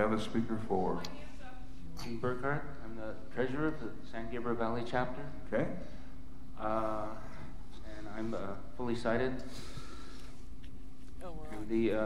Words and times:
have 0.00 0.12
a 0.12 0.20
speaker 0.20 0.58
for. 0.68 1.00
Dean 2.02 2.16
Burkhardt. 2.18 2.64
I'm 2.84 2.96
the 2.96 3.14
treasurer 3.34 3.68
of 3.68 3.80
the 3.80 3.90
San 4.10 4.30
Gabriel 4.30 4.56
Valley 4.56 4.82
chapter. 4.86 5.20
Okay. 5.52 5.66
Uh, 6.58 7.06
and 7.98 8.08
I'm 8.16 8.34
uh, 8.34 8.38
fully 8.76 8.96
sighted 8.96 9.42
Oh, 11.22 11.32
we're 11.32 11.48
through 11.48 11.58
on. 11.58 11.68
the, 11.68 11.92
uh, 11.92 11.98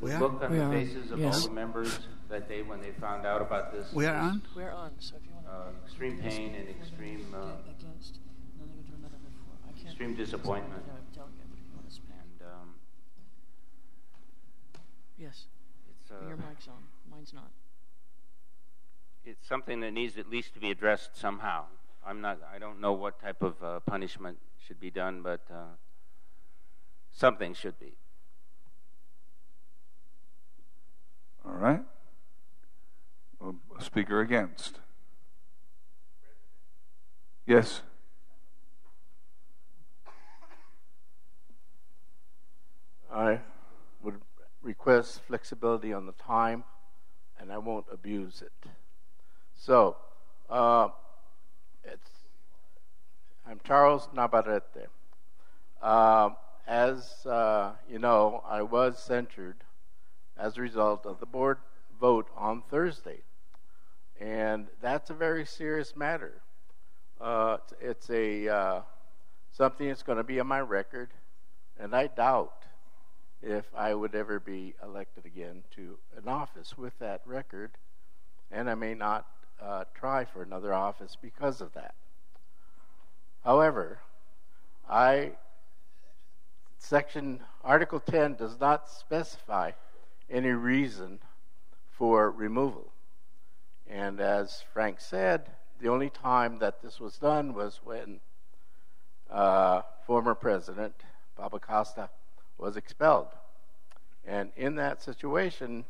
the 0.00 0.06
We 0.06 0.12
are? 0.12 0.18
book 0.20 0.42
on 0.42 0.50
We 0.52 0.58
the 0.58 0.64
are. 0.64 0.72
faces 0.72 1.10
of 1.10 1.24
all 1.24 1.32
the 1.40 1.50
members 1.50 1.98
that 2.28 2.48
day 2.48 2.62
when 2.62 2.80
they 2.80 2.90
found 2.92 3.26
out 3.26 3.42
about 3.42 3.72
this. 3.72 3.92
We 3.92 4.06
are 4.06 4.14
on? 4.16 4.42
We're 4.54 4.70
on, 4.70 4.92
so 5.00 5.16
if 5.16 5.22
you 5.26 5.32
want 5.34 5.46
to. 5.46 5.52
Uh, 5.52 5.84
extreme 5.84 6.18
pain 6.18 6.54
and 6.54 6.68
extreme, 6.68 7.26
uh, 7.34 7.38
Against, 7.68 8.18
and 8.18 8.60
then 8.60 8.68
they 8.70 8.82
go 8.82 8.88
to 8.90 8.94
another 8.98 9.18
before. 9.18 9.54
I 9.66 9.72
can't. 9.72 9.86
extreme 9.88 10.14
disappointment. 10.14 10.82
No, 10.86 10.92
tell 11.14 11.26
you, 11.26 11.42
but 11.50 11.58
if 11.58 11.64
you 11.66 11.74
want 11.74 11.88
to 11.88 11.94
speak. 11.94 12.14
And 12.14 12.48
um, 12.48 12.68
Yes, 15.18 15.46
it's, 15.90 16.10
uh, 16.10 16.26
your 16.28 16.36
mic's 16.36 16.68
on, 16.68 16.82
mine's 17.22 17.32
not. 17.34 17.52
it's 19.24 19.46
something 19.46 19.78
that 19.78 19.92
needs 19.92 20.18
at 20.18 20.28
least 20.28 20.54
to 20.54 20.58
be 20.58 20.72
addressed 20.72 21.16
somehow. 21.16 21.66
I'm 22.04 22.20
not. 22.20 22.40
I 22.52 22.58
don't 22.58 22.80
know 22.80 22.92
what 22.92 23.20
type 23.20 23.42
of 23.42 23.62
uh, 23.62 23.78
punishment 23.86 24.38
should 24.66 24.80
be 24.80 24.90
done, 24.90 25.22
but 25.22 25.40
uh, 25.48 25.76
something 27.12 27.54
should 27.54 27.78
be. 27.78 27.92
All 31.46 31.52
right. 31.52 31.82
A 33.40 33.84
speaker 33.84 34.20
against. 34.20 34.80
Yes. 37.46 37.82
I 43.14 43.38
would 44.02 44.20
request 44.60 45.20
flexibility 45.28 45.92
on 45.92 46.06
the 46.06 46.12
time, 46.12 46.64
and 47.42 47.50
I 47.52 47.58
won't 47.58 47.86
abuse 47.92 48.40
it. 48.40 48.70
So, 49.52 49.96
uh, 50.48 50.88
it's, 51.84 52.08
I'm 53.44 53.60
Charles 53.64 54.08
Navarrete. 54.14 54.86
Uh, 55.82 56.30
as 56.68 57.26
uh, 57.26 57.72
you 57.90 57.98
know, 57.98 58.44
I 58.48 58.62
was 58.62 58.96
censured 58.96 59.56
as 60.38 60.56
a 60.56 60.60
result 60.60 61.04
of 61.04 61.18
the 61.18 61.26
board 61.26 61.58
vote 62.00 62.28
on 62.36 62.62
Thursday, 62.70 63.22
and 64.20 64.68
that's 64.80 65.10
a 65.10 65.14
very 65.14 65.44
serious 65.44 65.96
matter. 65.96 66.42
Uh, 67.20 67.56
it's 67.80 68.08
a 68.10 68.48
uh, 68.48 68.80
something 69.50 69.88
that's 69.88 70.04
going 70.04 70.18
to 70.18 70.24
be 70.24 70.38
on 70.38 70.46
my 70.46 70.60
record, 70.60 71.10
and 71.80 71.92
I 71.92 72.06
doubt 72.06 72.61
if 73.42 73.64
I 73.76 73.94
would 73.94 74.14
ever 74.14 74.38
be 74.38 74.74
elected 74.82 75.26
again 75.26 75.62
to 75.74 75.98
an 76.16 76.28
office 76.28 76.78
with 76.78 76.96
that 77.00 77.20
record, 77.24 77.72
and 78.50 78.70
I 78.70 78.74
may 78.74 78.94
not 78.94 79.26
uh, 79.60 79.84
try 79.94 80.24
for 80.24 80.42
another 80.42 80.72
office 80.72 81.16
because 81.20 81.60
of 81.60 81.72
that. 81.74 81.94
However, 83.44 83.98
I 84.88 85.32
section 86.78 87.40
Article 87.64 88.00
10 88.00 88.34
does 88.34 88.58
not 88.60 88.88
specify 88.88 89.72
any 90.30 90.50
reason 90.50 91.18
for 91.90 92.30
removal. 92.30 92.92
And 93.88 94.20
as 94.20 94.62
Frank 94.72 95.00
said, 95.00 95.50
the 95.80 95.88
only 95.88 96.10
time 96.10 96.58
that 96.60 96.82
this 96.82 97.00
was 97.00 97.18
done 97.18 97.54
was 97.54 97.80
when 97.84 98.20
uh, 99.30 99.82
former 100.06 100.34
President 100.34 100.94
Bob 101.36 101.54
Acosta 101.54 102.08
was 102.58 102.76
expelled. 102.76 103.28
And 104.26 104.50
in 104.56 104.76
that 104.76 105.02
situation, 105.02 105.84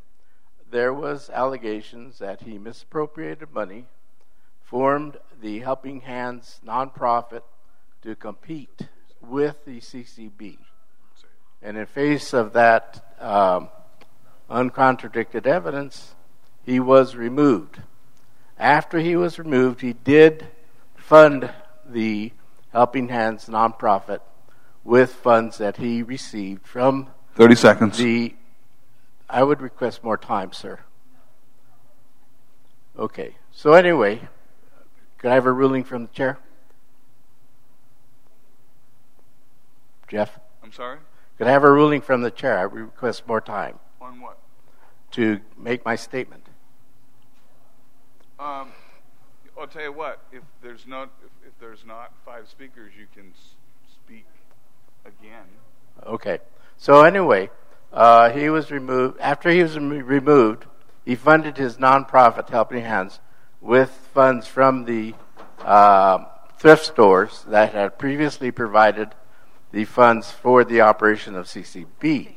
there 0.71 0.93
was 0.93 1.29
allegations 1.29 2.19
that 2.19 2.41
he 2.41 2.57
misappropriated 2.57 3.53
money, 3.53 3.85
formed 4.63 5.17
the 5.39 5.59
Helping 5.59 6.01
Hands 6.01 6.59
nonprofit 6.65 7.43
to 8.01 8.15
compete 8.15 8.87
with 9.21 9.63
the 9.65 9.79
CCB. 9.79 10.57
And 11.61 11.77
in 11.77 11.85
face 11.85 12.33
of 12.33 12.53
that 12.53 13.15
um, 13.19 13.69
uncontradicted 14.49 15.45
evidence, 15.45 16.15
he 16.65 16.79
was 16.79 17.15
removed. 17.15 17.81
After 18.57 18.99
he 18.99 19.15
was 19.15 19.37
removed, 19.37 19.81
he 19.81 19.93
did 19.93 20.47
fund 20.95 21.51
the 21.85 22.31
Helping 22.71 23.09
Hands 23.09 23.45
nonprofit 23.45 24.19
with 24.83 25.13
funds 25.13 25.57
that 25.57 25.77
he 25.77 26.03
received 26.03 26.65
from 26.65 27.09
30 27.35 27.55
seconds. 27.55 27.97
the. 27.97 28.35
I 29.29 29.43
would 29.43 29.61
request 29.61 30.03
more 30.03 30.17
time, 30.17 30.51
sir. 30.53 30.79
Okay. 32.97 33.35
So 33.51 33.73
anyway, 33.73 34.27
could 35.17 35.31
I 35.31 35.33
have 35.35 35.45
a 35.45 35.51
ruling 35.51 35.83
from 35.83 36.03
the 36.03 36.11
chair? 36.13 36.37
Jeff, 40.07 40.39
I'm 40.63 40.71
sorry? 40.71 40.99
could 41.37 41.47
I 41.47 41.51
have 41.51 41.63
a 41.63 41.71
ruling 41.71 42.01
from 42.01 42.21
the 42.21 42.29
chair? 42.29 42.59
I 42.59 42.63
request 42.63 43.27
more 43.27 43.41
time 43.41 43.79
On 43.99 44.21
what? 44.21 44.37
to 45.11 45.39
make 45.57 45.83
my 45.85 45.95
statement. 45.95 46.45
Um, 48.39 48.69
I'll 49.59 49.65
tell 49.67 49.81
you 49.83 49.91
what. 49.93 50.21
If 50.31 50.43
there's 50.61 50.85
not, 50.85 51.09
if, 51.25 51.47
if 51.49 51.59
there's 51.59 51.83
not 51.85 52.11
five 52.25 52.47
speakers, 52.47 52.91
you 52.99 53.07
can 53.13 53.31
s- 53.31 53.55
speak 53.91 54.25
again. 55.05 55.45
Okay. 56.05 56.39
So 56.77 57.03
anyway, 57.03 57.49
uh, 57.91 58.29
he 58.31 58.49
was 58.49 58.71
removed. 58.71 59.19
After 59.19 59.49
he 59.49 59.61
was 59.61 59.75
remo- 59.75 60.03
removed, 60.03 60.65
he 61.05 61.15
funded 61.15 61.57
his 61.57 61.77
nonprofit 61.77 62.49
Helping 62.49 62.83
Hands 62.83 63.19
with 63.61 63.89
funds 64.13 64.47
from 64.47 64.85
the 64.85 65.13
uh, 65.59 66.25
thrift 66.57 66.85
stores 66.85 67.45
that 67.47 67.73
had 67.73 67.97
previously 67.97 68.51
provided 68.51 69.09
the 69.71 69.85
funds 69.85 70.31
for 70.31 70.63
the 70.63 70.81
operation 70.81 71.35
of 71.35 71.45
CCB. 71.45 72.35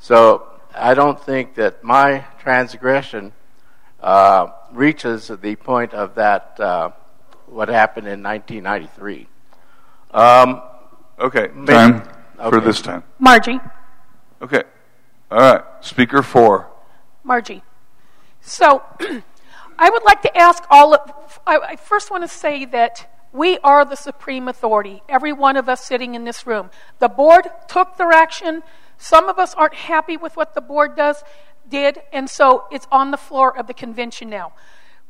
So 0.00 0.46
I 0.74 0.94
don't 0.94 1.20
think 1.20 1.54
that 1.54 1.82
my 1.82 2.24
transgression 2.38 3.32
uh, 4.00 4.48
reaches 4.72 5.28
the 5.28 5.56
point 5.56 5.94
of 5.94 6.14
that 6.16 6.60
uh, 6.60 6.90
what 7.46 7.68
happened 7.68 8.06
in 8.06 8.22
1993. 8.22 9.28
Um, 10.12 10.62
Okay, 11.18 11.48
Maybe- 11.54 11.66
time 11.72 12.02
for 12.50 12.60
this 12.60 12.80
time. 12.82 13.02
Margie, 13.18 13.60
Okay. 14.42 14.62
All 15.30 15.38
right. 15.38 15.62
Speaker 15.80 16.22
four. 16.22 16.68
Margie. 17.24 17.62
So, 18.42 18.82
I 19.78 19.90
would 19.90 20.04
like 20.04 20.22
to 20.22 20.36
ask 20.36 20.62
all 20.70 20.94
of, 20.94 21.40
I, 21.46 21.58
I 21.58 21.76
first 21.76 22.10
want 22.10 22.22
to 22.22 22.28
say 22.28 22.64
that 22.66 23.10
we 23.32 23.58
are 23.58 23.84
the 23.84 23.96
supreme 23.96 24.46
authority, 24.46 25.02
every 25.08 25.32
one 25.32 25.56
of 25.56 25.68
us 25.68 25.84
sitting 25.84 26.14
in 26.14 26.24
this 26.24 26.46
room. 26.46 26.70
The 27.00 27.08
board 27.08 27.48
took 27.66 27.96
their 27.96 28.12
action. 28.12 28.62
Some 28.98 29.28
of 29.28 29.38
us 29.38 29.52
aren't 29.54 29.74
happy 29.74 30.16
with 30.16 30.36
what 30.36 30.54
the 30.54 30.60
board 30.60 30.96
does, 30.96 31.22
did, 31.68 31.98
and 32.12 32.30
so 32.30 32.64
it's 32.70 32.86
on 32.92 33.10
the 33.10 33.16
floor 33.16 33.56
of 33.58 33.66
the 33.66 33.74
convention 33.74 34.30
now. 34.30 34.52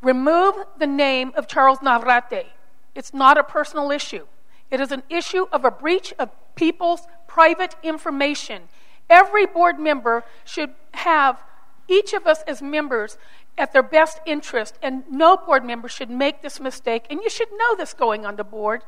Remove 0.03 0.55
the 0.79 0.87
name 0.87 1.33
of 1.37 1.47
Charles 1.47 1.83
Navarrete. 1.83 2.47
It's 2.95 3.13
not 3.13 3.37
a 3.39 3.45
personal 3.45 3.91
issue. 3.91 4.27
It 4.71 4.81
is 4.81 4.93
an 4.93 5.03
issue 5.09 5.47
of 5.53 5.65
a 5.65 5.71
breach 5.71 6.13
of 6.19 6.31
people's 6.55 7.07
private 7.27 7.77
information. 7.83 8.63
Every 9.09 9.47
board 9.47 9.79
member 9.79 10.25
should 10.45 10.75
have 10.93 11.41
each 11.89 12.13
of 12.13 12.27
us 12.27 12.43
as 12.49 12.61
members 12.61 13.17
at 13.59 13.73
their 13.73 13.83
best 13.83 14.21
interest, 14.27 14.79
and 14.83 15.05
no 15.11 15.37
board 15.37 15.65
member 15.65 15.89
should 15.89 16.11
make 16.11 16.43
this 16.43 16.61
mistake, 16.61 17.07
and 17.09 17.21
you 17.23 17.31
should 17.31 17.49
know 17.57 17.75
this 17.75 17.95
going 17.95 18.27
on 18.27 18.37
the 18.37 18.45
board. 18.45 18.83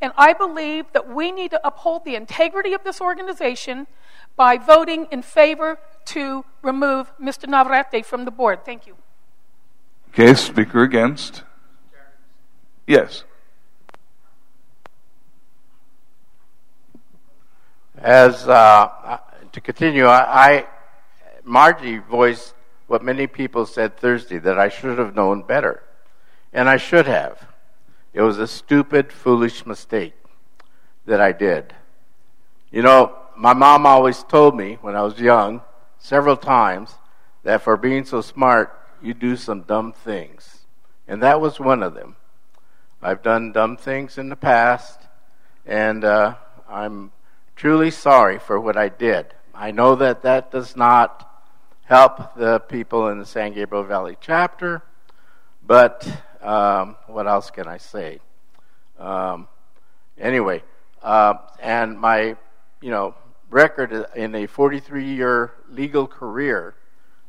And 0.00 0.12
I 0.16 0.32
believe 0.32 0.86
that 0.92 1.12
we 1.12 1.30
need 1.30 1.50
to 1.50 1.66
uphold 1.66 2.04
the 2.04 2.14
integrity 2.14 2.72
of 2.72 2.84
this 2.84 3.00
organization 3.00 3.86
by 4.36 4.56
voting 4.56 5.06
in 5.10 5.22
favor 5.22 5.78
to 6.06 6.44
remove 6.62 7.12
Mr. 7.20 7.46
Navarrete 7.48 8.06
from 8.06 8.24
the 8.24 8.30
board. 8.30 8.64
Thank 8.64 8.86
you. 8.86 8.96
Okay. 10.08 10.34
Speaker 10.34 10.82
against. 10.82 11.42
Yes. 12.86 13.24
As 18.04 18.46
uh, 18.46 19.18
to 19.52 19.62
continue, 19.62 20.04
I, 20.04 20.48
I 20.48 20.66
Margie 21.42 21.96
voiced 21.96 22.52
what 22.86 23.02
many 23.02 23.26
people 23.26 23.64
said 23.64 23.96
Thursday 23.96 24.36
that 24.40 24.58
I 24.58 24.68
should 24.68 24.98
have 24.98 25.14
known 25.14 25.40
better, 25.40 25.82
and 26.52 26.68
I 26.68 26.76
should 26.76 27.06
have. 27.06 27.48
It 28.12 28.20
was 28.20 28.38
a 28.38 28.46
stupid, 28.46 29.10
foolish 29.10 29.64
mistake 29.64 30.12
that 31.06 31.18
I 31.18 31.32
did. 31.32 31.72
You 32.70 32.82
know, 32.82 33.16
my 33.38 33.54
mom 33.54 33.86
always 33.86 34.22
told 34.24 34.54
me 34.54 34.76
when 34.82 34.94
I 34.94 35.00
was 35.00 35.18
young, 35.18 35.62
several 35.96 36.36
times, 36.36 36.96
that 37.42 37.62
for 37.62 37.78
being 37.78 38.04
so 38.04 38.20
smart, 38.20 38.78
you 39.00 39.14
do 39.14 39.34
some 39.34 39.62
dumb 39.62 39.94
things, 39.94 40.66
and 41.08 41.22
that 41.22 41.40
was 41.40 41.58
one 41.58 41.82
of 41.82 41.94
them. 41.94 42.16
I've 43.00 43.22
done 43.22 43.52
dumb 43.52 43.78
things 43.78 44.18
in 44.18 44.28
the 44.28 44.36
past, 44.36 45.00
and 45.64 46.04
uh, 46.04 46.34
I'm 46.68 47.10
truly 47.56 47.90
sorry 47.90 48.38
for 48.38 48.60
what 48.60 48.76
I 48.76 48.88
did. 48.88 49.26
I 49.54 49.70
know 49.70 49.94
that 49.96 50.22
that 50.22 50.50
does 50.50 50.76
not 50.76 51.30
help 51.84 52.34
the 52.34 52.58
people 52.58 53.08
in 53.08 53.18
the 53.18 53.26
San 53.26 53.52
Gabriel 53.52 53.84
Valley 53.84 54.16
chapter. 54.20 54.82
But 55.66 56.06
um, 56.42 56.96
what 57.06 57.26
else 57.26 57.50
can 57.50 57.66
I 57.66 57.78
say? 57.78 58.20
Um, 58.98 59.48
anyway, 60.18 60.62
uh, 61.02 61.34
and 61.60 61.98
my, 61.98 62.36
you 62.80 62.90
know, 62.90 63.14
record 63.50 63.92
in 64.14 64.34
a 64.34 64.46
43-year 64.46 65.52
legal 65.70 66.06
career 66.06 66.74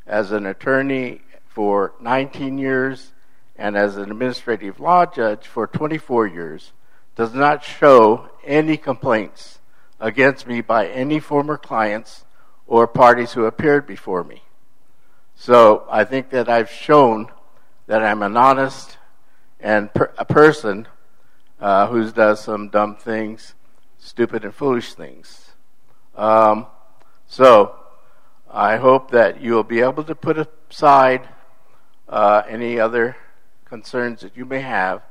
as 0.06 0.32
an 0.32 0.46
attorney 0.46 1.22
for 1.48 1.94
19 2.02 2.58
years 2.58 3.14
and 3.56 3.78
as 3.78 3.96
an 3.96 4.12
administrative 4.12 4.80
law 4.80 5.06
judge 5.06 5.48
for 5.48 5.68
24 5.68 6.28
years 6.28 6.74
does 7.16 7.34
not 7.34 7.64
show 7.64 8.30
any 8.44 8.76
complaints 8.76 9.60
against 10.06 10.46
me 10.46 10.62
by 10.62 10.88
any 10.88 11.20
former 11.20 11.58
clients 11.58 12.26
or 12.68 12.86
parties 12.86 13.34
who 13.34 13.46
appeared 13.46 13.88
before 13.88 14.24
me. 14.24 14.44
So 15.34 15.84
I 15.90 16.04
think 16.04 16.30
that 16.30 16.48
I've 16.48 16.70
shown 16.70 17.32
that 17.88 18.04
I'm 18.04 18.22
an 18.22 18.38
honest 18.38 19.00
and 19.60 19.92
per- 19.92 20.14
a 20.20 20.24
person 20.24 20.88
uh, 21.60 21.88
who 21.88 22.12
does 22.12 22.40
some 22.40 22.70
dumb 22.70 22.96
things, 22.96 23.56
stupid 23.98 24.46
and 24.46 24.54
foolish 24.54 24.94
things. 24.94 25.54
Um, 26.16 26.68
so 27.26 27.76
I 28.52 28.78
hope 28.78 29.10
that 29.10 29.42
you'll 29.42 29.64
be 29.64 29.82
able 29.82 30.04
to 30.04 30.14
put 30.14 30.38
aside 30.38 31.28
uh, 32.08 32.44
any 32.48 32.80
other 32.80 33.18
concerns 33.66 34.22
that 34.22 34.38
you 34.38 34.46
may 34.46 34.62
have, 34.62 35.02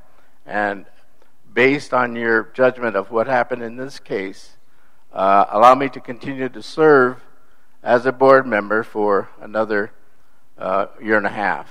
and 0.45 0.85
based 1.53 1.93
on 1.93 2.15
your 2.15 2.49
judgment 2.53 2.95
of 2.95 3.11
what 3.11 3.27
happened 3.27 3.61
in 3.61 3.75
this 3.75 3.99
case, 3.99 4.54
uh, 5.15 5.45
allow 5.49 5.73
me 5.73 5.87
to 5.89 5.99
continue 6.01 6.49
to 6.49 6.61
serve 6.61 7.21
as 7.81 8.05
a 8.05 8.11
board 8.11 8.45
member 8.45 8.83
for 8.83 9.29
another 9.39 9.91
uh, 10.57 10.87
year 11.01 11.17
and 11.17 11.25
a 11.25 11.29
half. 11.29 11.69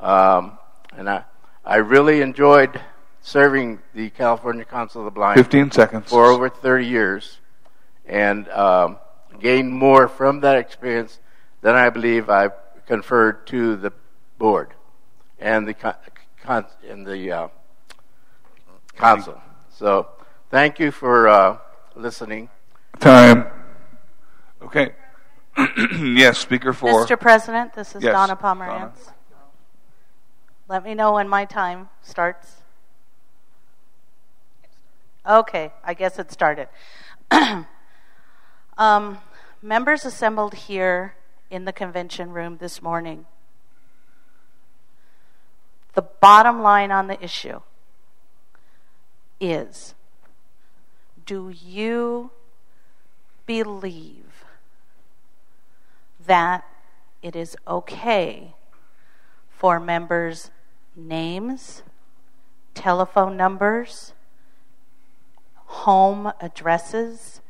Um, 0.00 0.58
and 0.96 1.08
I, 1.08 1.24
I 1.64 1.76
really 1.76 2.20
enjoyed 2.20 2.80
serving 3.20 3.78
the 3.94 4.10
California 4.10 4.64
Council 4.64 5.02
of 5.02 5.04
the 5.04 5.10
Blind 5.12 5.38
15 5.38 5.70
seconds. 5.70 6.10
for 6.10 6.26
over 6.26 6.48
30 6.48 6.86
years 6.86 7.38
and 8.04 8.48
um, 8.48 8.98
gained 9.38 9.72
more 9.72 10.08
from 10.08 10.40
that 10.40 10.58
experience 10.58 11.20
than 11.60 11.76
I 11.76 11.90
believe 11.90 12.28
I've 12.28 12.52
conferred 12.86 13.46
to 13.48 13.76
the 13.76 13.92
board 14.38 14.74
and 15.38 15.68
the 15.68 15.74
con- 15.74 15.94
con- 16.42 16.66
and 16.88 17.06
the 17.06 17.30
uh, 17.30 17.48
council. 18.96 19.40
So, 19.70 20.08
thank 20.50 20.80
you 20.80 20.90
for 20.90 21.28
uh, 21.28 21.58
listening. 21.96 22.48
Time. 23.00 23.46
Okay. 24.60 24.92
yes, 26.00 26.38
speaker 26.38 26.72
four. 26.72 27.04
Mr. 27.04 27.18
President, 27.18 27.74
this 27.74 27.94
is 27.94 28.02
Yes, 28.02 28.12
Donna 28.12 28.36
Donna. 28.36 28.92
Let 30.68 30.84
me 30.84 30.94
know 30.94 31.12
when 31.12 31.28
my 31.28 31.44
time 31.44 31.90
starts. 32.02 32.62
Okay, 35.26 35.72
I 35.84 35.94
guess 35.94 36.18
it 36.18 36.32
started. 36.32 36.68
um, 38.78 39.18
members 39.60 40.04
assembled 40.04 40.54
here 40.54 41.14
in 41.50 41.64
the 41.64 41.72
convention 41.72 42.30
room 42.30 42.56
this 42.58 42.80
morning. 42.80 43.26
The 45.94 46.02
bottom 46.02 46.62
line 46.62 46.90
on 46.90 47.06
the 47.06 47.22
issue 47.22 47.60
is 49.38 49.94
do 51.26 51.52
you 51.64 52.30
believe 53.46 54.44
that 56.26 56.64
it 57.22 57.36
is 57.36 57.56
okay 57.66 58.54
for 59.50 59.78
members' 59.78 60.50
names, 60.96 61.82
telephone 62.74 63.36
numbers, 63.36 64.12
home 65.54 66.32
addresses, 66.40 67.40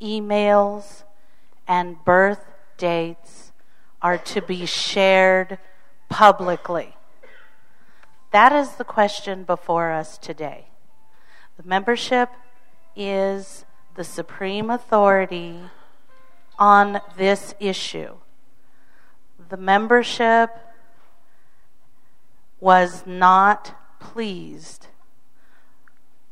emails, 0.00 1.04
and 1.66 2.04
birth 2.04 2.44
dates 2.76 3.52
are 4.02 4.18
to 4.18 4.42
be 4.42 4.66
shared 4.66 5.58
publicly? 6.08 6.94
That 8.32 8.52
is 8.52 8.72
the 8.72 8.84
question 8.84 9.44
before 9.44 9.92
us 9.92 10.18
today. 10.18 10.66
The 11.56 11.66
membership 11.66 12.28
is 12.96 13.64
the 13.94 14.04
supreme 14.04 14.70
authority 14.70 15.60
on 16.58 17.00
this 17.16 17.54
issue. 17.60 18.14
The 19.48 19.56
membership 19.56 20.50
was 22.58 23.04
not 23.06 23.76
pleased 24.00 24.88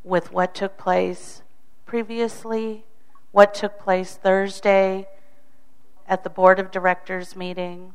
with 0.02 0.32
what 0.32 0.55
took 0.55 0.76
place 0.76 1.43
previously, 1.87 2.84
what 3.32 3.55
took 3.55 3.78
place 3.78 4.17
Thursday 4.17 5.06
at 6.08 6.25
the 6.25 6.31
Board 6.31 6.58
of 6.58 6.70
Directors 6.70 7.37
meeting. 7.37 7.94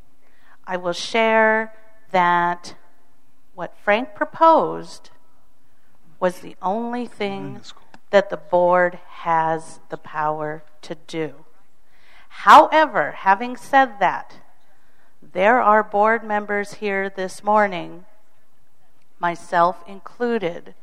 I 0.65 0.77
will 0.77 0.93
share 0.93 1.73
that 2.11 2.75
what 3.55 3.77
Frank 3.77 4.15
proposed 4.15 5.09
was 6.19 6.39
the 6.39 6.55
only 6.61 7.05
thing 7.05 7.59
mm, 7.59 7.73
that 8.11 8.29
the 8.29 8.37
board 8.37 8.99
has 9.07 9.79
the 9.89 9.97
power 9.97 10.63
to 10.81 10.95
do. 11.07 11.45
However, 12.29 13.11
having 13.11 13.57
said 13.57 13.99
that, 13.99 14.35
there 15.21 15.61
are 15.61 15.83
board 15.83 16.23
members 16.23 16.75
here 16.75 17.09
this 17.09 17.43
morning, 17.43 18.05
myself 19.19 19.83
included, 19.87 20.73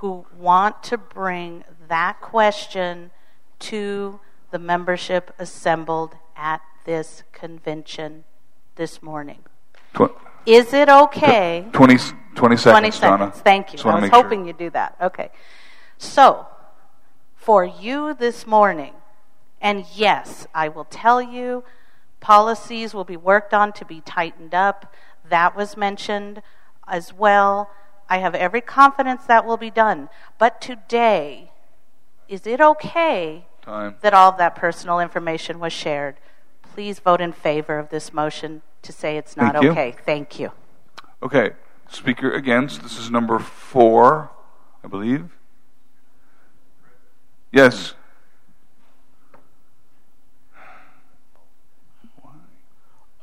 who 0.00 0.26
want 0.36 0.82
to 0.82 0.98
bring 0.98 1.64
that 1.88 2.20
question 2.20 3.10
to 3.60 4.20
the 4.50 4.58
membership 4.58 5.32
assembled 5.38 6.16
at 6.36 6.60
this 6.84 7.22
convention 7.32 8.24
this 8.76 9.02
morning. 9.02 9.38
Tw- 9.94 10.10
Is 10.44 10.74
it 10.74 10.88
okay? 10.88 11.66
20, 11.72 11.96
20 12.34 12.56
seconds, 12.56 12.98
20 12.98 13.18
Donna. 13.18 13.30
Thank 13.32 13.72
you. 13.72 13.78
I 13.84 13.94
was 13.94 14.02
make 14.02 14.12
sure. 14.12 14.22
hoping 14.22 14.46
you'd 14.46 14.58
do 14.58 14.70
that. 14.70 14.96
Okay. 15.00 15.30
So, 15.98 16.46
for 17.36 17.64
you 17.64 18.14
this 18.14 18.46
morning, 18.46 18.94
and 19.60 19.84
yes, 19.94 20.46
I 20.54 20.68
will 20.68 20.84
tell 20.84 21.22
you, 21.22 21.64
policies 22.20 22.94
will 22.94 23.04
be 23.04 23.16
worked 23.16 23.54
on 23.54 23.72
to 23.74 23.84
be 23.84 24.00
tightened 24.00 24.54
up. 24.54 24.92
That 25.28 25.56
was 25.56 25.76
mentioned 25.76 26.42
as 26.86 27.12
well. 27.12 27.70
I 28.08 28.18
have 28.18 28.34
every 28.34 28.60
confidence 28.60 29.24
that 29.24 29.46
will 29.46 29.56
be 29.56 29.70
done. 29.70 30.08
But 30.38 30.60
today, 30.60 31.50
is 32.28 32.46
it 32.46 32.60
okay 32.60 33.46
Time. 33.62 33.96
that 34.02 34.12
all 34.12 34.30
of 34.30 34.38
that 34.38 34.54
personal 34.54 35.00
information 35.00 35.58
was 35.58 35.72
shared? 35.72 36.16
Please 36.62 36.98
vote 36.98 37.20
in 37.20 37.32
favor 37.32 37.78
of 37.78 37.88
this 37.90 38.12
motion 38.12 38.62
to 38.82 38.92
say 38.92 39.16
it's 39.16 39.36
not 39.36 39.52
Thank 39.54 39.64
you. 39.64 39.70
okay. 39.70 39.94
Thank 40.04 40.38
you. 40.38 40.52
Okay. 41.22 41.52
Speaker 41.88 42.32
against. 42.32 42.82
This 42.82 42.98
is 42.98 43.10
number 43.10 43.38
four, 43.38 44.30
I 44.82 44.88
believe. 44.88 45.30
Yes. 47.52 47.94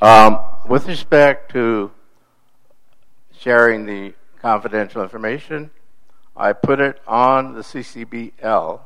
Um, 0.02 0.40
with 0.68 0.88
respect 0.88 1.52
to 1.52 1.92
sharing 3.38 3.86
the 3.86 4.14
confidential 4.40 5.04
information, 5.04 5.70
I 6.36 6.54
put 6.54 6.80
it 6.80 7.00
on 7.06 7.54
the 7.54 7.62
CCBL, 7.62 8.80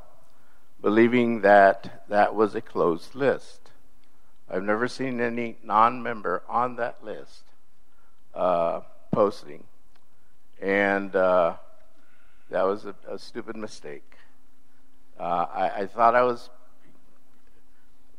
believing 0.82 1.41
that 1.41 2.03
that 2.10 2.36
was 2.36 2.55
a 2.55 2.62
closed 2.62 3.15
list. 3.15 3.70
I've 4.50 4.63
never 4.63 4.88
seen 4.88 5.22
any 5.22 5.58
non-member 5.63 6.44
on 6.50 6.75
that 6.75 7.03
list 7.03 7.44
uh, 8.36 8.82
posting, 9.16 9.64
and 10.62 11.16
uh, 11.16 11.54
that 12.50 12.64
was 12.64 12.86
a, 12.86 12.94
a 13.10 13.18
stupid 13.18 13.56
mistake. 13.56 14.18
Uh, 15.18 15.46
I, 15.54 15.70
I 15.70 15.86
thought 15.88 16.16
I 16.16 16.24
was 16.24 16.50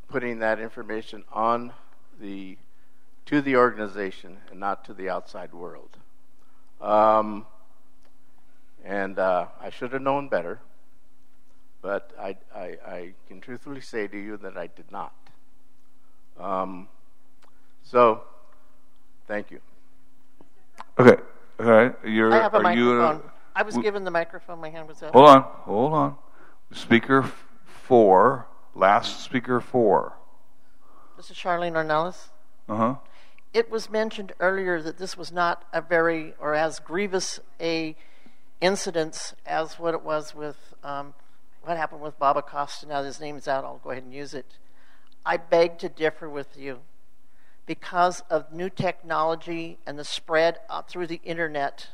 putting 0.08 0.38
that 0.38 0.58
information 0.58 1.22
on 1.32 1.72
the 2.18 2.56
to 3.26 3.42
the 3.42 3.56
organization 3.56 4.38
and 4.50 4.58
not 4.58 4.86
to 4.86 4.94
the 4.94 5.10
outside 5.10 5.52
world. 5.52 5.98
Um, 6.80 7.44
and 8.82 9.18
uh, 9.18 9.46
I 9.60 9.68
should 9.68 9.92
have 9.92 10.00
known 10.00 10.28
better, 10.28 10.60
but 11.82 12.12
I, 12.18 12.36
I, 12.54 12.76
I 12.86 13.12
can 13.28 13.40
truthfully 13.40 13.80
say 13.80 14.06
to 14.06 14.16
you 14.16 14.36
that 14.38 14.56
I 14.56 14.68
did 14.68 14.90
not. 14.90 15.12
Um, 16.38 16.88
so, 17.82 18.22
thank 19.26 19.50
you. 19.50 19.60
Okay. 20.98 21.22
All 21.60 21.66
right. 21.66 21.94
You're, 22.04 22.32
I 22.32 22.38
have 22.38 22.54
a 22.54 22.60
microphone. 22.60 23.22
I 23.54 23.62
was 23.62 23.76
given 23.78 24.04
the 24.04 24.10
microphone. 24.10 24.60
My 24.60 24.70
hand 24.70 24.88
was 24.88 25.02
up. 25.02 25.12
Hold 25.12 25.28
on. 25.28 25.42
Hold 25.42 25.92
on. 25.92 26.16
Speaker 26.72 27.22
f- 27.22 27.44
four. 27.64 28.46
Last 28.74 29.22
speaker 29.22 29.60
four. 29.60 30.14
This 31.16 31.30
is 31.30 31.36
Charlene 31.36 31.72
Ornelas. 31.72 32.28
Uh 32.68 32.76
huh. 32.76 32.94
It 33.54 33.70
was 33.70 33.88
mentioned 33.88 34.32
earlier 34.38 34.82
that 34.82 34.98
this 34.98 35.16
was 35.16 35.32
not 35.32 35.64
a 35.72 35.80
very 35.80 36.34
or 36.38 36.54
as 36.54 36.78
grievous 36.78 37.40
a 37.58 37.96
incident 38.60 39.34
as 39.46 39.78
what 39.78 39.94
it 39.94 40.02
was 40.02 40.34
with 40.34 40.74
um, 40.84 41.14
what 41.62 41.78
happened 41.78 42.02
with 42.02 42.18
Bob 42.18 42.36
Acosta. 42.36 42.86
Now 42.86 43.02
his 43.02 43.20
name's 43.20 43.48
out. 43.48 43.64
I'll 43.64 43.80
go 43.82 43.90
ahead 43.90 44.02
and 44.02 44.12
use 44.12 44.34
it. 44.34 44.58
I 45.24 45.38
beg 45.38 45.78
to 45.78 45.88
differ 45.88 46.28
with 46.28 46.58
you 46.58 46.80
because 47.66 48.22
of 48.30 48.52
new 48.52 48.70
technology 48.70 49.78
and 49.86 49.98
the 49.98 50.04
spread 50.04 50.58
through 50.88 51.08
the 51.08 51.20
internet 51.24 51.88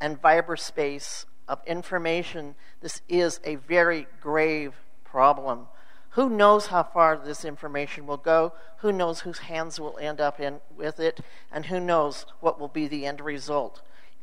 and 0.00 0.20
cyberspace 0.20 1.24
of 1.48 1.60
information. 1.66 2.54
This 2.80 3.00
is 3.08 3.40
a 3.44 3.56
very 3.56 4.06
grave 4.20 4.74
problem. 5.04 5.66
Who 6.10 6.28
knows 6.28 6.66
how 6.66 6.82
far 6.82 7.16
this 7.16 7.44
information 7.44 8.06
will 8.06 8.18
go? 8.18 8.52
Who 8.78 8.92
knows 8.92 9.20
whose 9.20 9.38
hands 9.38 9.80
will 9.80 9.96
end 9.98 10.20
up 10.20 10.38
in 10.38 10.60
with 10.76 11.00
it? 11.00 11.20
And 11.50 11.66
who 11.66 11.80
knows 11.80 12.26
what 12.40 12.60
will 12.60 12.68
be 12.68 12.86
the 12.86 13.06
end 13.06 13.20
result? 13.20 13.80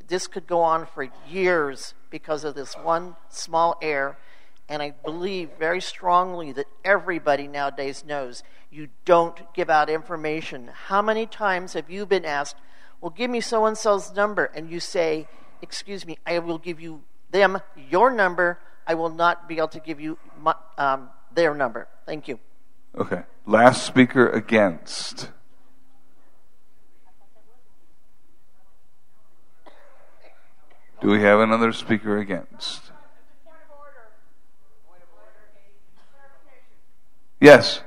This 0.07 0.27
could 0.27 0.45
go 0.45 0.61
on 0.61 0.85
for 0.85 1.09
years 1.27 1.93
because 2.09 2.43
of 2.43 2.55
this 2.55 2.73
one 2.75 3.15
small 3.29 3.77
error. 3.81 4.17
And 4.69 4.83
I 4.83 4.91
believe 5.03 5.49
very 5.57 5.81
strongly 5.81 6.51
that 6.51 6.67
everybody 6.85 7.47
nowadays 7.47 8.05
knows 8.05 8.43
you 8.71 8.89
don't 9.03 9.51
give 9.55 9.67
out 9.69 9.89
information. 9.89 10.69
How 10.88 11.01
many 11.01 11.25
times 11.25 11.73
have 11.73 11.89
you 11.89 12.05
been 12.05 12.23
asked, 12.23 12.55
Well, 13.01 13.09
give 13.09 13.31
me 13.31 13.41
so 13.41 13.65
and 13.65 13.75
so's 13.75 14.13
number? 14.13 14.45
And 14.45 14.69
you 14.69 14.79
say, 14.79 15.27
Excuse 15.63 16.05
me, 16.05 16.19
I 16.25 16.38
will 16.38 16.59
give 16.59 16.79
you 16.79 17.01
them 17.31 17.59
your 17.89 18.11
number. 18.11 18.59
I 18.85 18.93
will 18.93 19.09
not 19.09 19.49
be 19.49 19.57
able 19.57 19.67
to 19.69 19.79
give 19.79 19.99
you 19.99 20.19
my, 20.39 20.53
um, 20.77 21.09
their 21.33 21.55
number. 21.55 21.88
Thank 22.05 22.27
you. 22.27 22.39
Okay. 22.95 23.23
Last 23.47 23.83
speaker 23.83 24.29
against. 24.29 25.31
Do 31.01 31.07
we 31.07 31.21
have 31.21 31.39
another 31.39 31.71
speaker 31.71 32.17
against? 32.17 32.91
Yes. 37.39 37.81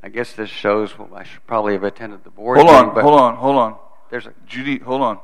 I 0.00 0.10
guess 0.10 0.34
this 0.34 0.50
shows 0.50 0.98
well, 0.98 1.08
I 1.14 1.22
should 1.24 1.46
probably 1.46 1.72
have 1.72 1.82
attended 1.82 2.24
the 2.24 2.30
board. 2.30 2.58
Hold 2.58 2.68
on, 2.68 2.90
hold 2.90 3.18
on, 3.20 3.36
hold 3.36 3.56
on. 3.56 3.76
There's 4.10 4.26
a 4.26 4.34
Judy, 4.46 4.78
hold 4.78 5.00
on. 5.00 5.18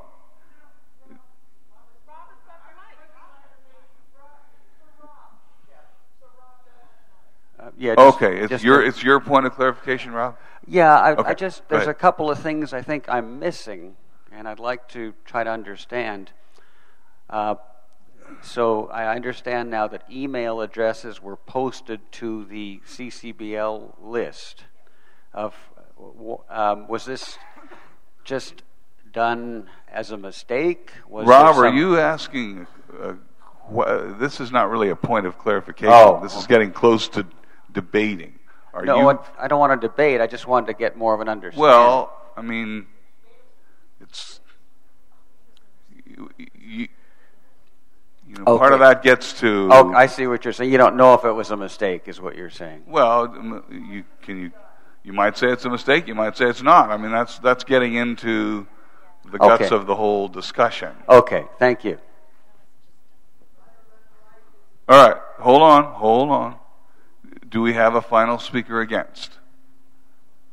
uh, 7.59 7.69
yeah. 7.77 7.95
Just, 7.95 8.15
Okay, 8.15 8.37
it's 8.39 8.49
just 8.49 8.63
your 8.63 8.81
a- 8.81 8.87
it's 8.87 9.03
your 9.03 9.19
point 9.19 9.45
of 9.45 9.53
clarification, 9.53 10.11
Rob. 10.11 10.37
Yeah, 10.67 10.97
I, 10.99 11.11
Okay, 11.13 11.29
I 11.29 11.33
just 11.33 11.67
there's 11.69 11.87
a 11.87 11.93
couple 11.93 12.29
of 12.29 12.39
things 12.39 12.73
I 12.73 12.81
think 12.81 13.05
I'm 13.09 13.39
missing, 13.39 13.95
and 14.31 14.47
I'd 14.47 14.59
like 14.59 14.87
to 14.89 15.13
try 15.25 15.43
to 15.43 15.49
understand. 15.49 16.31
Uh, 17.29 17.55
so 18.41 18.87
I 18.87 19.13
understand 19.15 19.69
now 19.69 19.87
that 19.87 20.03
email 20.11 20.61
addresses 20.61 21.21
were 21.21 21.35
posted 21.35 21.99
to 22.13 22.45
the 22.45 22.81
CCBL 22.87 23.95
list. 24.01 24.65
Of 25.33 25.55
um, 26.49 26.87
was 26.87 27.05
this 27.05 27.37
just 28.23 28.63
done 29.11 29.69
as 29.91 30.11
a 30.11 30.17
mistake? 30.17 30.91
Was 31.07 31.27
Rob, 31.27 31.55
are 31.57 31.69
you 31.69 31.97
asking? 31.99 32.67
Uh, 32.99 33.13
wh- 33.73 34.19
this 34.19 34.39
is 34.39 34.51
not 34.51 34.69
really 34.69 34.89
a 34.89 34.95
point 34.95 35.25
of 35.25 35.37
clarification. 35.37 35.93
Oh, 35.93 36.19
this 36.21 36.35
is 36.35 36.47
getting 36.47 36.71
close 36.71 37.07
to 37.09 37.25
debating. 37.71 38.39
Are 38.73 38.85
No, 38.85 39.11
you? 39.11 39.19
I 39.37 39.47
don't 39.47 39.59
want 39.59 39.79
to 39.79 39.87
debate. 39.87 40.21
I 40.21 40.27
just 40.27 40.47
wanted 40.47 40.67
to 40.67 40.73
get 40.73 40.97
more 40.97 41.13
of 41.13 41.19
an 41.21 41.27
understanding. 41.29 41.61
Well, 41.61 42.13
I 42.37 42.41
mean, 42.41 42.87
it's 43.99 44.39
you. 46.05 46.29
you 46.37 46.87
you 48.31 48.43
know, 48.45 48.57
part 48.57 48.71
of 48.71 48.79
that 48.79 49.03
gets 49.03 49.39
to. 49.41 49.67
Oh, 49.71 49.91
I 49.93 50.05
see 50.05 50.25
what 50.25 50.45
you're 50.45 50.53
saying. 50.53 50.71
You 50.71 50.77
don't 50.77 50.95
know 50.95 51.13
if 51.15 51.25
it 51.25 51.31
was 51.31 51.51
a 51.51 51.57
mistake, 51.57 52.03
is 52.07 52.21
what 52.21 52.37
you're 52.37 52.49
saying. 52.49 52.83
Well, 52.87 53.63
you 53.69 54.03
can 54.21 54.37
you. 54.43 54.51
You 55.03 55.13
might 55.13 55.35
say 55.35 55.47
it's 55.47 55.65
a 55.65 55.69
mistake. 55.69 56.07
You 56.07 56.15
might 56.15 56.37
say 56.37 56.45
it's 56.45 56.61
not. 56.61 56.91
I 56.91 56.97
mean, 56.97 57.11
that's 57.11 57.39
that's 57.39 57.63
getting 57.63 57.95
into 57.95 58.67
the 59.29 59.37
guts 59.37 59.63
Okay. 59.63 59.75
of 59.75 59.85
the 59.85 59.95
whole 59.95 60.27
discussion. 60.27 60.91
Okay, 61.09 61.45
thank 61.59 61.83
you. 61.83 61.97
All 64.87 65.07
right, 65.09 65.17
hold 65.39 65.61
on, 65.61 65.83
hold 65.93 66.29
on. 66.29 66.55
Do 67.49 67.61
we 67.61 67.73
have 67.73 67.95
a 67.95 68.01
final 68.01 68.37
speaker 68.37 68.79
against? 68.79 69.39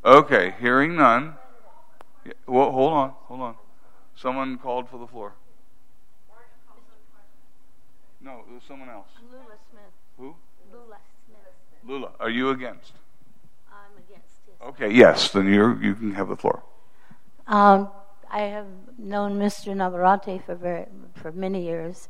Okay, 0.05 0.55
hearing 0.61 0.97
none. 0.97 1.35
Well, 2.47 2.71
hold 2.73 2.93
on, 2.93 3.11
hold 3.27 3.41
on. 3.41 3.55
Someone 4.17 4.59
called 4.59 4.89
for 4.89 4.99
the 4.99 5.07
floor. 5.07 5.35
No, 8.21 8.41
it 8.49 8.53
was 8.53 8.63
someone 8.67 8.89
else. 8.89 9.09
Lula 9.31 9.45
Smith. 9.71 9.83
Who? 10.17 10.35
Lula 10.73 10.97
Smith. 11.27 11.39
Lula. 11.85 12.11
Are 12.19 12.31
you 12.31 12.51
against? 12.51 12.93
I'm 13.71 14.03
against 14.05 14.47
this. 14.47 14.55
Okay, 14.69 14.93
yes. 14.93 15.31
Then 15.31 15.53
you 15.53 15.79
you 15.81 15.95
can 15.95 16.13
have 16.15 16.29
the 16.29 16.37
floor. 16.37 16.63
Um, 17.47 17.89
I 18.31 18.41
have 18.43 18.67
known 18.99 19.39
Mr. 19.39 19.75
Navarrete 19.75 20.45
for 20.45 20.55
very, 20.55 20.87
for 21.15 21.33
many 21.33 21.65
years, 21.65 22.09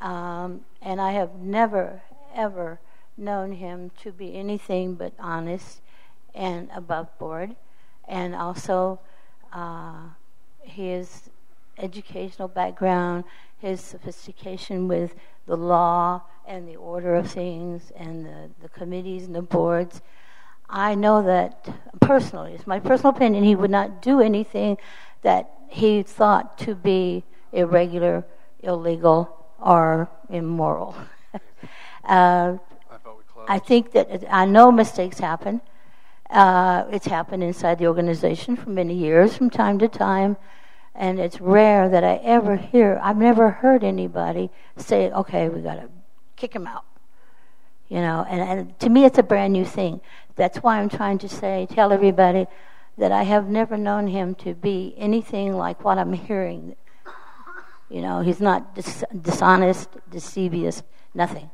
um, 0.00 0.62
and 0.82 1.00
I 1.00 1.12
have 1.12 1.36
never 1.36 2.02
ever 2.34 2.80
known 3.16 3.52
him 3.52 3.90
to 4.02 4.12
be 4.12 4.34
anything 4.34 4.94
but 4.94 5.12
honest 5.18 5.80
and 6.34 6.70
above 6.74 7.16
board, 7.18 7.54
and 8.08 8.34
also 8.34 8.98
uh, 9.52 10.08
his 10.62 11.28
educational 11.78 12.48
background, 12.48 13.24
his 13.58 13.80
sophistication 13.80 14.88
with 14.88 15.14
the 15.50 15.56
law 15.56 16.22
and 16.46 16.68
the 16.68 16.76
order 16.76 17.16
of 17.16 17.28
things, 17.28 17.92
and 17.96 18.24
the, 18.24 18.50
the 18.62 18.68
committees 18.68 19.24
and 19.24 19.34
the 19.34 19.42
boards. 19.42 20.00
I 20.68 20.94
know 20.94 21.22
that 21.24 21.68
personally, 22.00 22.52
it's 22.52 22.68
my 22.68 22.78
personal 22.78 23.12
opinion, 23.14 23.42
he 23.42 23.56
would 23.56 23.70
not 23.70 24.00
do 24.00 24.20
anything 24.20 24.78
that 25.22 25.50
he 25.68 26.04
thought 26.04 26.56
to 26.58 26.76
be 26.76 27.24
irregular, 27.52 28.24
illegal, 28.60 29.44
or 29.60 30.08
immoral. 30.28 30.94
uh, 32.04 32.56
I 33.48 33.58
think 33.58 33.90
that 33.92 34.24
I 34.30 34.44
know 34.44 34.70
mistakes 34.70 35.18
happen. 35.18 35.60
Uh, 36.30 36.84
it's 36.92 37.06
happened 37.06 37.42
inside 37.42 37.80
the 37.80 37.88
organization 37.88 38.54
for 38.54 38.70
many 38.70 38.94
years, 38.94 39.36
from 39.36 39.50
time 39.50 39.80
to 39.80 39.88
time, 39.88 40.36
and 40.94 41.18
it's 41.18 41.40
rare 41.40 41.88
that 41.88 42.04
I 42.04 42.16
ever 42.16 42.56
hear. 42.56 43.00
I've 43.02 43.16
never 43.16 43.50
heard 43.50 43.84
anybody 43.84 44.50
say, 44.76 45.10
"Okay, 45.10 45.48
we 45.48 45.60
got 45.60 45.76
to 45.76 45.88
kick 46.36 46.54
him 46.54 46.66
out." 46.66 46.84
You 47.88 48.00
know, 48.00 48.24
and, 48.28 48.40
and 48.40 48.78
to 48.80 48.88
me, 48.88 49.04
it's 49.04 49.18
a 49.18 49.22
brand 49.22 49.52
new 49.52 49.64
thing. 49.64 50.00
That's 50.36 50.58
why 50.58 50.78
I'm 50.78 50.88
trying 50.88 51.18
to 51.18 51.28
say, 51.28 51.66
tell 51.68 51.92
everybody 51.92 52.46
that 52.98 53.10
I 53.12 53.24
have 53.24 53.48
never 53.48 53.76
known 53.76 54.06
him 54.06 54.34
to 54.36 54.54
be 54.54 54.94
anything 54.96 55.56
like 55.56 55.84
what 55.84 55.98
I'm 55.98 56.12
hearing. 56.12 56.76
You 57.88 58.02
know, 58.02 58.20
he's 58.20 58.40
not 58.40 58.76
dis- 58.76 59.04
dishonest, 59.20 59.88
deceivious, 60.08 60.84
nothing. 61.14 61.50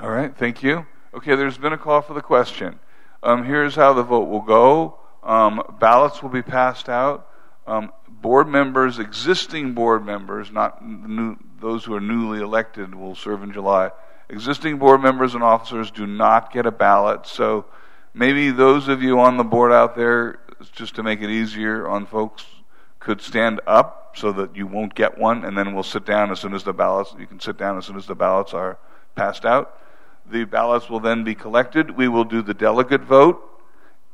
All 0.00 0.10
right, 0.10 0.36
thank 0.36 0.62
you. 0.62 0.84
Okay, 1.14 1.36
there's 1.36 1.58
been 1.58 1.72
a 1.72 1.78
call 1.78 2.02
for 2.02 2.14
the 2.14 2.22
question. 2.22 2.80
Um, 3.22 3.44
here's 3.44 3.76
how 3.76 3.92
the 3.92 4.02
vote 4.02 4.28
will 4.28 4.40
go 4.40 4.98
um, 5.22 5.62
ballots 5.78 6.22
will 6.22 6.30
be 6.30 6.42
passed 6.42 6.88
out. 6.88 7.28
Um, 7.66 7.92
board 8.08 8.48
members, 8.48 8.98
existing 8.98 9.74
board 9.74 10.04
members, 10.04 10.50
not 10.50 10.84
new, 10.84 11.36
those 11.60 11.84
who 11.84 11.94
are 11.94 12.00
newly 12.00 12.40
elected, 12.40 12.94
will 12.94 13.14
serve 13.14 13.42
in 13.42 13.52
July. 13.52 13.90
Existing 14.28 14.78
board 14.78 15.02
members 15.02 15.34
and 15.34 15.44
officers 15.44 15.90
do 15.90 16.06
not 16.06 16.52
get 16.52 16.66
a 16.66 16.72
ballot, 16.72 17.26
so 17.26 17.66
maybe 18.14 18.50
those 18.50 18.88
of 18.88 19.02
you 19.02 19.20
on 19.20 19.36
the 19.36 19.44
board 19.44 19.72
out 19.72 19.94
there, 19.94 20.40
just 20.72 20.94
to 20.96 21.02
make 21.02 21.20
it 21.20 21.30
easier 21.30 21.86
on 21.88 22.06
folks, 22.06 22.46
could 22.98 23.20
stand 23.20 23.60
up 23.66 24.14
so 24.16 24.32
that 24.32 24.56
you 24.56 24.66
won't 24.66 24.94
get 24.94 25.18
one, 25.18 25.44
and 25.44 25.56
then 25.56 25.74
we'll 25.74 25.82
sit 25.82 26.04
down 26.04 26.30
as 26.30 26.40
soon 26.40 26.54
as 26.54 26.64
the 26.64 26.72
ballots. 26.72 27.14
You 27.18 27.26
can 27.26 27.40
sit 27.40 27.56
down 27.58 27.78
as 27.78 27.86
soon 27.86 27.96
as 27.96 28.06
the 28.06 28.14
ballots 28.14 28.54
are 28.54 28.78
passed 29.14 29.44
out. 29.44 29.78
The 30.30 30.44
ballots 30.44 30.88
will 30.88 31.00
then 31.00 31.24
be 31.24 31.34
collected. 31.34 31.90
We 31.90 32.08
will 32.08 32.24
do 32.24 32.42
the 32.42 32.54
delegate 32.54 33.02
vote, 33.02 33.42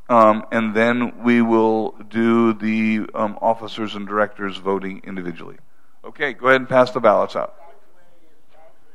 um, 0.08 0.46
and 0.50 0.74
then 0.74 1.22
we 1.22 1.42
will 1.42 1.92
do 2.08 2.54
the 2.54 3.06
um, 3.14 3.38
officers 3.42 3.94
and 3.94 4.06
directors 4.06 4.56
voting 4.56 5.02
individually. 5.04 5.56
Okay, 6.04 6.32
go 6.32 6.48
ahead 6.48 6.62
and 6.62 6.68
pass 6.68 6.90
the 6.90 7.00
ballots 7.00 7.36
out. 7.36 7.54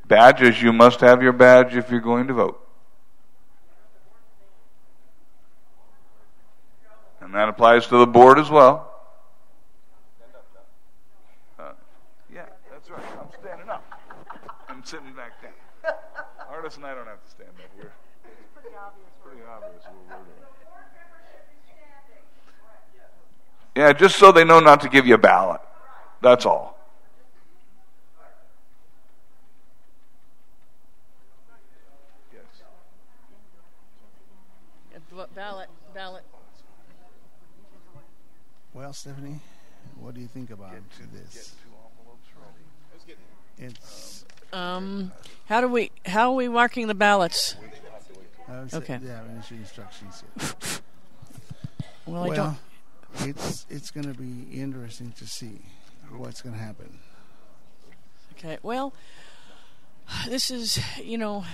Badges, 0.08 0.62
you 0.62 0.74
must 0.74 1.02
have 1.02 1.22
your 1.22 1.32
badge 1.32 1.76
if 1.76 1.92
you're 1.92 2.00
going 2.00 2.28
to 2.28 2.34
vote. 2.34 2.60
And 7.22 7.34
that 7.36 7.48
applies 7.48 7.88
to 7.88 7.98
the 7.98 8.08
board 8.08 8.40
as 8.40 8.50
well. 8.50 8.92
Uh, 11.60 11.72
yeah, 12.34 12.46
that's 12.72 12.90
right. 12.90 13.04
I'm 13.20 13.28
standing 13.40 13.70
up. 13.70 13.84
I'm 14.68 14.84
sitting 14.84 15.14
back 15.14 15.42
down. 15.42 15.94
Artis 16.50 16.76
and 16.76 16.86
I 16.86 16.94
don't 16.94 17.08
have 17.08 17.24
to 17.24 17.30
stand 17.30 17.50
up 17.50 17.72
here. 17.76 17.94
It's 18.26 18.62
pretty 18.64 18.76
obvious 18.76 19.84
what 19.84 19.96
we're 20.10 20.16
doing. 20.16 20.44
Yeah, 23.76 23.92
just 23.94 24.18
so 24.18 24.32
they 24.32 24.44
know 24.44 24.60
not 24.60 24.82
to 24.82 24.90
give 24.90 25.08
you 25.08 25.16
a 25.16 25.18
ballot. 25.18 25.62
That's 26.22 26.46
all. 26.46 26.78
Yes. 32.32 32.44
Ballot, 35.36 35.70
ballot. 35.94 36.24
Well, 38.74 38.94
Stephanie, 38.94 39.40
what 40.00 40.14
do 40.14 40.22
you 40.22 40.28
think 40.28 40.52
about 40.52 40.76
this? 41.12 41.56
It's 43.58 44.26
Um, 44.52 45.12
how 45.48 45.62
do 45.62 45.68
we? 45.68 45.92
How 46.06 46.32
are 46.32 46.36
we 46.36 46.48
marking 46.48 46.88
the 46.88 46.96
ballots? 46.96 47.56
I 48.48 48.60
would 48.60 48.72
say 48.72 48.78
Okay. 48.78 48.98
they 48.98 49.10
haven't 49.10 49.52
instructions 49.52 50.24
yet. 50.38 50.82
Well, 52.06 52.24
I 52.24 52.28
well, 52.28 52.36
don't. 52.36 52.58
It's 53.20 53.66
it's 53.70 53.92
going 53.92 54.12
to 54.12 54.20
be 54.20 54.48
interesting 54.52 55.14
to 55.18 55.28
see 55.28 55.62
what's 56.12 56.42
going 56.42 56.56
to 56.56 56.62
happen. 56.62 57.00
Okay. 58.34 58.58
Well, 58.62 58.94
this 60.28 60.52
is 60.52 60.80
you 61.02 61.18
know 61.18 61.46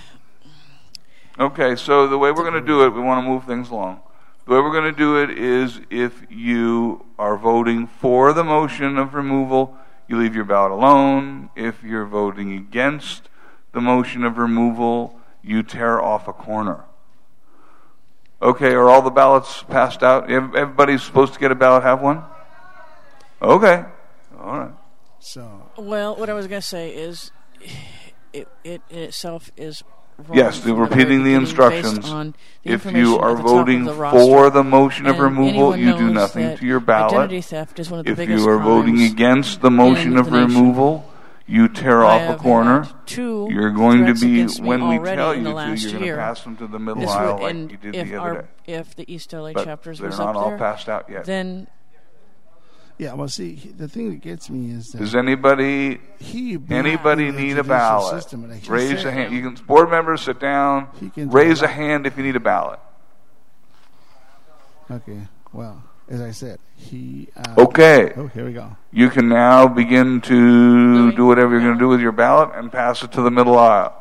Okay, 1.40 1.76
so 1.76 2.06
the 2.06 2.18
way 2.18 2.32
we're 2.32 2.42
going 2.42 2.52
to 2.52 2.60
do 2.60 2.84
it, 2.84 2.90
we 2.90 3.00
want 3.00 3.24
to 3.24 3.30
move 3.30 3.44
things 3.44 3.70
along. 3.70 4.00
The 4.44 4.52
way 4.52 4.60
we're 4.60 4.72
going 4.72 4.92
to 4.92 4.98
do 4.98 5.16
it 5.22 5.30
is 5.30 5.80
if 5.88 6.26
you 6.28 7.06
are 7.18 7.38
voting 7.38 7.86
for 7.86 8.34
the 8.34 8.44
motion 8.44 8.98
of 8.98 9.14
removal, 9.14 9.74
you 10.06 10.18
leave 10.18 10.34
your 10.34 10.44
ballot 10.44 10.72
alone. 10.72 11.48
If 11.56 11.82
you're 11.82 12.04
voting 12.04 12.52
against 12.52 13.30
the 13.72 13.80
motion 13.80 14.22
of 14.22 14.36
removal, 14.36 15.18
you 15.40 15.62
tear 15.62 15.98
off 15.98 16.28
a 16.28 16.32
corner. 16.34 16.84
Okay, 18.42 18.72
are 18.72 18.88
all 18.88 19.02
the 19.02 19.10
ballots 19.10 19.62
passed 19.64 20.02
out? 20.02 20.30
Everybody's 20.30 21.02
supposed 21.02 21.34
to 21.34 21.40
get 21.40 21.50
a 21.50 21.54
ballot, 21.54 21.82
have 21.82 22.00
one? 22.00 22.22
Okay, 23.42 23.84
all 24.38 24.58
right. 24.58 24.72
So 25.18 25.70
Well, 25.76 26.16
what 26.16 26.30
I 26.30 26.34
was 26.34 26.46
going 26.46 26.62
to 26.62 26.66
say 26.66 26.90
is, 26.94 27.30
it, 28.32 28.48
it 28.64 28.80
in 28.88 28.98
itself 29.00 29.50
is 29.56 29.82
wrong. 30.16 30.38
Yes, 30.38 30.58
from 30.58 30.70
the 30.70 30.74
the 30.76 30.80
repeating 30.80 31.24
the 31.24 31.34
instructions. 31.34 31.98
based 31.98 32.08
on 32.12 32.34
the 32.64 32.72
If 32.72 32.86
you 32.86 33.18
are 33.18 33.30
the 33.34 33.36
top 33.36 33.44
of 33.44 33.50
voting 33.50 33.84
the 33.84 33.94
for 33.94 34.48
the 34.50 34.64
motion 34.64 35.06
of 35.06 35.16
And 35.16 35.22
removal, 35.24 35.76
you 35.76 35.96
do 35.96 36.10
nothing 36.10 36.56
to 36.56 36.66
your 36.66 36.80
ballot. 36.80 37.12
Identity 37.12 37.42
theft 37.42 37.78
is 37.78 37.90
one 37.90 38.00
of 38.00 38.06
the 38.06 38.12
If 38.12 38.16
biggest 38.18 38.42
you 38.42 38.48
are 38.48 38.58
voting 38.58 39.02
against 39.02 39.60
the 39.60 39.70
motion 39.70 40.16
of 40.16 40.30
the 40.30 40.46
nation. 40.46 40.54
removal, 40.54 41.09
you 41.50 41.68
tear 41.68 42.04
I 42.04 42.26
off 42.28 42.36
a 42.38 42.42
corner. 42.42 42.88
two 43.06 43.48
You're 43.50 43.70
going 43.70 44.06
to 44.06 44.14
be, 44.14 44.44
when 44.62 44.88
we 44.88 44.96
already 44.98 45.16
tell 45.16 45.32
in 45.32 45.38
you 45.38 45.44
to, 45.44 45.50
you're 45.50 45.92
going 46.00 46.04
to 46.12 46.16
pass 46.16 46.44
them 46.44 46.56
to 46.58 46.66
the 46.66 46.78
middle 46.78 47.00
This 47.02 47.10
aisle 47.10 47.38
would- 47.40 47.56
like 47.56 47.70
you 47.72 47.76
did 47.76 47.94
if 47.96 48.08
the 48.08 48.16
our, 48.16 48.30
other 48.30 48.42
day. 48.66 48.72
If 48.74 48.94
the 48.96 49.12
East 49.12 49.32
LA 49.32 49.52
But 49.52 49.64
chapters 49.64 49.98
they're 49.98 50.08
was 50.08 50.18
not 50.18 50.30
up 50.30 50.36
all 50.36 50.48
there, 50.50 50.58
passed 50.58 50.88
out 50.88 51.10
yet. 51.10 51.24
then 51.24 51.66
yeah, 52.98 53.14
well, 53.14 53.28
see, 53.28 53.54
the 53.78 53.88
thing 53.88 54.10
that 54.10 54.20
gets 54.20 54.50
me 54.50 54.70
is 54.72 54.88
that 54.88 54.98
Does 54.98 55.14
anybody 55.14 56.00
he 56.18 56.58
anybody 56.68 57.30
need 57.32 57.56
a 57.56 57.64
ballot? 57.64 58.10
system, 58.22 58.44
and 58.44 58.52
like 58.52 58.62
he 58.62 58.70
Raise 58.70 58.98
said- 58.98 59.06
a 59.06 59.10
hand. 59.12 59.32
You 59.34 59.40
can 59.40 59.54
board 59.64 59.88
members 59.90 60.20
sit 60.20 60.38
down. 60.38 60.88
He 61.00 61.08
can 61.08 61.28
do 61.28 61.34
Raise 61.34 61.62
a 61.62 61.66
hand 61.68 62.06
if 62.06 62.16
you 62.18 62.22
need 62.22 62.36
a 62.36 62.40
ballot. 62.40 62.78
Okay, 64.90 65.28
well, 65.52 65.82
as 66.10 66.20
I 66.20 66.32
said, 66.32 66.58
he. 66.76 67.28
Uh, 67.36 67.54
Okay. 67.58 68.12
Oh, 68.16 68.26
here 68.26 68.44
we 68.44 68.52
go. 68.52 68.76
You 68.92 69.08
can 69.10 69.28
now 69.28 69.66
begin 69.68 70.20
to 70.22 71.12
do 71.12 71.24
whatever 71.26 71.52
you're 71.52 71.62
going 71.62 71.74
to 71.78 71.78
do 71.80 71.88
with 71.88 72.00
your 72.00 72.12
ballot 72.12 72.50
and 72.54 72.70
pass 72.70 73.02
it 73.02 73.12
to 73.12 73.22
the 73.22 73.30
middle 73.30 73.56
aisle. 73.56 73.94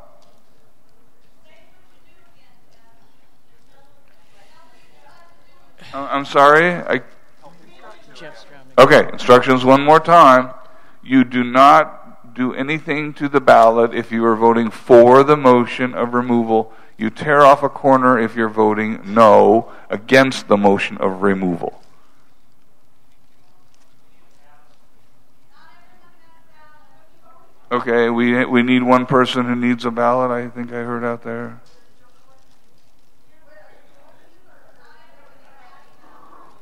I- 5.93 6.07
I'm 6.15 6.25
sorry. 6.25 6.73
I, 6.73 7.01
okay, 8.77 9.09
instructions 9.11 9.65
one 9.65 9.83
more 9.83 9.99
time. 9.99 10.51
You 11.03 11.23
do 11.23 11.43
not 11.43 12.33
do 12.35 12.53
anything 12.53 13.13
to 13.15 13.27
the 13.27 13.41
ballot 13.41 13.93
if 13.93 14.11
you 14.11 14.23
are 14.25 14.35
voting 14.35 14.69
for 14.69 15.23
the 15.23 15.35
motion 15.37 15.93
of 15.93 16.13
removal. 16.13 16.71
You 16.97 17.09
tear 17.09 17.41
off 17.41 17.63
a 17.63 17.69
corner 17.69 18.19
if 18.19 18.35
you're 18.35 18.49
voting 18.49 19.01
no 19.05 19.71
against 19.89 20.47
the 20.47 20.57
motion 20.57 20.97
of 20.97 21.21
removal. 21.21 21.81
Okay, 27.71 28.09
we 28.09 28.45
we 28.45 28.63
need 28.63 28.81
one 28.81 29.05
person 29.05 29.45
who 29.45 29.55
needs 29.55 29.85
a 29.85 29.91
ballot. 29.91 30.31
I 30.31 30.49
think 30.49 30.71
I 30.71 30.83
heard 30.83 31.03
out 31.03 31.23
there. 31.23 31.61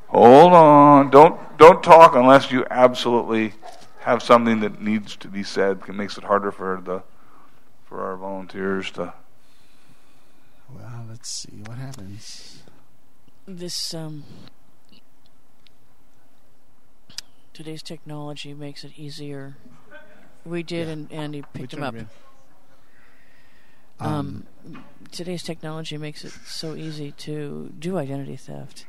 Hold 0.08 0.52
on. 0.52 1.10
Don't 1.10 1.56
don't 1.56 1.82
talk 1.82 2.14
unless 2.14 2.50
you 2.50 2.66
absolutely 2.70 3.54
have 4.00 4.22
something 4.22 4.60
that 4.60 4.82
needs 4.82 5.16
to 5.16 5.28
be 5.28 5.42
said. 5.42 5.80
It 5.88 5.94
makes 5.94 6.18
it 6.18 6.24
harder 6.24 6.50
for 6.52 6.80
the 6.84 7.02
for 7.84 8.02
our 8.02 8.16
volunteers 8.16 8.90
to. 8.92 9.14
Well, 10.70 11.06
let's 11.08 11.30
see 11.30 11.62
what 11.64 11.78
happens. 11.78 12.62
this 13.46 13.94
um, 13.94 14.24
today's 17.54 17.82
technology 17.82 18.52
makes 18.52 18.84
it 18.84 18.92
easier. 18.96 19.56
We 20.48 20.62
did, 20.62 20.88
and 20.88 21.12
Andy 21.12 21.42
picked 21.52 21.74
him 21.74 21.82
up. 21.82 21.94
Whichever. 21.94 22.10
Um, 24.00 24.46
today's 25.10 25.42
technology 25.42 25.98
makes 25.98 26.24
it 26.24 26.32
so 26.46 26.74
easy 26.74 27.12
to 27.12 27.72
do 27.78 27.98
identity 27.98 28.36
theft. 28.36 28.86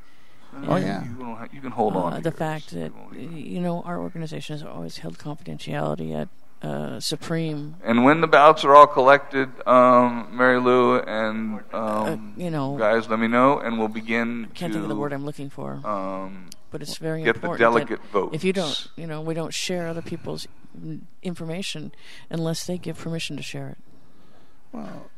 Oh, 0.67 0.73
And, 0.73 0.85
yeah. 0.85 1.03
You, 1.03 1.15
don't 1.15 1.53
you 1.53 1.61
can 1.61 1.71
hold 1.71 1.95
on. 1.95 2.13
uh, 2.13 2.15
to 2.17 2.21
the 2.23 2.29
yours. 2.29 2.37
fact 2.37 2.71
that 2.71 2.91
You 3.13 3.29
you 3.29 3.59
know 3.61 3.81
our 3.83 3.99
organization 3.99 4.53
has 4.55 4.63
always 4.63 4.97
held 4.99 5.17
confidentiality 5.17 6.15
at 6.15 6.27
uh, 6.67 6.99
supreme. 6.99 7.75
And 7.83 8.03
when 8.03 8.21
the 8.21 8.27
ballots 8.27 8.63
are 8.65 8.75
all 8.75 8.87
collected, 8.87 9.49
um, 9.67 10.27
Mary 10.31 10.59
Lou 10.59 10.97
and 10.99 11.61
um, 11.73 12.33
Uh, 12.37 12.41
you 12.43 12.51
know, 12.51 12.77
guys, 12.77 13.09
let 13.09 13.19
me 13.19 13.27
know, 13.27 13.59
and 13.59 13.79
we'll 13.79 13.87
begin 13.87 14.45
I 14.51 14.53
can't 14.53 14.73
to 14.73 14.79
think 14.79 14.83
of 14.83 14.89
the 14.89 14.95
word 14.95 15.13
I'm 15.13 15.25
looking 15.25 15.49
for, 15.49 15.79
um, 15.85 16.49
but 16.71 16.81
it's 16.81 16.97
very 16.97 17.23
get 17.23 17.35
the 17.35 17.39
important. 17.41 17.59
delegate 17.59 18.01
that 18.01 18.11
votes. 18.11 18.35
If 18.35 18.43
you 18.43 18.53
don't, 18.53 18.87
you 18.95 19.07
know, 19.07 19.21
we 19.21 19.33
don't 19.33 19.53
share 19.53 19.87
other 19.87 20.01
people's 20.01 20.47
information 21.23 21.91
unless 22.29 22.65
they 22.65 22.77
give 22.77 22.97
permission 22.97 23.37
to 23.37 23.43
share 23.43 23.69
it. 23.69 23.77
Well, 24.71 25.09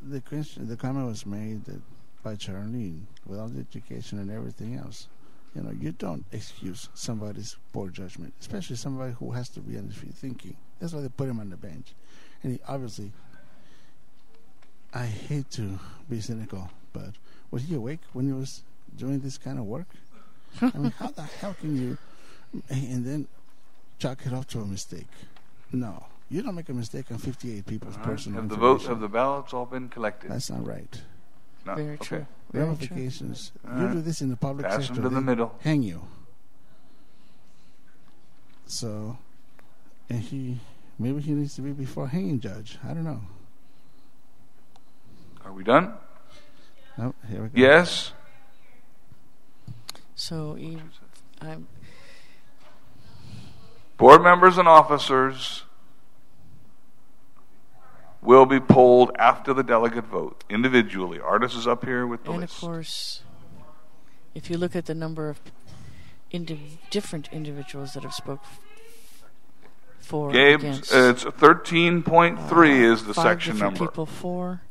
the 0.00 0.20
question, 0.20 0.68
the 0.68 0.76
comment 0.76 1.06
was 1.06 1.26
made 1.26 1.64
that 1.64 1.80
by 2.22 2.36
Charlene, 2.36 3.02
with 3.26 3.38
all 3.38 3.48
the 3.48 3.60
education 3.60 4.18
and 4.18 4.30
everything 4.30 4.76
else, 4.76 5.08
you 5.54 5.62
know, 5.62 5.70
you 5.70 5.92
don't 5.92 6.24
excuse 6.32 6.88
somebody's 6.94 7.56
poor 7.72 7.88
judgment, 7.88 8.32
especially 8.40 8.76
somebody 8.76 9.12
who 9.18 9.32
has 9.32 9.48
to 9.50 9.60
be 9.60 9.76
on 9.76 9.86
his 9.86 9.96
feet 9.96 10.14
thinking. 10.14 10.56
That's 10.80 10.92
why 10.94 11.00
they 11.00 11.08
put 11.08 11.28
him 11.28 11.40
on 11.40 11.50
the 11.50 11.56
bench, 11.56 11.94
and 12.42 12.52
he 12.52 12.60
obviously. 12.66 13.12
I 14.94 15.06
hate 15.06 15.50
to 15.52 15.78
be 16.10 16.20
cynical, 16.20 16.70
but 16.92 17.12
was 17.50 17.62
he 17.62 17.74
awake 17.74 18.00
when 18.12 18.26
he 18.26 18.32
was 18.32 18.62
doing 18.94 19.20
this 19.20 19.38
kind 19.38 19.58
of 19.58 19.64
work? 19.64 19.86
I 20.60 20.78
mean, 20.78 20.90
how 20.98 21.08
the 21.08 21.22
hell 21.22 21.54
can 21.60 21.76
you, 21.76 21.98
and 22.68 23.04
then 23.04 23.28
chalk 23.98 24.26
it 24.26 24.32
up 24.32 24.46
to 24.48 24.60
a 24.60 24.64
mistake? 24.66 25.06
No, 25.72 26.04
you 26.30 26.42
don't 26.42 26.54
make 26.54 26.68
a 26.68 26.74
mistake 26.74 27.10
on 27.10 27.18
58 27.18 27.66
people's 27.66 27.94
All 27.94 28.00
right. 28.00 28.08
personal 28.10 28.40
Have 28.42 28.50
the 28.50 28.56
votes, 28.56 28.82
information. 28.84 28.90
have 28.90 29.00
the 29.00 29.08
ballots 29.08 29.54
all 29.54 29.66
been 29.66 29.88
collected? 29.88 30.30
That's 30.30 30.50
not 30.50 30.66
right. 30.66 31.02
No. 31.64 31.74
Very 31.76 31.94
okay. 31.94 32.04
true. 32.04 32.26
Very 32.52 32.64
true. 32.64 32.74
Ramifications. 32.74 33.52
All 33.66 33.78
You 33.78 33.84
right. 33.86 33.92
do 33.94 34.00
this 34.02 34.20
in 34.20 34.28
the 34.30 34.36
public 34.36 34.66
Pass 34.66 34.86
sector. 34.86 34.94
them 34.94 35.02
to 35.04 35.08
the 35.08 35.14
they 35.20 35.20
middle. 35.26 35.54
Hang 35.62 35.82
you. 35.82 36.02
So, 38.66 39.16
and 40.08 40.20
he, 40.20 40.58
maybe 40.98 41.20
he 41.20 41.32
needs 41.32 41.54
to 41.56 41.62
be 41.62 41.72
before 41.72 42.08
hanging 42.08 42.40
judge. 42.40 42.78
I 42.84 42.88
don't 42.88 43.04
know. 43.04 43.20
Are 45.44 45.52
we 45.52 45.64
done? 45.64 45.92
Oh, 46.98 47.14
here 47.28 47.42
we 47.42 47.48
go. 47.48 47.52
Yes. 47.54 48.12
So 50.22 50.54
you, 50.54 50.80
I'm 51.40 51.66
Board 53.96 54.22
members 54.22 54.56
and 54.56 54.68
officers 54.68 55.64
will 58.20 58.46
be 58.46 58.60
polled 58.60 59.10
after 59.18 59.52
the 59.52 59.64
delegate 59.64 60.04
vote 60.06 60.44
individually. 60.48 61.18
Artis 61.18 61.56
is 61.56 61.66
up 61.66 61.84
here 61.84 62.06
with 62.06 62.22
the 62.22 62.30
and 62.30 62.44
of 62.44 62.56
course, 62.56 63.22
if 64.32 64.48
you 64.48 64.56
look 64.56 64.76
at 64.76 64.86
the 64.86 64.94
number 64.94 65.28
of 65.28 65.40
indiv- 66.32 66.78
different 66.90 67.28
individuals 67.32 67.94
that 67.94 68.04
have 68.04 68.14
spoke 68.14 68.44
for 69.98 70.30
Gabe's, 70.30 70.62
against, 70.62 70.94
uh, 70.94 70.98
it's 70.98 71.24
thirteen 71.24 72.04
point 72.04 72.40
three 72.48 72.86
uh, 72.86 72.92
is 72.92 73.06
the 73.06 73.14
five 73.14 73.24
section 73.24 73.58
number. 73.58 73.86
People 73.86 74.06
for 74.06 74.62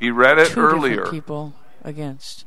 He 0.00 0.10
read 0.10 0.38
it 0.38 0.48
two 0.48 0.60
earlier. 0.60 1.04
people 1.10 1.52
against, 1.82 2.46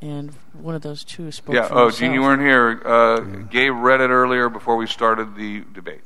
and 0.00 0.32
one 0.52 0.74
of 0.74 0.82
those 0.82 1.04
two 1.04 1.30
spoke 1.32 1.54
Yeah. 1.54 1.68
for 1.68 1.74
Oh. 1.78 1.90
Gene, 1.90 2.12
you 2.12 2.22
weren't 2.22 2.42
here. 2.42 2.80
Uh, 2.84 3.20
Gabe 3.20 3.74
read 3.74 4.00
it 4.00 4.10
earlier 4.10 4.48
before 4.48 4.76
we 4.76 4.86
started 4.86 5.34
the 5.36 5.64
debate. 5.72 6.02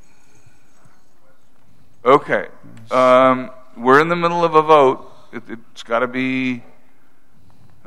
Okay. 2.05 2.49
Um, 2.91 3.51
we're 3.77 4.01
in 4.01 4.09
the 4.09 4.17
middle 4.17 4.45
of 4.45 4.55
a 4.55 4.62
vote. 4.62 5.11
It, 5.33 5.43
it's 5.49 5.83
got 5.83 6.01
to 6.01 6.07
be. 6.07 6.62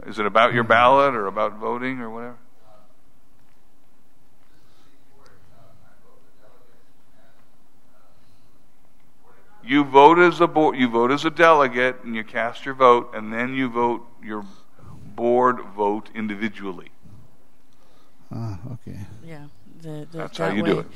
Is 0.06 0.20
it 0.20 0.26
about 0.26 0.54
your 0.54 0.64
ballot 0.64 1.16
or 1.16 1.28
about 1.28 1.58
voting 1.58 2.00
or 2.00 2.10
whatever? 2.10 2.38
You 9.64 9.84
vote 9.84 10.18
as 10.20 10.42
a 10.42 10.48
board. 10.48 10.78
You 10.78 10.90
vote 10.90 11.12
as 11.12 11.24
a 11.24 11.30
delegate, 11.30 12.04
and 12.04 12.16
you 12.16 12.24
cast 12.24 12.66
your 12.66 12.74
vote, 12.74 13.12
and 13.14 13.32
then 13.32 13.54
you 13.54 13.70
vote 13.70 14.06
your 14.24 14.44
board 15.16 15.60
vote 15.76 16.10
individually. 16.16 16.92
Ah, 18.32 18.60
okay. 18.74 19.00
Yeah. 19.26 19.46
The, 19.82 20.08
the, 20.12 20.18
That's 20.20 20.38
how 20.38 20.50
you 20.52 20.64
way, 20.64 20.70
do 20.70 20.80
it. 20.80 20.88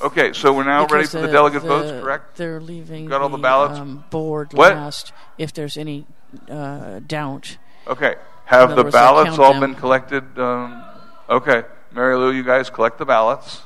Okay, 0.00 0.32
so 0.32 0.52
we're 0.52 0.64
now 0.64 0.86
ready 0.86 1.06
for 1.06 1.20
the 1.20 1.28
delegate 1.28 1.62
the- 1.62 1.68
votes, 1.68 1.90
correct? 1.90 2.36
They're 2.36 2.60
leaving 2.60 3.06
Got 3.06 3.20
all 3.20 3.28
the 3.28 3.38
ballots? 3.38 3.78
Um, 3.78 4.04
board 4.10 4.52
What? 4.54 4.74
last 4.74 5.12
if 5.36 5.52
there's 5.52 5.76
any 5.76 6.06
uh, 6.48 7.00
doubt. 7.00 7.58
Okay. 7.86 8.14
Have 8.46 8.76
the 8.76 8.84
ballots 8.84 9.38
all 9.38 9.52
them. 9.52 9.60
been 9.60 9.74
collected? 9.74 10.38
Um, 10.38 10.82
okay. 11.28 11.64
Mary 11.92 12.16
Lou, 12.16 12.30
you 12.32 12.42
guys 12.42 12.70
collect 12.70 12.98
the 12.98 13.04
ballots. 13.04 13.62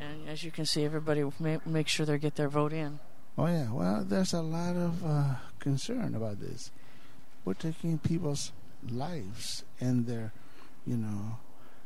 And 0.00 0.28
as 0.28 0.42
you 0.44 0.50
can 0.50 0.64
see, 0.64 0.84
everybody 0.84 1.22
will 1.24 1.34
ma- 1.38 1.58
make 1.66 1.88
sure 1.88 2.06
they 2.06 2.18
get 2.18 2.36
their 2.36 2.48
vote 2.48 2.72
in. 2.72 3.00
Oh 3.36 3.46
yeah. 3.46 3.70
Well, 3.70 4.04
there's 4.04 4.32
a 4.32 4.42
lot 4.42 4.76
of 4.76 5.04
uh, 5.04 5.34
concern 5.58 6.14
about 6.14 6.40
this. 6.40 6.70
We're 7.44 7.54
taking 7.54 7.98
people's 7.98 8.52
lives 8.90 9.64
and 9.80 10.06
their, 10.06 10.32
you 10.86 10.96
know, 10.96 11.38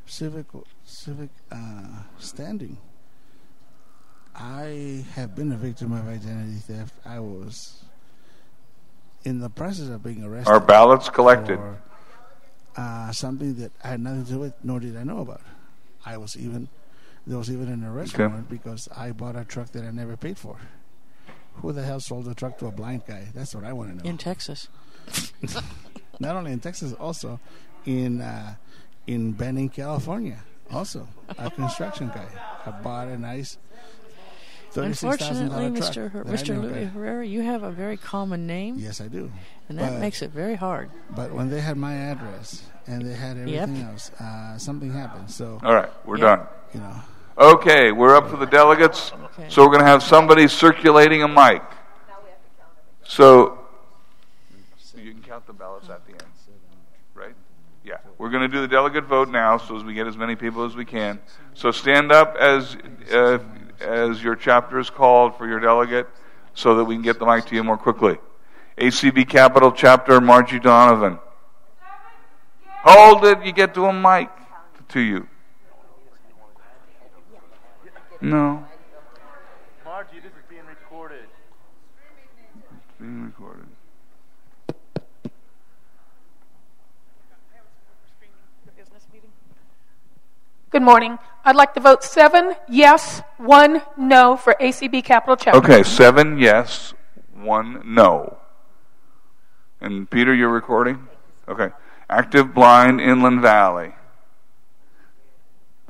civic 0.06 0.46
civic 0.84 1.30
uh, 1.52 2.02
standing. 2.18 2.78
I 4.34 5.04
have 5.14 5.34
been 5.34 5.50
a 5.52 5.56
victim 5.56 5.92
of 5.92 6.06
identity 6.08 6.58
theft. 6.58 6.94
I 7.04 7.18
was 7.18 7.82
in 9.24 9.40
the 9.40 9.50
process 9.50 9.88
of 9.88 10.02
being 10.02 10.22
arrested. 10.22 10.50
Our 10.52 10.60
ballots 10.60 11.08
collected? 11.08 11.56
for, 11.58 11.78
uh, 12.76 13.10
something 13.10 13.56
that 13.56 13.72
I 13.82 13.88
had 13.88 14.00
nothing 14.00 14.24
to 14.26 14.30
do 14.32 14.38
with, 14.38 14.54
nor 14.62 14.78
did 14.78 14.96
I 14.96 15.02
know 15.02 15.18
about. 15.18 15.40
I 16.06 16.16
was 16.16 16.36
even 16.36 16.68
there 17.26 17.36
was 17.36 17.50
even 17.50 17.68
an 17.68 17.84
arrest 17.84 18.14
Okay. 18.14 18.26
warrant 18.26 18.48
because 18.48 18.88
I 18.96 19.10
bought 19.12 19.36
a 19.36 19.44
truck 19.44 19.72
that 19.72 19.84
I 19.84 19.90
never 19.90 20.16
paid 20.16 20.38
for. 20.38 20.56
Who 21.56 21.72
the 21.72 21.82
hell 21.82 22.00
sold 22.00 22.28
a 22.28 22.34
truck 22.34 22.56
to 22.58 22.66
a 22.66 22.70
blind 22.70 23.02
guy? 23.06 23.26
That's 23.34 23.54
what 23.54 23.64
I 23.64 23.72
want 23.72 23.90
to 23.90 23.96
know. 24.04 24.08
In 24.08 24.16
Texas. 24.16 24.68
Not 26.20 26.36
only 26.36 26.52
in 26.52 26.60
Texas, 26.60 26.92
also 26.94 27.40
in 27.86 28.20
uh, 28.20 28.54
in 29.06 29.32
Banning, 29.32 29.68
California. 29.68 30.38
Also, 30.70 31.08
a 31.38 31.50
construction 31.62 32.08
guy. 32.08 32.26
I 32.66 32.70
bought 32.70 33.08
a 33.08 33.16
nice 33.18 33.56
Unfortunately. 34.76 35.70
Mr. 35.80 36.10
Her- 36.10 36.24
Mr. 36.24 36.48
never 36.50 36.60
Louis 36.62 36.72
paid. 36.74 36.88
Herrera, 36.88 37.26
you 37.26 37.40
have 37.42 37.62
a 37.62 37.70
very 37.70 37.96
common 37.96 38.46
name, 38.46 38.76
Yes, 38.78 39.00
I 39.00 39.08
do. 39.08 39.32
and 39.68 39.78
that 39.78 39.92
But- 39.92 40.00
makes 40.00 40.20
it 40.22 40.30
very 40.30 40.54
hard. 40.56 40.90
But 41.10 41.32
when 41.32 41.48
they 41.50 41.60
had 41.62 41.76
my 41.78 41.94
address 41.94 42.62
and 42.86 43.02
they 43.02 43.14
had 43.14 43.38
everything 43.38 43.76
Yep. 43.76 43.86
else, 43.90 44.10
uh, 44.20 44.58
something 44.58 44.92
happened. 44.92 45.30
So 45.30 45.58
All 45.64 45.74
right, 45.74 45.90
we're 46.04 46.18
Yeah. 46.18 46.36
done. 46.36 46.46
you 46.74 46.80
know, 46.80 46.94
Okay, 47.38 47.92
we're 47.92 48.14
up 48.14 48.28
for 48.28 48.36
the 48.36 48.46
delegates. 48.46 49.10
Okay. 49.12 49.46
So 49.48 49.62
we're 49.62 49.68
going 49.68 49.80
to 49.80 49.86
have 49.86 50.02
somebody 50.02 50.46
circulating 50.48 51.22
a 51.22 51.28
mic. 51.28 51.62
So 53.04 53.58
you 54.96 55.12
can 55.12 55.22
count 55.22 55.46
the 55.46 55.52
ballots 55.54 55.88
at 55.88 56.04
the 56.04 56.12
end, 56.12 56.22
right? 57.14 57.34
Yeah, 57.84 57.96
we're 58.18 58.30
going 58.30 58.42
to 58.42 58.48
do 58.48 58.60
the 58.60 58.68
delegate 58.68 59.04
vote 59.04 59.28
now, 59.28 59.58
so 59.58 59.76
as 59.76 59.84
we 59.84 59.94
get 59.94 60.06
as 60.08 60.16
many 60.16 60.34
people 60.34 60.64
as 60.64 60.74
we 60.74 60.84
can. 60.84 61.20
So 61.54 61.70
stand 61.70 62.10
up 62.10 62.36
as 62.36 62.76
uh, 63.12 63.38
as 63.80 64.22
your 64.22 64.34
chapter 64.34 64.80
is 64.80 64.90
called 64.90 65.38
for 65.38 65.46
your 65.46 65.60
delegate, 65.60 66.08
so 66.54 66.74
that 66.76 66.84
we 66.84 66.96
can 66.96 67.02
get 67.02 67.20
the 67.20 67.26
mic 67.26 67.46
to 67.46 67.54
you 67.54 67.62
more 67.62 67.78
quickly. 67.78 68.18
ACB 68.76 69.28
Capital 69.28 69.70
Chapter, 69.70 70.20
Margie 70.20 70.58
Donovan. 70.58 71.18
Hold 72.82 73.24
it, 73.24 73.44
you 73.44 73.52
get 73.52 73.74
to 73.74 73.86
a 73.86 73.92
mic 73.92 74.30
to 74.90 75.00
you. 75.00 75.28
No. 78.20 78.64
Margie, 79.84 80.20
this 80.20 80.32
is 80.32 80.44
being 80.48 80.66
recorded. 80.66 81.26
Being 82.98 83.26
recorded. 83.26 83.66
Good 90.70 90.82
morning. 90.82 91.18
I'd 91.44 91.56
like 91.56 91.72
to 91.74 91.80
vote 91.80 92.04
seven 92.04 92.54
yes, 92.68 93.22
one 93.38 93.82
no 93.96 94.36
for 94.36 94.54
ACB 94.60 95.02
Capital 95.02 95.36
Chapter. 95.36 95.58
Okay, 95.58 95.82
seven 95.82 96.38
yes, 96.38 96.92
one 97.34 97.82
no. 97.86 98.38
And 99.80 100.10
Peter, 100.10 100.34
you're 100.34 100.50
recording? 100.50 101.08
Okay. 101.48 101.70
Active 102.10 102.52
Blind 102.52 103.00
Inland 103.00 103.40
Valley. 103.40 103.94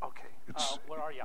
Okay. 0.03 0.27
It's- 0.49 0.75
uh, 0.75 0.77
where 0.87 1.01
are 1.01 1.13
you? 1.13 1.23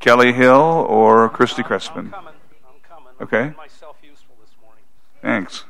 Kelly 0.00 0.32
Hill 0.32 0.86
or 0.88 1.28
Christy 1.28 1.62
Crespin? 1.62 2.06
I'm 2.06 2.10
coming. 2.10 2.34
I'm 2.66 2.80
coming. 2.88 3.12
Okay. 3.20 3.42
I'm 3.42 3.56
myself 3.56 3.96
useful 4.02 4.34
this 4.40 4.50
morning. 4.60 4.82
Thanks. 5.20 5.64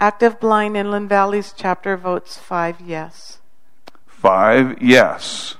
Active 0.00 0.40
Blind 0.40 0.78
Inland 0.78 1.10
Valleys 1.10 1.52
chapter 1.54 1.94
votes 1.94 2.38
five 2.38 2.80
yes. 2.80 3.38
Five 4.06 4.80
yes. 4.82 5.56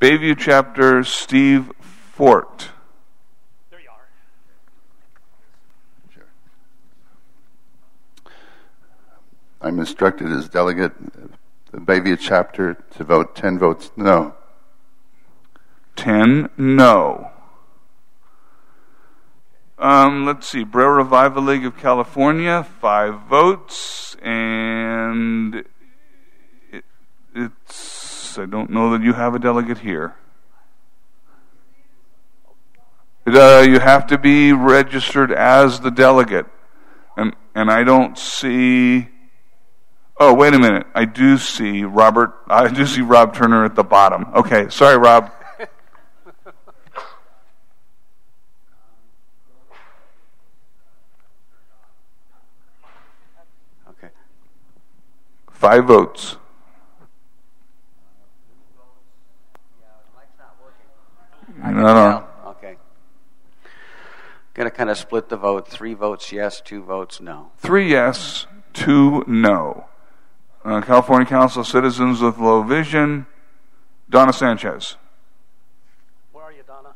Bayview 0.00 0.38
Chapter, 0.38 1.04
Steve 1.04 1.70
Fort. 1.78 2.70
There 3.70 3.78
you 3.78 3.90
are. 3.90 4.08
Sure. 6.14 6.24
I'm 9.60 9.78
instructed 9.78 10.32
as 10.32 10.48
delegate, 10.48 10.92
uh, 10.92 11.26
the 11.72 11.78
Bayview 11.78 12.18
chapter, 12.18 12.78
to 12.96 13.04
vote 13.04 13.36
10 13.36 13.58
votes 13.58 13.90
no. 13.98 14.34
Ten 15.94 16.48
no. 16.56 17.30
Um, 19.82 20.26
let's 20.26 20.48
see. 20.48 20.62
Braille 20.62 20.90
Revival 20.90 21.42
League 21.42 21.66
of 21.66 21.76
California, 21.76 22.62
five 22.80 23.22
votes, 23.22 24.14
and 24.22 25.56
it, 26.70 26.84
it's. 27.34 28.38
I 28.38 28.46
don't 28.46 28.70
know 28.70 28.92
that 28.92 29.02
you 29.02 29.12
have 29.14 29.34
a 29.34 29.40
delegate 29.40 29.78
here. 29.78 30.14
Uh, 33.26 33.64
you 33.66 33.80
have 33.80 34.06
to 34.06 34.18
be 34.18 34.52
registered 34.52 35.32
as 35.32 35.80
the 35.80 35.90
delegate, 35.90 36.46
and 37.16 37.34
and 37.56 37.68
I 37.68 37.82
don't 37.82 38.16
see. 38.16 39.08
Oh, 40.20 40.32
wait 40.32 40.54
a 40.54 40.60
minute. 40.60 40.86
I 40.94 41.06
do 41.06 41.36
see 41.38 41.82
Robert. 41.82 42.32
I 42.46 42.68
do 42.68 42.86
see 42.86 43.00
Rob 43.00 43.34
Turner 43.34 43.64
at 43.64 43.74
the 43.74 43.82
bottom. 43.82 44.26
Okay, 44.32 44.68
sorry, 44.68 44.96
Rob. 44.96 45.32
Five 55.62 55.84
votes. 55.84 56.36
No, 61.56 61.70
no. 61.70 62.26
Okay. 62.46 62.74
Going 64.54 64.68
to 64.68 64.76
kind 64.76 64.90
of 64.90 64.98
split 64.98 65.28
the 65.28 65.36
vote. 65.36 65.68
Three 65.68 65.94
votes 65.94 66.32
yes, 66.32 66.60
two 66.60 66.82
votes 66.82 67.20
no. 67.20 67.52
Three 67.58 67.88
yes, 67.88 68.48
two 68.72 69.22
no. 69.28 69.86
Uh, 70.64 70.80
California 70.80 71.28
Council 71.28 71.60
of 71.60 71.68
Citizens 71.68 72.20
with 72.20 72.38
Low 72.38 72.64
Vision, 72.64 73.26
Donna 74.10 74.32
Sanchez. 74.32 74.96
Where 76.32 76.42
are 76.42 76.52
you, 76.52 76.64
Donna? 76.66 76.94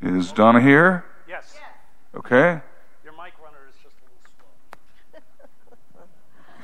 Is 0.00 0.32
Donna 0.32 0.60
here? 0.60 1.04
Yes. 1.28 1.54
Okay. 2.12 2.60
Your 3.04 3.12
mic 3.12 3.34
runner 3.40 3.68
is 3.70 3.76
just 3.80 3.94
a 3.94 4.04
little 4.10 4.18
slow. 4.24 4.48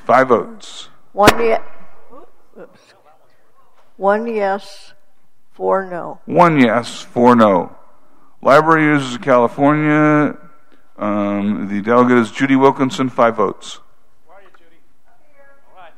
Five 0.09 0.29
votes. 0.29 0.89
One 1.13 1.39
yes. 1.39 1.61
Oops. 2.59 2.81
One 3.99 4.27
yes, 4.27 4.95
four 5.53 5.85
no. 5.85 6.21
One 6.25 6.59
yes, 6.59 7.03
four 7.03 7.37
no. 7.37 7.77
Library 8.41 8.85
Users 8.85 9.17
of 9.17 9.21
California, 9.21 10.39
um, 10.97 11.69
the 11.69 11.83
delegate 11.83 12.17
is 12.17 12.31
Judy 12.31 12.57
Wilkinson, 12.57 13.11
five 13.11 13.37
votes. 13.37 13.81
Where 14.25 14.39
are 14.39 14.43
you, 14.43 14.49
Judy? 14.57 14.77
All 15.77 15.77
right. 15.77 15.93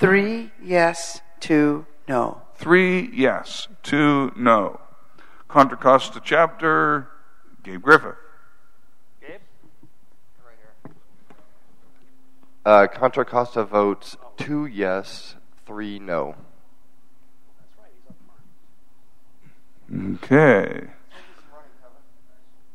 Three 0.00 0.50
yes, 0.60 1.20
two 1.38 1.86
no. 2.08 2.42
Three 2.56 3.10
yes, 3.12 3.68
two 3.84 4.32
no. 4.34 4.80
Contra 5.46 5.78
Costa 5.78 6.20
chapter, 6.24 7.06
Gabe 7.62 7.80
Griffith. 7.80 8.16
Gabe? 9.20 9.40
Uh, 12.68 12.86
Contra 12.86 13.24
Costa 13.24 13.64
votes 13.64 14.18
two 14.36 14.66
yes, 14.66 15.36
three 15.64 15.98
no. 15.98 16.34
Okay. 19.90 20.88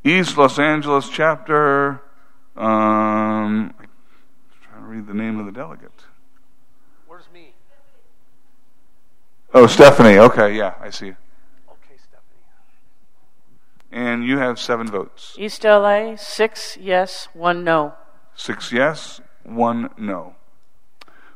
East 0.04 0.36
Los 0.36 0.58
Angeles 0.58 1.10
chapter. 1.10 2.02
Um, 2.56 3.76
I'm 3.78 3.88
trying 4.64 4.82
to 4.82 4.88
read 4.88 5.06
the 5.06 5.14
name 5.14 5.40
of 5.40 5.46
the 5.46 5.52
delegate. 5.52 6.06
Where's 7.06 7.30
me? 7.32 7.54
Oh, 9.54 9.68
Stephanie. 9.68 10.18
Okay, 10.18 10.58
yeah, 10.58 10.74
I 10.82 10.90
see. 10.90 11.10
Okay, 11.10 11.98
Stephanie. 11.98 12.42
And 13.92 14.26
you 14.26 14.40
have 14.40 14.58
seven 14.58 14.88
votes. 14.88 15.36
East 15.38 15.64
LA, 15.64 16.16
six 16.16 16.78
yes, 16.82 17.28
one 17.34 17.64
no. 17.64 17.94
Six 18.36 18.72
yes, 18.72 19.22
one 19.44 19.90
no. 19.98 20.36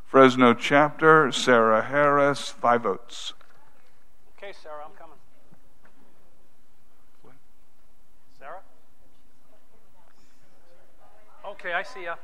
Fresno 0.05 0.53
chapter, 0.53 1.31
Sarah 1.31 1.83
Harris, 1.83 2.49
five 2.49 2.83
votes. 2.83 3.33
Okay, 4.37 4.53
Sarah, 4.63 4.83
I'm 4.85 4.95
coming. 4.97 5.17
What? 7.23 7.33
Sarah? 8.39 8.61
Okay, 11.45 11.73
I 11.73 11.83
see 11.83 12.03
ya. 12.05 12.15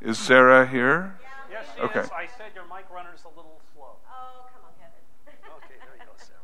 Is 0.00 0.18
Sarah 0.18 0.66
here? 0.66 1.18
Yes, 1.50 1.66
she 1.76 1.82
Okay. 1.82 2.00
is. 2.00 2.10
I 2.10 2.26
said 2.36 2.50
your 2.54 2.64
mic 2.64 2.86
runner's 2.92 3.22
a 3.24 3.28
little 3.28 3.60
slow. 3.74 3.96
Oh, 4.10 4.46
come 4.52 4.64
on, 4.64 4.72
Kevin. 4.80 5.54
okay, 5.56 5.74
there 5.78 5.94
you 5.96 6.04
go, 6.04 6.12
Sarah. 6.16 6.40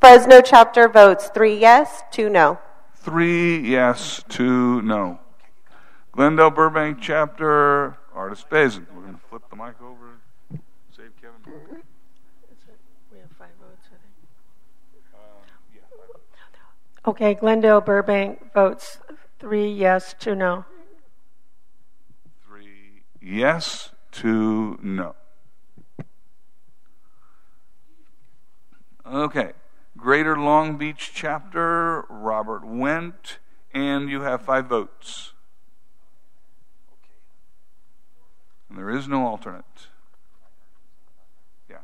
Fresno 0.00 0.40
chapter 0.40 0.88
votes 0.88 1.28
three 1.34 1.58
yes, 1.58 2.02
two 2.12 2.30
no. 2.30 2.58
Three 2.94 3.58
yes, 3.58 4.22
two 4.28 4.80
no. 4.82 5.18
Glendale 6.14 6.50
Burbank 6.50 6.98
chapter, 7.00 7.98
Artis 8.14 8.44
Bazin. 8.48 8.86
We're 8.94 9.02
going 9.02 9.14
to 9.14 9.20
flip 9.28 9.42
the 9.50 9.56
mic 9.56 9.74
over. 9.82 10.20
Save 10.96 11.10
Kevin. 11.20 11.40
We 13.10 13.18
have 13.18 13.30
five 13.36 13.48
votes, 13.60 13.88
I 13.88 13.98
think. 13.98 14.14
Um, 17.04 17.10
okay, 17.10 17.34
Glendale 17.34 17.80
Burbank 17.80 18.52
votes 18.54 18.98
three 19.40 19.68
yes, 19.68 20.14
two 20.16 20.36
no. 20.36 20.64
Three 22.46 23.02
Yes, 23.20 23.90
two 24.12 24.78
no. 24.80 25.16
Okay. 29.04 29.50
Greater 29.96 30.36
Long 30.36 30.76
Beach 30.76 31.10
chapter, 31.12 32.02
Robert 32.08 32.64
Went, 32.64 33.38
and 33.72 34.08
you 34.08 34.20
have 34.20 34.42
five 34.42 34.66
votes. 34.66 35.33
And 38.74 38.82
there 38.82 38.90
is 38.90 39.06
no 39.06 39.24
alternate. 39.24 39.64
Yeah. 41.70 41.76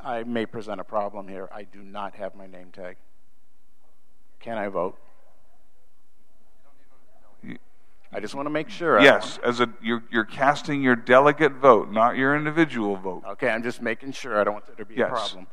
I 0.00 0.24
may 0.24 0.46
present 0.46 0.80
a 0.80 0.84
problem 0.84 1.28
here. 1.28 1.48
I 1.52 1.62
do 1.62 1.84
not 1.84 2.16
have 2.16 2.34
my 2.34 2.48
name 2.48 2.72
tag. 2.72 2.96
Can 4.40 4.58
I 4.58 4.66
vote? 4.66 4.98
I 8.12 8.18
just 8.18 8.34
want 8.34 8.46
to 8.46 8.50
make 8.50 8.68
sure. 8.68 9.00
Yes, 9.00 9.38
as 9.44 9.60
a 9.60 9.68
you're 9.80 10.02
you're 10.10 10.24
casting 10.24 10.82
your 10.82 10.96
delegate 10.96 11.52
vote, 11.52 11.88
not 11.92 12.16
your 12.16 12.34
individual 12.34 12.96
vote. 12.96 13.22
Okay, 13.28 13.48
I'm 13.48 13.62
just 13.62 13.80
making 13.80 14.10
sure. 14.10 14.40
I 14.40 14.42
don't 14.42 14.54
want 14.54 14.66
there 14.66 14.76
to 14.76 14.84
be 14.84 14.96
Yes. 14.96 15.06
a 15.06 15.12
problem. 15.12 15.46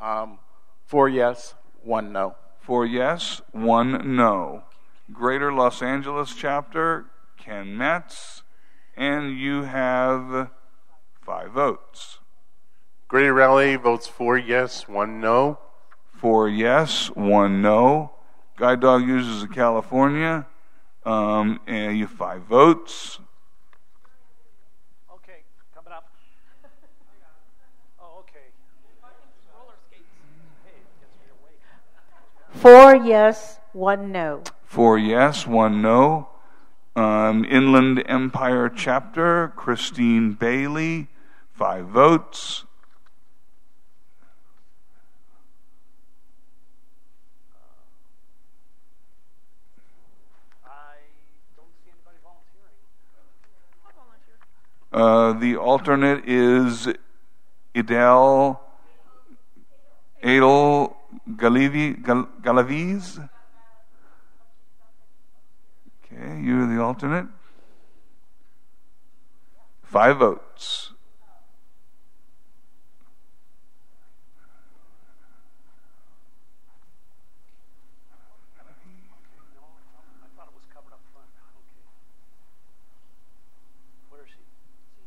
Um, 0.00 0.38
four 0.84 1.08
yes, 1.08 1.54
one 1.82 2.12
no. 2.12 2.36
Four 2.60 2.84
yes, 2.84 3.40
one 3.52 4.16
no. 4.16 4.64
Greater 5.12 5.52
Los 5.52 5.82
Angeles 5.82 6.34
chapter, 6.34 7.06
Ken 7.36 7.76
Metz, 7.76 8.42
and 8.96 9.38
you 9.38 9.62
have 9.62 10.50
five 11.22 11.52
votes. 11.52 12.18
Greater 13.06 13.32
Raleigh 13.32 13.76
votes 13.76 14.08
four 14.08 14.36
yes, 14.36 14.88
one 14.88 15.20
no. 15.20 15.60
Four 16.10 16.48
yes, 16.48 17.06
one 17.14 17.62
no. 17.62 18.10
Guide 18.56 18.80
Dog 18.80 19.06
Users 19.06 19.44
of 19.44 19.52
California, 19.52 20.44
um, 21.04 21.60
and 21.68 21.96
you 21.96 22.06
have 22.08 22.16
five 22.16 22.42
votes. 22.42 23.20
Okay, 25.14 25.44
coming 25.72 25.92
up. 25.92 26.08
Oh, 28.00 28.20
okay. 28.20 28.48
Roller 29.54 29.74
skates. 29.86 30.02
Hey, 30.64 30.72
it 30.72 30.86
gets. 32.50 32.60
Four 32.60 32.96
yes, 32.96 33.60
one 33.72 34.10
no. 34.10 34.42
Four 34.66 34.98
yes, 34.98 35.46
one 35.46 35.80
no. 35.80 36.28
Um, 36.96 37.44
Inland 37.44 38.02
Empire 38.06 38.68
chapter, 38.68 39.52
Christine 39.54 40.32
Bailey, 40.32 41.08
five 41.52 41.86
votes. 41.86 42.64
I 50.64 50.68
don't 51.56 51.68
see 51.84 51.92
anybody 51.92 52.18
volunteering. 52.24 52.76
Uh, 54.92 55.32
the 55.38 55.56
alternate 55.56 56.28
is 56.28 56.88
Idel 57.74 58.58
Adel 60.22 60.96
Galaviz. 61.36 63.28
Okay, 66.26 66.40
you're 66.40 66.66
the 66.66 66.82
alternate. 66.82 67.26
Five 69.84 70.18
votes. 70.18 70.90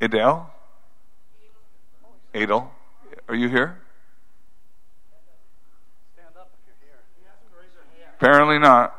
Adele? 0.02 0.50
Adel? 2.34 2.72
Are 3.28 3.36
you 3.36 3.50
here? 3.50 3.82
Apparently 8.16 8.60
not. 8.60 8.96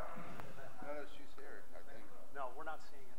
No, 2.34 2.42
we're 2.56 2.64
not 2.64 2.80
seeing 2.90 3.02
it. 3.02 3.18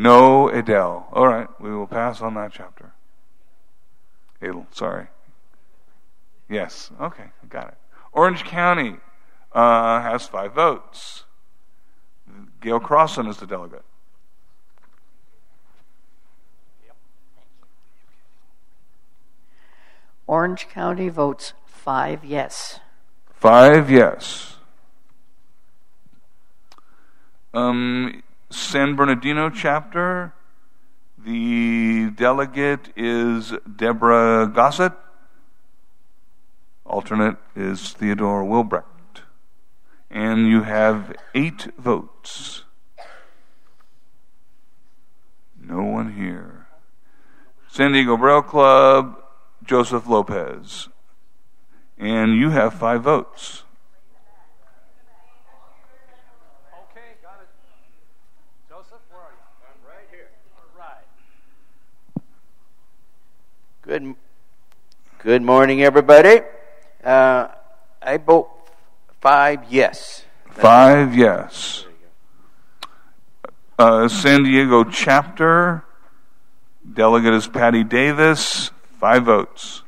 No 0.00 0.48
Adele. 0.48 1.06
All 1.12 1.28
right, 1.28 1.46
we 1.60 1.70
will 1.70 1.86
pass 1.86 2.22
on 2.22 2.32
that 2.32 2.52
chapter. 2.54 2.94
Adel, 4.40 4.66
sorry. 4.70 5.08
Yes, 6.48 6.90
okay, 6.98 7.26
got 7.50 7.68
it. 7.68 7.74
Orange 8.10 8.44
County 8.44 8.96
uh, 9.52 10.00
has 10.00 10.26
five 10.26 10.54
votes. 10.54 11.24
Gail 12.62 12.80
Crossan 12.80 13.26
is 13.26 13.36
the 13.36 13.46
delegate. 13.46 13.84
Orange 20.26 20.66
County 20.70 21.10
votes 21.10 21.52
five 21.66 22.24
yes. 22.24 22.80
Five 23.34 23.90
yes. 23.90 24.56
Um, 27.52 28.22
San 28.50 28.96
Bernardino 28.96 29.48
chapter, 29.48 30.32
the 31.16 32.10
delegate 32.10 32.92
is 32.96 33.52
Deborah 33.76 34.50
Gossett. 34.52 34.92
Alternate 36.84 37.36
is 37.54 37.92
Theodore 37.92 38.44
Wilbrecht. 38.44 39.22
And 40.10 40.48
you 40.48 40.62
have 40.62 41.14
eight 41.34 41.68
votes. 41.78 42.64
No 45.62 45.82
one 45.82 46.14
here. 46.14 46.66
San 47.68 47.92
Diego 47.92 48.16
Braille 48.16 48.42
Club, 48.42 49.22
Joseph 49.64 50.08
Lopez. 50.08 50.88
And 51.96 52.34
you 52.34 52.50
have 52.50 52.74
five 52.74 53.02
votes. 53.02 53.62
Okay, 56.90 57.14
got 57.22 57.38
it. 57.40 57.48
Joseph, 58.68 58.98
where 59.10 59.20
are 59.20 59.30
you? 59.30 59.38
I'm 59.62 59.78
right 59.86 60.08
here. 60.10 60.30
All 60.56 60.64
right. 60.76 61.06
Good, 63.90 64.14
good 65.18 65.42
morning, 65.42 65.82
everybody. 65.82 66.42
Uh, 67.02 67.48
I 68.00 68.18
vote 68.18 68.48
five 69.20 69.64
yes. 69.68 70.24
Five 70.48 71.16
yes. 71.16 71.86
Uh, 73.76 74.06
San 74.06 74.44
Diego 74.44 74.84
chapter, 74.84 75.82
delegate 76.94 77.34
is 77.34 77.48
Patty 77.48 77.82
Davis, 77.82 78.70
five 79.00 79.24
votes. 79.24 79.82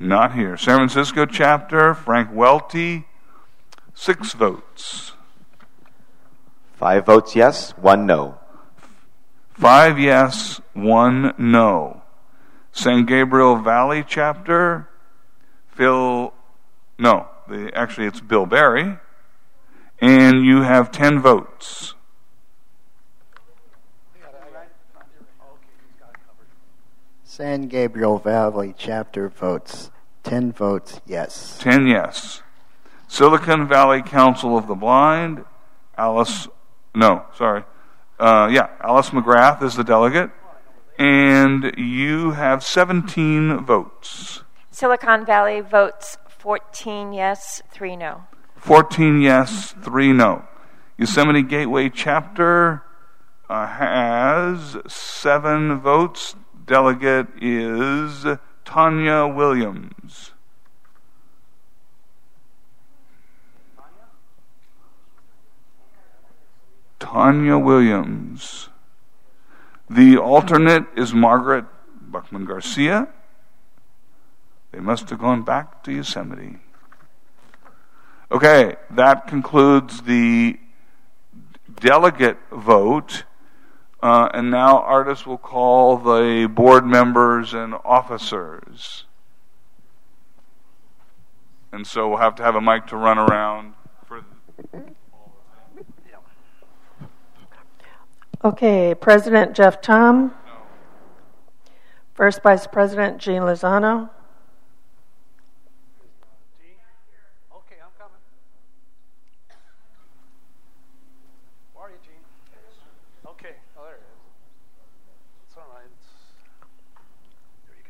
Not 0.00 0.34
here. 0.34 0.56
San 0.56 0.78
Francisco 0.78 1.26
chapter, 1.26 1.94
Frank 1.94 2.30
Welty, 2.32 3.06
six 3.94 4.32
votes. 4.32 5.12
Five 6.74 7.06
votes 7.06 7.36
yes, 7.36 7.70
one 7.76 8.04
no. 8.04 8.41
Five 9.62 9.96
yes, 9.96 10.60
one 10.72 11.34
no. 11.38 12.02
San 12.72 13.04
Gabriel 13.04 13.54
Valley 13.54 14.04
chapter, 14.04 14.88
Phil, 15.68 16.34
no, 16.98 17.28
the, 17.46 17.70
actually 17.72 18.08
it's 18.08 18.20
Bill 18.20 18.44
Barry, 18.44 18.98
and 20.00 20.44
you 20.44 20.62
have 20.62 20.90
ten 20.90 21.20
votes. 21.20 21.94
San 27.22 27.68
Gabriel 27.68 28.18
Valley 28.18 28.74
chapter 28.76 29.28
votes 29.28 29.92
10 30.24 30.50
votes 30.50 31.00
yes. 31.06 31.56
Ten 31.60 31.86
yes. 31.86 32.42
Silicon 33.06 33.68
Valley 33.68 34.02
Council 34.02 34.58
of 34.58 34.66
the 34.66 34.74
Blind, 34.74 35.44
Alice, 35.96 36.48
no, 36.96 37.26
sorry. 37.36 37.62
Uh, 38.22 38.46
yeah, 38.46 38.68
Alice 38.80 39.10
McGrath 39.10 39.64
is 39.64 39.74
the 39.74 39.82
delegate. 39.82 40.30
And 40.96 41.72
you 41.76 42.30
have 42.32 42.62
17 42.62 43.64
votes. 43.64 44.44
Silicon 44.70 45.26
Valley 45.26 45.60
votes 45.60 46.18
14 46.28 47.12
yes, 47.12 47.62
3 47.72 47.96
no. 47.96 48.22
14 48.56 49.20
yes, 49.20 49.74
3 49.82 50.12
no. 50.12 50.44
Yosemite 50.96 51.42
Gateway 51.42 51.88
chapter 51.88 52.84
uh, 53.50 53.66
has 53.66 54.76
seven 54.86 55.80
votes. 55.80 56.36
Delegate 56.64 57.26
is 57.40 58.24
Tanya 58.64 59.26
Williams. 59.26 60.31
Tanya 67.12 67.58
Williams. 67.58 68.70
The 69.90 70.16
alternate 70.16 70.86
is 70.96 71.12
Margaret 71.12 71.66
Buckman 72.00 72.46
Garcia. 72.46 73.08
They 74.70 74.80
must 74.80 75.10
have 75.10 75.18
gone 75.18 75.42
back 75.42 75.82
to 75.84 75.92
Yosemite. 75.92 76.60
Okay, 78.30 78.76
that 78.88 79.26
concludes 79.26 80.02
the 80.02 80.58
delegate 81.78 82.38
vote. 82.50 83.24
Uh, 84.02 84.30
and 84.32 84.50
now 84.50 84.78
Artis 84.78 85.26
will 85.26 85.36
call 85.36 85.98
the 85.98 86.50
board 86.50 86.86
members 86.86 87.52
and 87.52 87.74
officers. 87.84 89.04
And 91.70 91.86
so 91.86 92.08
we'll 92.08 92.18
have 92.18 92.36
to 92.36 92.42
have 92.42 92.54
a 92.54 92.62
mic 92.62 92.86
to 92.86 92.96
run 92.96 93.18
around 93.18 93.74
for. 94.06 94.24
Okay, 98.44 98.92
President 98.96 99.54
Jeff 99.54 99.80
Thom. 99.80 100.34
First 102.12 102.42
Vice 102.42 102.66
President 102.66 103.18
Gene 103.18 103.42
Lozano. 103.42 104.10
Okay, 107.54 107.76
I'm 107.80 107.92
coming. 107.96 108.18
Where 111.72 111.84
are 111.84 111.90
you, 111.90 111.96
Gene? 112.02 112.14
Okay. 113.26 113.54
Oh, 113.78 113.84
there 113.84 113.94
it 113.94 114.00
is. 114.00 114.06
It's 115.46 115.56
all 115.56 115.62
right. 115.72 115.84
It's... 115.96 116.08
There 117.68 117.76
you 117.78 117.84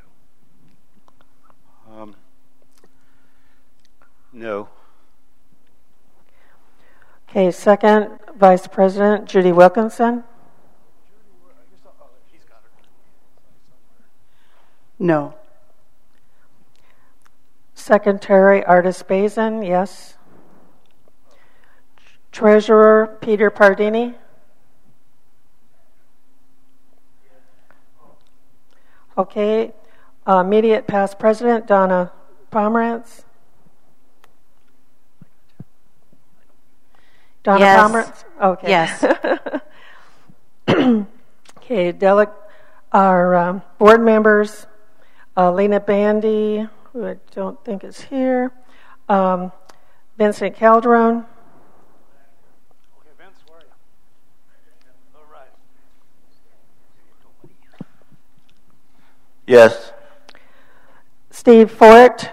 go. 1.88 2.02
Um, 2.02 2.14
no. 4.34 4.68
Okay, 7.30 7.50
second 7.50 8.18
Vice 8.36 8.66
President 8.66 9.24
Judy 9.24 9.52
Wilkinson. 9.52 10.24
No. 15.02 15.34
Secretary 17.74 18.64
Artis 18.64 19.02
Bazin, 19.02 19.62
yes. 19.62 20.14
Treasurer 22.30 23.18
Peter 23.20 23.50
Pardini. 23.50 24.14
Okay. 29.18 29.72
Uh, 30.24 30.44
immediate 30.46 30.86
past 30.86 31.18
president 31.18 31.66
Donna 31.66 32.12
Pomerantz. 32.52 33.24
Donna 37.42 37.58
Yes. 37.58 37.80
Pomerantz? 37.80 38.24
Okay. 38.40 38.68
Yes. 38.68 39.04
okay, 41.56 41.90
dele- 41.90 42.26
our 42.92 43.34
um, 43.34 43.62
board 43.78 44.00
members, 44.00 44.66
uh, 45.36 45.50
Lena 45.52 45.80
Bandy, 45.80 46.66
who 46.92 47.06
I 47.06 47.16
don't 47.34 47.62
think 47.64 47.84
is 47.84 48.02
here, 48.02 48.52
um, 49.08 49.52
Vincent 50.18 50.56
Calderon, 50.56 51.24
Okay, 52.98 53.08
Vince, 53.18 53.38
where 53.48 53.58
are 53.58 53.62
you? 53.62 53.68
All 55.16 55.22
right. 55.32 55.48
Yes. 59.46 59.92
Steve 61.30 61.70
Fort, 61.70 62.30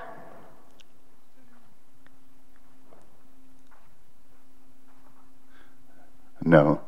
No. 6.49 6.81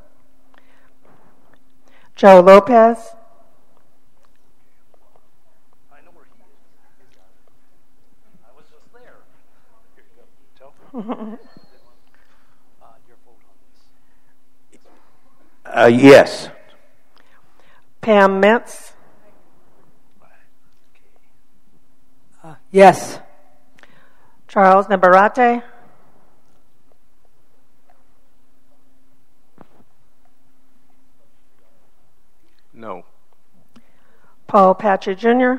Joe 2.16 2.40
Lopez, 2.40 2.98
I 5.92 6.02
know 6.02 6.12
where 6.14 6.26
he 6.26 6.42
is. 6.42 6.48
I 8.44 8.56
was 8.56 8.66
just 8.72 8.92
there. 8.94 9.18
Here 9.96 10.06
you 10.10 10.16
go. 10.18 10.24
Tell. 10.58 10.74
Uh, 10.94 11.00
your 11.00 11.06
vote 13.26 13.40
on 13.48 13.56
this. 14.72 14.82
Uh, 15.66 15.88
yes. 15.88 16.50
Pam 18.02 18.40
Metz, 18.40 18.94
Yes. 22.72 23.20
Charles 24.48 24.88
Navarrete, 24.90 25.62
No. 32.74 33.04
Paul 34.48 34.74
Patchett 34.76 35.20
Jr. 35.20 35.56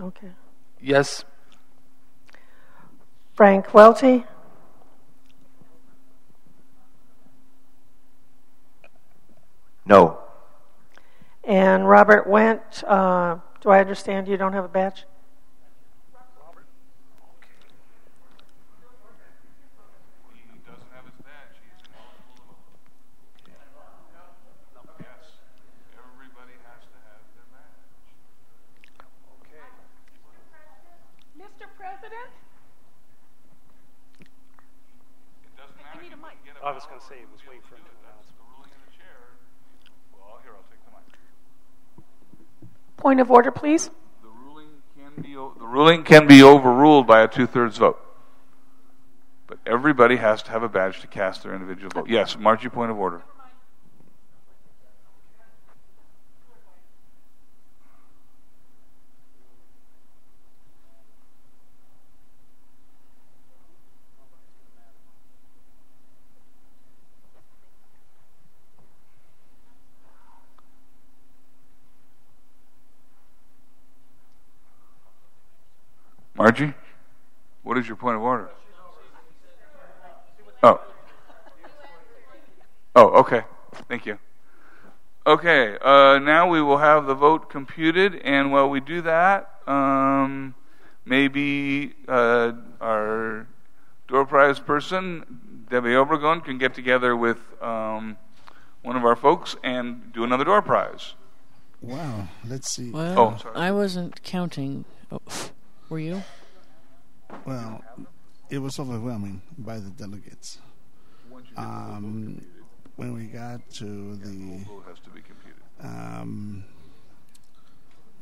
Okay. 0.00 0.30
Yes. 0.80 1.24
Frank 3.40 3.72
Welty, 3.72 4.26
No. 9.86 10.18
and 11.42 11.88
Robert 11.88 12.28
Wendt. 12.28 12.84
Uh, 12.86 13.38
do 13.62 13.70
I 13.70 13.80
understand 13.80 14.28
you 14.28 14.36
don't 14.36 14.52
have 14.52 14.66
a 14.66 14.68
badge? 14.68 15.06
Mr. 31.38 31.66
President? 31.78 32.30
You 36.00 36.08
need 36.08 36.12
a 36.12 36.16
mic. 36.16 36.38
I 36.64 36.72
was 36.72 36.86
going 36.86 37.00
to 37.00 37.06
say, 37.06 37.20
it 37.20 37.28
was 37.28 37.44
waiting 37.44 37.60
for 37.68 37.76
him 37.76 37.84
to 37.84 37.94
announce. 38.00 38.28
Well, 40.16 40.40
here, 40.40 40.56
I'll 40.56 40.64
take 40.72 40.80
the 40.86 40.92
mic. 40.96 41.04
Point 43.00 43.20
of 43.20 43.30
order, 43.30 43.50
please. 43.50 43.90
The 44.22 44.28
ruling 45.66 46.04
can 46.04 46.26
be 46.26 46.42
overruled 46.42 47.06
by 47.06 47.22
a 47.22 47.28
two 47.28 47.46
thirds 47.46 47.78
vote. 47.78 47.98
But 49.46 49.58
everybody 49.66 50.16
has 50.16 50.42
to 50.44 50.50
have 50.50 50.62
a 50.62 50.68
badge 50.68 51.00
to 51.00 51.06
cast 51.06 51.42
their 51.42 51.54
individual 51.54 51.90
vote. 51.90 52.08
Yes, 52.08 52.36
Margie, 52.38 52.68
point 52.68 52.90
of 52.90 52.98
order. 52.98 53.22
Margie, 76.50 76.74
what 77.62 77.78
is 77.78 77.86
your 77.86 77.96
point 77.96 78.16
of 78.16 78.22
order? 78.22 78.50
Oh. 80.64 80.80
Oh, 82.96 83.06
okay. 83.20 83.42
Thank 83.88 84.04
you. 84.04 84.18
Okay, 85.24 85.78
uh, 85.80 86.18
now 86.18 86.48
we 86.50 86.60
will 86.60 86.78
have 86.78 87.06
the 87.06 87.14
vote 87.14 87.50
computed, 87.50 88.16
and 88.24 88.50
while 88.50 88.68
we 88.68 88.80
do 88.80 89.00
that, 89.02 89.60
um, 89.68 90.56
maybe 91.04 91.94
uh, 92.08 92.50
our 92.80 93.46
door 94.08 94.26
prize 94.26 94.58
person, 94.58 95.66
Debbie 95.70 95.90
Obregon, 95.90 96.44
can 96.44 96.58
get 96.58 96.74
together 96.74 97.14
with 97.16 97.38
um, 97.62 98.16
one 98.82 98.96
of 98.96 99.04
our 99.04 99.14
folks 99.14 99.54
and 99.62 100.12
do 100.12 100.24
another 100.24 100.42
door 100.42 100.62
prize. 100.62 101.14
Wow, 101.80 102.26
let's 102.44 102.68
see. 102.68 102.90
Well, 102.90 103.16
Oh, 103.16 103.36
sorry. 103.40 103.54
I 103.54 103.70
wasn't 103.70 104.24
counting. 104.24 104.84
Oh, 105.12 105.20
were 105.88 106.00
you? 106.00 106.24
Well, 107.44 107.82
it 108.48 108.58
was 108.58 108.78
overwhelming 108.78 109.42
by 109.58 109.78
the 109.78 109.90
delegates. 109.90 110.58
Um, 111.56 112.44
when 112.96 113.14
we 113.14 113.24
got 113.24 113.68
to 113.74 114.16
the 114.16 114.64
Vote 114.64 114.84
has 114.88 114.98
to 115.00 115.10
be 115.10 115.20
computed. 115.22 115.62
um, 115.80 116.64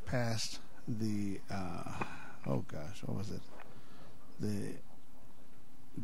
past 0.07 0.61
the 0.87 1.41
uh, 1.51 2.05
oh 2.47 2.65
gosh, 2.69 3.03
what 3.05 3.19
was 3.19 3.31
it? 3.31 3.41
The 4.41 4.75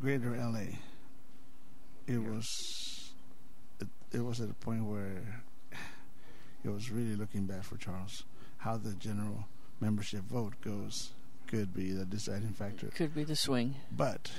Greater 0.01 0.37
LA. 0.37 0.79
It 2.07 2.19
was 2.23 3.13
it, 3.81 3.89
it 4.13 4.21
was 4.25 4.41
at 4.41 4.51
a 4.51 4.55
point 4.55 4.85
where 4.85 5.45
it 6.65 6.69
was 6.69 6.91
really 6.91 7.15
looking 7.17 7.45
bad 7.47 7.65
for 7.65 7.77
Charles. 7.77 8.25
How 8.59 8.77
the 8.77 8.95
general 8.95 9.45
membership 9.81 10.23
vote 10.23 10.55
goes 10.63 11.13
could 11.55 11.73
be 11.73 11.93
the 11.93 12.05
deciding 12.05 12.53
factor. 12.53 12.89
Could 12.89 13.15
be 13.15 13.23
the 13.23 13.37
swing. 13.37 13.77
But 13.97 14.33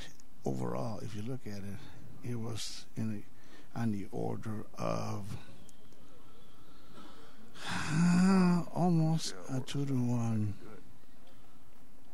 overall, 0.43 0.99
if 0.99 1.15
you 1.15 1.21
look 1.21 1.47
at 1.47 1.59
it, 1.59 2.29
it 2.29 2.35
was 2.35 2.85
in 2.97 3.13
the, 3.13 3.79
on 3.79 3.93
the 3.93 4.07
order 4.11 4.65
of 4.77 5.23
almost 8.75 9.33
a 9.49 9.61
two 9.61 9.85
to 9.85 9.93
one 9.93 10.55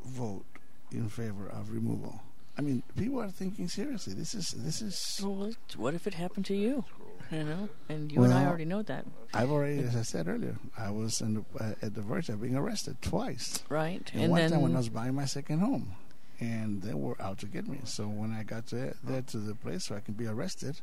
vote 0.05 0.45
in 0.91 1.09
favor 1.09 1.47
of 1.47 1.71
removal. 1.71 2.21
I 2.57 2.61
mean, 2.61 2.83
people 2.95 3.21
are 3.21 3.29
thinking 3.29 3.69
seriously. 3.69 4.13
This 4.13 4.35
is 4.35 4.51
this 4.51 4.81
is. 4.83 5.21
Well, 5.23 5.51
what 5.77 5.95
if 5.95 6.05
it 6.05 6.13
happened 6.13 6.45
to 6.47 6.55
you? 6.55 6.85
You 7.31 7.43
know, 7.43 7.69
and 7.87 8.11
you 8.11 8.23
and 8.23 8.33
I 8.33 8.45
already 8.45 8.65
know 8.65 8.81
that. 8.83 9.05
I've 9.33 9.49
already, 9.51 9.79
as 9.79 9.95
I 9.95 10.01
said 10.01 10.27
earlier, 10.27 10.57
I 10.77 10.91
was 10.91 11.21
on 11.21 11.33
the, 11.35 11.63
uh, 11.63 11.73
at 11.81 11.95
the 11.95 12.01
verge 12.01 12.27
of 12.29 12.41
being 12.41 12.55
arrested 12.57 13.01
twice. 13.01 13.63
Right, 13.69 14.09
And, 14.13 14.23
and 14.23 14.31
one 14.31 14.49
time 14.49 14.61
when 14.61 14.73
I 14.75 14.79
was 14.79 14.89
buying 14.89 15.15
my 15.15 15.25
second 15.25 15.59
home, 15.59 15.95
and 16.41 16.81
they 16.81 16.93
were 16.93 17.15
out 17.21 17.37
to 17.39 17.45
get 17.45 17.67
me. 17.67 17.79
So 17.85 18.07
when 18.07 18.31
I 18.33 18.43
got 18.43 18.67
to, 18.67 18.93
there 19.03 19.21
to 19.21 19.37
the 19.37 19.55
place 19.55 19.89
where 19.89 19.97
I 19.97 20.01
can 20.01 20.15
be 20.15 20.27
arrested, 20.27 20.81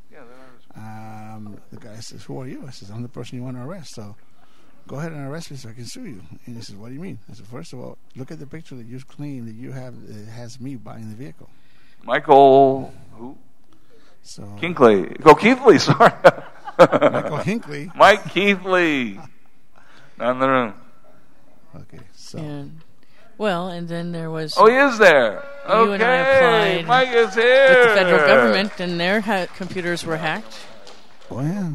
um, 0.74 1.58
the 1.70 1.78
guy 1.80 1.96
says, 2.00 2.24
"Who 2.24 2.40
are 2.40 2.46
you?" 2.46 2.64
I 2.66 2.70
says, 2.70 2.90
"I'm 2.90 3.02
the 3.02 3.08
person 3.08 3.36
you 3.36 3.44
want 3.44 3.56
to 3.56 3.62
arrest." 3.64 3.94
So 3.94 4.16
go 4.86 4.96
ahead 4.96 5.12
and 5.12 5.26
arrest 5.28 5.50
me 5.50 5.56
so 5.58 5.68
I 5.68 5.72
can 5.72 5.84
sue 5.84 6.06
you. 6.06 6.22
And 6.46 6.56
he 6.56 6.62
says, 6.62 6.76
"What 6.76 6.88
do 6.88 6.94
you 6.94 7.00
mean?" 7.00 7.18
I 7.30 7.34
said, 7.34 7.46
first 7.46 7.72
of 7.72 7.80
all, 7.80 7.98
look 8.16 8.30
at 8.30 8.38
the 8.38 8.46
picture 8.46 8.74
that 8.76 8.86
you 8.86 8.98
claim 9.00 9.44
that 9.46 9.54
you 9.54 9.72
have 9.72 9.94
that 10.08 10.30
has 10.30 10.60
me 10.60 10.76
buying 10.76 11.10
the 11.10 11.16
vehicle." 11.16 11.50
Michael, 12.04 12.94
who? 13.12 13.36
So 14.22 14.42
Kinkley. 14.60 15.16
Oh, 15.24 15.34
Keithley, 15.34 15.78
sorry. 15.78 16.12
Michael 16.78 17.38
Hinkley. 17.38 17.94
Mike 17.96 18.24
Keithley. 18.30 19.18
Not 20.18 20.32
in 20.32 20.38
the 20.38 20.48
room. 20.48 20.74
Okay, 21.74 22.00
so. 22.14 22.38
And 22.38 22.80
well, 23.36 23.68
and 23.68 23.88
then 23.88 24.12
there 24.12 24.30
was. 24.30 24.54
Oh, 24.56 24.68
he 24.68 24.76
is 24.76 24.98
there. 24.98 25.44
You 25.68 25.92
and 25.92 26.02
I 26.02 26.20
Okay, 26.20 26.80
applied 26.80 26.86
Mike 26.86 27.08
is 27.08 27.34
here 27.34 27.68
with 27.68 27.88
the 27.88 27.94
federal 27.94 28.26
government, 28.26 28.80
and 28.80 28.98
their 29.00 29.20
ha- 29.20 29.46
computers 29.56 30.04
were 30.04 30.16
hacked. 30.16 30.58
Oh 31.30 31.40
yeah. 31.40 31.72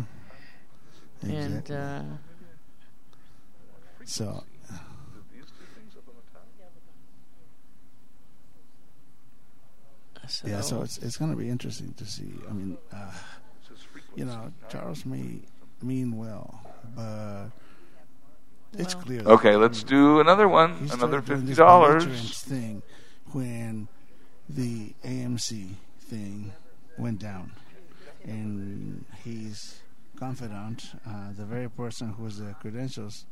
And 1.24 1.72
uh, 1.72 2.02
So. 4.06 4.44
So 10.34 10.47
Yeah, 10.47 10.61
so 10.61 10.81
it's 10.81 10.97
it's 10.97 11.17
going 11.17 11.31
to 11.31 11.38
be 11.38 11.49
interesting 11.49 11.93
to 11.93 12.05
see. 12.05 12.34
I 12.49 12.53
mean, 12.53 12.77
uh, 12.91 13.11
you 14.15 14.25
know, 14.25 14.51
Charles 14.69 15.05
may 15.05 15.39
mean 15.81 16.17
well, 16.17 16.61
but 16.95 17.47
it's 18.73 18.93
clear. 18.95 19.21
Okay, 19.21 19.55
let's 19.55 19.84
do 19.84 20.19
another 20.19 20.47
one. 20.47 20.71
he 20.77 20.86
Another 20.86 21.21
started 21.21 21.25
doing 21.25 21.39
fifty 21.39 21.49
this 21.49 21.57
dollars. 21.57 22.41
thing 22.41 22.81
when 23.31 23.88
the 24.49 24.93
AMC 25.05 25.69
thing 25.99 26.51
went 26.97 27.19
down, 27.19 27.51
and 28.23 29.05
his 29.23 29.81
confidant, 30.17 30.93
uh, 31.07 31.31
the 31.38 31.45
very 31.45 31.69
person 31.69 32.13
who 32.13 32.23
was 32.23 32.39
the 32.39 32.53
credentials 32.59 33.25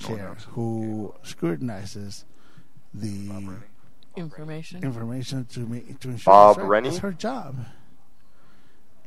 chair, 0.00 0.36
who 0.50 1.14
scrutinizes 1.22 2.24
the 2.92 3.28
information. 4.16 4.82
information 4.82 5.44
to 5.46 5.60
make 5.60 5.98
to 6.00 6.10
ensure 6.10 6.32
Bob 6.32 6.50
it's 6.56 6.58
right. 6.58 6.68
Rennie? 6.68 6.88
It's 6.88 6.98
her 6.98 7.12
job. 7.12 7.56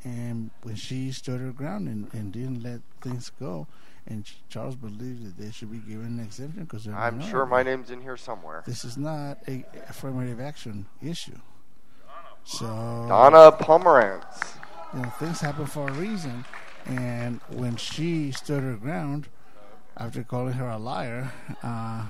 And 0.03 0.51
when 0.63 0.75
she 0.75 1.11
stood 1.11 1.41
her 1.41 1.51
ground 1.51 1.87
and, 1.89 2.07
and 2.13 2.31
didn't 2.31 2.63
let 2.63 2.79
things 3.01 3.31
go, 3.39 3.67
and 4.07 4.25
Charles 4.47 4.75
believed 4.75 5.25
that 5.25 5.37
they 5.37 5.51
should 5.51 5.71
be 5.71 5.79
given 5.79 6.05
an 6.17 6.19
exemption 6.19 6.63
because 6.63 6.87
I'm 6.87 6.93
minority. 6.93 7.29
sure 7.29 7.45
my 7.45 7.63
name's 7.63 7.89
in 7.91 8.01
here 8.01 8.15
somewhere. 8.17 8.63
This 8.65 8.85
is 8.85 8.97
not 8.97 9.39
a 9.47 9.65
affirmative 9.89 10.39
action 10.39 10.85
issue. 11.01 11.37
So 12.45 12.65
Donna 13.09 13.51
Pomerantz. 13.51 14.55
you 14.93 15.01
know, 15.01 15.09
things 15.19 15.41
happen 15.41 15.65
for 15.65 15.87
a 15.89 15.91
reason. 15.93 16.45
And 16.85 17.41
when 17.49 17.75
she 17.75 18.31
stood 18.31 18.63
her 18.63 18.75
ground, 18.75 19.27
after 19.97 20.23
calling 20.23 20.53
her 20.53 20.67
a 20.67 20.77
liar, 20.77 21.31
uh, 21.61 22.05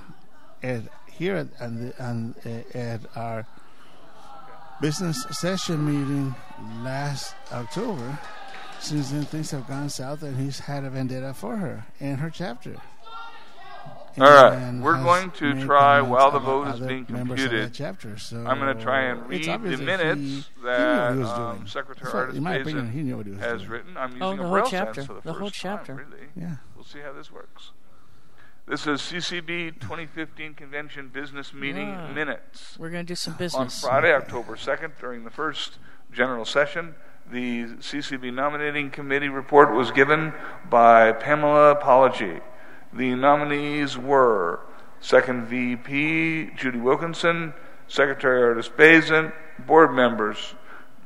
at 0.62 0.84
here 1.20 1.36
at 1.36 1.48
and 1.60 1.92
the, 1.92 2.04
and, 2.04 2.36
uh, 2.46 2.78
at 2.78 3.02
our 3.16 3.46
business 4.82 5.24
session 5.32 5.86
meeting 5.86 6.34
last 6.82 7.36
October, 7.52 8.18
since 8.80 9.12
then 9.12 9.24
things 9.26 9.52
have 9.52 9.68
gone 9.68 9.90
south, 9.90 10.24
and 10.24 10.38
he's 10.38 10.60
had 10.60 10.84
a 10.86 10.90
vendetta 10.90 11.34
for 11.34 11.58
her 11.58 11.86
and 12.00 12.20
her 12.22 12.30
chapter. 12.30 12.76
All 14.18 14.26
right, 14.30 14.74
we're 14.82 15.02
going 15.02 15.32
to 15.32 15.64
try 15.66 16.02
while 16.02 16.32
the 16.32 16.40
vote 16.40 16.68
is 16.70 16.80
being 16.82 17.06
members 17.10 17.40
computed. 17.42 17.74
chapter, 17.74 18.18
so 18.18 18.38
I'm 18.46 18.60
going 18.60 18.76
to 18.76 18.84
try 18.84 19.04
and 19.04 19.26
read 19.30 19.46
the 19.46 19.78
minutes 19.78 20.20
he- 20.20 20.28
he 20.28 20.46
that 20.66 21.16
he 21.16 21.24
um. 21.24 21.68
Secretary 21.68 22.06
That's. 22.06 22.16
Artis 22.16 22.38
opinion, 22.40 22.92
he 22.92 23.02
knew 23.04 23.16
what 23.18 23.28
he 23.28 23.32
was 23.34 23.40
has 23.42 23.60
doing. 23.60 23.70
written. 23.72 23.98
I'm 23.98 24.10
using 24.12 24.24
Oh, 24.24 24.32
a 24.34 24.38
the 24.38 24.44
whole 24.44 24.62
chapter. 24.64 24.94
sense 24.96 25.08
for 25.08 25.14
the, 25.14 25.22
The 25.22 25.34
first 25.34 25.40
whole 25.40 25.50
time, 25.52 25.78
chapter. 25.78 25.94
really. 25.96 26.28
Yeah. 26.36 26.56
We'll 26.76 26.84
see 26.86 27.00
how 27.00 27.14
this 27.14 27.32
works. 27.32 27.72
This 28.70 28.86
is 28.86 29.02
CCB 29.02 29.80
2015 29.80 30.54
Convention 30.54 31.08
Business 31.10 31.56
Meeting 31.56 31.90
Ah, 31.90 32.14
Minutes. 32.14 32.78
We're 32.78 32.92
going 32.92 33.04
to 33.04 33.12
do 33.12 33.16
some 33.16 33.34
business. 33.34 33.84
On. 33.84 33.90
Friday, 33.90 34.14
October 34.14 34.56
2nd, 34.56 34.92
during 35.02 35.24
the 35.24 35.32
first 35.32 35.80
general 36.12 36.46
session, 36.46 36.94
the 37.32 37.64
CCB 37.80 38.32
nominating 38.32 38.92
committee 38.92 39.28
report 39.28 39.74
was 39.74 39.90
given 39.90 40.34
by 40.70 41.12
Pamela 41.14 41.78
Pology. 41.78 42.42
The 42.94 43.16
nominees 43.16 43.98
were 43.98 44.60
Second 45.00 45.48
VP 45.48 46.52
Judy 46.56 46.78
Wilkinson, 46.78 47.56
Secretary 47.88 48.44
Artis 48.44 48.70
Bazin, 48.70 49.32
board 49.66 49.96
members 49.96 50.54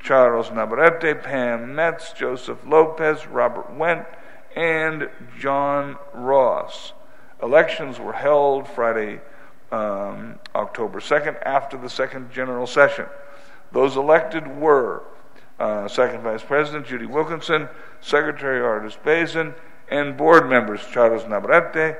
Charles 0.01 0.51
Navarrete, 0.51 1.23
Pam 1.23 1.73
Metz, 1.75 2.11
Joseph 2.11 2.59
Lopez, 2.67 3.25
Robert 3.25 3.71
Wendt, 3.77 4.05
and 4.53 5.09
John 5.39 5.95
Ross. 6.13 6.91
Elections 7.43 7.99
were 7.99 8.13
held 8.13 8.69
Friday, 8.69 9.19
um, 9.69 10.39
October 10.55 11.01
2nd, 11.01 11.41
after 11.43 11.77
the 11.77 11.89
second 11.89 12.31
general 12.31 12.65
session. 12.65 13.05
Those 13.73 13.97
elected 13.97 14.47
were 14.47 15.03
uh, 15.59 15.89
Second 15.89 16.21
Vice 16.21 16.41
President 16.41 16.87
Judy 16.87 17.05
Wilkinson, 17.05 17.67
Secretary 17.99 18.61
Artis 18.61 18.97
Bazin, 19.03 19.53
and 19.89 20.15
board 20.15 20.49
members 20.49 20.79
Charles 20.91 21.27
Navarrete, 21.27 21.97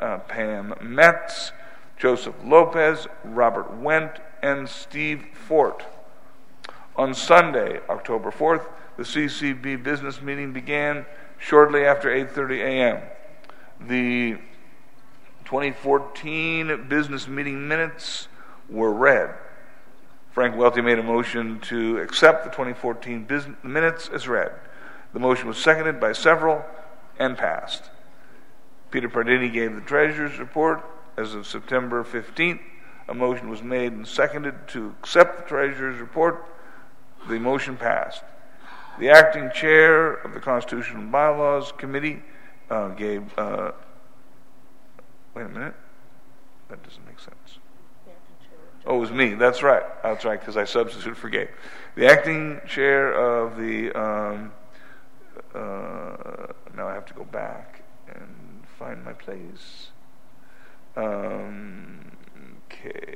uh, 0.00 0.18
Pam 0.20 0.74
Metz, 0.80 1.52
Joseph 1.98 2.34
Lopez, 2.42 3.06
Robert 3.24 3.82
Wendt, 3.82 4.20
and 4.42 4.66
Steve 4.68 5.26
Fort. 5.34 5.84
On 6.96 7.12
Sunday, 7.12 7.80
October 7.90 8.30
4th, 8.30 8.66
the 8.96 9.02
CCB 9.02 9.82
business 9.82 10.22
meeting 10.22 10.52
began 10.52 11.04
shortly 11.38 11.84
after 11.84 12.08
8:30 12.08 12.60
a.m. 12.60 13.02
The 13.86 14.38
2014 15.48 16.88
business 16.90 17.26
meeting 17.26 17.66
minutes 17.66 18.28
were 18.68 18.92
read. 18.92 19.34
Frank 20.30 20.54
Welty 20.54 20.82
made 20.82 20.98
a 20.98 21.02
motion 21.02 21.58
to 21.60 21.96
accept 22.00 22.44
the 22.44 22.50
2014 22.50 23.24
business 23.24 23.56
minutes 23.62 24.10
as 24.12 24.28
read. 24.28 24.52
The 25.14 25.18
motion 25.18 25.48
was 25.48 25.56
seconded 25.56 25.98
by 25.98 26.12
several 26.12 26.66
and 27.18 27.38
passed. 27.38 27.84
Peter 28.90 29.08
Pardini 29.08 29.50
gave 29.50 29.74
the 29.74 29.80
treasurer's 29.80 30.38
report 30.38 30.84
as 31.16 31.34
of 31.34 31.46
September 31.46 32.04
15th, 32.04 32.60
A 33.08 33.14
motion 33.14 33.48
was 33.48 33.62
made 33.62 33.92
and 33.92 34.06
seconded 34.06 34.68
to 34.68 34.94
accept 35.00 35.38
the 35.38 35.44
treasurer's 35.44 35.98
report. 35.98 36.44
The 37.26 37.38
motion 37.38 37.78
passed. 37.78 38.22
The 38.98 39.08
acting 39.08 39.50
chair 39.54 40.12
of 40.12 40.34
the 40.34 40.40
Constitutional 40.40 41.04
Bylaws 41.04 41.72
Committee 41.72 42.22
uh, 42.68 42.88
gave. 42.88 43.32
Uh, 43.38 43.72
wait 45.38 45.46
a 45.46 45.48
minute. 45.48 45.74
That 46.68 46.82
doesn't 46.82 47.06
make 47.06 47.20
sense. 47.20 47.58
Oh, 48.86 48.96
it 48.96 49.00
was 49.00 49.10
me. 49.12 49.34
That's 49.34 49.62
right. 49.62 49.82
That's 50.02 50.24
right, 50.24 50.40
because 50.40 50.56
I 50.56 50.64
substituted 50.64 51.16
for 51.16 51.28
Gabe. 51.28 51.48
The 51.94 52.06
acting 52.06 52.60
chair 52.66 53.12
of 53.12 53.56
the. 53.56 53.92
Um, 53.92 54.52
uh, 55.54 56.52
now 56.76 56.88
I 56.88 56.94
have 56.94 57.06
to 57.06 57.14
go 57.14 57.24
back 57.24 57.82
and 58.14 58.64
find 58.78 59.04
my 59.04 59.12
place. 59.12 59.88
Um, 60.96 62.00
okay. 62.66 63.14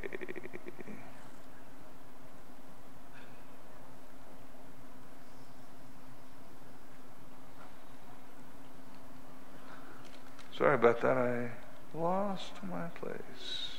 Sorry 10.57 10.75
about 10.75 11.01
that. 11.01 11.17
I 11.17 11.49
lost 11.93 12.51
my 12.69 12.87
place. 12.99 13.71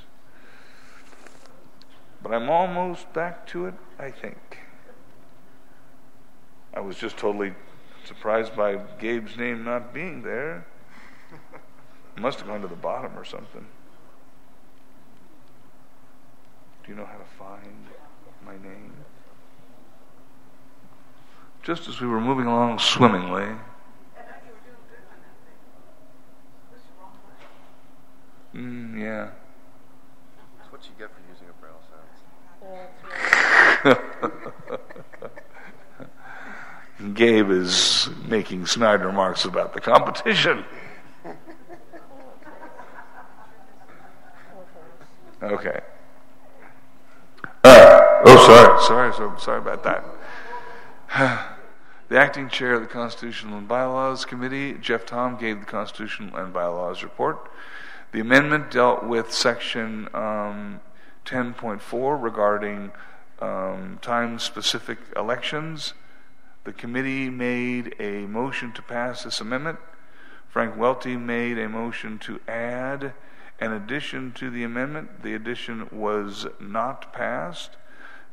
But 2.22 2.32
I'm 2.32 2.48
almost 2.48 3.12
back 3.12 3.46
to 3.48 3.66
it, 3.66 3.74
I 3.98 4.10
think. 4.10 4.58
I 6.72 6.80
was 6.80 6.96
just 6.96 7.16
totally 7.16 7.54
surprised 8.04 8.56
by 8.56 8.76
Gabe's 8.98 9.36
name 9.36 9.64
not 9.64 9.92
being 9.92 10.22
there. 10.22 10.66
Must 12.16 12.38
have 12.38 12.48
gone 12.48 12.60
to 12.60 12.68
the 12.68 12.76
bottom 12.76 13.18
or 13.18 13.24
something. 13.24 13.66
Do 16.84 16.92
you 16.92 16.96
know 16.96 17.06
how 17.06 17.18
to 17.18 17.24
find 17.38 17.86
my 18.44 18.52
name? 18.52 18.92
Just 21.62 21.88
as 21.88 22.00
we 22.00 22.06
were 22.06 22.20
moving 22.20 22.46
along 22.46 22.78
swimmingly, 22.78 23.56
Mm, 28.54 29.00
yeah. 29.00 29.30
That's 30.58 30.72
what 30.72 30.84
you 30.84 30.92
get 30.98 31.10
for 31.10 31.20
using 31.28 31.48
a 31.48 31.54
braille 31.60 31.80
sense. 31.90 32.14
Gabe 37.14 37.50
is 37.50 38.08
making 38.28 38.66
snide 38.66 39.04
remarks 39.04 39.44
about 39.44 39.74
the 39.74 39.80
competition. 39.80 40.64
Okay. 45.42 45.80
Uh, 47.64 48.00
oh, 48.24 48.46
sorry, 48.46 48.82
sorry, 48.82 49.12
sorry, 49.12 49.40
sorry 49.40 49.58
about 49.58 49.82
that. 49.84 51.50
The 52.10 52.18
acting 52.18 52.50
chair 52.50 52.74
of 52.74 52.82
the 52.82 52.86
Constitutional 52.86 53.56
and 53.56 53.66
Bylaws 53.66 54.26
Committee, 54.26 54.74
Jeff 54.74 55.06
Thom, 55.06 55.36
gave 55.36 55.60
the 55.60 55.66
Constitutional 55.66 56.36
and 56.36 56.52
Bylaws 56.52 57.02
report. 57.02 57.50
The 58.14 58.20
amendment 58.20 58.70
dealt 58.70 59.02
with 59.02 59.32
section 59.32 60.08
um, 60.14 60.80
10.4 61.26 62.22
regarding 62.22 62.92
um, 63.40 63.98
time 64.02 64.38
specific 64.38 64.98
elections. 65.16 65.94
The 66.62 66.72
committee 66.72 67.28
made 67.28 67.96
a 67.98 68.26
motion 68.26 68.70
to 68.74 68.82
pass 68.82 69.24
this 69.24 69.40
amendment. 69.40 69.80
Frank 70.48 70.76
Welty 70.76 71.16
made 71.16 71.58
a 71.58 71.68
motion 71.68 72.20
to 72.20 72.38
add 72.46 73.14
an 73.58 73.72
addition 73.72 74.30
to 74.34 74.48
the 74.48 74.62
amendment. 74.62 75.24
The 75.24 75.34
addition 75.34 75.88
was 75.90 76.46
not 76.60 77.12
passed. 77.12 77.70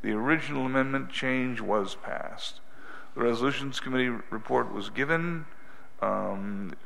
The 0.00 0.12
original 0.12 0.64
amendment 0.64 1.10
change 1.10 1.60
was 1.60 1.96
passed. 1.96 2.60
The 3.16 3.24
Resolutions 3.24 3.80
Committee 3.80 4.16
report 4.30 4.72
was 4.72 4.90
given. 4.90 5.46
Um, 6.00 6.76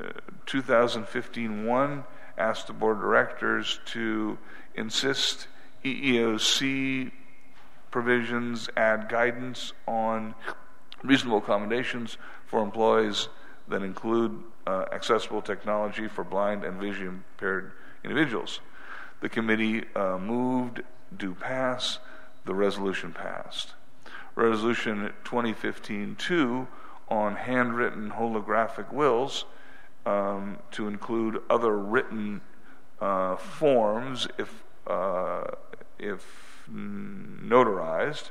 2015-1 0.47 2.05
asked 2.39 2.67
the 2.67 2.73
board 2.73 2.97
of 2.97 3.03
directors 3.03 3.81
to 3.87 4.39
insist 4.75 5.49
EEOC 5.85 7.11
provisions 7.91 8.69
add 8.77 9.09
guidance 9.09 9.73
on 9.87 10.35
reasonable 11.03 11.39
accommodations 11.39 12.19
for 12.47 12.63
employees 12.63 13.29
that 13.69 13.83
include 13.83 14.43
uh, 14.67 14.85
accessible 14.93 15.41
technology 15.41 16.09
for 16.09 16.25
blind 16.25 16.65
and 16.65 16.81
vision 16.81 17.25
impaired 17.37 17.73
individuals. 18.05 18.61
The 19.21 19.29
committee 19.29 19.85
uh, 19.95 20.19
moved, 20.19 20.83
do 21.17 21.35
pass, 21.35 21.99
the 22.45 22.55
resolution 22.55 23.13
passed. 23.13 23.75
Resolution 24.35 25.13
2015-2 25.25 26.67
on 27.09 27.37
handwritten 27.37 28.11
holographic 28.11 28.93
wills 28.93 29.45
um, 30.07 30.59
to 30.71 30.89
include 30.89 31.43
other 31.51 31.77
written 31.77 32.41
uh, 33.01 33.37
forms 33.37 34.27
if 34.39 34.65
uh, 34.87 35.45
if 35.99 36.25
notarized. 36.73 38.31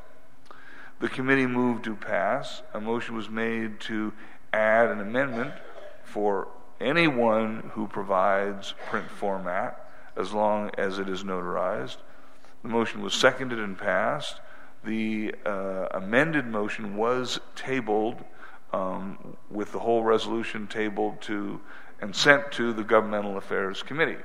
The 0.99 1.09
committee 1.09 1.45
moved 1.45 1.83
to 1.83 1.95
pass. 1.95 2.63
A 2.73 2.79
motion 2.79 3.15
was 3.15 3.29
made 3.29 3.79
to 3.81 4.13
add 4.53 4.89
an 4.89 5.01
amendment 5.01 5.53
for 6.03 6.47
anyone 6.79 7.71
who 7.73 7.87
provides 7.87 8.73
print 8.87 9.09
format 9.09 9.89
as 10.15 10.31
long 10.31 10.71
as 10.77 10.97
it 10.97 11.09
is 11.09 11.23
notarized. 11.23 11.97
The 12.63 12.69
motion 12.69 13.01
was 13.01 13.13
seconded 13.13 13.59
and 13.59 13.77
passed. 13.77 14.39
The 14.85 15.35
uh, 15.45 15.87
amended 15.91 16.47
motion 16.47 16.95
was 16.95 17.39
tabled 17.55 18.23
um, 18.75 19.37
with 19.49 19.71
the 19.71 19.79
whole 19.79 20.03
resolution 20.03 20.67
tabled 20.67 21.21
to 21.21 21.61
and 22.01 22.13
sent 22.13 22.51
to 22.51 22.73
the 22.73 22.83
Governmental 22.83 23.37
Affairs 23.37 23.81
Committee. 23.81 24.21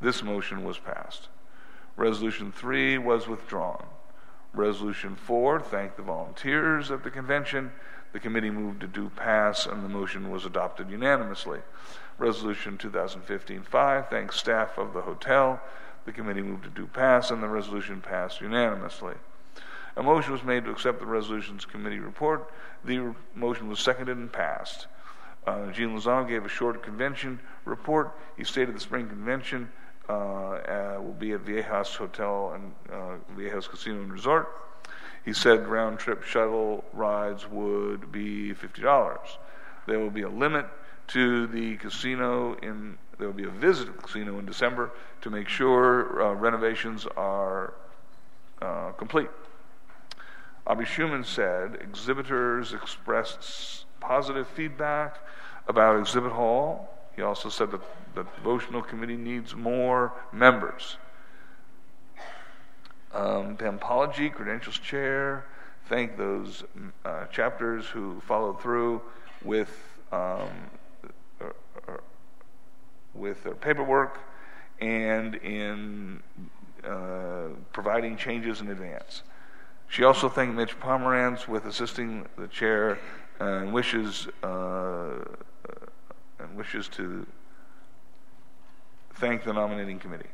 This 0.00 0.22
motion 0.22 0.62
was 0.62 0.78
passed. 0.78 1.28
Resolution 1.96 2.52
3 2.52 2.98
was 2.98 3.26
withdrawn. 3.26 3.84
Resolution 4.54 5.16
4 5.16 5.60
thanked 5.60 5.96
the 5.96 6.04
volunteers 6.04 6.88
of 6.90 7.02
the 7.02 7.10
convention. 7.10 7.72
The 8.12 8.20
committee 8.20 8.50
moved 8.50 8.80
to 8.82 8.86
do 8.86 9.10
pass, 9.16 9.66
and 9.66 9.84
the 9.84 9.88
motion 9.88 10.30
was 10.30 10.46
adopted 10.46 10.88
unanimously. 10.88 11.58
Resolution 12.16 12.78
2015 12.78 13.62
5 13.62 14.08
thanks 14.08 14.36
staff 14.36 14.78
of 14.78 14.92
the 14.92 15.02
hotel. 15.02 15.60
The 16.04 16.12
committee 16.12 16.42
moved 16.42 16.62
to 16.62 16.70
do 16.70 16.86
pass, 16.86 17.32
and 17.32 17.42
the 17.42 17.48
resolution 17.48 18.00
passed 18.00 18.40
unanimously. 18.40 19.14
A 19.96 20.02
motion 20.02 20.32
was 20.32 20.44
made 20.44 20.64
to 20.64 20.70
accept 20.70 21.00
the 21.00 21.06
resolutions 21.06 21.64
committee 21.64 21.98
report. 21.98 22.48
The 22.84 23.14
motion 23.34 23.68
was 23.68 23.80
seconded 23.80 24.16
and 24.16 24.32
passed. 24.32 24.86
Uh, 25.46 25.70
Gene 25.72 25.96
Lozano 25.96 26.28
gave 26.28 26.44
a 26.44 26.48
short 26.48 26.82
convention 26.82 27.40
report. 27.64 28.12
He 28.36 28.44
stated 28.44 28.74
the 28.74 28.80
spring 28.80 29.08
convention 29.08 29.70
uh, 30.08 30.12
uh, 30.12 30.98
will 31.00 31.16
be 31.18 31.32
at 31.32 31.40
Viejas 31.40 31.94
Hotel 31.96 32.52
and 32.54 32.72
uh, 32.92 33.16
Viejas 33.36 33.68
Casino 33.68 34.00
and 34.00 34.12
Resort. 34.12 34.48
He 35.24 35.32
said 35.32 35.66
round 35.66 35.98
trip 35.98 36.22
shuttle 36.22 36.84
rides 36.92 37.46
would 37.48 38.10
be 38.12 38.54
$50. 38.54 39.18
There 39.86 39.98
will 39.98 40.10
be 40.10 40.22
a 40.22 40.28
limit 40.28 40.66
to 41.08 41.46
the 41.46 41.76
casino 41.76 42.54
in 42.62 42.98
there 43.18 43.26
will 43.26 43.34
be 43.34 43.44
a 43.44 43.50
visit 43.50 43.86
to 43.86 43.92
the 43.92 43.98
casino 43.98 44.38
in 44.38 44.46
December 44.46 44.92
to 45.22 45.30
make 45.30 45.48
sure 45.48 46.22
uh, 46.22 46.32
renovations 46.34 47.04
are 47.16 47.74
uh, 48.62 48.92
complete. 48.92 49.28
Abby 50.68 50.84
Schumann 50.84 51.24
said 51.24 51.78
exhibitors 51.80 52.74
expressed 52.74 53.86
positive 54.00 54.46
feedback 54.48 55.16
about 55.66 55.98
Exhibit 55.98 56.32
Hall. 56.32 56.90
He 57.16 57.22
also 57.22 57.48
said 57.48 57.70
that 57.70 57.80
the 58.14 58.24
devotional 58.24 58.82
committee 58.82 59.16
needs 59.16 59.54
more 59.54 60.12
members. 60.30 60.98
Um, 63.14 63.56
Pam 63.56 63.78
Pology, 63.78 64.28
credentials 64.28 64.78
chair, 64.78 65.46
thank 65.86 66.18
those 66.18 66.64
uh, 67.04 67.24
chapters 67.26 67.86
who 67.86 68.20
followed 68.26 68.60
through 68.60 69.00
with 69.42 69.70
um, 70.12 70.48
uh, 71.40 71.46
uh, 71.88 71.96
with 73.14 73.42
their 73.42 73.54
paperwork 73.54 74.20
and 74.80 75.34
in 75.36 76.22
uh, 76.84 77.48
providing 77.72 78.18
changes 78.18 78.60
in 78.60 78.68
advance. 78.68 79.22
She 79.88 80.04
also 80.04 80.28
thanked 80.28 80.54
Mitch 80.54 80.78
Pomerantz 80.78 81.48
with 81.48 81.64
assisting 81.64 82.26
the 82.36 82.46
chair 82.46 82.98
and 83.40 83.72
wishes 83.72 84.28
uh, 84.42 85.24
and 86.38 86.56
wishes 86.56 86.88
to 86.88 87.26
thank 89.14 89.44
the 89.44 89.52
nominating 89.52 89.98
committee. 89.98 90.28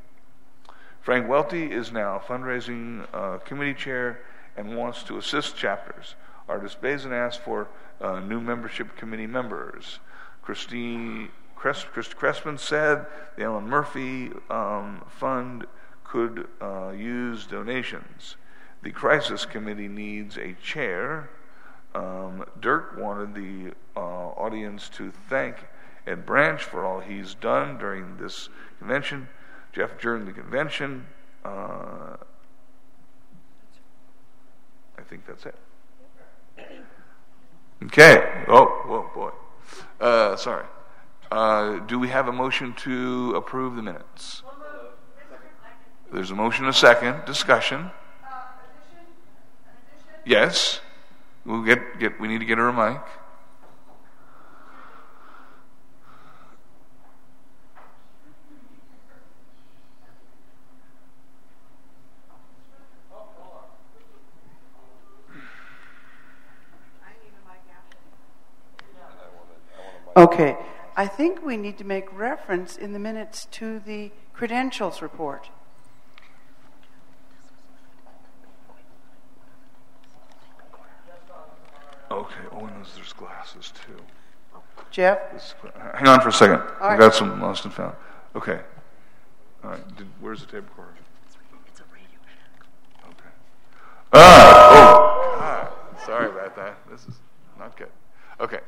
Frank 1.01 1.29
Welty 1.29 1.71
is 1.71 1.93
now 1.93 2.21
fundraising 2.27 3.07
uh, 3.13 3.39
committee 3.39 3.75
chair 3.75 4.21
and 4.57 4.77
wants 4.77 5.03
to 5.05 5.19
assist 5.19 5.57
chapters. 5.57 6.15
Artis 6.49 6.75
Bazin 6.75 7.13
asked 7.13 7.41
for 7.41 7.69
uh, 8.01 8.21
new 8.21 8.41
membership 8.41 8.97
committee 8.97 9.27
members. 9.27 10.01
Christine 10.43 11.31
Crest, 11.55 11.87
Chris 11.93 12.09
Crespin 12.09 12.59
said 12.59 13.07
the 13.37 13.45
Ellen 13.45 13.67
Murphy 13.67 14.31
um, 14.51 15.03
Fund 15.09 15.67
could 16.05 16.49
uh, 16.61 16.91
use 16.91 17.47
donations. 17.47 18.37
The 18.85 18.91
crisis 18.91 19.47
committee 19.47 19.89
needs 19.89 20.37
a 20.37 20.53
chair. 20.63 21.31
Um, 21.95 22.45
Dirk 22.61 22.99
wanted 22.99 23.35
the 23.35 23.73
uh, 23.97 24.01
audience 24.01 24.91
to 24.91 25.11
thank 25.31 25.57
Ed 26.07 26.27
Branch 26.27 26.63
for 26.63 26.85
all 26.85 27.01
he's 27.01 27.35
done 27.35 27.79
during 27.79 28.19
this 28.19 28.51
convention. 28.79 29.29
Jeff 29.73 29.99
during 29.99 30.27
the 30.27 30.33
convention. 30.33 31.07
Uh, 31.47 32.17
I 34.99 35.03
think 35.09 35.27
that's 35.27 35.47
it. 35.47 35.57
Okay. 37.85 38.45
Oh, 38.49 38.67
whoa, 38.87 39.11
boy. 39.15 39.31
Uh, 39.99 40.37
sorry. 40.37 40.67
Uh, 41.33 41.79
do 41.87 41.99
we 41.99 42.09
have 42.09 42.29
a 42.29 42.33
motion 42.33 42.75
to 42.75 43.33
approve 43.35 43.77
the 43.77 43.83
minutes? 43.83 44.43
There's 46.13 46.31
a 46.31 46.35
motion, 46.35 46.67
a 46.67 46.73
second. 46.73 47.25
Discussion. 47.25 47.91
Yes. 50.25 50.81
We'll 51.45 51.63
get, 51.63 51.99
get 51.99 52.19
we 52.19 52.29
need 52.29 52.39
to 52.39 52.47
get 52.47 52.59
her 52.59 52.69
a 52.69 52.73
mic. 52.73 53.03
Okay. 70.17 70.57
I 70.97 71.09
think 71.09 71.45
we 71.45 71.57
need 71.57 71.77
to 71.79 71.85
make 71.85 72.11
reference 72.17 72.77
in 72.77 72.93
the 72.93 73.01
minutes 73.01 73.47
to 73.53 73.81
the 73.81 74.13
credentials 74.33 75.03
report. 75.03 75.51
Okay. 82.15 82.35
Oh, 82.53 82.65
and 82.67 82.85
there's 82.97 83.13
glasses 83.13 83.73
too. 83.87 83.97
Jeff? 84.91 85.33
This- 85.33 85.55
hang 85.95 86.07
on 86.07 86.21
for 86.21 86.29
a 86.29 86.33
second. 86.33 86.61
All 86.61 86.67
I 86.81 86.89
right. 86.91 86.99
got 86.99 87.15
some 87.15 87.41
lost 87.41 87.65
and 87.65 87.75
found. 87.75 87.95
Okay. 88.37 88.61
All 89.65 89.71
right. 89.71 89.97
Did, 89.97 90.07
where's 90.21 90.41
the 90.41 90.47
tape 90.47 90.65
recorder? 90.69 90.93
It's 91.67 91.81
a 91.81 91.85
Radio 91.93 92.07
Shack. 92.25 92.67
Okay. 93.09 93.31
Ah! 94.13 94.71
Oh! 94.71 95.37
God. 95.93 96.01
Sorry 96.07 96.27
about 96.29 96.55
that. 96.57 96.77
This 96.91 97.01
is 97.07 97.15
not 97.59 97.77
good. 97.77 97.89
Okay. 98.41 98.61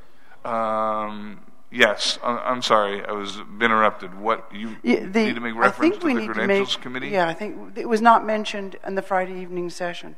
Um, 0.45 1.41
yes. 1.71 2.19
I'm, 2.25 2.39
I'm 2.39 2.63
sorry. 2.63 3.05
I 3.07 3.13
was 3.13 3.39
interrupted. 3.61 4.19
What 4.19 4.51
you 4.53 4.77
Yeah, 4.83 5.07
the- 5.07 5.27
need 5.27 5.35
to 5.37 5.41
make 5.41 5.55
I 5.55 5.59
reference 5.59 5.91
think 5.93 6.01
to 6.01 6.07
we 6.07 6.15
the 6.15 6.21
need 6.21 6.27
to 6.29 6.33
credentials 6.35 6.77
make, 6.77 6.83
committee? 6.83 7.09
Yeah, 7.11 7.29
I 7.29 7.35
think 7.35 7.77
it 7.79 7.89
was 7.89 8.01
not 8.03 8.27
mentioned 8.27 8.77
in 8.85 8.97
the 8.97 9.03
Friday 9.03 9.41
evening 9.41 9.71
session. 9.71 10.17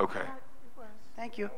Okay. 0.00 0.22
Thank 1.16 1.38
you. 1.38 1.50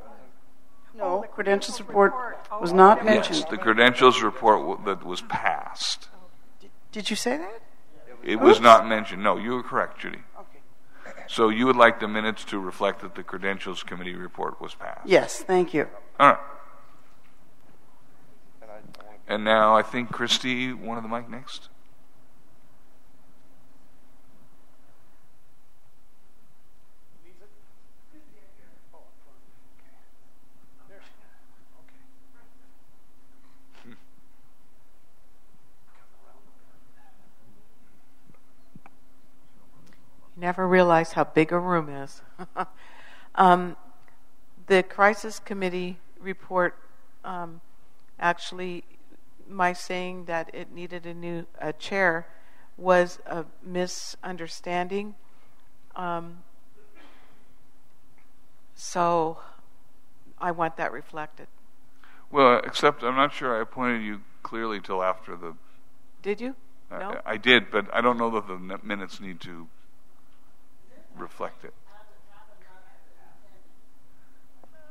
No, 0.96 1.20
the 1.20 1.28
credentials 1.28 1.80
report 1.80 2.12
was 2.60 2.72
not 2.72 3.04
mentioned. 3.04 3.36
Yes, 3.40 3.50
the 3.50 3.58
credentials 3.58 4.22
report 4.22 4.60
w- 4.60 4.80
that 4.86 5.04
was 5.04 5.20
passed. 5.22 6.08
Did 6.92 7.10
you 7.10 7.16
say 7.16 7.36
that? 7.36 7.60
It 8.24 8.36
was 8.36 8.56
Oops. 8.56 8.64
not 8.64 8.88
mentioned. 8.88 9.22
No, 9.22 9.36
you 9.36 9.52
were 9.52 9.62
correct, 9.62 10.00
Judy. 10.00 10.18
Okay. 10.38 11.22
So 11.28 11.48
you 11.50 11.66
would 11.66 11.76
like 11.76 12.00
the 12.00 12.08
minutes 12.08 12.44
to 12.46 12.58
reflect 12.58 13.02
that 13.02 13.14
the 13.14 13.22
credentials 13.22 13.82
committee 13.82 14.14
report 14.14 14.60
was 14.60 14.74
passed? 14.74 15.06
Yes, 15.06 15.42
thank 15.42 15.74
you. 15.74 15.86
All 16.18 16.30
right. 16.30 16.38
And 19.28 19.44
now 19.44 19.76
I 19.76 19.82
think 19.82 20.10
Christy 20.12 20.72
wanted 20.72 21.02
the 21.04 21.08
mic 21.08 21.28
next. 21.28 21.68
You 27.24 27.32
never 40.36 40.68
realize 40.68 41.12
how 41.12 41.24
big 41.24 41.52
a 41.52 41.58
room 41.58 41.88
is. 41.88 42.22
um, 43.34 43.76
the 44.66 44.82
crisis 44.82 45.38
committee 45.38 45.98
report 46.20 46.78
um, 47.24 47.60
actually, 48.18 48.84
my 49.48 49.72
saying 49.72 50.26
that 50.26 50.50
it 50.54 50.72
needed 50.72 51.06
a 51.06 51.14
new 51.14 51.46
a 51.60 51.72
chair 51.72 52.26
was 52.76 53.18
a 53.26 53.44
misunderstanding. 53.62 55.14
Um, 55.96 56.38
so 58.74 59.38
I 60.38 60.50
want 60.50 60.76
that 60.76 60.92
reflected. 60.92 61.48
Well, 62.30 62.60
except 62.64 63.02
I'm 63.02 63.16
not 63.16 63.32
sure 63.32 63.56
I 63.56 63.62
appointed 63.62 64.02
you 64.02 64.20
clearly 64.42 64.80
till 64.80 65.02
after 65.02 65.36
the. 65.36 65.54
Did 66.22 66.40
you? 66.40 66.54
I- 66.90 66.98
No? 66.98 67.20
I, 67.24 67.36
did, 67.36 67.70
but 67.70 67.92
I 67.92 68.00
don't 68.00 68.18
know 68.18 68.30
that 68.30 68.46
the 68.46 68.58
minutes 68.84 69.20
need 69.20 69.40
to 69.40 69.66
reflect 71.18 71.64
it. 71.64 71.74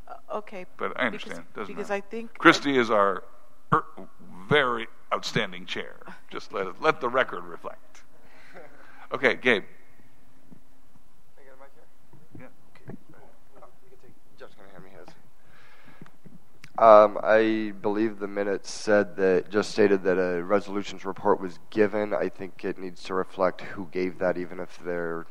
Uh, 0.08 0.38
okay. 0.38 0.66
But 0.78 1.00
I 1.00 1.10
because- 1.10 1.24
understand. 1.32 1.44
Doesn't 1.56 1.76
because. 1.76 1.92
I 1.92 2.02
think 2.02 2.38
Christy 2.38 2.78
is 2.78 2.90
our 2.90 3.24
er, 3.74 3.86
very 4.48 4.88
outstanding 5.14 5.66
chair. 5.66 5.96
Just 6.30 6.54
let 6.54 6.68
it, 6.68 6.76
let 6.82 7.02
the 7.02 7.10
record 7.10 7.44
reflect. 7.44 8.04
Okay, 9.12 9.36
Gabe. 9.36 9.64
Jeff's 14.38 14.54
gonna 14.56 14.70
hand 14.72 14.84
me 14.84 14.90
his. 14.90 15.08
Um, 16.78 17.18
I 17.24 17.74
believe 17.82 18.20
the 18.20 18.28
minutes 18.28 18.70
said 18.70 19.16
that 19.16 19.50
just 19.50 19.72
stated 19.72 20.04
that 20.04 20.18
a 20.18 20.44
resolutions 20.44 21.06
report 21.06 21.40
was 21.40 21.60
given. 21.70 22.14
I 22.14 22.28
think 22.28 22.66
it 22.66 22.78
needs 22.78 23.04
to 23.04 23.14
reflect 23.14 23.62
who 23.62 23.88
gave 23.92 24.20
that, 24.20 24.38
even 24.38 24.60
if 24.60 24.78
they're, 24.84 25.26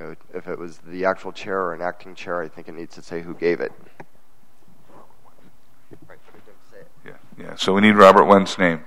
you 0.00 0.06
know, 0.06 0.16
if 0.32 0.48
it 0.48 0.58
was 0.58 0.78
the 0.78 1.04
actual 1.04 1.30
chair 1.32 1.60
or 1.60 1.74
an 1.74 1.82
acting 1.82 2.14
chair. 2.14 2.40
I 2.40 2.48
think 2.48 2.68
it 2.68 2.74
needs 2.74 2.94
to 2.94 3.02
say 3.02 3.20
who 3.20 3.34
gave 3.34 3.60
it. 3.60 3.72
Yeah, 7.04 7.12
yeah. 7.38 7.54
So 7.56 7.74
we 7.74 7.82
need 7.82 7.96
Robert 7.96 8.24
Wendt's 8.24 8.58
name. 8.58 8.84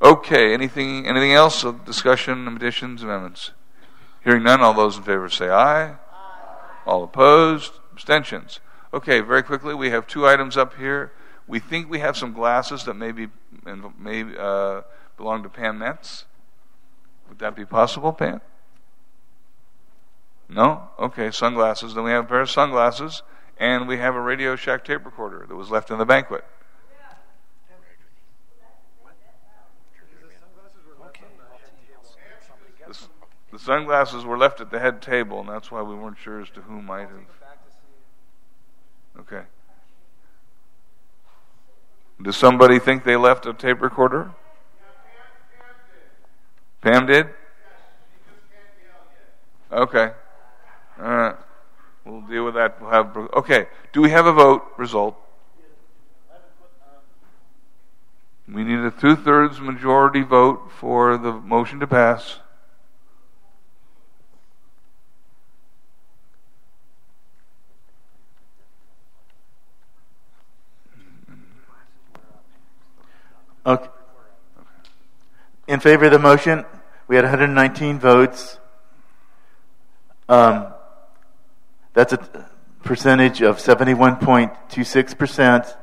Okay. 0.00 0.54
Anything? 0.54 1.06
Anything 1.06 1.32
else? 1.32 1.64
of 1.64 1.84
Discussion, 1.84 2.46
additions, 2.46 3.02
amendments. 3.02 3.50
Hearing 4.22 4.44
none. 4.44 4.60
All 4.60 4.74
those 4.74 4.96
in 4.96 5.02
favor 5.02 5.28
say 5.28 5.48
aye. 5.48 5.90
aye. 5.90 5.96
All 6.86 7.02
opposed. 7.02 7.72
Abstentions. 7.92 8.60
Okay. 8.92 9.20
Very 9.20 9.42
quickly, 9.42 9.74
we 9.74 9.90
have 9.90 10.06
two 10.06 10.26
items 10.26 10.56
up 10.56 10.76
here. 10.76 11.12
We 11.48 11.58
think 11.58 11.90
we 11.90 11.98
have 11.98 12.16
some 12.16 12.32
glasses 12.32 12.84
that 12.84 12.94
maybe 12.94 13.28
may 13.98 14.24
uh, 14.38 14.82
belong 15.16 15.42
to 15.42 15.48
Pam 15.48 15.78
Metz. 15.78 16.24
Would 17.28 17.40
that 17.40 17.56
be 17.56 17.64
possible, 17.64 18.12
Pam? 18.12 18.40
No? 20.54 20.88
Okay, 21.00 21.32
sunglasses. 21.32 21.94
Then 21.94 22.04
we 22.04 22.12
have 22.12 22.26
a 22.26 22.28
pair 22.28 22.40
of 22.40 22.48
sunglasses, 22.48 23.24
and 23.58 23.88
we 23.88 23.98
have 23.98 24.14
a 24.14 24.20
Radio 24.20 24.54
Shack 24.54 24.84
tape 24.84 25.04
recorder 25.04 25.44
that 25.48 25.56
was 25.56 25.68
left 25.68 25.90
in 25.90 25.98
the 25.98 26.04
banquet. 26.04 26.44
The, 32.86 32.96
the 33.50 33.58
sunglasses 33.58 34.24
were 34.24 34.38
left 34.38 34.60
at 34.60 34.70
the 34.70 34.78
head 34.78 35.02
table, 35.02 35.40
and 35.40 35.48
that's 35.48 35.72
why 35.72 35.82
we 35.82 35.96
weren't 35.96 36.18
sure 36.18 36.40
as 36.40 36.50
to 36.50 36.60
who 36.60 36.80
might 36.80 37.08
have. 37.08 37.10
Okay. 39.18 39.42
Does 42.22 42.36
somebody 42.36 42.78
think 42.78 43.02
they 43.02 43.16
left 43.16 43.44
a 43.44 43.52
tape 43.52 43.82
recorder? 43.82 44.30
Pam 46.80 47.06
did? 47.06 47.26
Okay. 49.72 50.12
All 51.00 51.08
right. 51.08 51.36
We'll 52.04 52.20
deal 52.22 52.44
with 52.44 52.54
that. 52.54 52.80
We'll 52.80 52.90
have. 52.90 53.16
Okay. 53.16 53.66
Do 53.92 54.02
we 54.02 54.10
have 54.10 54.26
a 54.26 54.32
vote 54.32 54.64
result? 54.76 55.16
We 58.46 58.62
need 58.62 58.78
a 58.80 58.90
two 58.90 59.16
thirds 59.16 59.58
majority 59.58 60.22
vote 60.22 60.70
for 60.70 61.16
the 61.16 61.32
motion 61.32 61.80
to 61.80 61.86
pass. 61.86 62.40
Okay. 73.66 73.88
In 75.66 75.80
favor 75.80 76.04
of 76.04 76.12
the 76.12 76.18
motion, 76.18 76.66
we 77.08 77.16
had 77.16 77.24
119 77.24 77.98
votes. 77.98 78.58
Um, 80.28 80.73
that's 81.94 82.12
a 82.12 82.48
percentage 82.82 83.40
of 83.40 83.56
71.26%. 83.58 85.76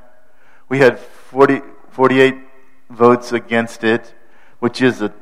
We 0.69 0.77
had 0.79 0.99
40, 0.99 1.61
48 1.89 2.35
votes 2.89 3.31
against 3.31 3.83
it, 3.83 4.13
which 4.59 4.81
is 4.81 5.01
a 5.01 5.13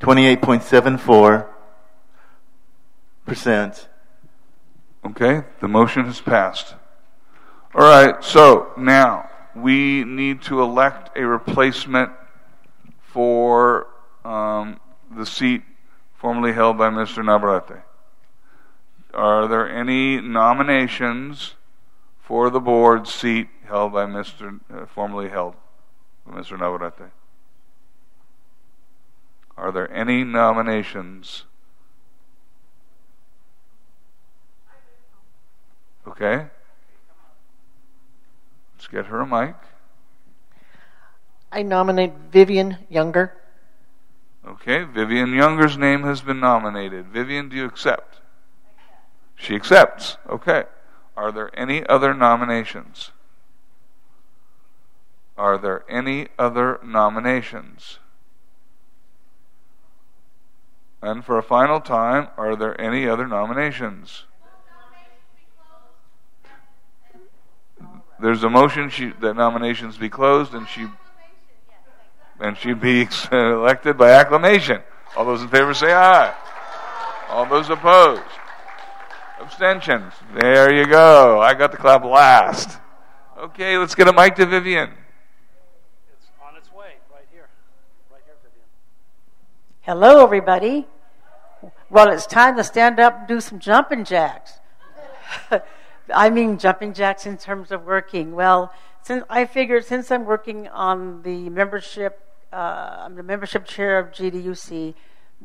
28.74. 0.00 1.46
Percent. 3.24 3.88
Okay, 5.04 5.42
the 5.60 5.68
motion 5.68 6.04
has 6.04 6.20
passed. 6.20 6.74
All 7.74 7.82
right, 7.82 8.22
so 8.24 8.72
now 8.76 9.30
we 9.54 10.04
need 10.04 10.42
to 10.42 10.60
elect 10.60 11.16
a 11.16 11.24
replacement 11.24 12.10
for 13.00 13.86
um, 14.24 14.80
the 15.10 15.24
seat 15.24 15.62
formerly 16.14 16.52
held 16.52 16.76
by 16.76 16.90
Mr. 16.90 17.24
Navarrete. 17.24 17.82
Are 19.12 19.48
there 19.48 19.68
any 19.68 20.20
nominations 20.20 21.54
for 22.20 22.50
the 22.50 22.60
board 22.60 23.08
seat 23.08 23.48
held 23.64 23.92
by 23.92 24.06
Mr. 24.06 24.60
Uh, 24.72 24.86
formerly 24.86 25.28
held 25.28 25.54
by 26.26 26.38
Mr. 26.38 26.58
Navarrete? 26.58 27.10
Are 29.56 29.72
there 29.72 29.92
any 29.92 30.24
nominations? 30.24 31.44
Okay. 36.06 36.46
Let's 38.74 38.88
get 38.88 39.06
her 39.06 39.20
a 39.20 39.26
mic. 39.26 39.54
I 41.52 41.62
nominate 41.62 42.12
Vivian 42.30 42.78
Younger. 42.88 43.34
Okay, 44.46 44.84
Vivian 44.84 45.34
Younger's 45.34 45.76
name 45.76 46.02
has 46.04 46.22
been 46.22 46.40
nominated. 46.40 47.08
Vivian, 47.08 47.48
do 47.48 47.56
you 47.56 47.66
accept? 47.66 48.19
She 49.40 49.54
accepts. 49.54 50.18
Okay. 50.28 50.64
Are 51.16 51.32
there 51.32 51.50
any 51.58 51.84
other 51.86 52.12
nominations? 52.12 53.10
Are 55.36 55.56
there 55.56 55.84
any 55.88 56.28
other 56.38 56.78
nominations? 56.84 57.98
And 61.02 61.24
for 61.24 61.38
a 61.38 61.42
final 61.42 61.80
time, 61.80 62.28
are 62.36 62.54
there 62.54 62.78
any 62.78 63.08
other 63.08 63.26
nominations? 63.26 64.24
There's 68.20 68.44
a 68.44 68.50
motion 68.50 68.90
she, 68.90 69.12
that 69.20 69.34
nominations 69.34 69.96
be 69.96 70.10
closed 70.10 70.52
and 70.52 70.68
she 70.68 70.88
and 72.38 72.56
she 72.58 72.74
be 72.74 73.08
elected 73.32 73.96
by 73.96 74.10
acclamation. 74.10 74.82
All 75.16 75.24
those 75.24 75.40
in 75.40 75.48
favor 75.48 75.72
say 75.72 75.92
aye. 75.92 76.34
All 77.30 77.46
those 77.46 77.70
opposed? 77.70 78.22
Abstentions. 79.40 80.12
There 80.38 80.72
you 80.72 80.86
go. 80.86 81.40
I 81.40 81.54
got 81.54 81.70
the 81.70 81.78
clap 81.78 82.04
last. 82.04 82.78
Okay, 83.38 83.78
let's 83.78 83.94
get 83.94 84.06
a 84.06 84.12
mic 84.12 84.34
to 84.34 84.44
Vivian. 84.44 84.90
It's 86.12 86.26
on 86.46 86.56
its 86.56 86.70
way, 86.70 86.96
right 87.10 87.24
here. 87.32 87.48
Right 88.12 88.20
here, 88.26 88.34
Vivian. 88.42 88.66
Hello, 89.80 90.22
everybody. 90.22 90.86
Well, 91.88 92.10
it's 92.12 92.26
time 92.26 92.56
to 92.58 92.64
stand 92.64 93.00
up 93.00 93.20
and 93.20 93.28
do 93.28 93.40
some 93.40 93.58
jumping 93.58 94.04
jacks. 94.04 94.60
I 96.14 96.28
mean, 96.28 96.58
jumping 96.58 96.92
jacks 96.92 97.24
in 97.24 97.38
terms 97.38 97.72
of 97.72 97.86
working. 97.86 98.34
Well, 98.34 98.72
since 99.00 99.24
I 99.30 99.46
figured 99.46 99.86
since 99.86 100.10
I'm 100.10 100.26
working 100.26 100.68
on 100.68 101.22
the 101.22 101.48
membership, 101.48 102.20
uh, 102.52 103.04
I'm 103.04 103.14
the 103.14 103.22
membership 103.22 103.64
chair 103.64 103.98
of 103.98 104.08
GDUC, 104.08 104.94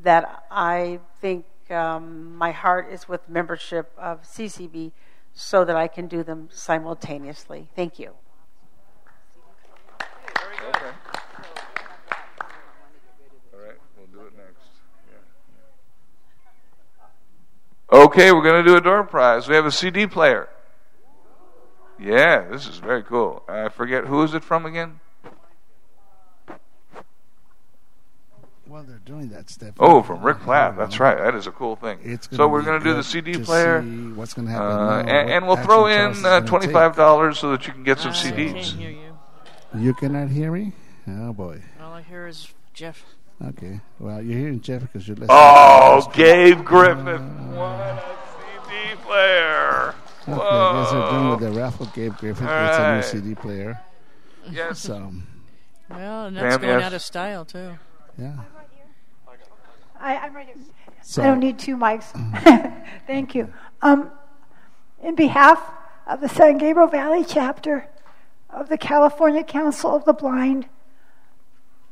that 0.02 0.44
I 0.52 1.00
think 1.22 1.46
um, 1.72 2.36
my 2.36 2.52
heart 2.52 2.92
is 2.92 3.08
with 3.08 3.28
membership 3.30 3.92
of 3.98 4.24
CCB 4.24 4.92
so 5.34 5.66
that 5.66 5.76
I 5.76 5.88
can 5.88 6.08
do 6.08 6.24
them 6.24 6.50
simultaneously. 6.52 7.70
Thank 7.76 8.00
you. 8.00 8.12
Okay. 10.68 10.92
We'll 13.98 14.08
do 14.08 14.28
it 14.28 14.34
next. 14.38 14.70
Yeah. 17.92 17.98
Okay, 18.00 18.32
we're 18.32 18.44
going 18.44 18.64
to 18.64 18.70
do 18.70 18.78
a 18.78 18.82
door 18.82 19.04
prize. 19.04 19.48
We 19.48 19.56
have 19.56 19.66
a 19.66 19.72
CD 19.72 20.08
player. 20.08 20.50
Yeah, 22.00 22.48
this 22.50 22.68
is 22.68 22.78
very 22.78 23.04
cool. 23.04 23.44
I 23.48 23.70
forget 23.70 24.06
who 24.06 24.22
is 24.24 24.34
it 24.34 24.44
from 24.44 24.66
again? 24.66 25.00
While 28.68 28.84
they're 28.84 29.02
doing 29.06 29.30
that, 29.30 29.50
Steph. 29.50 29.76
Oh, 29.80 30.02
from 30.02 30.24
Rick 30.24 30.40
Platt. 30.40 30.76
That's 30.76 31.00
right. 31.00 31.18
That 31.18 31.36
is 31.36 31.46
a 31.48 31.52
cool 31.52 31.76
thing. 31.76 32.00
It's 32.04 32.28
so 32.36 32.48
we're 32.48 32.64
going 32.64 32.80
to 32.80 32.84
do 32.84 32.96
the 32.96 33.04
CD 33.04 33.34
to 33.34 33.40
player. 33.40 33.82
see 33.84 34.12
what's 34.14 34.34
gonna 34.34 34.50
happen 34.50 34.68
Uh, 34.68 35.04
and, 35.08 35.30
and 35.32 35.48
we'll 35.48 35.58
throw 35.58 35.86
in 35.86 36.26
uh, 36.26 36.42
twenty-five 36.42 36.96
dollars 36.96 37.38
so 37.40 37.52
that 37.52 37.68
you 37.68 37.74
can 37.74 37.84
get 37.84 38.00
some 38.00 38.12
I 38.12 38.16
CDs. 38.16 38.54
can't 38.54 38.66
hear 38.66 38.90
you. 38.90 39.18
You 39.78 39.94
cannot 39.94 40.30
hear 40.30 40.52
me? 40.52 40.74
Oh, 41.08 41.32
boy. 41.34 41.62
All 41.82 41.94
I 41.94 42.02
hear 42.02 42.28
is 42.28 42.52
Jeff. 42.74 43.04
Okay. 43.50 43.82
Well, 44.00 44.22
you're 44.22 44.40
hearing 44.40 44.62
Jeff 44.62 44.82
because 44.82 45.08
you're 45.08 45.16
listening. 45.16 45.30
Oh, 45.38 46.10
Gabe 46.14 46.64
Griffith 46.64 47.22
what 47.52 47.70
a 47.70 48.04
CD 48.72 48.96
player. 49.04 49.94
Okay, 50.28 50.34
I 50.42 50.82
guess 50.82 50.92
they're 50.92 51.00
done 51.02 51.30
with 51.30 51.40
the 51.42 51.52
raffle. 51.52 51.86
Gabe 51.94 52.16
Griffith 52.18 52.48
All 52.48 52.68
gets 52.68 52.78
a 52.80 52.96
new 53.18 53.22
CD 53.22 53.36
player. 53.36 53.80
Yes. 54.50 54.80
So, 54.80 55.12
Well, 55.90 56.26
and 56.28 56.38
that's 56.38 56.56
Pam, 56.58 56.62
going 56.62 56.80
yes. 56.80 56.84
out 56.88 56.94
of 56.94 57.02
style 57.04 57.46
too. 57.46 57.78
yeah. 58.18 58.34
I, 60.06 60.18
I'm 60.18 60.36
right 60.36 60.46
here. 60.46 60.56
So- 61.02 61.24
I 61.24 61.26
don't 61.26 61.40
need 61.40 61.58
two 61.58 61.76
mics. 61.76 62.06
Thank 63.08 63.34
you. 63.34 63.52
Um, 63.82 64.12
in 65.02 65.16
behalf 65.16 65.60
of 66.06 66.22
the 66.22 66.30
San 66.30 66.60
Gabriel 66.60 66.88
Valley 66.88 67.26
chapter 67.28 67.88
of 68.52 68.70
the 68.70 68.78
California 68.78 69.44
Council 69.44 69.96
of 69.96 70.06
the 70.06 70.14
Blind, 70.14 70.68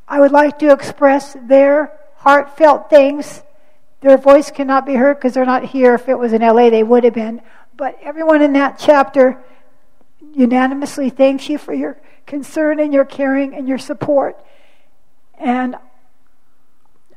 I 0.08 0.20
would 0.20 0.32
like 0.32 0.60
to 0.60 0.72
express 0.72 1.36
their 1.48 1.92
heartfelt 2.18 2.90
thanks. 2.92 3.42
Their 4.02 4.18
voice 4.18 4.52
cannot 4.52 4.86
be 4.86 4.94
heard 4.94 5.16
because 5.18 5.34
they're 5.34 5.46
not 5.46 5.66
here. 5.66 5.96
If 5.96 6.08
it 6.08 6.20
was 6.20 6.34
in 6.34 6.42
LA, 6.42 6.70
they 6.70 6.84
would 6.84 7.04
have 7.06 7.16
been. 7.16 7.42
But 7.76 7.98
everyone 8.04 8.44
in 8.44 8.54
that 8.54 8.78
chapter 8.78 9.44
unanimously 10.36 11.10
thanks 11.10 11.50
you 11.50 11.58
for 11.58 11.74
your 11.74 12.00
concern 12.28 12.80
and 12.80 12.94
your 12.94 13.06
caring 13.06 13.56
and 13.56 13.68
your 13.68 13.80
support. 13.80 14.38
And 15.40 15.78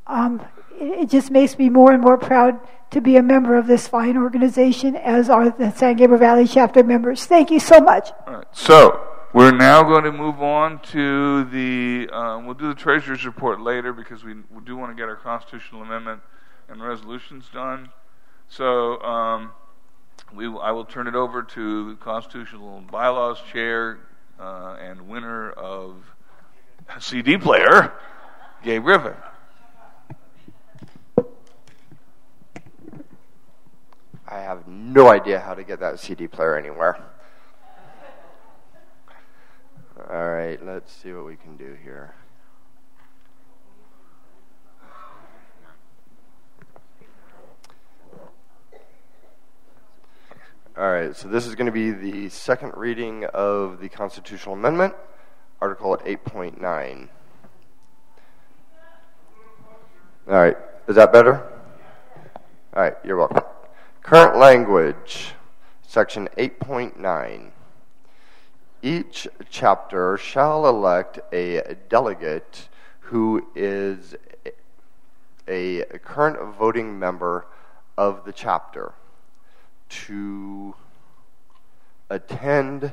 um, 0.07 0.43
it, 0.79 1.11
just 1.11 1.31
makes 1.31 1.59
me 1.59 1.69
more 1.69 1.93
and 1.93 2.03
more 2.03 2.19
proud 2.19 2.61
to 2.91 3.01
be 3.01 3.17
a 3.17 3.23
member 3.23 3.57
of 3.57 3.67
this 3.67 3.89
fine 3.89 4.17
organization, 4.17 4.97
as 4.97 5.29
are 5.29 5.51
the 5.51 5.71
San 5.73 5.97
Gabriel 5.97 6.19
Valley 6.19 6.47
chapter 6.47 6.83
members. 6.83 7.27
Thank 7.27 7.51
you 7.51 7.61
so 7.61 7.81
much. 7.81 8.11
So 8.53 9.01
we're 9.33 9.53
now 9.53 9.83
going 9.83 10.05
to 10.05 10.13
move 10.13 10.43
on 10.43 10.81
to 10.93 11.45
the. 11.45 12.09
Um, 12.13 12.47
we'll 12.47 12.55
do 12.55 12.69
the 12.69 12.75
treasurer's 12.75 13.25
report 13.27 13.61
later 13.61 13.93
because 13.93 14.25
we, 14.25 14.35
we 14.35 14.65
do 14.65 14.77
want 14.77 14.91
to 14.91 15.01
get 15.01 15.09
our 15.09 15.17
constitutional 15.17 15.83
amendment 15.83 16.23
and 16.69 16.83
resolutions 16.83 17.49
done. 17.53 17.91
So 18.49 19.01
um, 19.03 19.53
we 20.35 20.47
I 20.47 20.71
will 20.71 20.85
turn 20.85 21.07
it 21.07 21.15
over 21.15 21.43
to 21.43 21.91
the 21.91 21.97
constitutional 21.97 22.83
bylaws 22.91 23.39
chair 23.53 23.99
uh, 24.39 24.77
and 24.81 25.09
winner 25.09 25.51
of 25.51 25.97
CD 27.01 27.37
player, 27.37 27.93
Gabe 28.63 28.85
Griffith. 28.85 29.17
I 34.29 34.41
have 34.41 34.67
no 34.67 35.09
idea 35.09 35.39
how 35.39 35.55
to 35.55 35.63
get 35.63 35.81
that 35.81 36.01
CD 36.01 36.27
player 36.27 36.57
anywhere. 36.57 36.99
All 40.11 40.29
right, 40.29 40.63
let's 40.65 40.93
see 40.93 41.13
what 41.13 41.25
we 41.25 41.37
can 41.37 41.57
do 41.57 41.77
here. 41.83 42.15
All 50.77 50.91
right, 50.91 51.17
so 51.17 51.29
this 51.29 51.47
is 51.47 51.55
going 51.55 51.67
to 51.67 51.73
be 51.73 51.91
the 51.91 52.29
second 52.29 52.75
reading 52.77 53.25
of 53.33 53.81
the 53.81 53.89
constitutional 53.89 54.55
amendment, 54.55 54.93
Article 55.61 55.97
8.9. 55.97 57.09
All 60.29 60.35
right, 60.35 60.57
is 60.87 60.97
that 60.97 61.13
better? 61.13 61.49
All 62.75 62.83
right, 62.83 62.95
you're 63.03 63.17
welcome. 63.17 63.46
Current 64.07 64.37
language, 64.37 65.35
Section 65.83 66.29
8.9. 66.39 67.51
Each 68.81 69.27
chapter 69.51 70.17
shall 70.17 70.69
elect 70.69 71.19
a 71.33 71.75
delegate 71.89 72.69
who 73.01 73.49
is 73.57 74.15
a 75.49 75.83
current 76.05 76.57
voting 76.57 77.01
member 77.01 77.49
of 77.99 78.25
the 78.25 78.33
chapter 78.33 78.93
to 79.89 80.77
attend 82.09 82.93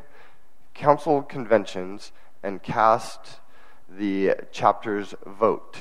council 0.73 1.21
conventions 1.21 2.11
and 2.41 2.63
cast 2.63 3.39
the 3.87 4.33
chapter's 4.51 5.13
vote. 5.27 5.77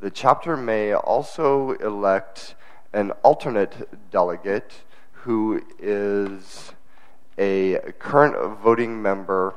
The 0.00 0.10
chapter 0.10 0.54
may 0.54 0.92
also 0.92 1.70
elect 1.76 2.55
an 2.92 3.10
alternate 3.22 4.10
delegate 4.10 4.82
who 5.12 5.62
is 5.78 6.72
a 7.38 7.78
current 7.98 8.58
voting 8.60 9.02
member 9.02 9.54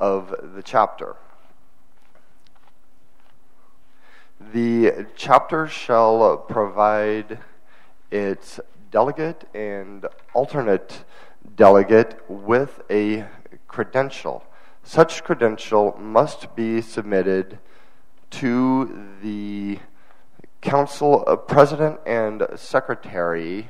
of 0.00 0.34
the 0.54 0.62
chapter. 0.62 1.16
The 4.52 5.06
chapter 5.16 5.66
shall 5.66 6.36
provide 6.38 7.38
its 8.10 8.60
delegate 8.90 9.44
and 9.54 10.06
alternate 10.34 11.04
delegate 11.56 12.20
with 12.28 12.80
a 12.90 13.26
credential. 13.68 14.44
Such 14.82 15.24
credential 15.24 15.96
must 15.98 16.54
be 16.54 16.80
submitted 16.80 17.58
to 18.30 19.16
the 19.22 19.78
council 20.64 21.22
uh, 21.26 21.36
president 21.36 22.00
and 22.06 22.46
secretary, 22.56 23.68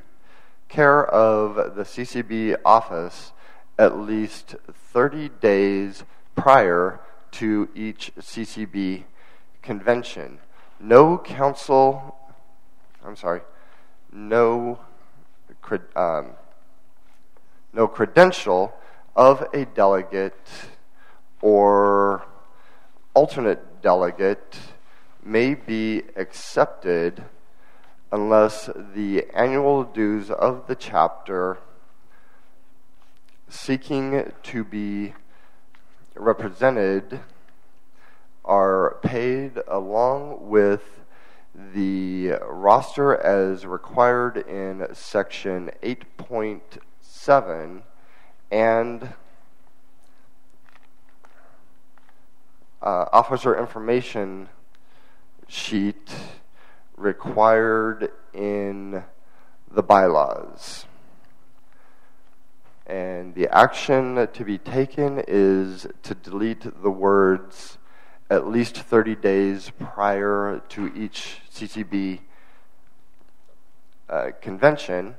care 0.68 1.04
of 1.04 1.74
the 1.74 1.82
CCB 1.82 2.56
office, 2.64 3.32
at 3.76 3.98
least 3.98 4.54
30 4.92 5.28
days 5.40 6.04
prior 6.36 7.00
to 7.32 7.68
each 7.74 8.12
CCB 8.18 9.02
convention. 9.60 10.38
No 10.78 11.18
council, 11.18 12.16
I'm 13.04 13.16
sorry, 13.16 13.40
no, 14.12 14.78
um, 15.96 16.30
no 17.72 17.88
credential 17.88 18.72
of 19.16 19.44
a 19.52 19.64
delegate 19.64 20.48
or 21.42 22.24
alternate 23.14 23.82
delegate 23.82 24.56
may 25.24 25.54
be 25.54 26.02
accepted 26.16 27.24
unless 28.12 28.68
the 28.94 29.24
annual 29.32 29.82
dues 29.82 30.30
of 30.30 30.66
the 30.66 30.74
chapter 30.74 31.56
seeking 33.48 34.30
to 34.42 34.62
be 34.62 35.14
represented 36.14 37.20
are 38.44 38.98
paid 39.02 39.58
along 39.66 40.48
with 40.48 41.00
the 41.74 42.32
roster 42.46 43.16
as 43.16 43.64
required 43.64 44.36
in 44.36 44.86
section 44.92 45.70
8.7 45.82 47.82
and 48.50 49.14
uh, 52.82 53.06
officer 53.12 53.58
information 53.58 54.48
sheet 55.54 56.10
required 56.96 58.10
in 58.32 59.04
the 59.70 59.82
bylaws. 59.82 60.86
And 62.86 63.34
the 63.34 63.48
action 63.48 64.28
to 64.32 64.44
be 64.44 64.58
taken 64.58 65.22
is 65.26 65.86
to 66.02 66.14
delete 66.14 66.82
the 66.82 66.90
words 66.90 67.78
at 68.28 68.48
least 68.48 68.76
30 68.76 69.14
days 69.16 69.70
prior 69.78 70.60
to 70.70 70.92
each 70.94 71.38
CCB 71.52 72.20
uh, 74.08 74.30
convention, 74.40 75.14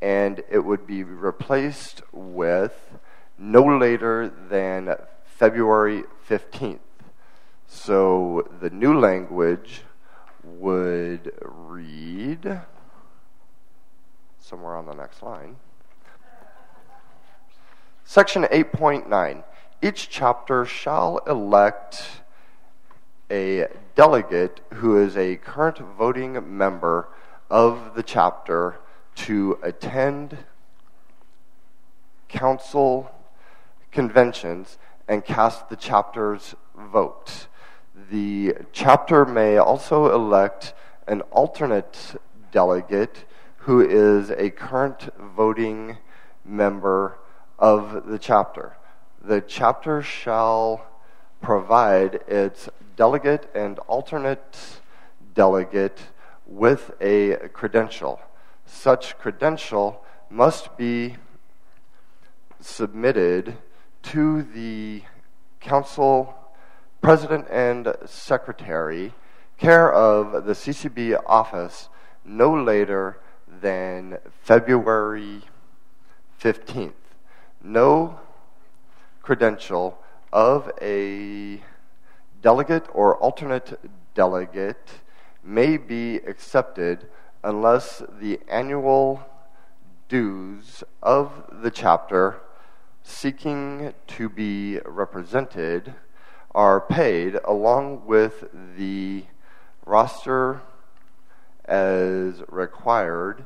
and 0.00 0.42
it 0.48 0.60
would 0.60 0.86
be 0.86 1.02
replaced 1.02 2.02
with 2.12 2.98
no 3.36 3.64
later 3.64 4.32
than 4.48 4.94
February 5.24 6.04
15th. 6.28 6.78
So 7.74 8.46
the 8.60 8.70
new 8.70 8.96
language 9.00 9.82
would 10.44 11.32
read 11.40 12.60
somewhere 14.38 14.76
on 14.76 14.86
the 14.86 14.94
next 14.94 15.20
line. 15.22 15.56
Section 18.04 18.44
8.9 18.44 19.42
Each 19.80 20.08
chapter 20.08 20.64
shall 20.64 21.18
elect 21.26 22.20
a 23.30 23.66
delegate 23.96 24.60
who 24.74 25.02
is 25.02 25.16
a 25.16 25.36
current 25.36 25.78
voting 25.78 26.56
member 26.56 27.08
of 27.50 27.94
the 27.96 28.02
chapter 28.04 28.76
to 29.16 29.58
attend 29.62 30.38
council 32.28 33.10
conventions 33.90 34.78
and 35.08 35.24
cast 35.24 35.68
the 35.68 35.76
chapter's 35.76 36.54
vote. 36.76 37.48
The 38.12 38.56
chapter 38.72 39.24
may 39.24 39.56
also 39.56 40.14
elect 40.14 40.74
an 41.08 41.22
alternate 41.30 42.16
delegate 42.50 43.24
who 43.56 43.80
is 43.80 44.28
a 44.28 44.50
current 44.50 45.08
voting 45.18 45.96
member 46.44 47.16
of 47.58 48.04
the 48.06 48.18
chapter. 48.18 48.76
The 49.24 49.40
chapter 49.40 50.02
shall 50.02 50.84
provide 51.40 52.16
its 52.28 52.68
delegate 52.96 53.48
and 53.54 53.78
alternate 53.88 54.58
delegate 55.34 55.98
with 56.46 56.90
a 57.00 57.48
credential. 57.54 58.20
Such 58.66 59.16
credential 59.16 60.04
must 60.28 60.76
be 60.76 61.16
submitted 62.60 63.56
to 64.02 64.42
the 64.42 65.00
council 65.60 66.36
president 67.02 67.48
and 67.50 67.92
secretary, 68.06 69.12
care 69.58 69.92
of 69.92 70.46
the 70.46 70.52
CCB 70.52 71.20
office, 71.26 71.88
no 72.24 72.54
later 72.54 73.18
than 73.60 74.18
February 74.42 75.42
15th. 76.40 76.92
No 77.60 78.20
credential 79.20 79.98
of 80.32 80.70
a 80.80 81.60
delegate 82.40 82.86
or 82.94 83.16
alternate 83.16 83.80
delegate 84.14 85.00
may 85.42 85.76
be 85.76 86.16
accepted 86.18 87.08
unless 87.42 88.00
the 88.20 88.38
annual 88.48 89.28
dues 90.08 90.84
of 91.02 91.50
the 91.50 91.70
chapter 91.70 92.40
seeking 93.02 93.92
to 94.06 94.28
be 94.28 94.78
represented 94.84 95.94
are 96.54 96.80
paid 96.80 97.38
along 97.44 98.06
with 98.06 98.44
the 98.76 99.24
roster 99.86 100.60
as 101.64 102.42
required 102.48 103.44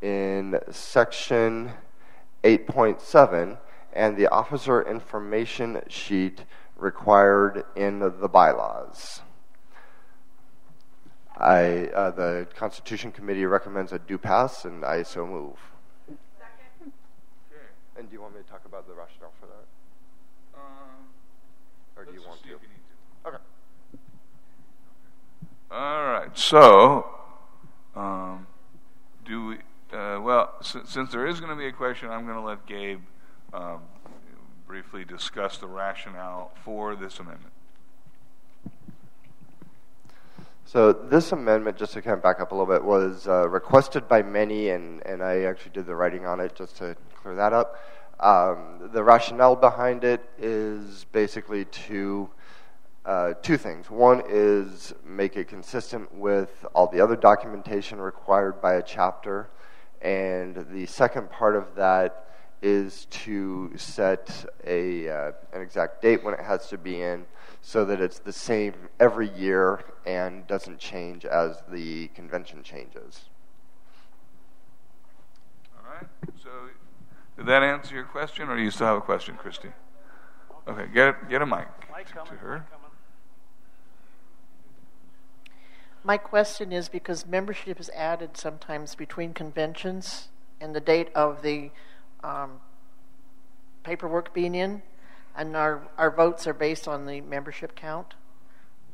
in 0.00 0.58
section 0.70 1.72
8.7 2.42 3.58
and 3.92 4.16
the 4.16 4.28
officer 4.28 4.82
information 4.82 5.80
sheet 5.88 6.44
required 6.76 7.64
in 7.74 8.00
the 8.00 8.28
bylaws. 8.28 9.22
I, 11.36 11.88
uh, 11.88 12.10
the 12.10 12.46
Constitution 12.54 13.10
Committee 13.10 13.44
recommends 13.44 13.92
a 13.92 13.98
do 13.98 14.18
pass, 14.18 14.64
and 14.64 14.84
I 14.84 15.02
so 15.02 15.26
move. 15.26 15.56
Second. 16.06 16.92
And 17.96 18.08
do 18.08 18.14
you 18.14 18.22
want 18.22 18.34
me 18.36 18.42
to 18.42 18.48
talk 18.48 18.64
about 18.66 18.86
the 18.86 18.94
rationale 18.94 19.32
for 19.40 19.46
that? 19.46 19.66
Um, 20.56 21.08
or 21.96 22.04
do 22.04 22.12
you 22.12 22.22
want 22.26 22.40
to? 22.42 22.48
to? 22.50 23.28
Okay. 23.28 23.38
All 25.74 26.04
right. 26.04 26.30
So, 26.38 27.04
um, 27.96 28.46
do 29.24 29.46
we? 29.46 29.54
Uh, 29.92 30.20
well, 30.20 30.54
since, 30.62 30.90
since 30.90 31.10
there 31.10 31.26
is 31.26 31.40
going 31.40 31.50
to 31.50 31.56
be 31.56 31.66
a 31.66 31.72
question, 31.72 32.10
I'm 32.10 32.26
going 32.26 32.36
to 32.36 32.46
let 32.46 32.64
Gabe 32.64 33.00
um, 33.52 33.80
briefly 34.68 35.04
discuss 35.04 35.58
the 35.58 35.66
rationale 35.66 36.52
for 36.64 36.94
this 36.94 37.18
amendment. 37.18 37.52
So 40.64 40.92
this 40.92 41.32
amendment, 41.32 41.76
just 41.76 41.94
to 41.94 42.02
kind 42.02 42.16
of 42.16 42.22
back 42.22 42.38
up 42.38 42.52
a 42.52 42.54
little 42.54 42.72
bit, 42.72 42.84
was 42.84 43.26
uh, 43.26 43.48
requested 43.48 44.06
by 44.06 44.22
many, 44.22 44.68
and, 44.68 45.04
and 45.04 45.24
I 45.24 45.42
actually 45.42 45.72
did 45.72 45.86
the 45.86 45.96
writing 45.96 46.24
on 46.24 46.38
it 46.38 46.54
just 46.54 46.76
to 46.76 46.96
clear 47.20 47.34
that 47.34 47.52
up. 47.52 47.80
Um, 48.20 48.90
the 48.92 49.02
rationale 49.02 49.56
behind 49.56 50.04
it 50.04 50.20
is 50.38 51.04
basically 51.10 51.64
two 51.64 52.30
uh, 53.04 53.34
two 53.42 53.56
things. 53.56 53.90
One 53.90 54.22
is 54.28 54.94
make 55.04 55.36
it 55.36 55.48
consistent 55.48 56.12
with 56.14 56.64
all 56.74 56.86
the 56.86 57.00
other 57.00 57.16
documentation 57.16 58.00
required 58.00 58.60
by 58.62 58.74
a 58.74 58.82
chapter, 58.82 59.50
and 60.00 60.66
the 60.70 60.86
second 60.86 61.30
part 61.30 61.56
of 61.56 61.74
that 61.74 62.26
is 62.62 63.04
to 63.10 63.70
set 63.76 64.46
a 64.66 65.08
uh, 65.08 65.32
an 65.52 65.60
exact 65.60 66.00
date 66.00 66.24
when 66.24 66.32
it 66.32 66.40
has 66.40 66.68
to 66.68 66.78
be 66.78 67.02
in, 67.02 67.26
so 67.60 67.84
that 67.84 68.00
it's 68.00 68.20
the 68.20 68.32
same 68.32 68.72
every 68.98 69.28
year 69.36 69.84
and 70.06 70.46
doesn't 70.46 70.78
change 70.78 71.26
as 71.26 71.62
the 71.68 72.08
convention 72.08 72.62
changes. 72.62 73.26
All 75.76 75.92
right. 75.92 76.08
So, 76.42 76.48
did 77.36 77.46
that 77.46 77.62
answer 77.62 77.94
your 77.94 78.04
question, 78.04 78.48
or 78.48 78.56
do 78.56 78.62
you 78.62 78.70
still 78.70 78.86
have 78.86 78.96
a 78.96 79.02
question, 79.02 79.36
Christy? 79.36 79.68
Okay, 80.66 80.86
get 80.94 81.28
get 81.28 81.42
a 81.42 81.46
mic 81.46 81.68
to, 82.06 82.14
to 82.14 82.36
her. 82.36 82.64
My 86.06 86.18
question 86.18 86.70
is 86.70 86.90
because 86.90 87.26
membership 87.26 87.80
is 87.80 87.90
added 87.96 88.36
sometimes 88.36 88.94
between 88.94 89.32
conventions 89.32 90.28
and 90.60 90.74
the 90.74 90.80
date 90.80 91.08
of 91.14 91.40
the 91.40 91.70
um, 92.22 92.60
paperwork 93.82 94.34
being 94.34 94.54
in, 94.54 94.82
and 95.34 95.56
our, 95.56 95.88
our 95.96 96.10
votes 96.10 96.46
are 96.46 96.52
based 96.52 96.86
on 96.86 97.06
the 97.06 97.22
membership 97.22 97.74
count. 97.74 98.14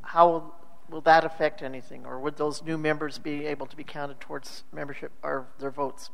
How 0.01 0.29
will, 0.29 0.55
will 0.89 1.01
that 1.01 1.25
affect 1.25 1.61
anything, 1.61 2.05
or 2.05 2.17
would 2.17 2.37
those 2.37 2.63
new 2.63 2.77
members 2.77 3.17
be 3.17 3.45
able 3.45 3.65
to 3.65 3.75
be 3.75 3.83
counted 3.83 4.21
towards 4.21 4.63
membership 4.71 5.11
or 5.21 5.47
their 5.59 5.69
votes? 5.69 6.11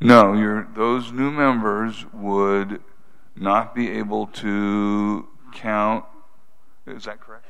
No, 0.00 0.64
those 0.74 1.12
new 1.12 1.30
members 1.30 2.04
would 2.12 2.82
not 3.36 3.74
be 3.74 3.90
able 3.90 4.26
to 4.26 5.28
count. 5.54 6.04
Is 6.86 7.04
that 7.04 7.20
correct? 7.20 7.46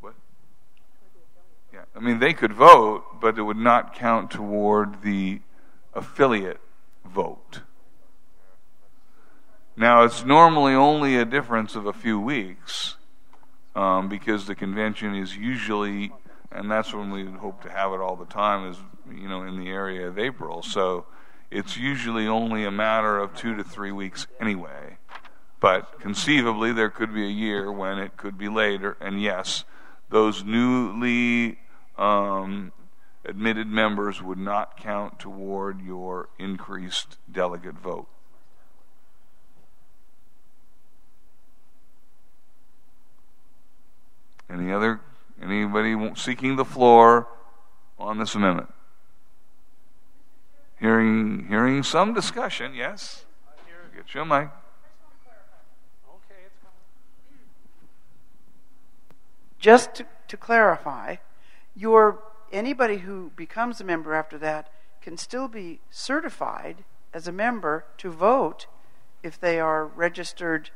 What? 0.00 0.14
Yeah, 1.72 1.79
I 1.94 2.00
mean, 2.00 2.18
they 2.18 2.32
could 2.32 2.52
vote, 2.52 3.20
but 3.20 3.38
it 3.38 3.42
would 3.42 3.56
not 3.56 3.94
count 3.94 4.30
toward 4.30 5.02
the 5.02 5.40
affiliate 5.92 6.60
vote. 7.04 7.60
Now, 9.76 10.04
it's 10.04 10.24
normally 10.24 10.74
only 10.74 11.16
a 11.16 11.24
difference 11.24 11.74
of 11.74 11.86
a 11.86 11.92
few 11.92 12.20
weeks 12.20 12.96
um, 13.74 14.08
because 14.08 14.46
the 14.46 14.54
convention 14.54 15.14
is 15.14 15.36
usually, 15.36 16.12
and 16.52 16.70
that's 16.70 16.92
when 16.92 17.10
we 17.10 17.24
hope 17.26 17.62
to 17.62 17.70
have 17.70 17.92
it 17.92 18.00
all 18.00 18.16
the 18.16 18.26
time, 18.26 18.70
is 18.70 18.76
you 19.10 19.28
know 19.28 19.42
in 19.42 19.58
the 19.58 19.68
area 19.68 20.06
of 20.06 20.18
April. 20.18 20.62
So 20.62 21.06
it's 21.50 21.76
usually 21.76 22.26
only 22.26 22.64
a 22.64 22.70
matter 22.70 23.18
of 23.18 23.34
two 23.34 23.56
to 23.56 23.64
three 23.64 23.92
weeks 23.92 24.26
anyway. 24.40 24.98
But 25.60 26.00
conceivably, 26.00 26.72
there 26.72 26.90
could 26.90 27.12
be 27.12 27.24
a 27.24 27.30
year 27.30 27.70
when 27.70 27.98
it 27.98 28.16
could 28.16 28.38
be 28.38 28.48
later. 28.48 28.96
And 29.00 29.20
yes, 29.20 29.64
those 30.08 30.42
newly 30.42 31.58
um, 32.00 32.72
admitted 33.24 33.68
members 33.68 34.22
would 34.22 34.38
not 34.38 34.76
count 34.76 35.18
toward 35.20 35.80
your 35.82 36.30
increased 36.38 37.18
delegate 37.30 37.76
vote. 37.76 38.08
Any 44.48 44.72
other 44.72 45.00
anybody 45.40 45.96
seeking 46.16 46.56
the 46.56 46.64
floor 46.64 47.28
on 47.98 48.18
this 48.18 48.34
amendment? 48.34 48.72
Hearing 50.80 51.46
hearing 51.48 51.82
some 51.82 52.14
discussion, 52.14 52.74
yes. 52.74 53.26
Get 53.94 54.14
your 54.14 54.24
mic. 54.24 54.48
Just 59.60 59.94
to, 59.96 60.06
to 60.28 60.36
clarify, 60.38 61.16
your 61.74 62.22
anybody 62.52 62.98
who 62.98 63.30
becomes 63.36 63.80
a 63.80 63.84
member 63.84 64.14
after 64.14 64.38
that 64.38 64.70
can 65.00 65.16
still 65.16 65.48
be 65.48 65.80
certified 65.90 66.84
as 67.12 67.26
a 67.26 67.32
member 67.32 67.84
to 67.98 68.10
vote 68.10 68.66
if 69.22 69.38
they 69.38 69.60
are 69.60 69.86
registered. 69.86 70.70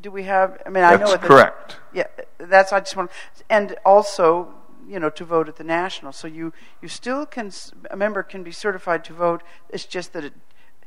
Do 0.00 0.10
we 0.10 0.24
have? 0.24 0.60
I 0.66 0.70
mean, 0.70 0.84
I 0.84 0.96
know 0.96 1.10
That's 1.10 1.24
correct. 1.24 1.76
Yeah, 1.92 2.06
that's 2.38 2.72
I 2.72 2.80
just 2.80 2.96
want, 2.96 3.10
and 3.48 3.76
also 3.84 4.54
you 4.88 4.98
know 4.98 5.10
to 5.10 5.24
vote 5.24 5.48
at 5.48 5.56
the 5.56 5.64
national. 5.64 6.12
So 6.12 6.26
you 6.26 6.52
you 6.82 6.88
still 6.88 7.26
can 7.26 7.52
a 7.90 7.96
member 7.96 8.22
can 8.22 8.42
be 8.42 8.50
certified 8.50 9.04
to 9.04 9.12
vote. 9.12 9.42
It's 9.68 9.84
just 9.84 10.12
that 10.14 10.24
it, 10.24 10.32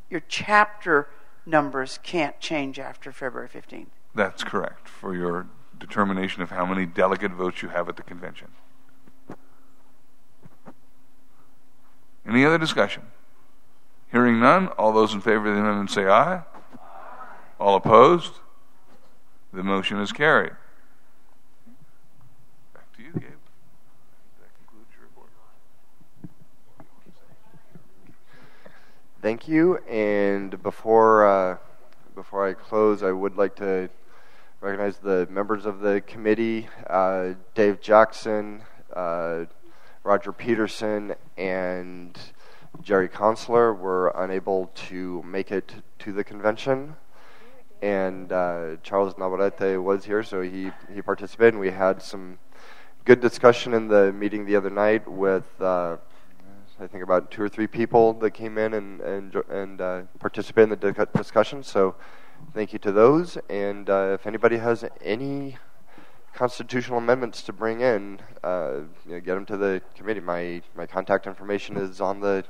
your 0.10 0.22
chapter 0.28 1.08
numbers 1.46 2.00
can't 2.04 2.40
change 2.40 2.80
after 2.80 3.12
February 3.12 3.48
fifteenth. 3.48 3.92
That's 4.14 4.44
correct 4.44 4.90
for 4.90 5.16
your 5.16 5.48
determination 5.82 6.42
of 6.42 6.52
how 6.52 6.66
many 6.66 6.86
delegate 6.86 7.32
votes 7.32 7.62
you 7.62 7.70
have 7.70 7.90
at 7.90 7.98
the 7.98 8.04
convention. 8.04 8.48
Any 12.26 12.46
other 12.46 12.60
discussion? 12.60 13.04
Hearing 14.12 14.40
none, 14.40 14.68
all 14.70 14.94
those 14.94 15.14
in 15.14 15.22
favor 15.22 15.50
of 15.50 15.56
the 15.56 15.62
amendment 15.62 15.90
say 15.90 16.06
aye. 16.06 16.44
All 17.60 17.76
opposed? 17.76 18.34
The 19.52 19.64
motion 19.64 20.00
is 20.00 20.12
carried. 20.12 20.54
Back 22.74 22.96
to 22.96 23.04
you, 23.04 23.12
Gabe. 23.14 23.24
That 24.40 24.52
concludes 24.58 24.90
your 24.96 25.08
report. 25.08 25.30
Thank 29.22 29.48
you. 29.48 29.78
And 29.90 30.62
before 30.62 31.28
uh, 31.28 31.58
before 32.16 32.48
I 32.48 32.54
close, 32.54 33.04
I 33.04 33.12
would 33.12 33.36
like 33.36 33.56
to 33.56 33.90
recognize 34.62 34.98
the 34.98 35.28
members 35.30 35.66
of 35.66 35.80
the 35.80 36.02
committee: 36.02 36.70
uh, 36.88 37.34
Dave 37.56 37.82
Jackson, 37.82 38.62
uh, 38.96 39.46
Roger 40.04 40.32
Peterson, 40.32 41.16
and 41.36 42.18
Jerry 42.82 43.10
Consular 43.10 43.74
were 43.74 44.10
unable 44.16 44.72
to 44.90 45.22
make 45.24 45.52
it 45.52 45.74
to 46.00 46.14
the 46.14 46.24
convention. 46.24 46.96
And 47.82 48.32
uh, 48.32 48.76
Charles 48.84 49.18
Navarrete 49.18 49.82
was 49.82 50.06
here, 50.06 50.22
so 50.22 50.42
he, 50.42 50.72
he 50.94 51.02
participated. 51.02 51.56
And 51.56 51.60
we 51.60 51.72
had 51.72 52.02
some 52.04 52.38
good 53.06 53.20
discussion 53.20 53.74
in 53.74 53.88
the 53.88 54.14
meeting 54.14 54.46
the 54.46 54.56
other 54.56 54.70
night 54.70 55.08
with 55.08 55.60
uh, 55.60 55.98
I 56.80 56.88
think 56.88 57.04
about 57.04 57.30
two 57.30 57.42
or 57.44 57.50
three 57.50 57.68
people 57.68 58.14
that 58.14 58.32
came 58.32 58.58
in 58.58 58.74
and 58.74 59.02
and 59.02 59.36
and 59.50 59.82
uh, 59.82 60.02
participated 60.20 60.84
in 60.84 60.94
the 60.94 61.08
discussion. 61.16 61.64
So 61.64 61.96
thank 62.54 62.74
you 62.74 62.80
to 62.80 62.92
those. 62.92 63.38
And 63.50 63.90
uh, 63.90 64.12
if 64.14 64.28
anybody 64.28 64.58
has 64.58 64.84
any 65.02 65.58
constitutional 66.34 66.98
amendments 66.98 67.42
to 67.44 67.54
bring 67.54 67.82
in, 67.82 68.20
uh, 68.44 68.80
you 69.06 69.14
know, 69.14 69.20
get 69.20 69.36
them 69.36 69.46
to 69.46 69.58
the 69.58 69.82
committee. 69.96 70.20
My 70.20 70.62
my 70.76 70.86
contact 70.86 71.28
information 71.28 71.78
is 71.78 72.02
on 72.02 72.20
the 72.20 72.44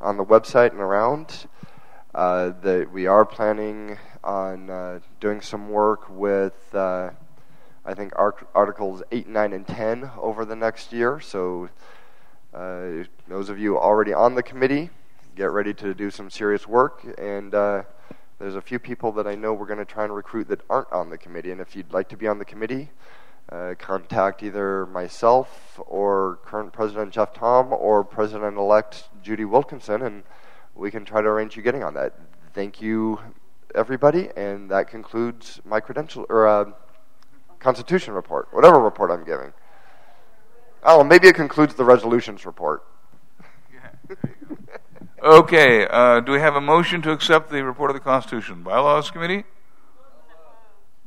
on 0.00 0.16
the 0.16 0.24
website 0.24 0.70
and 0.70 0.80
around. 0.80 1.46
Uh, 2.14 2.52
that 2.62 2.90
we 2.90 3.06
are 3.06 3.26
planning 3.26 3.98
on 4.24 4.70
uh, 4.70 5.00
doing 5.20 5.40
some 5.40 5.68
work 5.68 6.08
with. 6.08 6.74
Uh, 6.74 7.10
I 7.84 7.94
think 7.94 8.14
arc- 8.16 8.48
articles 8.54 9.02
8, 9.12 9.28
9, 9.28 9.52
and 9.52 9.66
10 9.66 10.10
over 10.18 10.44
the 10.44 10.56
next 10.56 10.92
year. 10.92 11.20
So, 11.20 11.68
uh, 12.52 13.04
those 13.28 13.48
of 13.48 13.60
you 13.60 13.78
already 13.78 14.12
on 14.12 14.34
the 14.34 14.42
committee, 14.42 14.90
get 15.36 15.52
ready 15.52 15.72
to 15.74 15.94
do 15.94 16.10
some 16.10 16.30
serious 16.30 16.66
work. 16.66 17.04
And 17.18 17.54
there's 18.38 18.54
a 18.54 18.60
few 18.60 18.78
people 18.78 19.12
that 19.12 19.26
I 19.26 19.34
know 19.34 19.52
we're 19.52 19.66
going 19.66 19.78
to 19.78 19.84
try 19.84 20.04
and 20.04 20.14
recruit 20.14 20.48
that 20.48 20.60
aren't 20.68 20.92
on 20.92 21.10
the 21.10 21.18
committee. 21.18 21.50
And 21.50 21.60
if 21.60 21.74
you'd 21.74 21.92
like 21.92 22.08
to 22.10 22.16
be 22.16 22.26
on 22.26 22.38
the 22.38 22.44
committee, 22.44 22.90
uh, 23.50 23.74
contact 23.78 24.42
either 24.42 24.86
myself 24.86 25.80
or 25.86 26.38
current 26.44 26.72
President 26.72 27.12
Jeff 27.12 27.34
Thom 27.34 27.72
or 27.72 28.04
President 28.04 28.56
elect 28.56 29.08
Judy 29.22 29.44
Wilkinson, 29.44 30.02
and 30.02 30.22
we 30.74 30.90
can 30.90 31.04
try 31.04 31.22
to 31.22 31.28
arrange 31.28 31.56
you 31.56 31.62
getting 31.62 31.82
on 31.82 31.94
that. 31.94 32.14
Thank 32.54 32.82
you, 32.82 33.20
everybody. 33.74 34.30
And 34.36 34.70
that 34.70 34.88
concludes 34.88 35.60
my 35.64 35.80
credential 35.80 36.26
or. 36.28 36.46
Uh, 36.46 36.70
Constitution 37.58 38.14
report, 38.14 38.48
whatever 38.52 38.78
report 38.78 39.10
I'm 39.10 39.24
giving. 39.24 39.52
Oh, 40.82 41.02
maybe 41.02 41.28
it 41.28 41.34
concludes 41.34 41.74
the 41.74 41.84
resolutions 41.84 42.46
report. 42.46 42.84
Okay, 45.22 45.86
uh, 45.88 46.20
do 46.20 46.32
we 46.32 46.40
have 46.40 46.56
a 46.56 46.60
motion 46.60 47.00
to 47.00 47.10
accept 47.10 47.48
the 47.50 47.64
report 47.64 47.90
of 47.90 47.94
the 47.94 48.00
Constitution 48.00 48.62
Bylaws 48.62 49.10
Committee? 49.10 49.44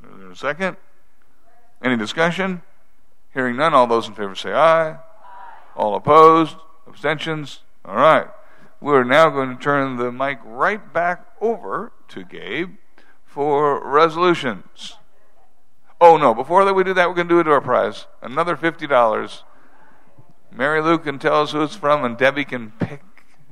Is 0.03 0.19
there 0.19 0.31
a 0.31 0.35
second? 0.35 0.77
Any 1.83 1.95
discussion? 1.95 2.63
Hearing 3.35 3.57
none, 3.57 3.75
all 3.75 3.85
those 3.85 4.07
in 4.07 4.15
favor 4.15 4.33
say 4.33 4.51
aye. 4.51 4.97
All 5.75 5.93
opposed? 5.93 6.55
Abstentions? 6.87 7.59
All 7.85 7.95
right. 7.95 8.27
We're 8.81 9.03
now 9.03 9.29
going 9.29 9.55
to 9.55 9.63
turn 9.63 9.97
the 9.97 10.11
mic 10.11 10.39
right 10.43 10.91
back 10.91 11.27
over 11.39 11.91
to 12.07 12.23
Gabe 12.23 12.77
for 13.25 13.87
resolutions. 13.87 14.95
Oh, 16.01 16.17
no, 16.17 16.33
before 16.33 16.65
that 16.65 16.73
we 16.73 16.83
do 16.83 16.95
that, 16.95 17.07
we're 17.07 17.15
going 17.15 17.27
to 17.27 17.35
do 17.35 17.39
a 17.41 17.43
door 17.43 17.61
prize. 17.61 18.07
Another 18.23 18.57
$50. 18.57 19.43
Mary 20.51 20.81
Lou 20.81 20.97
can 20.97 21.19
tell 21.19 21.43
us 21.43 21.51
who 21.51 21.61
it's 21.61 21.75
from, 21.75 22.03
and 22.03 22.17
Debbie 22.17 22.45
can 22.45 22.71
pick 22.79 23.01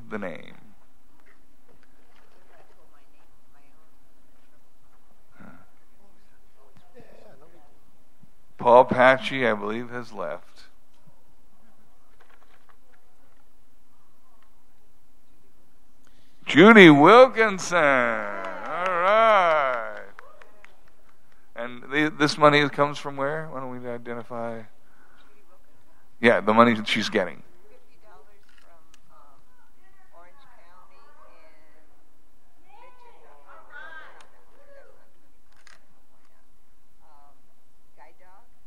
the 0.10 0.18
name. 0.18 0.56
Paul 8.58 8.86
Patchy, 8.86 9.48
I 9.48 9.54
believe, 9.54 9.92
has 9.92 10.12
left. 10.12 10.64
Judy 16.46 16.90
Wilkinson. 16.90 17.78
All 17.78 17.84
right. 17.84 20.00
And 21.56 21.84
the, 21.84 22.12
this 22.18 22.38
money 22.38 22.68
comes 22.70 22.98
from 22.98 23.16
where? 23.16 23.48
Why 23.52 23.60
don't 23.60 23.70
we 23.70 23.88
identify? 23.88 24.64
Yeah, 26.20 26.40
the 26.40 26.54
money 26.54 26.74
that 26.74 26.88
she's 26.88 27.10
getting. 27.10 27.44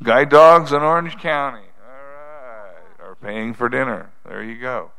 Guide 0.03 0.31
dogs 0.31 0.73
in 0.73 0.81
Orange 0.81 1.19
County. 1.19 1.67
All 1.85 1.93
right. 1.93 3.09
Are 3.09 3.15
paying 3.17 3.53
for 3.53 3.69
dinner. 3.69 4.11
There 4.27 4.43
you 4.43 4.59
go. 4.59 4.93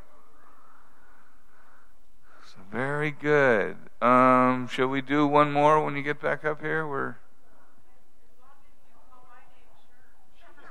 So 2.45 2.58
very 2.72 3.10
good. 3.10 3.78
Um, 3.99 4.68
shall 4.68 4.88
we 4.88 5.02
do 5.02 5.26
one 5.26 5.52
more 5.52 5.84
when 5.84 5.95
you 5.95 6.04
get 6.04 6.22
back 6.22 6.45
up 6.45 6.62
here? 6.62 6.88
We're 6.88 7.16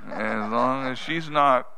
as 0.08 0.50
long 0.50 0.86
as 0.86 0.98
she's 0.98 1.28
not 1.28 1.68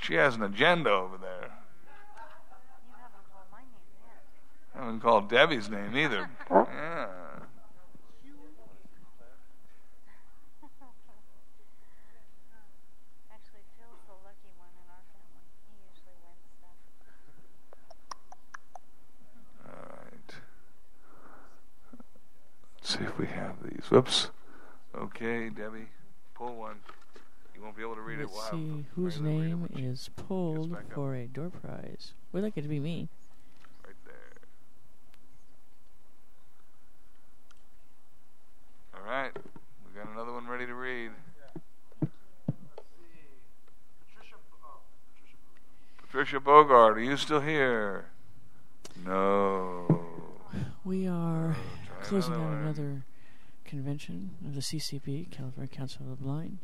She 0.00 0.14
has 0.14 0.34
an 0.34 0.42
agenda 0.42 0.90
over 0.90 1.16
there. 1.16 1.50
You 1.50 2.94
haven't 2.96 3.24
called 3.32 3.46
my 3.52 3.58
name 3.58 3.70
yet. 4.04 4.74
I 4.74 4.84
haven't 4.84 5.00
called 5.00 5.28
Debbie's 5.28 5.70
name 5.70 5.96
either. 5.96 6.28
Yeah. 6.50 7.06
All 19.64 19.88
right. 19.88 20.34
Let's 22.76 22.81
see 22.92 23.04
if 23.04 23.18
we 23.18 23.26
have 23.26 23.56
these. 23.62 23.86
Whoops. 23.90 24.30
Okay, 24.94 25.48
Debbie, 25.48 25.88
pull 26.34 26.54
one. 26.56 26.76
You 27.54 27.62
won't 27.62 27.76
be 27.76 27.82
able 27.82 27.94
to 27.94 28.02
read 28.02 28.18
it. 28.18 28.26
Let's 28.26 28.34
We'll 28.34 28.42
have 28.42 28.50
see 28.52 28.84
whose 28.94 29.20
Mary 29.20 29.34
Lou 29.34 29.40
read 29.40 29.70
it 29.70 29.76
name 29.76 29.90
is 29.90 30.10
pulled 30.16 30.76
for 30.94 31.14
a 31.14 31.26
door 31.26 31.50
prize. 31.50 32.12
We'd 32.32 32.42
like 32.42 32.56
it 32.56 32.62
to 32.62 32.68
be 32.68 32.80
me. 32.80 33.08
Right 33.86 33.94
there. 34.04 34.14
All 38.94 39.10
right. 39.10 39.32
We 39.34 39.98
got 39.98 40.12
another 40.12 40.32
one 40.32 40.46
ready 40.46 40.66
to 40.66 40.74
read. 40.74 41.12
Let's 42.00 42.12
see. 43.00 44.30
Oh, 44.64 44.80
Patricia 46.02 46.40
Bogart, 46.40 46.98
are 46.98 47.02
you 47.02 47.16
still 47.16 47.40
here? 47.40 48.06
No. 49.06 50.04
We 50.84 51.06
are 51.06 51.56
closing 52.12 52.34
out 52.34 52.52
another 52.52 53.04
convention 53.64 54.32
of 54.44 54.54
the 54.54 54.60
CCB, 54.60 55.30
California 55.30 55.66
Council 55.66 56.02
of 56.02 56.18
the 56.18 56.22
Blind. 56.22 56.58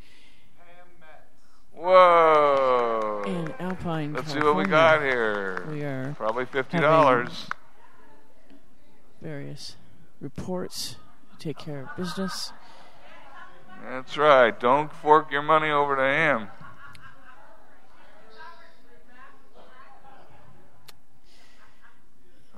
Whoa. 1.72 3.22
In 3.26 3.54
Alpine, 3.58 4.12
Let's 4.12 4.30
see 4.32 4.40
what 4.40 4.56
we 4.56 4.64
got 4.64 5.00
here. 5.00 5.66
We 5.70 5.82
are 5.84 6.14
Probably 6.18 6.44
$50. 6.44 7.50
Various 9.22 9.76
reports 10.20 10.96
to 11.32 11.38
take 11.38 11.56
care 11.56 11.80
of 11.82 11.96
business. 11.96 12.52
That's 13.88 14.18
right. 14.18 14.58
Don't 14.58 14.92
fork 14.92 15.32
your 15.32 15.42
money 15.42 15.70
over 15.70 15.96
to 15.96 16.02
him. 16.02 16.48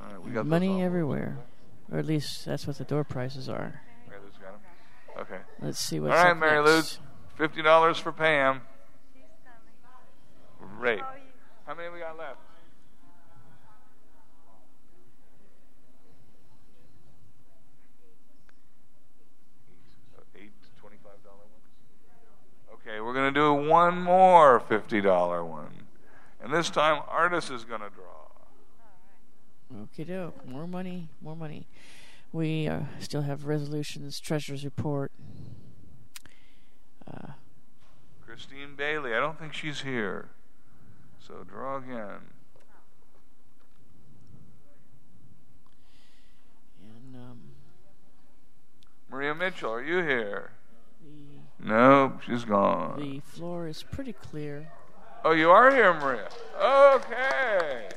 Right, 0.00 0.22
we 0.24 0.32
got 0.32 0.44
Money 0.44 0.82
everywhere. 0.82 1.38
Or 1.92 1.98
at 1.98 2.06
least 2.06 2.44
that's 2.44 2.66
what 2.66 2.78
the 2.78 2.84
door 2.84 3.04
prices 3.04 3.48
are. 3.48 3.82
Mary 4.08 4.20
Lou's 4.22 4.36
got 4.38 4.54
'em. 4.54 5.22
Okay. 5.22 5.40
Let's 5.60 5.78
see 5.78 5.98
All 5.98 6.06
what's 6.06 6.22
right, 6.22 6.30
up 6.30 6.36
Mary 6.36 6.64
next. 6.64 7.00
Lou. 7.00 7.06
Fifty 7.46 7.62
dollars 7.62 7.98
for 7.98 8.12
Pam. 8.12 8.62
Great. 10.78 11.02
How 11.66 11.74
many 11.74 11.88
we 11.90 11.98
got 11.98 12.16
left? 12.16 12.38
Eight 20.36 20.52
twenty-five 20.78 21.22
dollar 21.24 21.36
ones. 21.36 22.80
Okay, 22.80 23.00
we're 23.00 23.12
gonna 23.14 23.30
do 23.32 23.52
one 23.52 24.00
more 24.00 24.60
fifty 24.60 25.00
dollar 25.00 25.44
one, 25.44 25.86
and 26.42 26.52
this 26.52 26.70
time 26.70 27.02
Artis 27.08 27.50
is 27.50 27.64
gonna 27.64 27.90
draw. 27.90 28.19
Okie 29.74 30.06
doke. 30.06 30.46
More 30.46 30.66
money, 30.66 31.08
more 31.22 31.36
money. 31.36 31.66
We 32.32 32.66
uh, 32.68 32.80
still 32.98 33.22
have 33.22 33.46
resolutions, 33.46 34.20
treasurer's 34.20 34.64
report. 34.64 35.12
Uh, 37.06 37.32
Christine 38.24 38.74
Bailey. 38.76 39.14
I 39.14 39.20
don't 39.20 39.38
think 39.38 39.52
she's 39.54 39.82
here. 39.82 40.28
So 41.18 41.44
draw 41.44 41.76
again. 41.78 42.20
and 46.82 47.16
um, 47.16 47.38
Maria 49.10 49.34
Mitchell, 49.34 49.72
are 49.72 49.82
you 49.82 49.98
here? 49.98 50.50
the 51.60 51.68
No, 51.68 52.18
she's 52.24 52.44
gone. 52.44 52.98
the 53.00 53.20
floor 53.20 53.66
is 53.66 53.82
pretty 53.82 54.12
clear. 54.12 54.68
Oh, 55.24 55.32
you 55.32 55.50
are 55.50 55.70
here, 55.70 55.92
Maria. 55.94 56.28
Okay. 56.60 57.88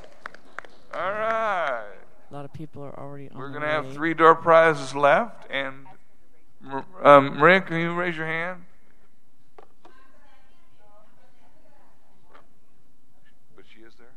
All 0.93 1.11
right. 1.11 1.85
A 2.29 2.33
lot 2.33 2.45
of 2.45 2.53
people 2.53 2.83
are 2.83 2.97
already 2.99 3.29
on 3.29 3.37
We're 3.37 3.49
going 3.49 3.61
to 3.61 3.67
have 3.67 3.93
three 3.93 4.13
door 4.13 4.35
prizes 4.35 4.95
left. 4.95 5.49
And 5.49 5.87
um, 7.01 7.37
Maria, 7.37 7.61
can 7.61 7.79
you 7.79 7.93
raise 7.93 8.15
your 8.15 8.27
hand? 8.27 8.65
But 13.55 13.65
she 13.73 13.81
is 13.81 13.93
there? 13.95 14.07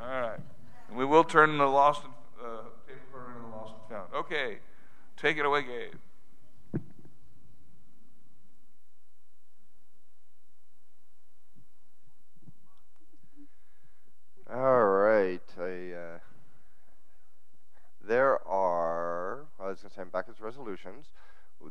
All 0.00 0.20
right. 0.20 0.40
And 0.88 0.96
we 0.96 1.04
will 1.04 1.24
turn 1.24 1.58
the 1.58 1.66
lost 1.66 2.02
uh, 2.40 2.62
recorder 2.86 3.30
into 3.32 3.42
the 3.42 3.48
lost 3.48 3.74
and 3.74 3.96
found. 3.96 4.14
Okay. 4.14 4.58
Take 5.16 5.38
it 5.38 5.44
away, 5.44 5.62
Gabe. 5.62 5.94
All 14.52 14.84
right. 14.84 15.42
I, 15.60 15.92
uh, 15.92 16.18
there 18.06 18.46
are, 18.48 19.46
I 19.60 19.66
was 19.66 19.80
going 19.80 19.90
to 19.90 19.94
say, 19.94 20.00
I'm 20.00 20.08
back 20.08 20.24
as 20.30 20.40
resolutions. 20.40 21.08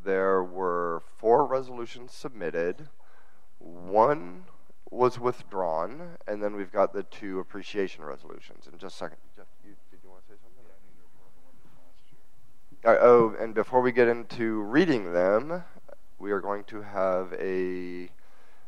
There 0.06 0.44
were 0.44 1.02
four 1.18 1.48
resolutions 1.48 2.14
submitted. 2.14 2.90
One 3.58 4.44
was 4.92 5.20
withdrawn, 5.20 6.18
and 6.28 6.44
then 6.44 6.56
we've 6.56 6.72
got 6.72 6.94
the 6.94 7.04
two 7.04 7.40
appreciation 7.40 8.04
resolutions. 8.04 8.68
In 8.72 8.78
just 8.78 8.96
a 8.96 8.98
second. 9.00 9.18
Jeff, 9.36 9.48
you, 9.66 9.74
did 9.90 10.00
you 10.04 10.10
want 10.10 10.22
to 10.28 10.34
say 10.34 10.38
something? 10.44 10.58
Uh, 12.86 12.96
oh, 13.02 13.36
and 13.40 13.56
before 13.56 13.82
we 13.82 13.92
get 13.92 14.08
into 14.08 14.62
reading 14.62 15.14
them, 15.14 15.64
we 16.20 16.32
are 16.32 16.40
going 16.40 16.64
to 16.66 16.84
have 16.84 17.34
a 17.34 18.10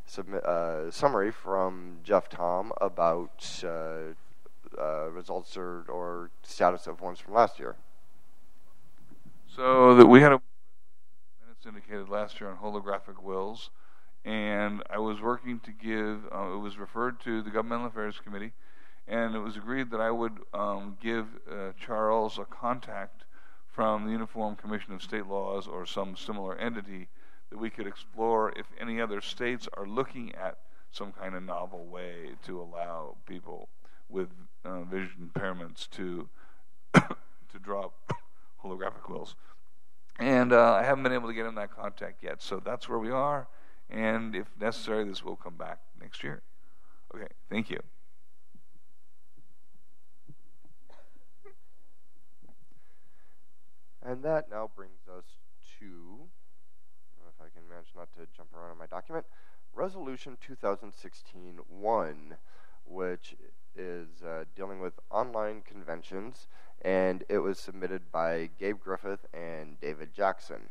submit, 0.09 0.43
uh, 0.43 0.89
summary 0.91 1.31
from 1.31 1.99
Jeff 2.03 2.29
Thom 2.29 2.71
about 2.81 3.61
uh, 3.63 4.13
uh, 4.77 5.09
results 5.09 5.55
or, 5.55 5.85
or 5.87 6.31
status 6.43 6.87
of 6.87 7.01
ones 7.01 7.19
from 7.19 7.33
last 7.33 7.59
year. 7.59 7.75
So 9.55 9.95
that 9.95 10.07
we 10.07 10.21
had 10.21 10.31
a 10.31 10.41
minutes 11.41 11.65
indicated 11.65 12.09
last 12.09 12.39
year 12.39 12.49
on 12.49 12.57
holographic 12.57 13.21
wills, 13.21 13.69
and 14.25 14.81
I 14.89 14.99
was 14.99 15.21
working 15.21 15.59
to 15.61 15.71
give. 15.71 16.21
Uh, 16.33 16.53
it 16.53 16.59
was 16.59 16.77
referred 16.77 17.19
to 17.21 17.41
the 17.41 17.49
Governmental 17.49 17.87
Affairs 17.87 18.19
Committee, 18.23 18.53
and 19.07 19.35
it 19.35 19.39
was 19.39 19.57
agreed 19.57 19.91
that 19.91 20.01
I 20.01 20.11
would 20.11 20.39
um, 20.53 20.97
give 21.01 21.25
uh, 21.49 21.71
Charles 21.83 22.37
a 22.37 22.45
contact 22.45 23.23
from 23.71 24.05
the 24.05 24.11
Uniform 24.11 24.55
Commission 24.55 24.93
of 24.93 25.01
State 25.01 25.27
Laws 25.27 25.67
or 25.67 25.85
some 25.85 26.15
similar 26.15 26.55
entity 26.57 27.07
that 27.49 27.57
we 27.57 27.69
could 27.69 27.87
explore 27.87 28.51
if 28.55 28.65
any 28.79 29.01
other 29.01 29.21
states 29.21 29.67
are 29.73 29.87
looking 29.87 30.33
at 30.35 30.57
some 30.91 31.11
kind 31.11 31.35
of 31.35 31.43
novel 31.43 31.85
way 31.85 32.31
to 32.45 32.61
allow 32.61 33.15
people 33.27 33.69
with 34.07 34.29
uh, 34.65 34.81
vision 34.81 35.31
impairments 35.33 35.89
to 35.89 36.27
to 36.93 37.59
draw 37.61 37.89
holographic 38.63 39.09
wills. 39.09 39.35
And 40.17 40.51
uh, 40.51 40.73
I 40.73 40.83
haven't 40.83 41.03
been 41.03 41.13
able 41.13 41.29
to 41.29 41.33
get 41.33 41.45
in 41.45 41.55
that 41.55 41.75
contact 41.75 42.23
yet, 42.23 42.41
so 42.41 42.61
that's 42.63 42.89
where 42.89 42.99
we 42.99 43.09
are. 43.09 43.47
And 43.89 44.35
if 44.35 44.47
necessary, 44.59 45.05
this 45.05 45.23
will 45.23 45.37
come 45.37 45.55
back 45.55 45.79
next 45.99 46.23
year. 46.23 46.41
Okay, 47.15 47.27
thank 47.49 47.69
you. 47.69 47.79
And 54.01 54.23
that 54.23 54.49
now 54.49 54.69
brings 54.75 55.07
us 55.07 55.23
to, 55.79 56.28
if 57.79 57.85
I 57.85 57.91
can 57.91 57.95
manage 57.95 57.95
not 57.95 58.13
to 58.13 58.37
jump 58.37 58.49
around 58.55 58.71
on 58.71 58.77
my 58.77 58.85
document, 58.85 59.25
Resolution 59.73 60.37
2016-1, 60.45 62.37
which 62.85 63.35
is 63.75 64.07
uh, 64.25 64.45
dealing 64.55 64.79
with 64.79 64.93
online 65.09 65.61
conventions, 65.61 66.47
and 66.81 67.23
it 67.29 67.39
was 67.39 67.59
submitted 67.59 68.11
by 68.11 68.49
Gabe 68.59 68.79
Griffith 68.79 69.25
and 69.33 69.79
David 69.79 70.13
Jackson. 70.13 70.69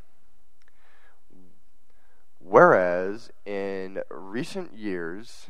Whereas 2.40 3.30
in 3.44 4.00
recent 4.10 4.76
years, 4.76 5.48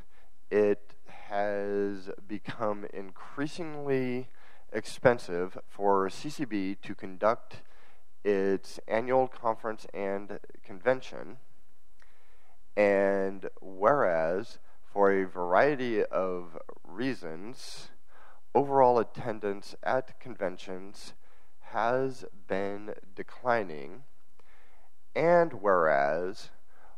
it 0.51 0.95
has 1.29 2.11
become 2.27 2.87
increasingly 2.93 4.29
expensive 4.73 5.59
for 5.69 6.09
CCB 6.09 6.81
to 6.83 6.95
conduct 6.95 7.63
its 8.25 8.81
annual 8.89 9.29
conference 9.29 9.87
and 9.95 10.39
convention. 10.63 11.39
And 12.79 13.51
whereas, 13.61 14.61
for 14.85 15.11
a 15.11 15.25
variety 15.27 16.05
of 16.05 16.57
reasons, 16.85 17.89
overall 18.55 19.01
attendance 19.01 19.75
at 19.83 20.21
conventions 20.21 21.15
has 21.73 22.25
been 22.47 22.95
declining. 23.17 24.05
And 25.17 25.55
whereas, 25.55 26.51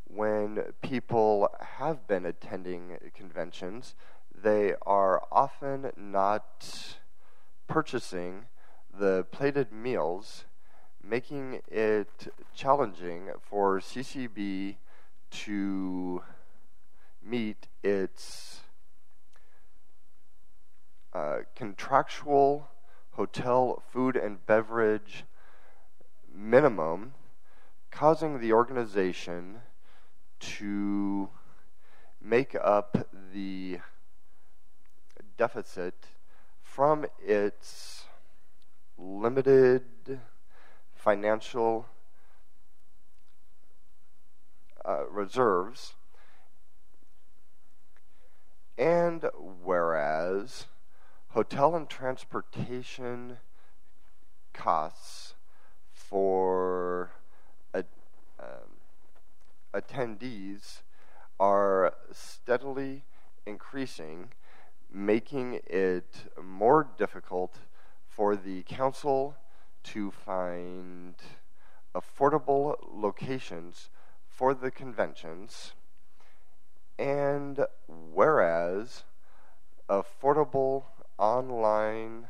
when 0.04 0.74
people 0.82 1.48
have 1.78 2.06
been 2.06 2.26
attending 2.26 2.98
conventions, 3.14 3.94
they 4.34 4.74
are 4.82 5.22
often 5.32 5.92
not 5.96 6.98
purchasing 7.68 8.48
the 8.92 9.24
plated 9.30 9.72
meals, 9.72 10.44
making 11.02 11.62
it 11.68 12.28
challenging 12.54 13.30
for 13.40 13.80
CCB 13.80 14.76
to 15.30 16.22
meet 17.22 17.68
its 17.82 18.60
uh, 21.12 21.38
contractual 21.54 22.68
hotel 23.12 23.82
food 23.90 24.16
and 24.16 24.44
beverage 24.46 25.24
minimum, 26.32 27.14
causing 27.90 28.40
the 28.40 28.52
organization 28.52 29.60
to 30.38 31.28
make 32.22 32.54
up 32.54 33.08
the 33.32 33.78
deficit 35.36 36.06
from 36.62 37.04
its 37.20 38.04
limited 38.96 40.20
financial 40.94 41.86
uh, 44.90 45.04
reserves. 45.10 45.94
And 48.76 49.26
whereas 49.62 50.66
hotel 51.28 51.76
and 51.76 51.88
transportation 51.88 53.38
costs 54.52 55.34
for 55.92 57.12
um, 57.74 58.80
attendees 59.74 60.80
are 61.38 61.94
steadily 62.10 63.04
increasing, 63.46 64.32
making 64.92 65.60
it 65.66 66.24
more 66.42 66.88
difficult 66.98 67.58
for 68.08 68.34
the 68.34 68.62
council 68.62 69.36
to 69.84 70.10
find 70.10 71.14
affordable 71.94 72.76
locations 72.92 73.90
for 74.40 74.54
the 74.54 74.70
conventions. 74.70 75.74
And 76.98 77.66
whereas 77.86 79.04
affordable 79.86 80.84
online 81.18 82.28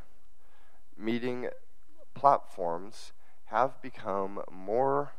meeting 0.97 1.47
platforms 2.13 3.13
have 3.45 3.81
become 3.81 4.41
more 4.51 5.13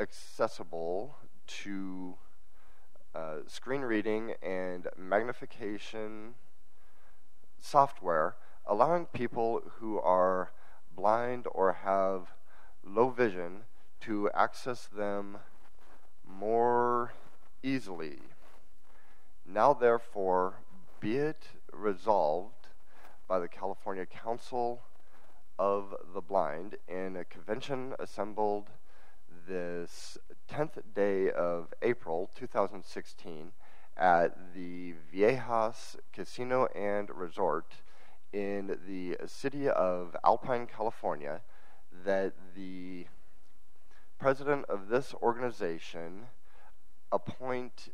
accessible 0.00 1.16
to 1.64 2.14
uh, 3.14 3.40
screen 3.46 3.82
reading 3.82 4.32
and 4.42 4.88
magnification 4.96 6.36
software, 7.60 8.36
allowing 8.64 9.04
people 9.04 9.60
who 9.80 10.00
are 10.00 10.52
blind 10.94 11.46
or 11.52 11.74
have 11.84 12.32
low 12.82 13.10
vision 13.10 13.64
to 14.00 14.30
access 14.34 14.86
them 14.86 15.40
more 16.26 17.12
easily. 17.62 18.18
Now, 19.46 19.72
therefore, 19.72 20.54
be 21.00 21.16
it 21.16 21.48
resolved 21.72 22.68
by 23.28 23.38
the 23.38 23.48
California 23.48 24.06
Council 24.06 24.82
of 25.58 25.94
the 26.14 26.20
Blind 26.20 26.76
in 26.88 27.16
a 27.16 27.24
convention 27.24 27.94
assembled 27.98 28.70
this 29.48 30.18
10th 30.50 30.82
day 30.94 31.30
of 31.30 31.72
April 31.82 32.30
2016 32.34 33.52
at 33.96 34.54
the 34.54 34.94
Viejas 35.12 35.96
Casino 36.12 36.66
and 36.74 37.10
Resort 37.10 37.74
in 38.32 38.78
the 38.86 39.16
city 39.26 39.68
of 39.68 40.16
Alpine, 40.24 40.66
California, 40.66 41.40
that 42.04 42.34
the 42.54 43.06
president 44.18 44.64
of 44.68 44.88
this 44.88 45.14
organization 45.22 46.26
appoint 47.12 47.88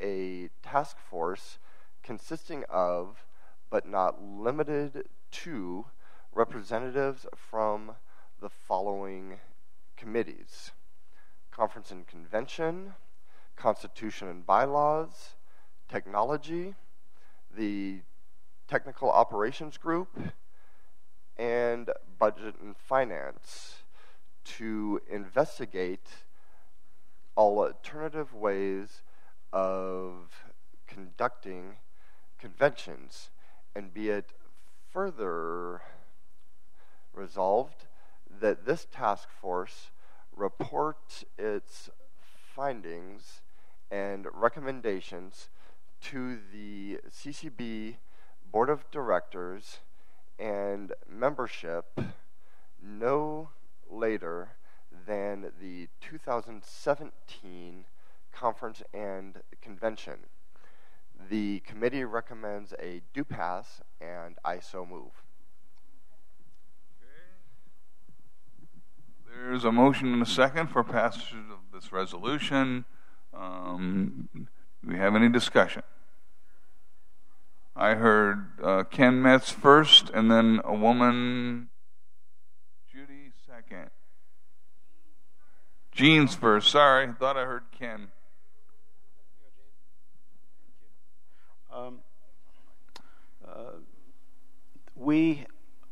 a 0.00 0.48
task 0.62 0.96
force 0.98 1.58
consisting 2.02 2.64
of, 2.68 3.24
but 3.70 3.86
not 3.88 4.22
limited 4.22 5.04
to, 5.30 5.86
representatives 6.32 7.26
from 7.36 7.92
the 8.40 8.48
following 8.48 9.34
committees. 9.96 10.72
Conference 11.50 11.90
and 11.90 12.06
Convention, 12.06 12.94
Constitution 13.56 14.28
and 14.28 14.44
Bylaws, 14.44 15.34
Technology, 15.88 16.74
the 17.56 18.00
Technical 18.68 19.10
Operations 19.10 19.76
Group, 19.76 20.08
and 21.36 21.90
Budget 22.18 22.54
and 22.60 22.76
Finance 22.76 23.83
to 24.44 25.00
investigate 25.10 26.08
alternative 27.36 28.32
ways 28.34 29.02
of 29.52 30.44
conducting 30.86 31.76
conventions 32.38 33.30
and 33.74 33.92
be 33.92 34.10
it 34.10 34.32
further 34.90 35.82
resolved 37.12 37.86
that 38.40 38.66
this 38.66 38.86
task 38.92 39.28
force 39.30 39.90
report 40.36 41.24
its 41.38 41.90
findings 42.54 43.42
and 43.90 44.26
recommendations 44.32 45.48
to 46.00 46.38
the 46.52 47.00
CCB 47.08 47.96
Board 48.50 48.68
of 48.68 48.90
Directors 48.90 49.78
and 50.38 50.92
membership 51.08 51.98
no 52.82 53.48
later 53.94 54.50
than 55.06 55.52
the 55.60 55.88
2017 56.00 57.84
conference 58.32 58.82
and 58.92 59.42
convention. 59.60 60.26
The 61.30 61.60
committee 61.60 62.04
recommends 62.04 62.74
a 62.80 63.02
do 63.12 63.24
pass, 63.24 63.80
and 64.00 64.36
I 64.44 64.58
so 64.60 64.84
move. 64.84 65.12
There's 69.26 69.64
a 69.64 69.72
motion 69.72 70.12
and 70.12 70.22
a 70.22 70.26
second 70.26 70.68
for 70.68 70.82
passage 70.84 71.34
of 71.50 71.58
this 71.72 71.92
resolution. 71.92 72.84
Um, 73.32 74.28
do 74.34 74.46
we 74.84 74.96
have 74.96 75.14
any 75.14 75.28
discussion? 75.28 75.82
I 77.76 77.94
heard 77.94 78.46
uh, 78.62 78.84
Ken 78.84 79.20
Metz 79.20 79.50
first, 79.50 80.08
and 80.10 80.30
then 80.30 80.60
a 80.64 80.74
woman, 80.74 81.68
second. 83.68 83.90
Jean's 85.92 86.34
first. 86.34 86.70
Sorry, 86.70 87.08
thought 87.18 87.36
I 87.36 87.44
heard 87.44 87.64
Ken. 87.78 88.08
Um, 91.72 91.98
uh, 93.46 93.72
we, 94.94 95.46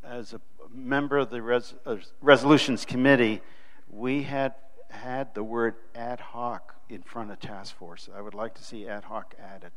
as 0.05 0.32
a 0.32 0.40
member 0.73 1.19
of 1.19 1.31
the 1.31 1.43
res- 1.43 1.74
uh, 1.86 1.97
resolutions 2.20 2.85
committee, 2.85 3.40
we 3.89 4.23
had 4.23 4.55
had 4.90 5.35
the 5.35 5.43
word 5.43 5.74
ad 5.94 6.20
hoc 6.20 6.74
in 6.89 7.03
front 7.03 7.31
of 7.31 7.40
task 7.40 7.74
force. 7.77 8.09
I 8.15 8.20
would 8.20 8.35
like 8.35 8.55
to 8.55 8.62
see 8.62 8.86
ad 8.86 9.05
hoc 9.05 9.35
added, 9.40 9.73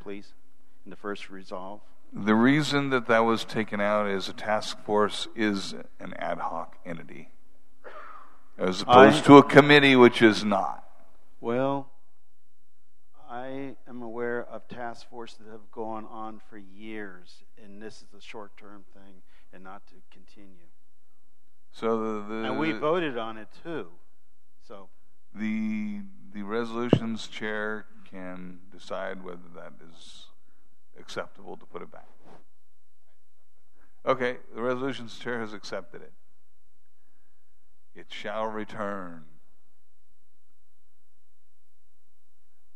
please, 0.00 0.32
in 0.84 0.90
the 0.90 0.96
first 0.96 1.30
resolve. 1.30 1.80
The 2.12 2.34
reason 2.34 2.90
that 2.90 3.06
that 3.06 3.20
was 3.20 3.44
taken 3.44 3.80
out 3.80 4.06
as 4.06 4.28
a 4.28 4.34
task 4.34 4.78
force 4.84 5.28
is 5.34 5.74
an 5.98 6.12
ad 6.18 6.38
hoc 6.38 6.76
entity, 6.84 7.30
as 8.58 8.82
opposed 8.82 9.24
I- 9.24 9.26
to 9.26 9.38
a 9.38 9.42
committee, 9.42 9.96
which 9.96 10.20
is 10.20 10.44
not. 10.44 10.86
Well, 11.40 11.90
I 13.30 13.76
am 13.88 14.02
aware 14.02 14.44
of 14.44 14.68
task 14.68 15.08
forces 15.08 15.38
that 15.38 15.50
have 15.50 15.70
gone 15.70 16.04
on 16.04 16.38
for 16.50 16.58
years, 16.58 17.44
and 17.56 17.80
this 17.80 18.02
is 18.02 18.12
a 18.12 18.20
short 18.20 18.58
term 18.58 18.84
thing 18.92 19.22
and 19.54 19.64
not 19.64 19.86
to 19.86 19.94
continue. 20.10 20.68
So 21.70 22.20
the, 22.20 22.28
the 22.28 22.44
and 22.44 22.58
we 22.58 22.72
voted 22.72 23.16
on 23.16 23.38
it 23.38 23.48
too. 23.62 23.88
So 24.60 24.90
the 25.34 26.02
the 26.34 26.42
resolutions 26.42 27.26
chair 27.26 27.86
can 28.04 28.60
decide 28.70 29.24
whether 29.24 29.48
that 29.54 29.72
is 29.90 30.26
acceptable 30.98 31.56
to 31.56 31.66
put 31.66 31.82
it 31.82 31.90
back. 31.90 32.08
Okay, 34.04 34.38
the 34.54 34.62
resolutions 34.62 35.18
chair 35.18 35.40
has 35.40 35.52
accepted 35.52 36.02
it. 36.02 36.12
It 37.94 38.06
shall 38.08 38.46
return. 38.46 39.24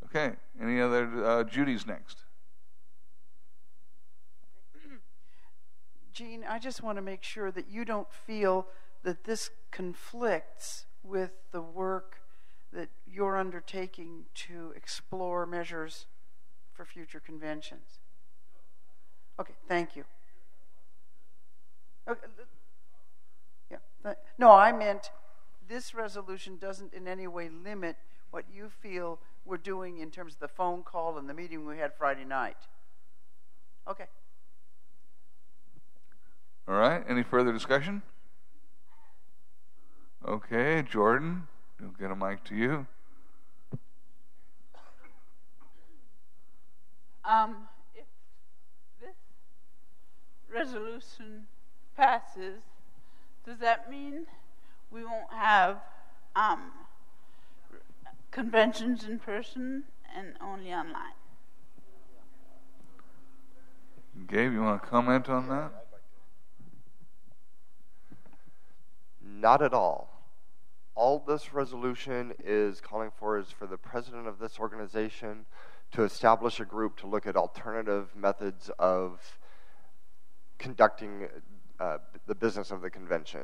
Okay, 0.05 0.37
any 0.61 0.81
other? 0.81 1.25
Uh, 1.25 1.45
Judy's 1.45 1.87
next. 1.87 2.19
Jean, 6.13 6.45
I 6.49 6.59
just 6.59 6.83
want 6.83 6.97
to 6.97 7.03
make 7.03 7.23
sure 7.23 7.51
that 7.51 7.69
you 7.69 7.85
don't 7.85 8.11
feel 8.11 8.69
that 9.03 9.25
this 9.25 9.51
conflicts 9.71 10.87
with 11.03 11.33
the 11.53 11.61
work 11.61 12.21
that 12.73 12.89
you're 13.07 13.37
undertaking 13.37 14.25
to 14.35 14.73
explore 14.77 15.45
measures 15.45 16.07
for 16.73 16.85
future 16.85 17.21
conventions? 17.21 18.01
Okay, 19.39 19.55
thank 19.69 19.97
you. 19.97 20.05
Okay, 22.09 22.27
yeah, 23.71 23.79
th- 24.03 24.17
no, 24.39 24.53
I 24.53 24.73
meant 24.73 25.11
this 25.69 25.95
resolution 25.95 26.57
doesn't 26.57 26.95
in 26.95 27.09
any 27.09 27.27
way 27.27 27.49
limit 27.49 27.97
what 28.31 28.45
you 28.53 28.69
feel 28.69 29.19
we're 29.45 29.57
doing 29.57 29.99
in 29.99 30.11
terms 30.11 30.35
of 30.35 30.41
the 30.41 30.49
phone 30.49 30.83
call 30.83 31.19
and 31.19 31.29
the 31.29 31.35
meeting 31.35 31.67
we 31.67 31.79
had 31.79 31.93
Friday 31.95 32.25
night. 32.25 32.57
Okay. 33.89 34.07
All 36.69 36.75
right. 36.75 37.05
Any 37.09 37.23
further 37.23 37.53
discussion? 37.53 38.03
Okay, 40.27 40.83
Jordan, 40.83 41.47
we'll 41.81 41.91
get 41.91 42.11
a 42.11 42.17
mic 42.17 42.43
to 42.45 42.57
you. 42.57 42.87
Um, 47.25 47.55
if 47.55 47.67
this 47.67 47.76
resolution 50.57 51.47
passes, 51.97 52.63
does 53.45 53.59
that 53.59 53.91
mean 53.91 54.27
we 54.91 55.05
won't 55.05 55.33
have 55.33 55.79
um, 56.35 56.73
conventions 58.31 59.05
in 59.05 59.19
person 59.19 59.85
and 60.17 60.35
only 60.41 60.73
online? 60.73 61.13
Gabe, 64.29 64.53
you 64.53 64.63
want 64.63 64.83
to 64.83 64.89
comment 64.89 65.29
on 65.29 65.49
that? 65.49 65.73
Not 69.23 69.61
at 69.63 69.75
all. 69.75 70.23
All 70.95 71.19
this 71.19 71.53
resolution 71.53 72.33
is 72.43 72.81
calling 72.81 73.11
for 73.15 73.39
is 73.39 73.51
for 73.51 73.67
the 73.67 73.77
president 73.77 74.27
of 74.27 74.39
this 74.39 74.59
organization 74.59 75.45
to 75.93 76.03
establish 76.03 76.59
a 76.59 76.65
group 76.65 76.97
to 76.97 77.07
look 77.07 77.27
at 77.27 77.37
alternative 77.37 78.09
methods 78.17 78.71
of 78.79 79.39
conducting 80.59 81.29
uh, 81.81 81.99
the 82.27 82.35
business 82.35 82.71
of 82.71 82.81
the 82.81 82.91
convention. 82.91 83.43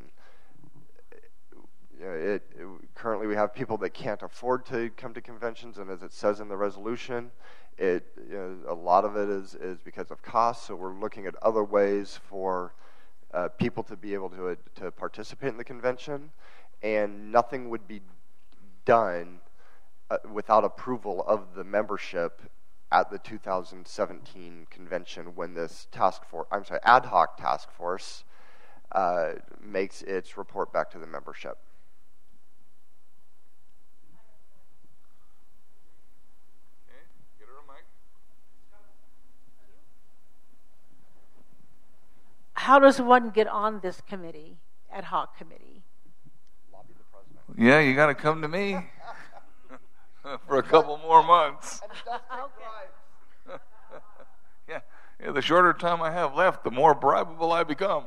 It, 2.00 2.42
it, 2.58 2.62
currently, 2.94 3.26
we 3.26 3.34
have 3.34 3.54
people 3.54 3.76
that 3.78 3.90
can't 3.90 4.22
afford 4.22 4.66
to 4.66 4.90
come 4.96 5.14
to 5.14 5.20
conventions, 5.20 5.78
and 5.78 5.88
as 5.88 6.02
it 6.02 6.12
says 6.12 6.40
in 6.40 6.48
the 6.48 6.56
resolution, 6.56 7.30
it 7.78 8.06
you 8.28 8.34
know, 8.34 8.56
a 8.68 8.74
lot 8.74 9.04
of 9.04 9.16
it 9.16 9.28
is 9.28 9.54
is 9.54 9.78
because 9.78 10.10
of 10.10 10.20
cost. 10.22 10.66
So 10.66 10.74
we're 10.74 10.98
looking 10.98 11.26
at 11.26 11.34
other 11.42 11.62
ways 11.62 12.18
for 12.28 12.74
uh, 13.32 13.48
people 13.48 13.82
to 13.84 13.96
be 13.96 14.14
able 14.14 14.30
to 14.30 14.48
uh, 14.48 14.54
to 14.76 14.90
participate 14.90 15.50
in 15.50 15.58
the 15.58 15.64
convention, 15.64 16.32
and 16.82 17.30
nothing 17.30 17.70
would 17.70 17.86
be 17.86 18.00
done 18.84 19.38
uh, 20.10 20.18
without 20.32 20.64
approval 20.64 21.24
of 21.26 21.54
the 21.54 21.64
membership 21.64 22.42
at 22.92 23.10
the 23.10 23.18
2017 23.18 24.66
convention 24.70 25.34
when 25.34 25.54
this 25.54 25.88
task 25.90 26.24
force, 26.26 26.46
I'm 26.52 26.64
sorry, 26.64 26.80
ad 26.84 27.06
hoc 27.06 27.38
task 27.38 27.72
force 27.72 28.24
uh, 28.92 29.32
makes 29.60 30.02
its 30.02 30.36
report 30.36 30.72
back 30.72 30.90
to 30.90 30.98
the 30.98 31.06
membership. 31.06 31.56
How 42.52 42.78
does 42.78 43.00
one 43.00 43.30
get 43.30 43.48
on 43.48 43.80
this 43.80 44.00
committee, 44.02 44.58
ad 44.92 45.04
hoc 45.04 45.36
committee? 45.36 45.82
Yeah, 47.56 47.80
you 47.80 47.96
got 47.96 48.06
to 48.06 48.14
come 48.14 48.42
to 48.42 48.48
me 48.48 48.78
for 50.46 50.58
a 50.58 50.62
couple 50.62 50.98
more 50.98 51.22
months. 51.22 51.80
yeah, 54.68 54.80
yeah, 55.20 55.30
the 55.32 55.42
shorter 55.42 55.72
time 55.72 56.02
I 56.02 56.10
have 56.10 56.34
left, 56.34 56.64
the 56.64 56.70
more 56.70 56.94
bribable 56.94 57.52
I 57.52 57.64
become. 57.64 58.04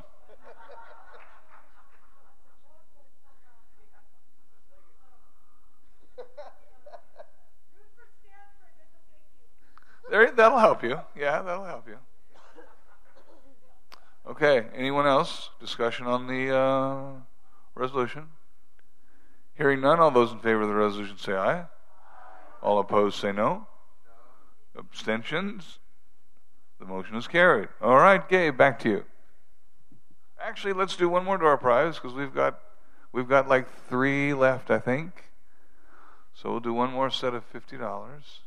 There, 10.09 10.31
that'll 10.31 10.59
help 10.59 10.83
you. 10.83 10.99
Yeah, 11.15 11.41
that'll 11.41 11.65
help 11.65 11.87
you. 11.87 11.97
Okay, 14.27 14.67
anyone 14.75 15.07
else? 15.07 15.49
Discussion 15.59 16.05
on 16.05 16.27
the 16.27 16.55
uh, 16.55 17.21
resolution? 17.73 18.27
Hearing 19.55 19.81
none, 19.81 19.99
all 19.99 20.11
those 20.11 20.31
in 20.31 20.39
favor 20.39 20.61
of 20.61 20.67
the 20.67 20.75
resolution 20.75 21.17
say 21.17 21.33
aye. 21.33 21.65
All 22.65 22.79
opposed 22.79 23.19
say 23.19 23.31
no. 23.31 23.67
Abstentions? 24.75 25.77
The 26.79 26.85
motion 26.85 27.15
is 27.15 27.27
carried. 27.27 27.69
All 27.79 27.97
right, 27.97 28.27
Gabe, 28.27 28.57
back 28.57 28.79
to 28.79 28.89
you. 28.89 29.05
Actually, 30.41 30.73
let's 30.73 30.95
do 30.95 31.07
one 31.07 31.23
more 31.23 31.37
door 31.37 31.59
prize 31.59 31.93
because 31.95 32.13
we've 32.13 32.33
got 32.33 32.59
we've 33.11 33.29
got 33.29 33.47
like 33.47 33.67
three 33.87 34.33
left, 34.33 34.71
I 34.71 34.79
think. 34.79 35.25
So 36.33 36.49
we'll 36.49 36.59
do 36.59 36.73
one 36.73 36.91
more 36.91 37.11
set 37.11 37.35
of 37.35 37.43
fifty 37.43 37.77
dollars. 37.77 38.39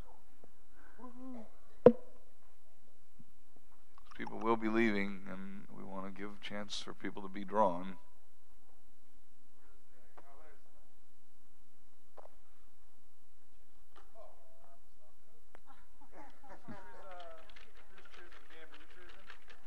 People 4.16 4.40
will 4.40 4.56
be 4.56 4.68
leaving, 4.68 5.20
and 5.30 5.62
we 5.76 5.84
want 5.84 6.12
to 6.12 6.20
give 6.20 6.30
a 6.30 6.44
chance 6.44 6.80
for 6.80 6.92
people 6.92 7.22
to 7.22 7.28
be 7.28 7.44
drawn. 7.44 7.94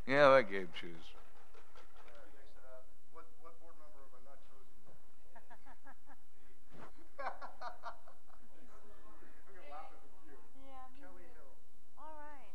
Yeah, 0.08 0.30
that 0.36 0.52
Gabe 0.52 0.68
choose. 0.80 0.92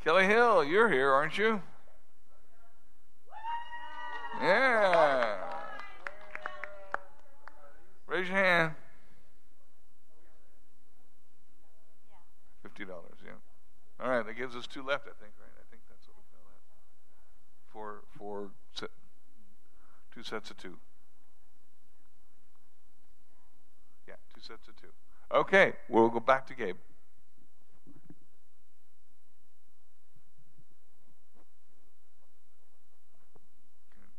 Kelly 0.06 0.26
Hill, 0.26 0.62
you're 0.62 0.88
here, 0.88 1.10
aren't 1.10 1.36
you? 1.36 1.60
Yeah. 4.40 5.34
Raise 8.06 8.28
your 8.28 8.36
hand. 8.36 8.72
Fifty 12.62 12.84
dollars, 12.84 13.18
yeah. 13.24 13.32
All 13.98 14.08
right, 14.08 14.24
that 14.24 14.34
gives 14.34 14.54
us 14.54 14.68
two 14.68 14.84
left. 14.84 15.08
I 15.08 15.14
think 15.18 15.32
that's 15.90 16.06
what 16.06 16.14
we 16.16 16.22
got 16.30 16.38
left. 16.46 16.62
Four, 17.76 18.52
set, 18.72 18.88
two 20.14 20.22
sets 20.22 20.50
of 20.50 20.56
two. 20.56 20.78
Yeah, 24.08 24.14
two 24.34 24.40
sets 24.40 24.66
of 24.66 24.76
two. 24.80 24.86
Okay, 25.30 25.74
we'll 25.90 26.08
go 26.08 26.18
back 26.18 26.46
to 26.46 26.54
Gabe. 26.54 26.76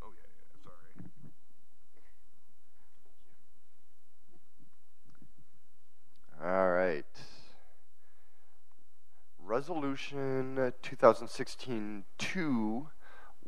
Oh 0.03 0.11
yeah, 0.13 0.29
yeah. 0.37 0.69
Sorry. 6.39 6.53
All 6.53 6.69
right. 6.69 7.05
Resolution 9.43 10.73
2016 10.83 12.03
2 12.19 12.87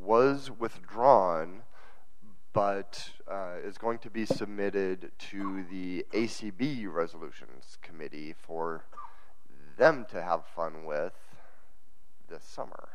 was 0.02 0.50
withdrawn, 0.50 1.64
but 2.54 3.12
uh, 3.30 3.56
is 3.64 3.78
going 3.78 4.00
to 4.00 4.10
be 4.10 4.26
submitted 4.26 5.12
to 5.18 5.64
the 5.70 6.06
ACB 6.14 6.92
Resolutions 6.92 7.78
Committee 7.82 8.34
for 8.38 8.86
them 9.78 10.06
to 10.12 10.22
have 10.22 10.46
fun 10.56 10.86
with 10.86 11.14
this 12.30 12.44
summer. 12.44 12.90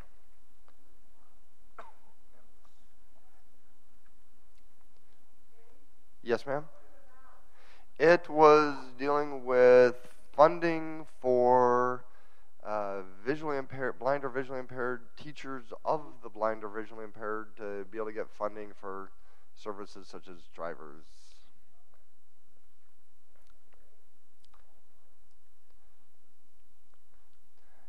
Yes, 6.23 6.47
ma'am? 6.47 6.65
It 7.99 8.29
was 8.29 8.75
dealing 8.99 9.45
with 9.45 9.97
funding 10.33 11.07
for 11.21 12.04
uh, 12.65 13.03
visually 13.25 13.59
impaired, 13.59 13.99
blind 13.99 14.25
or 14.25 14.29
visually 14.31 14.59
impaired 14.59 15.03
teachers 15.17 15.65
of 15.85 16.01
the 16.23 16.29
blind 16.29 16.65
or 16.65 16.69
visually 16.69 17.05
impaired 17.05 17.57
to 17.57 17.85
be 17.91 17.99
able 17.99 18.07
to 18.07 18.13
get 18.13 18.31
funding 18.31 18.73
for 18.81 19.11
services 19.55 20.07
such 20.09 20.29
as 20.29 20.37
drivers. 20.55 21.05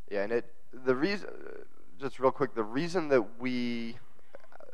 Yeah, 0.10 0.23
and 0.23 0.31
it 0.31 0.53
the 0.85 0.95
reason, 0.95 1.30
just 1.99 2.19
real 2.19 2.31
quick, 2.31 2.53
the 2.53 2.64
reason 2.64 3.07
that 3.10 3.39
we 3.39 3.97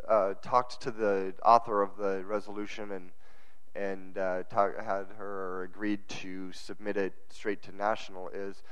uh, 0.07 0.33
talked 0.41 0.81
to 0.81 0.91
the 0.91 1.33
author 1.45 1.81
of 1.81 1.95
the 1.97 2.23
resolution 2.25 2.91
and 2.91 3.11
and 3.75 4.17
uh, 4.17 4.43
talk, 4.43 4.75
had 4.83 5.05
her 5.17 5.63
agreed 5.63 6.07
to 6.09 6.51
submit 6.51 6.97
it 6.97 7.13
straight 7.29 7.61
to 7.63 7.75
national 7.75 8.29
is 8.29 8.63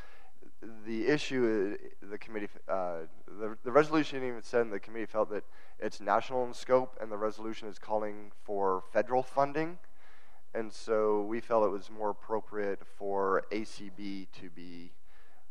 the 0.85 1.07
issue 1.07 1.77
uh, 2.03 2.07
the 2.09 2.17
committee 2.17 2.49
uh, 2.67 2.99
the, 3.39 3.57
the 3.63 3.71
resolution 3.71 4.23
even 4.23 4.41
said 4.41 4.69
the 4.69 4.79
committee 4.79 5.05
felt 5.05 5.29
that 5.29 5.43
it's 5.79 6.01
national 6.01 6.45
in 6.45 6.53
scope 6.53 6.97
and 7.01 7.11
the 7.11 7.17
resolution 7.17 7.67
is 7.67 7.79
calling 7.79 8.31
for 8.43 8.83
federal 8.91 9.23
funding 9.23 9.77
and 10.53 10.71
so 10.71 11.21
we 11.21 11.39
felt 11.39 11.65
it 11.65 11.69
was 11.69 11.89
more 11.91 12.09
appropriate 12.09 12.79
for 12.97 13.43
ACB 13.51 14.27
to 14.39 14.49
be 14.49 14.91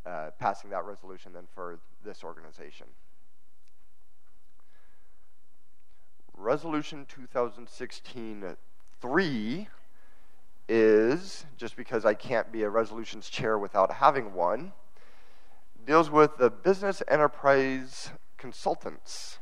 uh, 0.04 0.30
passing 0.38 0.70
that 0.70 0.84
resolution 0.84 1.32
than 1.32 1.46
for 1.54 1.78
this 2.04 2.24
organization. 2.24 2.86
Resolution 6.36 7.06
2016 7.08 8.56
3 9.00 9.68
is, 10.68 11.46
just 11.56 11.76
because 11.76 12.04
I 12.04 12.14
can't 12.14 12.50
be 12.50 12.62
a 12.62 12.70
resolutions 12.70 13.28
chair 13.28 13.58
without 13.58 13.92
having 13.92 14.34
one, 14.34 14.72
deals 15.88 16.10
with 16.10 16.36
the 16.36 16.50
business 16.50 17.02
enterprise 17.08 18.10
consultants. 18.36 19.38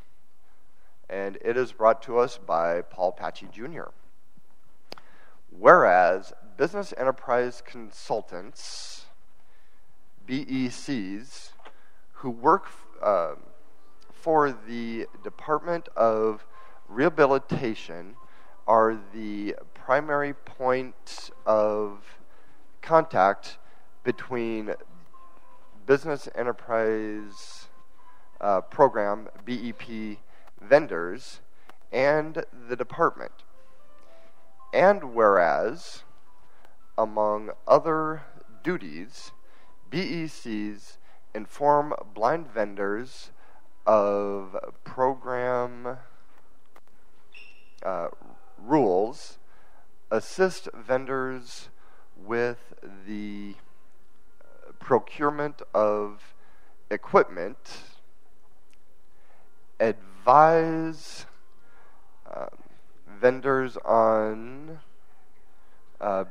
And 1.11 1.39
it 1.45 1.57
is 1.57 1.73
brought 1.73 2.01
to 2.03 2.21
us 2.21 2.39
by 2.39 2.83
Paul 2.83 3.11
Patchy 3.11 3.49
Jr. 3.53 3.89
Whereas 5.51 6.33
business 6.57 6.95
enterprise 6.97 7.65
consultants, 7.67 9.07
BECs, 10.29 11.51
who 12.13 12.31
work 12.31 12.69
uh, 13.03 13.35
for 14.13 14.53
the 14.53 15.09
Department 15.25 15.89
of 15.97 16.47
Rehabilitation 16.89 18.15
are 18.69 18.97
the 19.13 19.57
primary 19.75 20.33
point 20.33 21.31
of 21.45 22.05
contact 22.83 23.59
between 24.05 24.77
business 25.87 26.29
enterprise 26.35 27.69
uh, 28.41 28.61
program 28.61 29.29
BEP 29.45 30.19
vendors 30.61 31.41
and 31.93 32.45
the 32.69 32.77
department. 32.77 33.33
And 34.75 35.15
whereas, 35.15 36.03
among 36.99 37.51
other 37.67 38.25
duties, 38.63 39.31
BECs 39.91 40.97
inform 41.35 41.95
blind 42.15 42.53
vendors 42.53 43.31
of 43.87 44.57
program 44.85 45.99
uh, 47.83 48.09
rules, 48.59 49.39
assist 50.11 50.69
vendors 50.75 51.69
with 52.17 52.75
the 53.07 53.55
procurement 54.87 55.63
of 55.75 56.33
equipment, 56.93 57.59
advise 59.81 61.27
uh, 62.33 62.47
vendors 63.21 63.77
on 63.79 64.79
uh, 66.01 66.23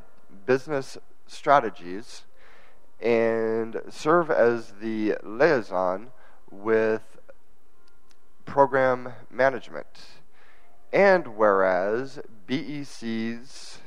business 0.45 0.97
strategies, 1.27 2.23
and 3.01 3.81
serve 3.89 4.31
as 4.31 4.75
the 4.79 5.15
liaison 5.21 6.07
with 6.49 7.17
program 8.45 9.11
management. 9.29 10.21
And 10.93 11.35
whereas 11.35 12.21
BECs 12.47 13.79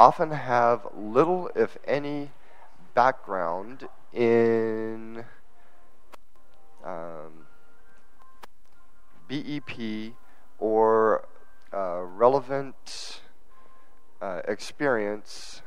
often 0.00 0.32
have 0.32 0.84
little, 0.96 1.48
if 1.54 1.78
any, 1.86 2.32
background 2.98 3.86
in 4.12 5.24
um, 6.84 7.46
BEP 9.28 10.14
or 10.58 11.24
uh, 11.72 12.00
relevant 12.02 13.20
uh, 14.20 14.40
experience, 14.48 15.62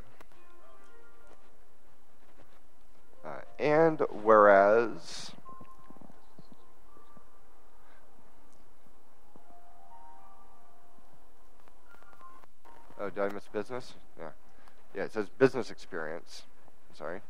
uh, 3.23 3.29
and 3.57 4.01
whereas 4.11 5.31
Oh, 12.99 13.09
did 13.09 13.23
I 13.23 13.29
miss 13.29 13.47
business? 13.47 13.93
Yeah. 14.19 14.29
Yeah, 14.93 15.03
it 15.05 15.13
says 15.13 15.27
business 15.39 15.71
experience. 15.71 16.43
Sorry. 16.93 17.21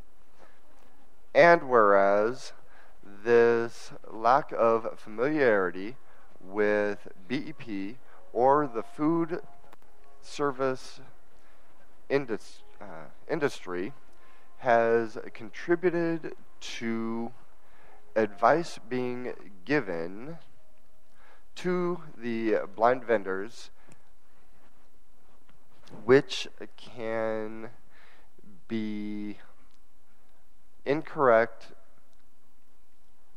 And 1.33 1.69
whereas 1.69 2.53
this 3.23 3.91
lack 4.09 4.51
of 4.57 4.99
familiarity 4.99 5.95
with 6.39 7.07
BEP 7.27 7.97
or 8.33 8.67
the 8.67 8.83
food 8.83 9.41
service 10.21 10.99
indus- 12.09 12.63
uh, 12.81 13.09
industry 13.29 13.93
has 14.57 15.17
contributed 15.33 16.33
to 16.59 17.31
advice 18.15 18.79
being 18.89 19.33
given 19.65 20.37
to 21.55 22.01
the 22.17 22.57
blind 22.75 23.03
vendors 23.03 23.71
which 26.05 26.47
can 26.77 27.69
be 28.67 29.37
incorrect 30.85 31.67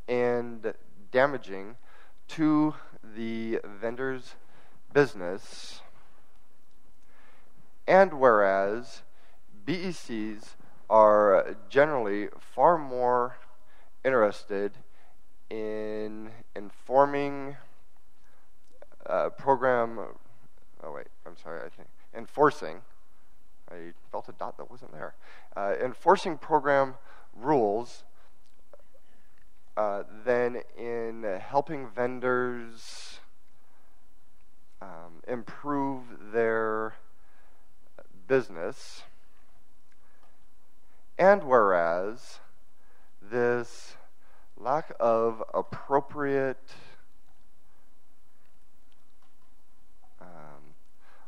and 0.07 0.73
damaging 1.11 1.75
to 2.27 2.73
the 3.15 3.59
vendor's 3.63 4.35
business. 4.93 5.81
And 7.87 8.13
whereas 8.13 9.03
BECs 9.65 10.55
are 10.89 11.55
generally 11.69 12.29
far 12.39 12.77
more 12.77 13.37
interested 14.03 14.71
in 15.49 16.29
informing 16.55 17.57
uh, 19.05 19.29
program. 19.29 19.99
Oh, 20.83 20.91
wait, 20.91 21.07
I'm 21.25 21.37
sorry, 21.37 21.59
I 21.59 21.69
think 21.69 21.87
enforcing, 22.15 22.77
I 23.69 23.91
felt 24.11 24.29
a 24.29 24.31
dot 24.33 24.57
that 24.57 24.69
wasn't 24.69 24.93
there, 24.93 25.15
uh, 25.55 25.73
enforcing 25.83 26.37
program 26.37 26.95
rules 27.35 28.03
uh, 29.77 30.03
than 30.25 30.61
in 30.77 31.23
helping 31.39 31.87
vendors 31.89 33.19
um, 34.81 35.21
improve 35.27 36.03
their 36.31 36.95
business. 38.27 39.03
And 41.17 41.43
whereas 41.43 42.39
this 43.21 43.95
lack 44.57 44.91
of 44.99 45.43
appropriate 45.53 46.73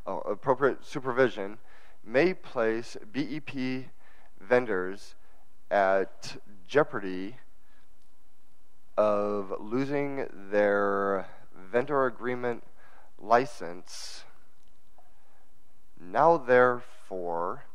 oh, 0.07 0.19
appropriate 0.19 0.85
supervision 0.85 1.57
may 2.03 2.33
place 2.33 2.97
BEP 3.11 3.85
vendors 4.39 5.15
at 5.69 6.37
jeopardy 6.67 7.37
of 8.97 9.53
losing 9.59 10.27
their 10.51 11.27
vendor 11.71 12.05
agreement 12.05 12.63
license. 13.19 14.23
Now, 15.99 16.37
therefore, 16.37 17.65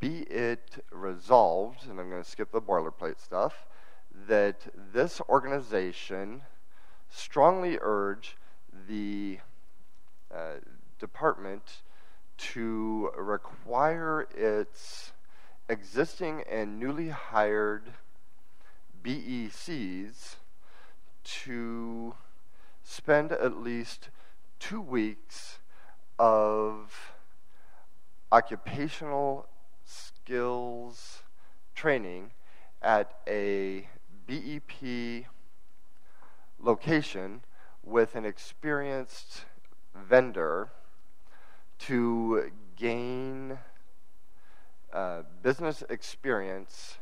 be 0.00 0.20
it 0.22 0.84
resolved, 0.90 1.88
and 1.88 1.98
I'm 1.98 2.10
going 2.10 2.22
to 2.22 2.28
skip 2.28 2.52
the 2.52 2.60
boilerplate 2.60 3.20
stuff, 3.20 3.66
that 4.28 4.68
this 4.92 5.20
organization 5.28 6.42
strongly 7.08 7.78
urge 7.80 8.36
the 8.88 9.38
uh, 10.34 10.54
department 10.98 11.82
to 12.36 13.10
require 13.16 14.26
its 14.36 15.12
existing 15.68 16.42
and 16.50 16.78
newly 16.78 17.08
hired 17.08 17.92
BECs 19.02 20.36
to 21.24 22.14
spend 22.82 23.32
at 23.32 23.56
least 23.56 24.10
two 24.58 24.80
weeks 24.80 25.58
of 26.18 27.14
occupational 28.30 29.46
skills 29.84 31.22
training 31.74 32.30
at 32.82 33.18
a 33.26 33.88
BEP 34.26 35.26
location 36.58 37.42
with 37.82 38.14
an 38.14 38.24
experienced 38.24 39.44
vendor 39.94 40.70
to 41.78 42.50
gain 42.76 43.58
uh, 44.94 45.22
business 45.42 45.82
experience 45.90 46.98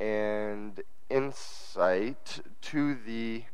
and 0.00 0.80
insight 1.10 2.40
to 2.62 2.96
the 3.06 3.44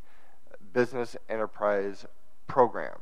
business 0.72 1.16
enterprise 1.28 2.06
program. 2.46 2.98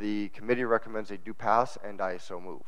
The 0.00 0.28
committee 0.30 0.64
recommends 0.64 1.10
a 1.10 1.18
do 1.18 1.34
pass, 1.34 1.76
and 1.84 2.00
I 2.00 2.16
so 2.16 2.40
move. 2.40 2.62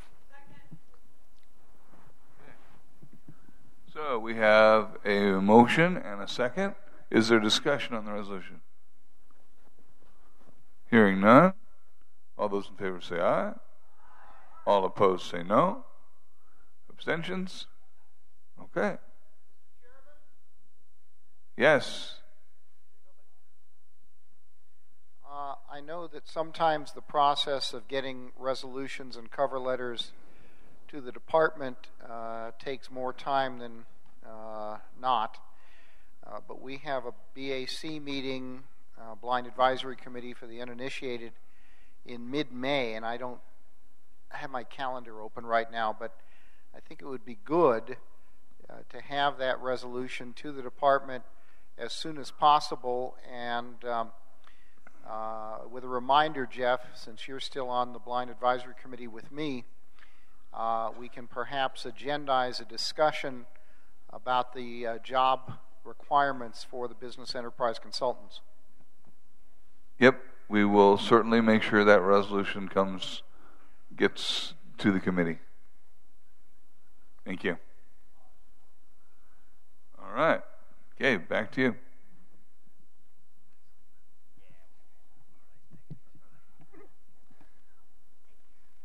So 3.94 4.18
we 4.18 4.34
have 4.34 4.98
a 5.04 5.40
motion 5.40 5.96
and 5.96 6.20
a 6.20 6.28
second. 6.28 6.74
Is 7.10 7.28
there 7.28 7.40
discussion 7.40 7.94
on 7.94 8.04
the 8.04 8.12
resolution? 8.12 8.60
Hearing 10.90 11.20
none. 11.20 11.54
All 12.36 12.48
those 12.48 12.68
in 12.68 12.76
favor 12.76 13.00
say 13.00 13.20
aye. 13.20 13.52
All 14.66 14.84
opposed 14.84 15.30
say 15.30 15.42
no. 15.42 15.84
Abstentions? 16.94 17.66
Okay. 18.60 18.96
Yes. 21.56 22.14
Uh, 25.28 25.54
I 25.70 25.80
know 25.80 26.06
that 26.06 26.28
sometimes 26.28 26.92
the 26.92 27.00
process 27.00 27.72
of 27.72 27.88
getting 27.88 28.30
resolutions 28.38 29.16
and 29.16 29.28
cover 29.28 29.58
letters 29.58 30.12
to 30.88 31.00
the 31.00 31.10
department 31.10 31.76
uh, 32.08 32.52
takes 32.60 32.90
more 32.92 33.12
time 33.12 33.58
than 33.58 33.84
uh, 34.24 34.76
not. 35.00 35.38
Uh, 36.24 36.38
but 36.46 36.62
we 36.62 36.76
have 36.78 37.04
a 37.06 37.12
BAC 37.34 38.00
meeting, 38.00 38.62
uh, 39.00 39.16
Blind 39.16 39.48
Advisory 39.48 39.96
Committee 39.96 40.32
for 40.32 40.46
the 40.46 40.62
Uninitiated, 40.62 41.32
in 42.06 42.30
mid 42.30 42.52
May, 42.52 42.94
and 42.94 43.04
I 43.04 43.16
don't 43.16 43.40
have 44.28 44.50
my 44.50 44.62
calendar 44.62 45.20
open 45.20 45.44
right 45.44 45.70
now, 45.70 45.94
but 45.98 46.14
I 46.76 46.80
think 46.80 47.02
it 47.02 47.06
would 47.06 47.24
be 47.24 47.38
good 47.44 47.96
uh, 48.68 48.74
to 48.90 49.00
have 49.00 49.38
that 49.38 49.60
resolution 49.60 50.32
to 50.34 50.50
the 50.50 50.60
department 50.60 51.22
as 51.78 51.92
soon 51.92 52.18
as 52.18 52.32
possible. 52.32 53.16
And 53.32 53.84
um, 53.84 54.10
uh, 55.08 55.58
with 55.70 55.84
a 55.84 55.88
reminder, 55.88 56.46
Jeff, 56.50 56.80
since 56.94 57.28
you're 57.28 57.38
still 57.38 57.68
on 57.68 57.92
the 57.92 58.00
Blind 58.00 58.28
Advisory 58.30 58.74
Committee 58.82 59.06
with 59.06 59.30
me, 59.30 59.64
uh, 60.52 60.90
we 60.98 61.08
can 61.08 61.28
perhaps 61.28 61.84
agendize 61.84 62.60
a 62.60 62.64
discussion 62.64 63.46
about 64.12 64.52
the 64.52 64.86
uh, 64.86 64.98
job 64.98 65.52
requirements 65.84 66.64
for 66.68 66.88
the 66.88 66.94
business 66.94 67.36
enterprise 67.36 67.78
consultants. 67.78 68.40
Yep, 70.00 70.20
we 70.48 70.64
will 70.64 70.98
certainly 70.98 71.40
make 71.40 71.62
sure 71.62 71.84
that 71.84 72.00
resolution 72.00 72.68
comes, 72.68 73.22
gets 73.96 74.54
to 74.78 74.90
the 74.90 74.98
committee. 74.98 75.38
Thank 77.24 77.42
you. 77.42 77.56
All 79.98 80.12
right. 80.14 80.42
Okay, 80.94 81.16
back 81.16 81.50
to 81.52 81.60
you. 81.60 81.74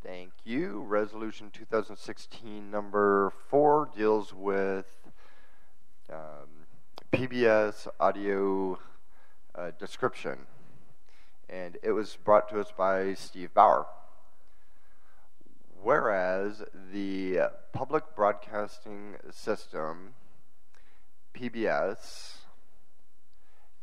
Thank 0.03 0.31
you. 0.45 0.81
Resolution 0.81 1.51
2016 1.51 2.71
number 2.71 3.31
four 3.49 3.89
deals 3.95 4.33
with 4.33 4.87
um, 6.11 6.65
PBS 7.11 7.87
audio 7.99 8.79
uh, 9.53 9.71
description, 9.77 10.39
and 11.49 11.77
it 11.83 11.91
was 11.91 12.17
brought 12.23 12.49
to 12.49 12.59
us 12.59 12.71
by 12.75 13.13
Steve 13.13 13.53
Bauer. 13.53 13.85
Whereas 15.81 16.61
the 16.91 17.51
public 17.71 18.03
broadcasting 18.13 19.15
system, 19.31 20.13
PBS, 21.33 22.33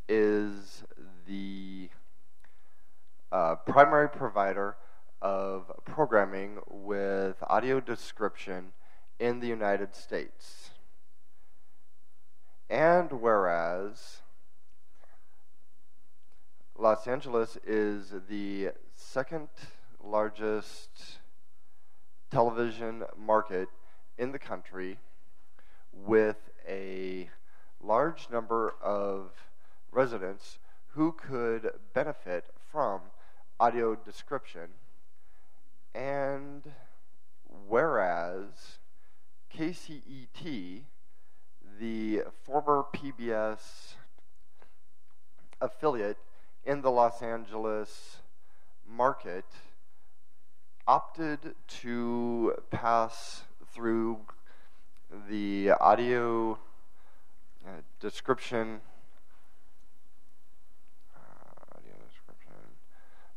is 0.06 0.84
the 1.26 1.88
uh, 3.32 3.54
primary 3.56 4.10
provider 4.10 4.76
of 5.22 5.72
programming 5.86 6.58
with 6.68 7.36
audio 7.48 7.80
description 7.80 8.72
in 9.18 9.40
the 9.40 9.48
United 9.48 9.94
States. 9.94 10.70
And 12.68 13.10
whereas 13.10 14.20
Los 16.76 17.06
Angeles 17.06 17.56
is 17.66 18.12
the 18.28 18.72
second 18.94 19.48
largest 20.04 21.20
television 22.30 23.04
market 23.16 23.68
in 24.18 24.32
the 24.32 24.38
country 24.38 24.98
with 25.92 26.50
a 26.68 27.28
large 27.82 28.28
number 28.30 28.74
of 28.82 29.30
residents 29.92 30.58
who 30.88 31.12
could 31.12 31.70
benefit 31.94 32.44
from 32.70 33.00
audio 33.60 33.94
description. 33.94 34.68
And 35.94 36.62
whereas 37.68 38.78
KCET, 39.54 40.82
the 41.78 42.22
former 42.44 42.84
PBS 42.94 43.94
affiliate 45.60 46.18
in 46.64 46.82
the 46.82 46.90
Los 46.90 47.22
Angeles 47.22 48.16
market, 48.86 49.44
opted 50.88 51.56
to 51.66 52.54
pass 52.70 53.42
through 53.72 54.18
the 55.28 55.72
audio 55.80 56.58
uh, 57.66 57.70
description. 57.98 58.80
Uh, 61.12 61.76
audio 61.76 61.92
description. 62.08 62.52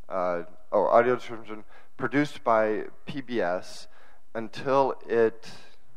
Uh, 0.08 0.44
oh, 0.72 0.86
audio 0.90 1.16
description 1.16 1.64
produced 1.98 2.44
by 2.44 2.84
PBS 3.08 3.88
until 4.36 4.94
it, 5.08 5.50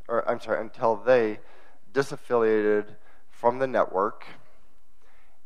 or 0.08 0.26
I'm 0.26 0.40
sorry, 0.40 0.60
until 0.62 0.96
they 0.96 1.40
disaffiliated 1.92 2.96
from 3.30 3.58
the 3.58 3.66
network. 3.66 4.24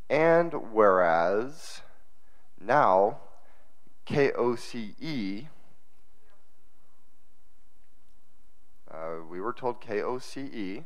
And 0.09 0.73
whereas 0.73 1.81
now 2.61 3.19
KOCE 4.07 5.49
Uh, 8.97 9.23
we 9.31 9.43
were 9.43 9.53
told 9.53 9.81
KOCE. 9.83 10.85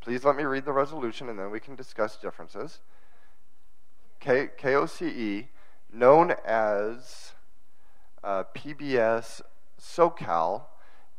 Please 0.00 0.24
let 0.24 0.34
me 0.34 0.42
read 0.42 0.64
the 0.64 0.72
resolution 0.72 1.28
and 1.28 1.38
then 1.38 1.50
we 1.50 1.60
can 1.60 1.76
discuss 1.76 2.16
differences. 2.16 2.80
KOCE, 4.20 5.46
known 5.92 6.34
as 6.44 7.34
uh, 8.24 8.42
PBS 8.52 9.42
SoCal, 9.80 10.62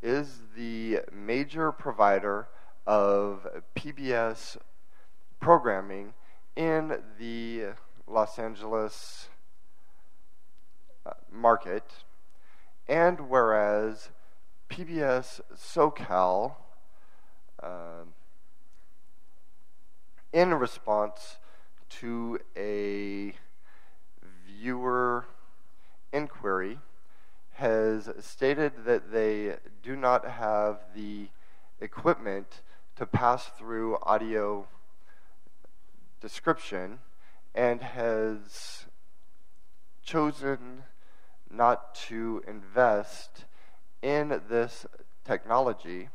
is 0.02 0.42
the 0.56 1.00
major 1.14 1.72
provider 1.72 2.50
of 2.86 3.48
PBS 3.74 4.58
programming 5.40 6.14
in 6.58 7.02
the 7.18 7.68
Los 8.06 8.38
Angeles 8.38 9.30
uh, 11.06 11.12
market. 11.32 12.04
And 12.88 13.30
whereas 13.30 14.10
PBS 14.76 15.40
SoCal, 15.56 16.56
uh, 17.64 18.04
in 20.34 20.54
response 20.54 21.38
to 21.88 22.40
a 22.58 23.32
viewer 24.46 25.28
inquiry, 26.12 26.80
has 27.54 28.10
stated 28.20 28.74
that 28.84 29.14
they 29.14 29.56
do 29.82 29.96
not 29.96 30.28
have 30.28 30.80
the 30.94 31.30
equipment 31.80 32.60
to 32.98 33.06
pass 33.06 33.46
through 33.58 33.98
audio 34.04 34.68
description 36.20 37.00
and 37.54 37.82
has 37.82 38.88
chosen 40.04 40.84
not 41.50 41.96
to 41.96 42.44
invest 42.46 43.45
in 44.06 44.40
this 44.50 44.86
technology. 45.24 46.10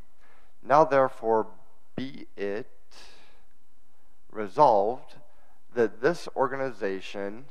Now, 0.62 0.84
therefore, 0.84 1.48
be 1.96 2.28
it 2.36 2.70
resolved 4.30 5.16
that 5.74 6.00
this 6.00 6.28
organization 6.36 7.46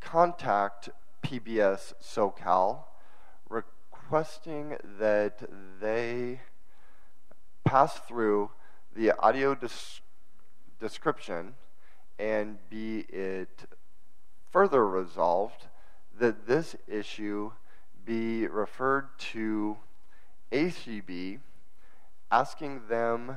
contact 0.00 0.90
PBS 1.24 1.94
SoCal 2.02 2.84
requesting 3.48 4.76
that 4.98 5.48
they 5.80 6.42
pass 7.64 7.98
through 8.00 8.50
the 8.94 9.12
audio 9.18 9.54
des- 9.54 10.02
description 10.78 11.54
and 12.18 12.58
be 12.68 12.98
it 13.08 13.64
further 14.50 14.86
resolved 14.86 15.68
that 16.18 16.46
this 16.46 16.76
issue 16.86 17.52
be 18.06 18.46
referred 18.46 19.08
to 19.18 19.76
ACB, 20.52 21.40
asking 22.30 22.82
them 22.88 23.36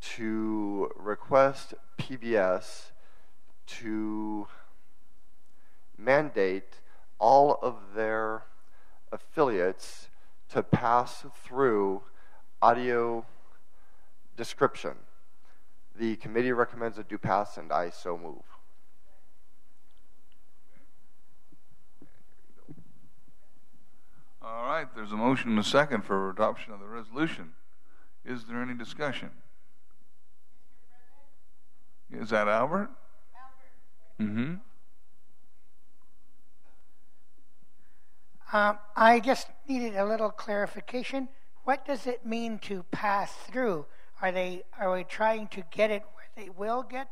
to 0.00 0.90
request 0.96 1.74
PBS 1.96 2.90
to 3.66 4.46
mandate 5.96 6.80
all 7.18 7.58
of 7.62 7.76
their 7.94 8.42
affiliates 9.12 10.08
to 10.50 10.62
pass 10.62 11.24
through 11.44 12.02
audio 12.60 13.24
description. 14.36 14.96
The 15.96 16.16
committee 16.16 16.52
recommends 16.52 16.98
a 16.98 17.04
do 17.04 17.16
pass, 17.16 17.56
and 17.56 17.72
I 17.72 17.90
so 17.90 18.18
move. 18.18 18.53
All 24.46 24.66
right, 24.66 24.86
there's 24.94 25.12
a 25.12 25.16
motion 25.16 25.50
and 25.50 25.58
a 25.58 25.64
second 25.64 26.04
for 26.04 26.28
adoption 26.28 26.74
of 26.74 26.80
the 26.80 26.86
resolution. 26.86 27.52
Is 28.26 28.44
there 28.44 28.60
any 28.60 28.74
discussion? 28.74 29.30
Is 32.10 32.28
that 32.28 32.46
Albert? 32.46 32.90
Albert. 34.20 34.20
Mm-hmm. 34.20 34.54
Um, 38.56 38.78
I 38.94 39.18
just 39.20 39.48
needed 39.66 39.96
a 39.96 40.04
little 40.04 40.30
clarification. 40.30 41.28
What 41.64 41.86
does 41.86 42.06
it 42.06 42.26
mean 42.26 42.58
to 42.60 42.82
pass 42.90 43.32
through? 43.32 43.86
Are 44.20 44.30
they 44.30 44.64
are 44.78 44.92
we 44.92 45.04
trying 45.04 45.48
to 45.48 45.64
get 45.70 45.90
it 45.90 46.02
where 46.14 46.28
they 46.36 46.50
will 46.50 46.82
get 46.82 47.08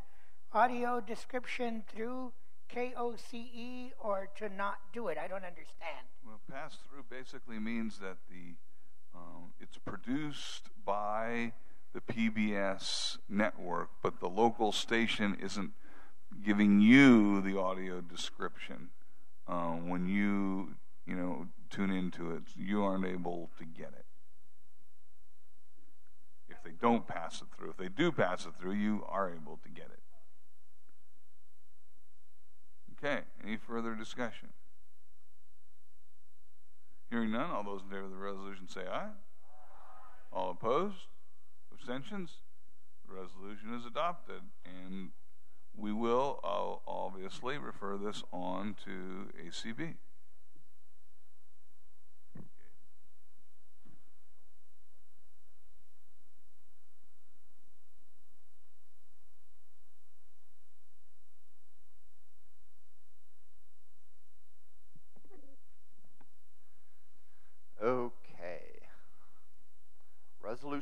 audio 0.53 1.01
description 1.01 1.83
through 1.93 2.31
KOCE 2.73 3.91
or 3.99 4.29
to 4.37 4.49
not 4.49 4.77
do 4.93 5.07
it? 5.07 5.17
I 5.17 5.27
don't 5.27 5.45
understand. 5.45 6.07
Well, 6.25 6.39
pass 6.51 6.77
through 6.89 7.03
basically 7.09 7.59
means 7.59 7.99
that 7.99 8.17
the 8.29 8.55
um, 9.15 9.53
it's 9.59 9.77
produced 9.77 10.69
by 10.83 11.53
the 11.93 12.01
PBS 12.01 13.17
network, 13.29 13.89
but 14.01 14.19
the 14.19 14.29
local 14.29 14.71
station 14.71 15.37
isn't 15.39 15.71
giving 16.43 16.81
you 16.81 17.41
the 17.41 17.59
audio 17.59 18.01
description 18.01 18.89
um, 19.47 19.87
when 19.89 20.07
you 20.07 20.75
you 21.05 21.15
know 21.15 21.47
tune 21.69 21.91
into 21.91 22.31
it. 22.31 22.43
You 22.55 22.83
aren't 22.83 23.05
able 23.05 23.51
to 23.59 23.65
get 23.65 23.89
it 23.89 24.05
if 26.49 26.63
they 26.63 26.71
don't 26.71 27.07
pass 27.07 27.41
it 27.41 27.47
through. 27.55 27.71
If 27.71 27.77
they 27.77 27.89
do 27.89 28.11
pass 28.11 28.45
it 28.45 28.53
through, 28.59 28.73
you 28.73 29.03
are 29.07 29.29
able 29.29 29.59
to 29.63 29.69
get 29.69 29.85
it. 29.85 30.02
Okay. 33.03 33.21
Any 33.43 33.57
further 33.57 33.95
discussion? 33.95 34.49
Hearing 37.09 37.31
none, 37.31 37.51
all 37.51 37.63
those 37.63 37.81
in 37.81 37.89
favor 37.89 38.05
of 38.05 38.11
the 38.11 38.17
resolution 38.17 38.69
say 38.69 38.85
aye. 38.89 39.09
All 40.31 40.51
opposed? 40.51 41.07
Abstentions? 41.73 42.37
The 43.05 43.13
resolution 43.13 43.73
is 43.77 43.85
adopted, 43.85 44.41
and 44.63 45.09
we 45.75 45.91
will 45.91 46.39
uh, 46.45 46.89
obviously 46.89 47.57
refer 47.57 47.97
this 47.97 48.23
on 48.31 48.75
to 48.85 49.27
ACB. 49.45 49.95
Okay. 67.83 68.13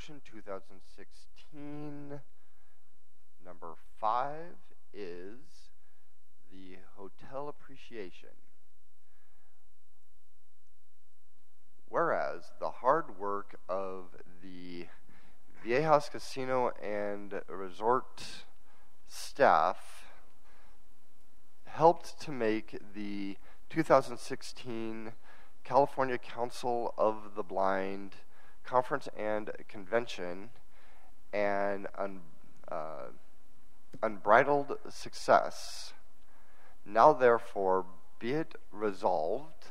Resolution 0.02 0.22
2016, 0.34 2.22
number 3.46 3.74
five, 4.00 4.56
is 4.92 5.70
the 6.52 6.78
hotel 6.96 7.48
appreciation. 7.48 8.30
Whereas 11.88 12.54
the 12.60 12.72
hard 12.72 13.20
work 13.20 13.60
of 13.70 14.16
the 14.42 14.88
Viejas 15.64 16.10
Casino 16.10 16.72
and 16.82 17.42
Resort 17.48 18.24
staff 19.08 20.06
helped 21.66 22.20
to 22.22 22.32
make 22.32 22.80
the 22.96 23.38
2016 23.70 25.12
California 25.64 26.18
Council 26.18 26.96
of 26.98 27.36
the 27.36 27.44
Blind 27.44 28.16
conference 28.64 29.10
and 29.18 29.52
convention 29.68 30.50
an 31.34 31.88
un, 31.98 32.22
uh, 32.70 33.08
unbridled 34.02 34.78
success. 34.90 35.94
Now, 36.86 37.14
therefore, 37.14 37.86
be 38.20 38.34
it 38.34 38.56
resolved. 38.72 39.66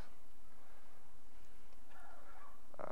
Uh. 2.78 2.84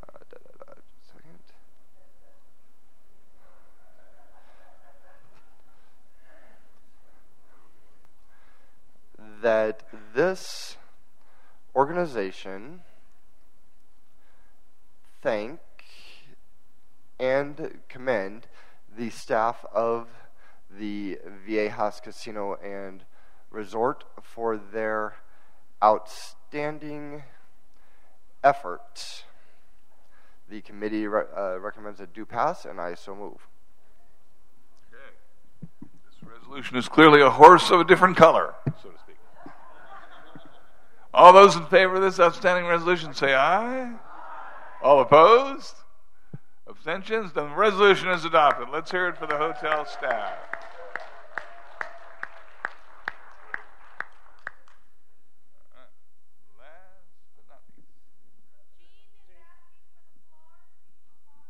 That 9.40 9.82
this 10.14 10.76
organization 11.76 12.82
thank 15.22 15.60
and 17.18 17.80
commend 17.88 18.46
the 18.96 19.10
staff 19.10 19.64
of 19.72 20.08
the 20.70 21.18
Viejas 21.46 22.02
Casino 22.02 22.54
and 22.54 23.04
Resort 23.50 24.04
for 24.22 24.56
their 24.58 25.14
outstanding 25.82 27.22
effort. 28.44 29.24
The 30.48 30.60
committee 30.60 31.06
re- 31.06 31.24
uh, 31.36 31.58
recommends 31.58 32.00
a 32.00 32.06
do 32.06 32.24
pass, 32.24 32.64
and 32.64 32.80
I 32.80 32.94
so 32.94 33.14
move. 33.14 33.48
This 35.70 36.22
resolution 36.22 36.76
is 36.76 36.88
clearly 36.88 37.20
a 37.20 37.30
horse 37.30 37.70
of 37.70 37.80
a 37.80 37.84
different 37.84 38.16
color, 38.16 38.54
so 38.82 38.90
to 38.90 38.98
speak. 38.98 39.16
All 41.12 41.32
those 41.32 41.56
in 41.56 41.64
favor 41.66 41.96
of 41.96 42.02
this 42.02 42.20
outstanding 42.20 42.66
resolution 42.66 43.14
say 43.14 43.34
aye. 43.34 43.94
All 44.82 45.00
opposed? 45.00 45.74
Abstentions? 46.88 47.34
The 47.34 47.44
resolution 47.44 48.08
is 48.08 48.24
adopted. 48.24 48.68
Let's 48.72 48.90
hear 48.90 49.08
it 49.08 49.18
for 49.18 49.26
the 49.26 49.36
hotel 49.36 49.84
staff. 49.84 50.38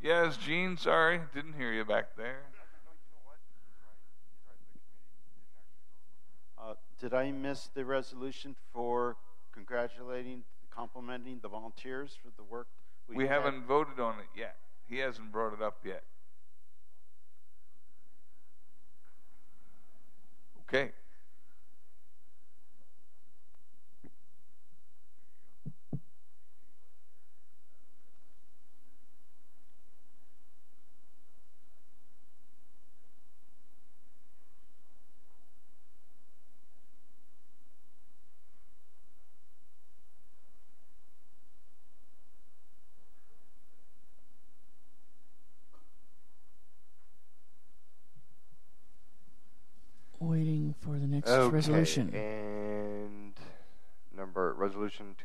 Yes, 0.03 0.37
Gene, 0.39 0.77
sorry. 0.77 1.21
Didn't 1.33 1.53
hear 1.53 1.73
you 1.73 1.85
back 1.85 2.17
there. 2.17 2.41
Uh, 6.61 6.75
did 6.99 7.15
I 7.15 7.31
miss 7.31 7.69
the 7.75 7.85
resolution 7.85 8.57
for 8.73 9.17
congratulating, 9.53 10.43
complimenting 10.69 11.39
the 11.43 11.49
volunteers 11.49 12.19
for 12.21 12.31
the 12.37 12.43
work 12.43 12.67
we, 13.09 13.15
We 13.15 13.29
haven't 13.29 13.67
voted 13.67 14.01
on 14.01 14.19
it 14.19 14.27
yet. 14.37 14.57
He 14.89 14.99
hasn't 14.99 15.31
brought 15.31 15.53
it 15.53 15.61
up 15.61 15.81
yet. 15.85 16.03
Okay. 20.63 20.93
Waiting 50.21 50.75
for 50.81 50.99
the 50.99 51.07
next 51.07 51.31
Okay, 51.49 51.57
resolution. 51.57 52.15
And 52.15 53.33
number 54.15 54.53
resolution 54.53 55.17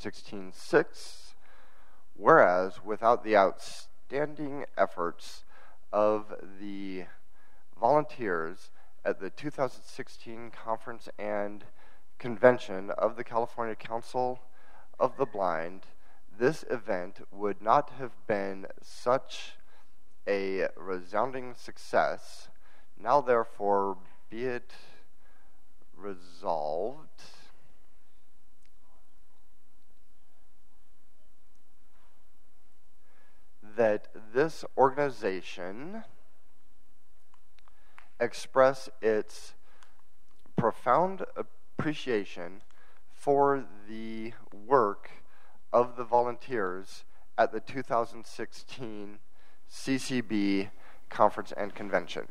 2016-6. 0.00 1.34
Whereas 2.16 2.82
without 2.82 3.22
the 3.22 3.36
outstanding 3.36 4.64
efforts 4.78 5.44
of 5.92 6.34
the 6.58 7.04
volunteers 7.78 8.70
at 9.04 9.20
the 9.20 9.28
2016 9.28 10.50
conference 10.50 11.10
and 11.18 11.64
convention 12.18 12.90
of 12.92 13.16
the 13.16 13.24
California 13.24 13.74
Council 13.74 14.40
of 14.98 15.18
the 15.18 15.26
Blind, 15.26 15.82
this 16.38 16.64
event 16.70 17.20
would 17.30 17.60
not 17.60 17.90
have 17.98 18.12
been 18.26 18.66
such 18.80 19.58
a 20.26 20.68
resounding 20.76 21.52
success. 21.54 22.48
Now, 22.98 23.20
therefore, 23.20 23.98
be 24.32 24.46
it 24.46 24.72
resolved. 25.94 27.22
That 33.76 34.08
this 34.32 34.64
organization 34.78 36.04
express 38.18 38.88
its 39.02 39.52
profound 40.56 41.26
appreciation 41.36 42.62
for 43.12 43.66
the 43.86 44.32
work 44.66 45.10
of 45.74 45.96
the 45.96 46.04
volunteers 46.04 47.04
at 47.36 47.52
the 47.52 47.60
2016 47.60 49.18
CCB 49.70 50.70
Conference 51.10 51.52
and 51.54 51.74
Convention. 51.74 52.28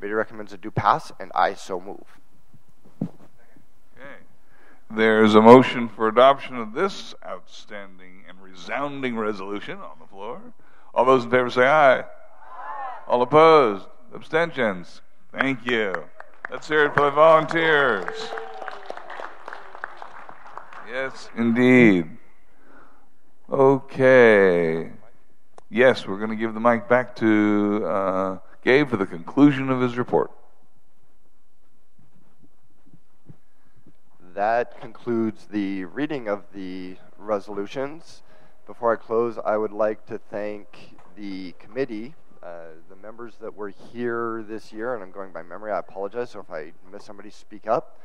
Committee 0.00 0.14
recommends 0.14 0.54
a 0.54 0.56
do 0.56 0.70
pass, 0.70 1.12
and 1.20 1.30
I 1.34 1.52
so 1.52 1.78
move. 1.78 2.06
Okay. 3.02 4.16
There's 4.90 5.34
a 5.34 5.42
motion 5.42 5.90
for 5.90 6.08
adoption 6.08 6.56
of 6.56 6.72
this 6.72 7.14
outstanding 7.22 8.24
and 8.26 8.40
resounding 8.40 9.18
resolution 9.18 9.76
on 9.76 9.98
the 10.00 10.06
floor. 10.06 10.40
All 10.94 11.04
those 11.04 11.24
in 11.24 11.30
favor 11.30 11.50
say 11.50 11.66
aye. 11.66 12.04
All 13.06 13.20
opposed? 13.20 13.84
Abstentions? 14.14 15.02
Thank 15.38 15.66
you. 15.66 15.92
Let's 16.50 16.66
hear 16.66 16.86
it 16.86 16.94
for 16.94 17.02
the 17.02 17.10
volunteers. 17.10 18.30
Yes, 20.88 21.28
indeed. 21.36 22.08
Okay. 23.50 24.92
Yes, 25.68 26.06
we're 26.06 26.16
going 26.16 26.30
to 26.30 26.36
give 26.36 26.54
the 26.54 26.60
mic 26.60 26.88
back 26.88 27.14
to 27.16 27.84
uh, 27.84 28.38
Gabe 28.62 28.90
for 28.90 28.98
the 28.98 29.06
conclusion 29.06 29.70
of 29.70 29.80
his 29.80 29.96
report. 29.96 30.30
That 34.34 34.78
concludes 34.80 35.46
the 35.46 35.86
reading 35.86 36.28
of 36.28 36.44
the 36.54 36.96
resolutions. 37.16 38.22
Before 38.66 38.92
I 38.92 38.96
close, 38.96 39.38
I 39.42 39.56
would 39.56 39.72
like 39.72 40.04
to 40.06 40.18
thank 40.18 40.94
the 41.16 41.52
committee, 41.58 42.14
uh, 42.42 42.74
the 42.90 42.96
members 42.96 43.36
that 43.40 43.56
were 43.56 43.70
here 43.70 44.44
this 44.46 44.72
year, 44.74 44.94
and 44.94 45.02
I'm 45.02 45.10
going 45.10 45.32
by 45.32 45.42
memory. 45.42 45.72
I 45.72 45.78
apologize, 45.78 46.30
so 46.30 46.40
if 46.40 46.50
I 46.50 46.72
miss 46.92 47.04
somebody, 47.04 47.30
speak 47.30 47.66
up. 47.66 47.98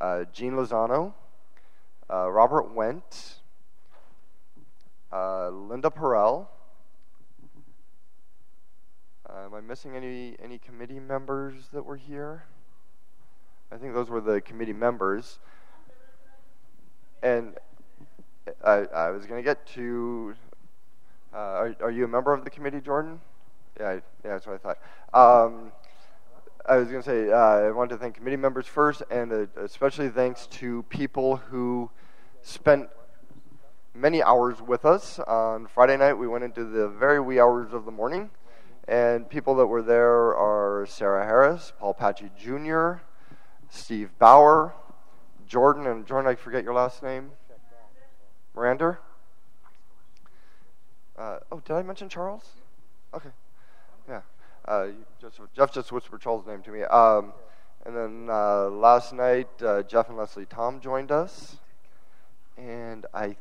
Uh, 0.00 0.24
Gene 0.32 0.54
Lozano, 0.54 1.12
uh, 2.10 2.28
Robert 2.30 2.74
Wendt, 2.74 3.34
uh, 5.12 5.50
Linda 5.50 5.88
Perel. 5.88 6.48
Uh, 9.34 9.46
am 9.46 9.54
I 9.54 9.60
missing 9.60 9.96
any 9.96 10.36
any 10.42 10.58
committee 10.58 11.00
members 11.00 11.54
that 11.72 11.84
were 11.84 11.96
here? 11.96 12.44
I 13.72 13.76
think 13.76 13.92
those 13.92 14.08
were 14.08 14.20
the 14.20 14.40
committee 14.40 14.72
members. 14.72 15.40
And 17.20 17.54
I, 18.64 18.86
I 18.94 19.10
was 19.10 19.26
going 19.26 19.42
to 19.42 19.44
get 19.44 19.66
to. 19.68 20.34
Uh, 21.32 21.36
are, 21.36 21.76
are 21.80 21.90
you 21.90 22.04
a 22.04 22.08
member 22.08 22.32
of 22.32 22.44
the 22.44 22.50
committee, 22.50 22.80
Jordan? 22.80 23.20
Yeah, 23.80 23.88
I, 23.88 23.94
yeah, 23.94 24.00
that's 24.22 24.46
what 24.46 24.54
I 24.54 24.58
thought. 24.58 25.46
Um, 25.46 25.72
I 26.66 26.76
was 26.76 26.88
going 26.88 27.02
to 27.02 27.08
say 27.08 27.32
uh, 27.32 27.36
I 27.36 27.70
wanted 27.72 27.94
to 27.94 27.96
thank 27.96 28.14
committee 28.14 28.36
members 28.36 28.66
first, 28.66 29.02
and 29.10 29.32
uh, 29.32 29.46
especially 29.60 30.10
thanks 30.10 30.46
to 30.46 30.84
people 30.84 31.36
who 31.36 31.90
spent 32.42 32.88
many 33.94 34.22
hours 34.22 34.62
with 34.62 34.84
us 34.84 35.18
on 35.18 35.66
Friday 35.66 35.96
night. 35.96 36.12
We 36.12 36.28
went 36.28 36.44
into 36.44 36.64
the 36.64 36.88
very 36.88 37.18
wee 37.18 37.40
hours 37.40 37.72
of 37.72 37.84
the 37.84 37.90
morning, 37.90 38.30
and 38.86 39.28
people 39.28 39.54
that 39.56 39.66
were 39.66 39.82
there 39.82 40.34
are 40.36 40.86
Sarah 40.88 41.24
Harris, 41.24 41.72
Paul 41.78 41.94
Patchy 41.94 42.30
Jr., 42.38 42.94
Steve 43.70 44.10
Bauer, 44.18 44.74
Jordan, 45.46 45.86
and 45.86 46.06
Jordan, 46.06 46.30
I 46.30 46.34
forget 46.34 46.62
your 46.64 46.74
last 46.74 47.02
name. 47.02 47.30
Miranda. 48.54 48.98
Uh, 51.16 51.38
oh, 51.50 51.60
did 51.60 51.74
I 51.74 51.82
mention 51.82 52.08
Charles? 52.08 52.44
Okay, 53.12 53.30
yeah. 54.08 54.20
Uh, 54.66 54.88
just, 55.20 55.40
Jeff 55.54 55.72
just 55.72 55.92
whispered 55.92 56.20
Charles' 56.20 56.46
name 56.46 56.62
to 56.62 56.70
me. 56.70 56.82
Um, 56.82 57.32
and 57.84 57.96
then 57.96 58.28
uh, 58.30 58.68
last 58.70 59.12
night, 59.12 59.48
uh, 59.62 59.82
Jeff 59.82 60.08
and 60.08 60.16
Leslie 60.16 60.46
Thom 60.46 60.80
joined 60.80 61.12
us, 61.12 61.56
and 62.56 63.06
I 63.12 63.36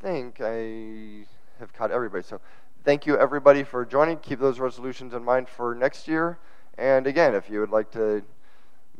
think 0.00 0.40
I 0.40 1.26
have 1.60 1.72
caught 1.72 1.90
everybody. 1.90 2.24
So, 2.24 2.40
thank 2.84 3.06
you 3.06 3.18
everybody 3.18 3.64
for 3.64 3.84
joining. 3.84 4.18
Keep 4.18 4.40
those 4.40 4.60
resolutions 4.60 5.14
in 5.14 5.24
mind 5.24 5.48
for 5.48 5.74
next 5.74 6.06
year. 6.06 6.38
And 6.76 7.06
again, 7.06 7.34
if 7.34 7.48
you 7.48 7.60
would 7.60 7.70
like 7.70 7.90
to 7.92 8.22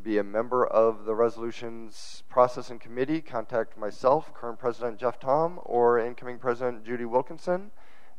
be 0.02 0.19
a 0.19 0.24
member 0.24 0.66
of 0.66 1.05
the 1.05 1.15
resolutions 1.15 2.23
processing 2.28 2.78
committee, 2.78 3.20
contact 3.20 3.77
myself, 3.77 4.32
current 4.35 4.59
president 4.59 4.98
Jeff 4.98 5.20
Thom, 5.20 5.61
or 5.65 5.98
incoming 5.98 6.39
president 6.39 6.85
Judy 6.85 7.05
Wilkinson 7.05 7.70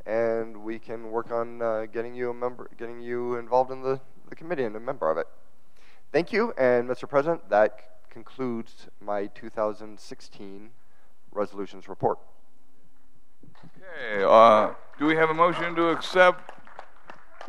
and 0.05 0.57
we 0.57 0.77
can 0.77 1.09
work 1.09 1.31
on 1.31 1.61
uh, 1.61 1.85
getting 1.91 2.13
you 2.13 2.29
a 2.29 2.33
member, 2.33 2.69
getting 2.77 3.01
you 3.01 3.35
involved 3.37 3.71
in 3.71 3.81
the, 3.81 3.99
the 4.29 4.35
committee 4.35 4.63
and 4.63 4.75
a 4.75 4.79
member 4.79 5.09
of 5.09 5.17
it. 5.17 5.27
Thank 6.11 6.31
you, 6.31 6.53
and 6.57 6.87
Mr. 6.87 7.09
President, 7.09 7.49
that 7.49 8.09
concludes 8.09 8.87
my 9.01 9.25
2016 9.27 10.69
resolutions 11.31 11.89
report. 11.89 12.19
Okay. 13.93 14.23
Uh, 14.23 14.73
do 14.97 15.05
we 15.05 15.15
have 15.15 15.29
a 15.29 15.33
motion 15.33 15.75
to 15.75 15.89
accept 15.89 16.51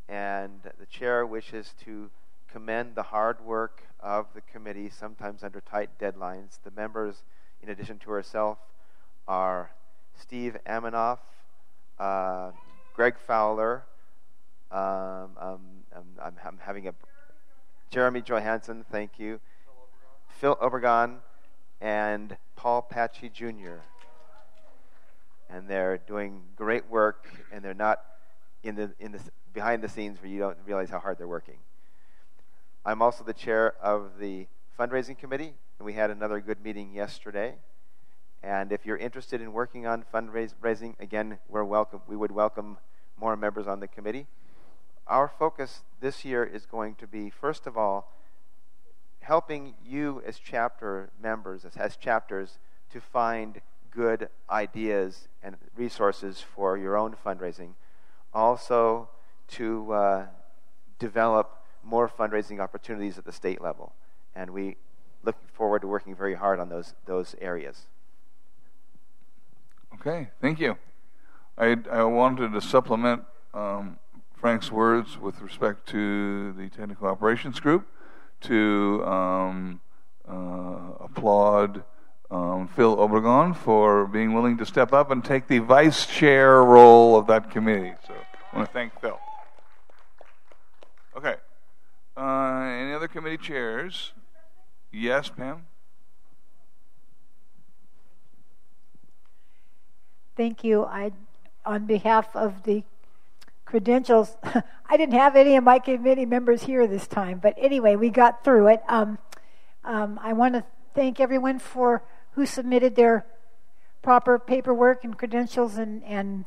and 0.09 0.59
the 0.79 0.85
chair 0.87 1.25
wishes 1.25 1.73
to 1.85 2.09
commend 2.51 2.95
the 2.95 3.03
hard 3.03 3.39
work 3.45 3.83
of 3.99 4.25
the 4.33 4.41
committee, 4.41 4.89
sometimes 4.89 5.43
under 5.43 5.61
tight 5.61 5.89
deadlines. 5.99 6.57
The 6.63 6.71
members, 6.71 7.23
in 7.61 7.69
addition 7.69 7.99
to 7.99 8.11
herself, 8.11 8.57
are 9.27 9.69
Steve 10.15 10.57
Amanoff, 10.65 11.19
uh, 11.99 12.51
Greg 12.95 13.15
Fowler. 13.19 13.83
Um, 14.71 15.29
um, 15.39 15.59
I'm, 15.95 16.33
I'm, 16.43 16.57
having 16.59 16.87
a 16.87 16.93
Jeremy 17.91 18.21
Johansson, 18.21 18.85
thank 18.91 19.19
you. 19.19 19.39
Phil 20.39 20.55
Obregon 20.55 21.17
and 21.81 22.35
Paul 22.55 22.81
Patchy 22.81 23.29
Jr. 23.29 23.81
And 25.49 25.67
they're 25.67 25.97
doing 25.97 26.41
great 26.55 26.87
work, 26.89 27.27
and 27.51 27.63
they're 27.63 27.73
not 27.73 28.01
in 28.63 28.75
the 28.75 28.91
in 28.99 29.11
the 29.11 29.19
behind 29.59 29.83
the 29.83 29.89
scenes 29.89 30.21
where 30.21 30.31
you 30.31 30.39
don't 30.39 30.55
realize 30.65 30.89
how 30.89 30.99
hard 30.99 31.17
they're 31.17 31.27
working. 31.27 31.57
I'm 32.85 33.01
also 33.01 33.25
the 33.25 33.33
chair 33.33 33.73
of 33.83 34.11
the 34.17 34.47
fundraising 34.79 35.17
committee, 35.17 35.53
and 35.77 35.85
we 35.85 35.91
had 35.91 36.09
another 36.09 36.39
good 36.39 36.63
meeting 36.63 36.93
yesterday. 36.93 37.55
And 38.41 38.71
if 38.71 38.85
you're 38.85 38.95
interested 38.95 39.41
in 39.41 39.51
working 39.51 39.85
on 39.85 40.05
fundraising, 40.13 40.97
again, 40.97 41.39
we're 41.49 41.65
welcome. 41.65 41.99
We 42.07 42.15
would 42.15 42.31
welcome 42.31 42.77
more 43.19 43.35
members 43.35 43.67
on 43.67 43.81
the 43.81 43.89
committee. 43.89 44.27
Our 45.07 45.27
focus 45.27 45.81
this 45.99 46.23
year 46.23 46.45
is 46.45 46.65
going 46.65 46.95
to 46.95 47.05
be, 47.05 47.29
first 47.29 47.67
of 47.67 47.77
all, 47.77 48.13
helping 49.19 49.73
you 49.85 50.23
as 50.25 50.39
chapter 50.39 51.09
members, 51.21 51.65
as, 51.65 51.75
as 51.75 51.97
chapters, 51.97 52.59
to 52.93 53.01
find 53.01 53.59
good 53.91 54.29
ideas 54.49 55.27
and 55.43 55.57
resources 55.75 56.39
for 56.39 56.77
your 56.77 56.95
own 56.95 57.13
fundraising. 57.25 57.71
Also, 58.33 59.09
to 59.51 59.91
uh, 59.91 60.25
develop 60.99 61.55
more 61.83 62.07
fundraising 62.09 62.59
opportunities 62.59 63.17
at 63.17 63.25
the 63.25 63.31
state 63.31 63.61
level. 63.61 63.93
And 64.35 64.51
we 64.51 64.77
look 65.23 65.35
forward 65.53 65.81
to 65.81 65.87
working 65.87 66.15
very 66.15 66.35
hard 66.35 66.59
on 66.59 66.69
those, 66.69 66.93
those 67.05 67.35
areas. 67.41 67.87
Okay, 69.95 70.29
thank 70.39 70.59
you. 70.59 70.77
I, 71.57 71.77
I 71.91 72.03
wanted 72.03 72.53
to 72.53 72.61
supplement 72.61 73.23
um, 73.53 73.97
Frank's 74.39 74.71
words 74.71 75.17
with 75.17 75.41
respect 75.41 75.87
to 75.89 76.53
the 76.53 76.69
Technical 76.69 77.07
Operations 77.07 77.59
Group 77.59 77.85
to 78.41 79.03
um, 79.05 79.81
uh, 80.27 80.93
applaud 81.01 81.83
um, 82.31 82.69
Phil 82.69 82.95
Obregon 82.95 83.55
for 83.55 84.05
being 84.05 84.33
willing 84.33 84.57
to 84.57 84.65
step 84.65 84.93
up 84.93 85.11
and 85.11 85.25
take 85.25 85.47
the 85.47 85.59
vice 85.59 86.05
chair 86.05 86.63
role 86.63 87.17
of 87.17 87.27
that 87.27 87.51
committee. 87.51 87.93
So 88.07 88.13
I 88.13 88.55
want 88.55 88.69
to 88.69 88.73
thank 88.73 88.97
Phil. 89.01 89.19
Okay. 91.19 91.35
Uh, 92.15 92.61
any 92.79 92.93
other 92.93 93.09
committee 93.09 93.35
chairs? 93.35 94.13
Yes, 94.89 95.27
Pam? 95.27 95.65
Thank 100.37 100.63
you. 100.63 100.85
I, 100.85 101.11
on 101.65 101.87
behalf 101.87 102.33
of 102.33 102.63
the 102.63 102.83
credentials, 103.65 104.37
I 104.89 104.95
didn't 104.95 105.15
have 105.15 105.35
any 105.35 105.57
of 105.57 105.65
my 105.65 105.79
committee 105.79 106.25
members 106.25 106.63
here 106.63 106.87
this 106.87 107.05
time, 107.05 107.39
but 107.43 107.53
anyway, 107.57 107.97
we 107.97 108.09
got 108.09 108.45
through 108.45 108.67
it. 108.67 108.81
Um, 108.87 109.17
um, 109.83 110.21
I 110.23 110.31
want 110.31 110.53
to 110.53 110.63
thank 110.95 111.19
everyone 111.19 111.59
for 111.59 112.01
who 112.35 112.45
submitted 112.45 112.95
their 112.95 113.25
proper 114.01 114.39
paperwork 114.39 115.03
and 115.03 115.17
credentials 115.17 115.77
and, 115.77 116.01
and 116.05 116.45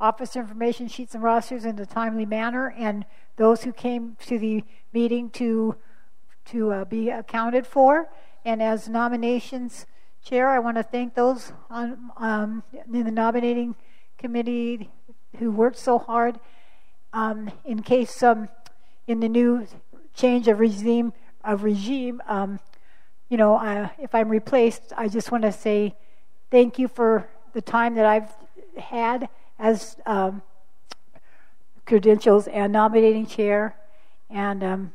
officer 0.00 0.40
information 0.40 0.88
sheets 0.88 1.14
and 1.14 1.22
rosters 1.22 1.64
in 1.64 1.78
a 1.78 1.86
timely 1.86 2.26
manner, 2.26 2.74
and 2.76 3.04
those 3.36 3.64
who 3.64 3.72
came 3.72 4.16
to 4.26 4.38
the 4.38 4.64
meeting 4.92 5.30
to 5.30 5.76
to 6.46 6.72
uh, 6.72 6.84
be 6.84 7.10
accounted 7.10 7.66
for. 7.66 8.08
And 8.44 8.62
as 8.62 8.88
nominations 8.88 9.86
chair, 10.24 10.48
I 10.48 10.58
want 10.58 10.76
to 10.76 10.82
thank 10.82 11.14
those 11.14 11.52
on 11.68 12.10
um, 12.16 12.62
in 12.92 13.04
the 13.04 13.10
nominating 13.10 13.74
committee 14.18 14.90
who 15.38 15.50
worked 15.50 15.78
so 15.78 15.98
hard. 15.98 16.40
Um, 17.12 17.50
in 17.64 17.82
case 17.82 18.22
um, 18.22 18.48
in 19.06 19.20
the 19.20 19.28
new 19.28 19.66
change 20.14 20.48
of 20.48 20.60
regime 20.60 21.12
of 21.44 21.64
regime, 21.64 22.20
um, 22.26 22.60
you 23.28 23.36
know, 23.36 23.56
uh, 23.56 23.88
if 23.98 24.14
I'm 24.14 24.28
replaced, 24.28 24.92
I 24.96 25.08
just 25.08 25.30
want 25.30 25.42
to 25.42 25.52
say 25.52 25.96
thank 26.50 26.78
you 26.78 26.88
for 26.88 27.28
the 27.52 27.60
time 27.60 27.94
that 27.94 28.06
I've 28.06 28.32
had 28.76 29.28
as 29.58 29.96
um, 30.06 30.42
credentials 31.86 32.46
and 32.48 32.72
nominating 32.72 33.26
chair. 33.26 33.76
And 34.30 34.62
um, 34.62 34.92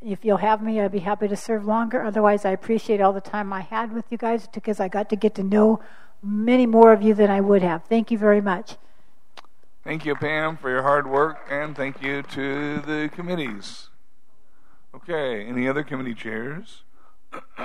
if 0.00 0.24
you'll 0.24 0.36
have 0.36 0.62
me, 0.62 0.80
I'd 0.80 0.92
be 0.92 1.00
happy 1.00 1.26
to 1.28 1.36
serve 1.36 1.64
longer. 1.64 2.02
Otherwise, 2.02 2.44
I 2.44 2.50
appreciate 2.50 3.00
all 3.00 3.12
the 3.12 3.20
time 3.20 3.52
I 3.52 3.62
had 3.62 3.92
with 3.92 4.04
you 4.10 4.18
guys 4.18 4.46
because 4.52 4.78
I 4.78 4.88
got 4.88 5.10
to 5.10 5.16
get 5.16 5.34
to 5.36 5.42
know 5.42 5.80
many 6.22 6.66
more 6.66 6.92
of 6.92 7.02
you 7.02 7.14
than 7.14 7.30
I 7.30 7.40
would 7.40 7.62
have. 7.62 7.84
Thank 7.84 8.10
you 8.10 8.18
very 8.18 8.40
much. 8.40 8.76
Thank 9.84 10.04
you, 10.04 10.14
Pam, 10.16 10.56
for 10.56 10.68
your 10.68 10.82
hard 10.82 11.08
work, 11.08 11.46
and 11.48 11.76
thank 11.76 12.02
you 12.02 12.22
to 12.22 12.80
the 12.80 13.08
committees. 13.12 13.88
Okay, 14.94 15.44
any 15.44 15.68
other 15.68 15.84
committee 15.84 16.14
chairs? 16.14 16.82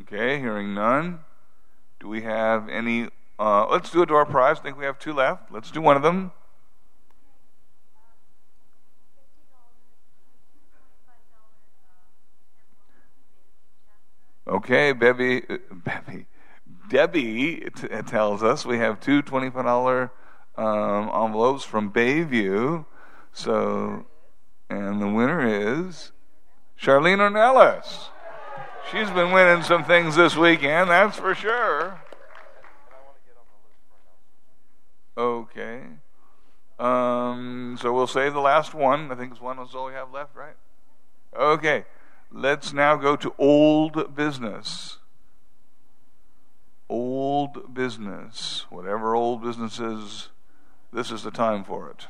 okay, 0.00 0.38
hearing 0.38 0.72
none. 0.72 1.20
Do 2.00 2.08
we 2.08 2.22
have 2.22 2.68
any 2.70 3.08
uh, 3.42 3.66
let's 3.68 3.90
do 3.90 4.02
a 4.02 4.06
door 4.06 4.24
prize. 4.24 4.60
I 4.60 4.62
think 4.62 4.78
we 4.78 4.84
have 4.84 5.00
two 5.00 5.12
left. 5.12 5.50
Let's 5.50 5.72
do 5.72 5.80
one 5.80 5.96
of 5.96 6.02
them. 6.04 6.30
Okay, 14.46 14.92
Bebby, 14.92 15.42
Bebby, 15.72 16.26
Debbie 16.88 17.68
t- 17.74 17.88
tells 18.06 18.44
us 18.44 18.64
we 18.64 18.78
have 18.78 19.00
two 19.00 19.24
$25 19.24 20.10
um, 20.56 21.10
envelopes 21.12 21.64
from 21.64 21.92
Bayview. 21.92 22.84
So, 23.32 24.06
and 24.70 25.02
the 25.02 25.08
winner 25.08 25.44
is 25.44 26.12
Charlene 26.80 27.18
Ornelas. 27.18 28.06
She's 28.92 29.10
been 29.10 29.32
winning 29.32 29.64
some 29.64 29.84
things 29.84 30.14
this 30.14 30.36
weekend, 30.36 30.90
that's 30.90 31.18
for 31.18 31.34
sure. 31.34 31.98
Okay. 35.16 35.82
Um, 36.78 37.76
so 37.80 37.92
we'll 37.92 38.06
save 38.06 38.32
the 38.32 38.40
last 38.40 38.74
one. 38.74 39.12
I 39.12 39.14
think 39.14 39.32
it's 39.32 39.40
one 39.40 39.58
is 39.58 39.74
all 39.74 39.86
we 39.86 39.92
have 39.92 40.12
left, 40.12 40.34
right? 40.34 40.56
Okay. 41.36 41.84
Let's 42.30 42.72
now 42.72 42.96
go 42.96 43.14
to 43.16 43.34
old 43.38 44.14
business. 44.14 44.98
Old 46.88 47.74
business. 47.74 48.66
Whatever 48.70 49.14
old 49.14 49.42
business 49.42 49.78
is, 49.78 50.30
this 50.92 51.10
is 51.10 51.22
the 51.22 51.30
time 51.30 51.62
for 51.62 51.90
it. 51.90 52.06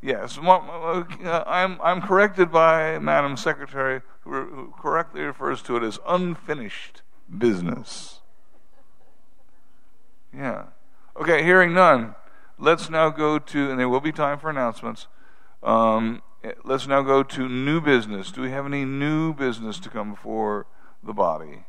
Yes, 0.00 0.38
uh, 0.38 1.04
I'm, 1.46 1.80
I'm 1.82 2.00
corrected 2.00 2.52
by 2.52 3.00
Madam 3.00 3.36
Secretary, 3.36 4.00
who 4.20 4.72
correctly 4.78 5.22
refers 5.22 5.60
to 5.62 5.76
it 5.76 5.82
as 5.82 5.98
unfinished 6.06 7.02
business. 7.36 8.20
Yeah. 10.32 10.66
Okay, 11.20 11.42
hearing 11.42 11.74
none, 11.74 12.14
let's 12.60 12.88
now 12.88 13.10
go 13.10 13.40
to, 13.40 13.70
and 13.70 13.80
there 13.80 13.88
will 13.88 14.00
be 14.00 14.12
time 14.12 14.38
for 14.38 14.50
announcements. 14.50 15.08
Um, 15.64 16.22
let's 16.62 16.86
now 16.86 17.02
go 17.02 17.24
to 17.24 17.48
new 17.48 17.80
business. 17.80 18.30
Do 18.30 18.40
we 18.40 18.50
have 18.52 18.66
any 18.66 18.84
new 18.84 19.34
business 19.34 19.80
to 19.80 19.88
come 19.88 20.12
before 20.12 20.66
the 21.02 21.12
body? 21.12 21.64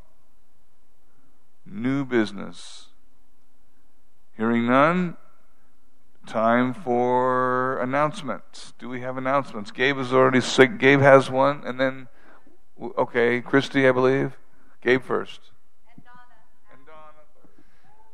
New 1.66 2.06
business. 2.06 2.90
Hearing 4.38 4.68
none, 4.68 5.18
time 6.28 6.72
for 6.72 7.80
announcements. 7.82 8.74
Do 8.78 8.88
we 8.88 9.02
have 9.02 9.18
announcements? 9.18 9.72
Gabe 9.72 9.98
has 9.98 10.14
already 10.14 10.42
sick. 10.42 10.78
Gabe 10.78 11.02
has 11.02 11.32
one, 11.32 11.64
and 11.66 11.80
then 11.80 12.08
okay, 13.00 13.42
Christy, 13.42 13.88
I 13.88 13.92
believe. 13.94 14.38
Gabe 14.84 15.02
first. 15.02 15.40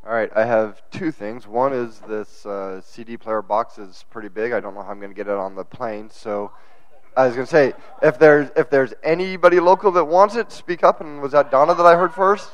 All 0.07 0.14
right, 0.14 0.30
I 0.36 0.45
have 0.45 0.84
two 0.91 1.11
things. 1.11 1.48
One 1.48 1.73
is 1.73 1.99
this 2.02 2.45
uh, 2.45 2.80
CD 2.82 3.18
player 3.18 3.41
box 3.41 3.80
is 3.80 4.06
pretty 4.11 4.27
big. 4.27 4.52
I 4.52 4.60
don't 4.60 4.76
know 4.76 4.84
how 4.84 4.91
I'm 4.91 4.99
going 4.99 5.10
to 5.10 5.15
get 5.15 5.27
it 5.27 5.34
on 5.34 5.56
the 5.56 5.65
plane. 5.65 6.11
So 6.11 6.52
I 7.18 7.26
was 7.26 7.34
going 7.34 7.48
to 7.48 7.52
say, 7.52 7.73
if 8.03 8.19
there's 8.19 8.52
if 8.56 8.69
there's 8.69 8.94
anybody 9.02 9.60
local 9.60 9.91
that 9.94 10.06
wants 10.06 10.36
it, 10.36 10.52
speak 10.52 10.84
up. 10.84 11.02
And 11.02 11.23
was 11.23 11.32
that 11.32 11.49
Donna 11.49 11.73
that 11.73 11.86
I 11.88 11.95
heard 11.95 12.14
first? 12.14 12.48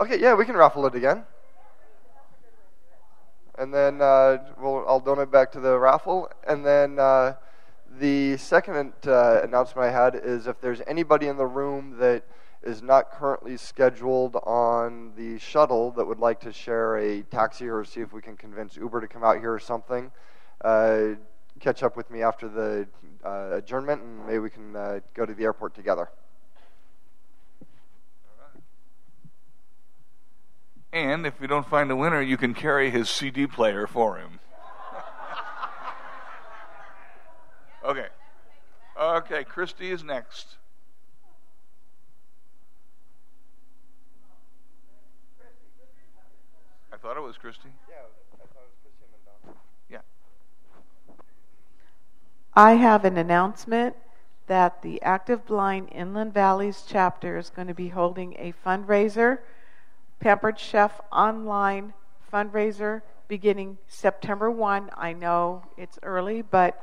Okay, 0.00 0.18
yeah, 0.18 0.34
we 0.34 0.44
can 0.44 0.56
raffle 0.56 0.84
it 0.86 0.96
again. 0.96 1.22
And 3.56 3.72
then 3.72 4.02
uh, 4.02 4.38
we'll, 4.60 4.84
I'll 4.88 4.98
donate 4.98 5.30
back 5.30 5.52
to 5.52 5.60
the 5.60 5.78
raffle. 5.78 6.28
And 6.48 6.66
then 6.66 6.98
uh, 6.98 7.34
the 7.98 8.36
second 8.36 8.92
uh, 9.06 9.40
announcement 9.42 9.88
I 9.88 9.90
had 9.90 10.14
is 10.14 10.46
if 10.46 10.60
there's 10.60 10.80
anybody 10.86 11.26
in 11.26 11.36
the 11.36 11.46
room 11.46 11.96
that 11.98 12.24
is 12.62 12.82
not 12.82 13.10
currently 13.10 13.56
scheduled 13.56 14.36
on 14.36 15.12
the 15.16 15.38
shuttle 15.38 15.90
that 15.92 16.04
would 16.04 16.18
like 16.18 16.40
to 16.40 16.52
share 16.52 16.96
a 16.96 17.22
taxi 17.22 17.68
or 17.68 17.84
see 17.84 18.00
if 18.00 18.12
we 18.12 18.20
can 18.20 18.36
convince 18.36 18.76
Uber 18.76 19.00
to 19.00 19.08
come 19.08 19.24
out 19.24 19.38
here 19.38 19.52
or 19.52 19.58
something, 19.58 20.10
uh, 20.62 21.10
catch 21.60 21.82
up 21.82 21.96
with 21.96 22.10
me 22.10 22.22
after 22.22 22.48
the 22.48 22.86
uh, 23.24 23.56
adjournment 23.56 24.02
and 24.02 24.26
maybe 24.26 24.38
we 24.38 24.50
can 24.50 24.74
uh, 24.74 25.00
go 25.14 25.24
to 25.24 25.34
the 25.34 25.44
airport 25.44 25.74
together. 25.74 26.08
And 30.92 31.26
if 31.26 31.38
we 31.38 31.46
don't 31.46 31.68
find 31.68 31.90
a 31.90 31.96
winner, 31.96 32.20
you 32.20 32.36
can 32.36 32.54
carry 32.54 32.90
his 32.90 33.10
CD 33.10 33.46
player 33.46 33.86
for 33.86 34.16
him. 34.16 34.40
Okay. 37.88 38.06
Okay, 39.00 39.44
Christy 39.44 39.90
is 39.90 40.02
next. 40.02 40.56
I 46.92 46.96
thought 46.96 47.16
it 47.16 47.22
was 47.22 47.36
Christy. 47.36 47.68
Yeah, 47.88 47.94
I 48.34 48.38
thought 48.38 48.62
it 48.62 48.70
was 48.70 48.78
Christy 48.82 49.04
and 49.14 49.22
then 49.46 49.54
Yeah. 49.88 51.14
I 52.54 52.72
have 52.72 53.04
an 53.04 53.16
announcement 53.16 53.94
that 54.48 54.82
the 54.82 55.00
Active 55.02 55.46
Blind 55.46 55.90
Inland 55.92 56.34
Valleys 56.34 56.84
chapter 56.88 57.36
is 57.36 57.50
going 57.50 57.68
to 57.68 57.74
be 57.74 57.88
holding 57.88 58.34
a 58.38 58.52
fundraiser, 58.66 59.38
Pampered 60.18 60.58
Chef 60.58 61.00
online 61.12 61.92
fundraiser, 62.32 63.02
beginning 63.28 63.78
September 63.86 64.50
1. 64.50 64.90
I 64.96 65.12
know 65.12 65.62
it's 65.76 65.98
early, 66.02 66.42
but 66.42 66.82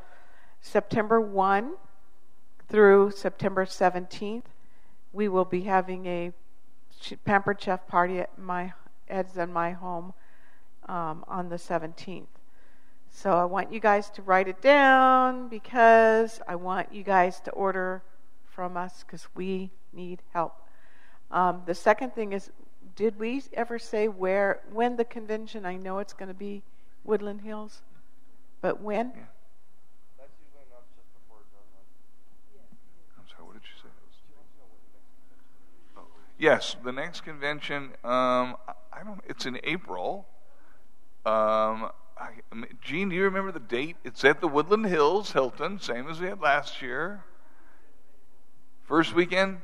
September 0.66 1.22
1 1.22 1.76
through 2.68 3.12
September 3.12 3.66
17th, 3.66 4.46
we 5.14 5.28
will 5.28 5.46
be 5.46 5.62
having 5.62 6.08
a 6.08 6.34
Pampered 7.24 7.62
Chef 7.62 7.88
party 7.88 8.20
at 8.20 8.36
my 8.40 8.74
Ed's 9.08 9.38
and 9.38 9.54
my 9.54 9.72
home 9.74 10.14
um, 10.90 11.24
on 11.28 11.50
the 11.50 11.58
17th. 11.58 12.26
So 13.12 13.34
I 13.34 13.46
want 13.46 13.72
you 13.72 13.80
guys 13.80 14.10
to 14.12 14.24
write 14.24 14.48
it 14.48 14.60
down 14.60 15.50
because 15.50 16.42
I 16.48 16.56
want 16.56 16.92
you 16.92 17.04
guys 17.04 17.40
to 17.42 17.52
order 17.52 18.02
from 18.44 18.76
us 18.76 19.04
because 19.06 19.28
we 19.36 19.70
need 19.94 20.24
help. 20.34 20.56
Um, 21.30 21.62
the 21.68 21.76
second 21.76 22.16
thing 22.16 22.34
is, 22.34 22.50
did 22.96 23.20
we 23.20 23.44
ever 23.54 23.78
say 23.78 24.08
where 24.08 24.62
when 24.74 24.96
the 24.96 25.06
convention? 25.06 25.64
I 25.64 25.76
know 25.76 26.00
it's 26.00 26.14
going 26.14 26.30
to 26.30 26.34
be 26.34 26.64
Woodland 27.04 27.42
Hills, 27.42 27.84
but 28.62 28.82
when? 28.82 29.14
Yeah. 29.16 29.26
I'm 33.18 33.28
sorry, 33.28 33.44
what 33.48 33.54
did 33.54 33.64
you 33.66 33.78
say? 33.82 33.90
Oh, 35.98 36.08
yes, 36.38 36.76
the 36.84 36.92
next 36.92 37.22
convention. 37.22 37.92
Um, 38.04 38.56
I 38.68 39.04
don't. 39.04 39.22
It's 39.28 39.46
in 39.46 39.60
April. 39.64 40.28
Um, 41.26 41.90
I, 42.18 42.30
Gene, 42.82 43.10
do 43.10 43.16
you 43.16 43.24
remember 43.24 43.52
the 43.52 43.60
date? 43.60 43.98
It's 44.04 44.24
at 44.24 44.42
the 44.42 44.48
Woodland 44.48 44.86
Hills 44.86 45.32
Hilton, 45.32 45.80
same 45.80 46.08
as 46.08 46.20
we 46.20 46.28
had 46.28 46.40
last 46.40 46.82
year. 46.82 47.24
First 48.84 49.14
weekend. 49.14 49.62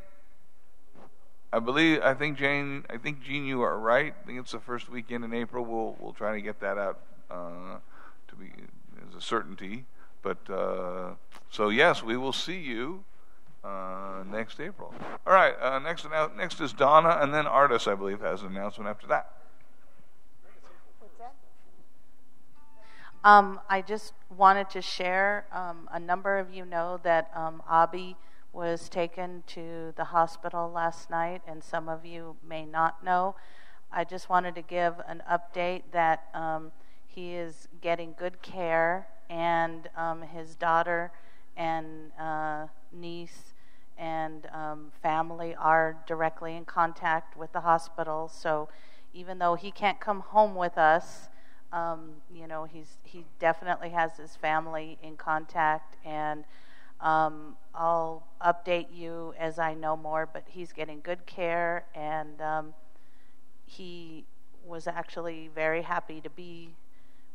I 1.53 1.60
believe. 1.60 2.02
I 2.02 2.14
think 2.14 2.38
Jane. 2.38 2.85
I 2.89 2.98
think 2.98 3.22
Gene, 3.22 3.45
you 3.45 3.61
are 3.61 3.77
right. 3.77 4.14
I 4.22 4.26
think 4.26 4.39
it's 4.39 4.52
the 4.52 4.60
first 4.60 4.89
weekend 4.89 5.23
in 5.23 5.34
April. 5.34 5.65
We'll 5.65 5.95
we'll 5.99 6.14
try 6.14 6.34
to 6.34 6.41
get 6.41 6.60
that 6.61 6.77
out 6.77 6.99
uh, 7.30 7.77
to 8.27 8.35
be 8.35 8.52
as 9.07 9.15
a 9.15 9.22
certainty. 9.22 9.85
But 10.22 10.49
uh, 10.49 11.11
so 11.49 11.69
yes, 11.69 12.03
we 12.03 12.18
will 12.18 12.34
see 12.34 12.60
you 12.60 13.03
uh, 13.63 14.23
next 14.29 14.59
April. 14.59 14.93
All 15.25 15.33
right. 15.33 15.53
Uh, 15.61 15.79
next 15.79 16.05
next 16.35 16.59
is 16.61 16.73
Donna, 16.73 17.19
and 17.21 17.33
then 17.33 17.45
Artis, 17.47 17.88
I 17.88 17.95
believe, 17.95 18.21
has 18.21 18.41
an 18.41 18.47
announcement 18.47 18.89
after 18.89 19.07
that. 19.07 19.31
Um, 23.23 23.59
I 23.69 23.81
just 23.81 24.13
wanted 24.35 24.71
to 24.71 24.81
share. 24.81 25.45
Um, 25.51 25.88
a 25.91 25.99
number 25.99 26.39
of 26.39 26.51
you 26.51 26.65
know 26.65 26.99
that 27.03 27.29
um, 27.35 27.61
Abby 27.69 28.15
was 28.51 28.89
taken 28.89 29.43
to 29.47 29.93
the 29.95 30.05
hospital 30.05 30.71
last 30.71 31.09
night, 31.09 31.41
and 31.47 31.63
some 31.63 31.88
of 31.88 32.03
you 32.05 32.38
may 32.47 32.65
not 32.65 33.03
know. 33.03 33.35
I 33.91 34.05
just 34.05 34.29
wanted 34.29 34.55
to 34.55 34.61
give 34.61 34.95
an 35.07 35.21
update 35.29 35.83
that 35.91 36.29
um, 36.33 36.71
he 37.05 37.33
is 37.33 37.67
getting 37.79 38.15
good 38.17 38.41
care, 38.41 39.07
and 39.29 39.88
um, 39.95 40.23
his 40.23 40.55
daughter 40.55 41.11
and 41.55 42.11
uh, 42.19 42.67
niece 42.91 43.51
and 44.02 44.48
um, 44.52 44.91
family 45.03 45.56
are 45.56 45.95
directly 46.07 46.56
in 46.57 46.65
contact 46.65 47.38
with 47.38 47.53
the 47.53 47.61
hospital. 47.61 48.28
So 48.28 48.68
even 49.14 49.38
though 49.38 49.53
he 49.53 49.69
can't 49.69 49.99
come 49.99 50.22
home 50.22 50.56
with 50.56 50.76
us, 50.76 51.30
um, 51.72 52.15
you 52.34 52.48
know, 52.48 52.65
he's 52.65 52.98
he 53.03 53.23
definitely 53.40 53.91
has 53.91 54.18
his 54.18 54.36
family 54.36 54.98
in 55.02 55.15
contact, 55.15 55.95
and 56.03 56.44
um, 56.99 57.56
I'll 57.73 58.28
update 58.44 58.88
you 58.94 59.34
as 59.40 59.60
I 59.60 59.76
know 59.76 59.95
more. 59.95 60.28
But 60.32 60.44
he's 60.48 60.73
getting 60.73 60.99
good 61.02 61.26
care, 61.26 61.86
and 61.95 62.41
um, 62.41 62.73
he 63.65 64.26
was 64.65 64.88
actually 64.88 65.49
very 65.53 65.84
happy 65.84 66.19
to 66.22 66.30
be 66.30 66.73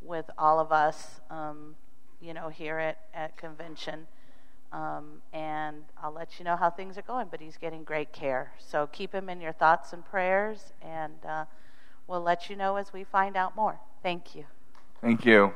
with 0.02 0.28
all 0.36 0.60
of 0.60 0.70
us, 0.72 1.20
um, 1.30 1.76
you 2.20 2.34
know, 2.34 2.48
here 2.48 2.78
at 2.78 2.98
at 3.14 3.36
convention. 3.38 4.08
Um, 4.76 5.22
and 5.32 5.84
I'll 6.02 6.12
let 6.12 6.38
you 6.38 6.44
know 6.44 6.54
how 6.54 6.68
things 6.68 6.98
are 6.98 7.02
going. 7.02 7.28
But 7.30 7.40
he's 7.40 7.56
getting 7.56 7.82
great 7.82 8.12
care, 8.12 8.52
so 8.58 8.86
keep 8.86 9.14
him 9.14 9.30
in 9.30 9.40
your 9.40 9.52
thoughts 9.52 9.94
and 9.94 10.04
prayers, 10.04 10.74
and 10.82 11.14
uh, 11.26 11.46
we'll 12.06 12.20
let 12.20 12.50
you 12.50 12.56
know 12.56 12.76
as 12.76 12.92
we 12.92 13.02
find 13.02 13.36
out 13.36 13.56
more. 13.56 13.80
Thank 14.02 14.34
you. 14.34 14.44
Thank 15.00 15.24
you. 15.24 15.54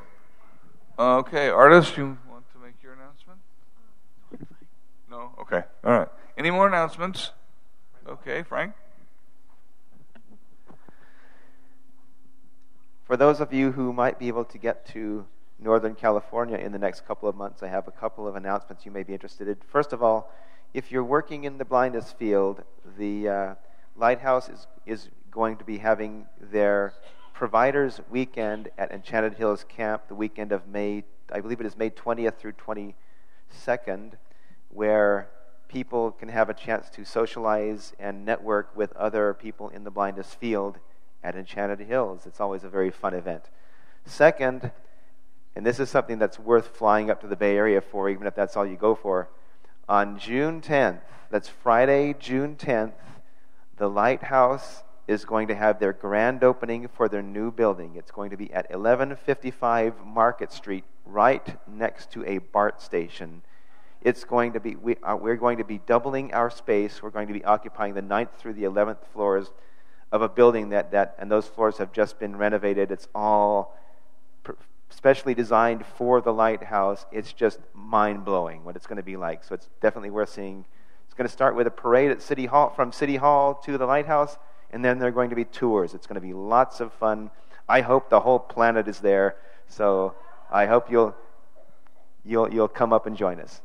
Okay, 0.98 1.51
Artis, 1.51 1.97
you 1.98 2.16
want 2.30 2.44
to 2.52 2.59
make 2.59 2.82
your 2.82 2.94
announcement? 2.94 3.40
No? 5.10 5.32
Okay. 5.40 5.62
All 5.84 5.92
right. 5.92 6.09
Any 6.38 6.51
more 6.51 6.66
announcements? 6.66 7.32
Okay, 8.09 8.42
Frank? 8.42 8.72
For 13.05 13.16
those 13.16 13.40
of 13.40 13.52
you 13.52 13.72
who 13.72 13.92
might 13.92 14.18
be 14.18 14.28
able 14.28 14.44
to 14.47 14.56
get 14.56 14.86
to 14.88 15.26
Northern 15.62 15.95
California 15.95 16.57
in 16.57 16.73
the 16.73 16.78
next 16.78 17.07
couple 17.07 17.28
of 17.28 17.37
months, 17.37 17.62
I 17.62 17.69
have 17.69 17.87
a 17.87 17.91
couple 17.93 18.27
of 18.27 18.37
announcements 18.37 18.87
you 18.87 18.91
may 18.91 19.03
be 19.03 19.12
interested 19.12 19.49
in. 19.49 19.57
First 19.69 19.93
of 19.93 20.03
all, 20.03 20.32
if 20.73 20.91
you're 20.91 21.05
working 21.05 21.45
in 21.45 21.59
the 21.59 21.65
blindness 21.65 22.12
field, 22.12 22.62
the 22.97 23.28
uh, 23.28 23.55
Lighthouse 23.97 24.49
is, 24.49 24.66
is 24.87 25.09
going 25.31 25.57
to 25.59 25.65
be 25.65 25.78
having 25.78 26.27
their 26.41 26.95
Providers 27.35 28.01
Weekend 28.11 28.69
at 28.78 28.91
Enchanted 28.91 29.35
Hills 29.35 29.65
Camp 29.69 30.09
the 30.09 30.15
weekend 30.15 30.53
of 30.53 30.69
May, 30.69 31.05
I 31.32 31.41
believe 31.41 31.61
it 31.61 31.66
is 31.66 31.77
May 31.77 31.91
20th 31.91 32.37
through 32.37 32.53
22nd, 32.53 34.12
where 34.69 35.28
people 35.69 36.11
can 36.12 36.28
have 36.28 36.51
a 36.51 36.55
chance 36.55 36.91
to 36.91 37.05
socialize 37.05 37.95
and 37.99 38.24
network 38.24 38.77
with 38.77 38.93
other 38.95 39.32
people 39.35 39.69
in 39.69 39.85
the 39.85 39.91
blindness 39.91 40.35
field 40.35 40.78
at 41.23 41.35
Enchanted 41.35 41.81
Hills. 41.81 42.27
It's 42.27 42.41
always 42.41 42.65
a 42.65 42.69
very 42.69 42.91
fun 42.91 43.15
event. 43.15 43.45
Second, 44.05 44.70
and 45.56 45.66
this 45.66 45.81
is 45.81 45.90
something 45.90 46.18
that's 46.18 46.39
worth 46.39 46.77
flying 46.77 47.10
up 47.10 47.20
to 47.20 47.27
the 47.27 47.36
Bay 47.36 47.56
Area 47.56 47.81
for, 47.81 48.09
even 48.09 48.27
if 48.27 48.35
that's 48.35 48.56
all 48.56 48.66
you 48.66 48.77
go 48.77 48.94
for. 48.94 49.28
On 49.89 50.18
June 50.18 50.60
10th, 50.60 51.01
that's 51.31 51.48
Friday, 51.48 52.14
June 52.18 52.56
10th, 52.56 52.93
the 53.77 53.89
Lighthouse 53.89 54.82
is 55.09 55.24
going 55.24 55.48
to 55.48 55.55
have 55.55 55.81
their 55.81 55.93
grand 55.93 56.44
opening 56.44 56.86
for 56.86 57.09
their 57.09 57.22
new 57.22 57.51
building. 57.51 57.97
It's 57.97 58.12
going 58.12 58.31
to 58.31 58.36
be 58.36 58.52
at 58.52 58.70
1155 58.70 60.06
Market 60.06 60.52
Street, 60.52 60.85
right 61.05 61.56
next 61.68 62.12
to 62.12 62.24
a 62.24 62.39
BART 62.39 62.81
station. 62.81 63.43
It's 64.02 64.24
going 64.24 64.52
to 64.52 64.60
be, 64.60 64.77
we, 64.77 64.97
are, 65.02 65.14
uh, 65.14 65.16
we're 65.16 65.36
going 65.36 65.59
to 65.59 65.64
be 65.64 65.78
doubling 65.78 66.32
our 66.32 66.48
space. 66.48 67.02
We're 67.02 67.10
going 67.10 67.27
to 67.27 67.35
be 67.35 67.44
occupying 67.44 67.94
the 67.94 68.02
9th 68.02 68.35
through 68.39 68.55
the 68.55 68.62
11th 68.62 69.05
floors 69.12 69.51
of 70.12 70.22
a 70.22 70.28
building 70.28 70.70
that, 70.70 70.93
that 70.93 71.16
and 71.18 71.31
those 71.31 71.47
floors 71.47 71.78
have 71.78 71.93
just 71.93 72.18
been 72.18 72.36
renovated. 72.36 72.90
It's 72.90 73.09
all 73.14 73.77
specially 74.91 75.35
designed 75.35 75.87
for 75.87 76.21
the 76.21 76.33
lighthouse. 76.33 77.07
It's 77.11 77.33
just 77.33 77.59
mind 77.75 78.25
blowing 78.25 78.65
what 78.65 78.77
it's 78.77 78.87
going 78.87 78.99
to 78.99 79.03
be 79.03 79.17
like. 79.17 79.45
So 79.45 79.55
it's 79.55 79.69
definitely 79.81 80.11
worth 80.11 80.31
seeing. 80.31 80.65
It's 81.07 81.15
going 81.15 81.27
to 81.27 81.33
start 81.33 81.57
with 81.57 81.67
a 81.67 81.71
parade 81.71 82.11
at 82.11 82.21
City 82.21 82.47
Hall 82.47 82.71
from 82.71 82.93
City 82.93 83.17
Hall 83.17 83.55
to 83.65 83.79
the 83.79 83.87
lighthouse, 83.87 84.37
and 84.71 84.85
then 84.85 84.99
there 84.99 85.09
are 85.09 85.12
going 85.12 85.31
to 85.31 85.37
be 85.37 85.45
tours. 85.45 85.95
It's 85.95 86.07
going 86.07 86.21
to 86.21 86.21
be 86.21 86.35
lots 86.35 86.81
of 86.81 86.93
fun. 86.93 87.31
I 87.69 87.81
hope 87.81 88.11
the 88.11 88.21
whole 88.21 88.39
planet 88.39 88.89
is 88.89 88.99
there, 88.99 89.37
so 89.69 90.15
I 90.51 90.67
hope 90.67 90.91
you'll 90.91 91.15
you'll 92.25 92.53
you'll 92.53 92.69
come 92.69 92.93
up 92.93 93.07
and 93.07 93.17
join 93.17 93.41
us. 93.41 93.61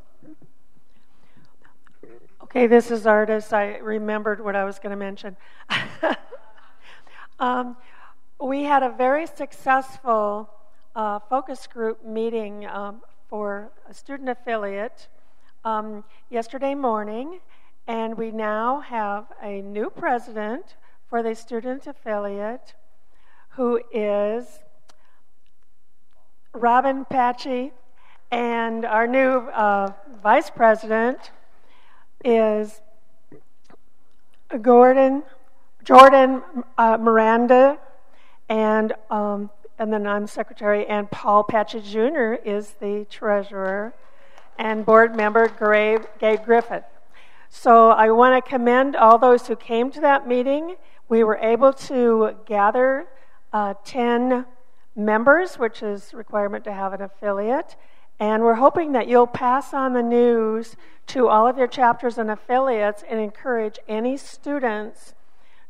Okay, 2.44 2.68
this 2.68 2.90
is 2.90 3.06
Artis. 3.06 3.52
I 3.52 3.78
remembered 3.78 4.44
what 4.44 4.56
I 4.56 4.64
was 4.64 4.80
going 4.80 4.92
to 4.92 4.96
mention. 4.96 5.36
um, 7.40 7.76
we 8.40 8.64
had 8.64 8.84
a 8.84 8.90
very 8.90 9.28
successful 9.28 10.50
uh, 10.96 11.20
focus 11.20 11.68
group 11.68 12.04
meeting 12.06 12.66
um, 12.68 13.02
for 13.30 13.70
a 13.90 13.94
student 13.94 14.30
affiliate 14.30 15.08
um, 15.64 16.04
yesterday 16.30 16.74
morning, 16.74 17.40
and 17.88 18.18
we 18.18 18.32
now 18.32 18.80
have 18.80 19.26
a 19.42 19.62
new 19.62 19.90
president 19.90 20.76
for 21.10 21.22
the 21.22 21.36
student 21.36 21.86
affiliate 21.88 22.74
who 23.50 23.82
is 23.92 24.60
Robin 26.54 27.06
Patchy, 27.06 27.72
and 28.32 28.86
our 28.86 29.08
new 29.08 29.50
uh, 29.50 29.92
vice 30.22 30.50
president 30.50 31.32
is 32.24 32.82
Gordon 34.62 35.24
Jordan 35.84 36.42
uh, 36.80 36.98
Miranda, 36.98 37.78
and 38.50 38.94
um, 39.12 39.52
and 39.78 39.92
then 39.92 40.08
I'm 40.08 40.28
secretary, 40.28 40.86
and 40.86 41.10
Paul 41.12 41.44
Patchy 41.44 41.82
Jr. 41.82 42.36
is 42.46 42.76
the 42.80 43.06
treasurer, 43.10 43.94
and 44.58 44.86
board 44.86 45.16
member 45.16 45.48
Gabe, 45.48 46.06
Gabe 46.20 46.46
Griffith. 46.46 46.86
So 47.50 47.90
I 47.90 48.12
want 48.12 48.44
to 48.44 48.50
commend 48.50 48.96
all 48.96 49.18
those 49.18 49.48
who 49.48 49.56
came 49.56 49.92
to 49.92 50.02
that 50.02 50.28
meeting. 50.28 50.76
We 51.10 51.24
were 51.24 51.38
able 51.38 51.74
to 51.74 52.36
gather 52.46 53.06
uh, 53.54 53.76
10 53.84 54.46
members, 54.96 55.56
which 55.56 55.84
is 55.84 56.14
requirement 56.14 56.64
to 56.66 56.74
have 56.74 56.94
an 56.94 57.02
affiliate. 57.02 57.76
And 58.20 58.44
we're 58.44 58.56
hoping 58.56 58.94
that 58.94 59.08
you'll 59.08 59.28
pass 59.28 59.74
on 59.74 59.94
the 59.94 60.02
news 60.02 60.76
to 61.08 61.28
all 61.28 61.48
of 61.48 61.58
your 61.58 61.68
chapters 61.68 62.18
and 62.18 62.32
affiliates 62.32 63.04
and 63.10 63.20
encourage 63.20 63.78
any 63.88 64.16
students 64.16 65.14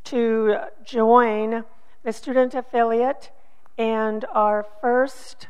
to 0.06 0.58
join 0.84 1.64
the 2.04 2.14
student 2.14 2.54
affiliate. 2.54 3.32
And 3.78 4.26
our 4.32 4.66
first 4.82 5.48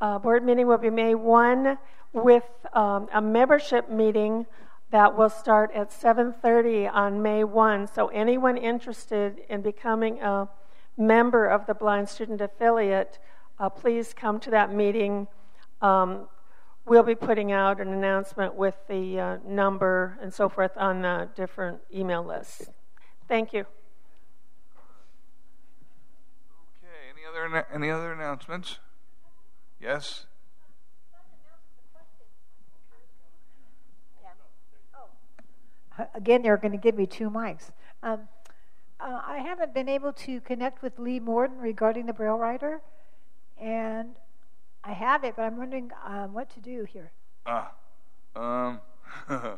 uh, 0.00 0.18
board 0.18 0.44
meeting 0.44 0.66
will 0.66 0.78
be 0.78 0.90
May 0.90 1.14
1 1.14 1.78
with 2.12 2.44
um, 2.72 3.08
a 3.12 3.20
membership 3.20 3.88
meeting 3.88 4.46
that 4.90 5.16
will 5.16 5.30
start 5.30 5.70
at 5.74 5.90
7.30 5.90 6.92
on 6.92 7.22
may 7.22 7.44
1 7.44 7.86
so 7.86 8.08
anyone 8.08 8.58
interested 8.58 9.40
in 9.48 9.62
becoming 9.62 10.20
a 10.20 10.46
member 10.98 11.46
of 11.46 11.66
the 11.66 11.72
blind 11.72 12.06
student 12.08 12.42
affiliate 12.42 13.18
uh, 13.58 13.70
please 13.70 14.12
come 14.12 14.40
to 14.40 14.50
that 14.50 14.74
meeting. 14.74 15.28
Um, 15.80 16.26
we'll 16.84 17.04
be 17.04 17.14
putting 17.14 17.52
out 17.52 17.80
an 17.80 17.92
announcement 17.92 18.54
with 18.54 18.76
the 18.88 19.20
uh, 19.20 19.36
number 19.46 20.18
and 20.20 20.34
so 20.34 20.48
forth 20.48 20.76
on 20.76 21.02
the 21.02 21.28
different 21.36 21.78
email 21.94 22.24
lists. 22.24 22.68
Thank 23.28 23.52
you 23.52 23.64
okay 26.82 27.11
any 27.22 27.28
other 27.28 27.66
any 27.72 27.90
other 27.90 28.12
announcements 28.12 28.78
yes 29.80 30.26
again, 36.14 36.42
they're 36.42 36.56
going 36.56 36.72
to 36.72 36.78
give 36.78 36.96
me 36.96 37.06
two 37.06 37.30
mics. 37.30 37.70
Um, 38.02 38.28
uh, 39.00 39.20
I 39.26 39.38
haven't 39.38 39.74
been 39.74 39.88
able 39.88 40.12
to 40.12 40.40
connect 40.40 40.82
with 40.82 40.98
Lee 40.98 41.20
Morden 41.20 41.58
regarding 41.58 42.06
the 42.06 42.12
Braille 42.12 42.38
writer, 42.38 42.80
and 43.60 44.16
I 44.84 44.92
have 44.92 45.24
it, 45.24 45.34
but 45.36 45.42
I'm 45.42 45.56
wondering 45.56 45.90
um, 46.06 46.32
what 46.32 46.50
to 46.50 46.60
do 46.60 46.84
here. 46.84 47.12
Ah, 47.46 47.72
um, 48.36 48.80
uh, 49.28 49.56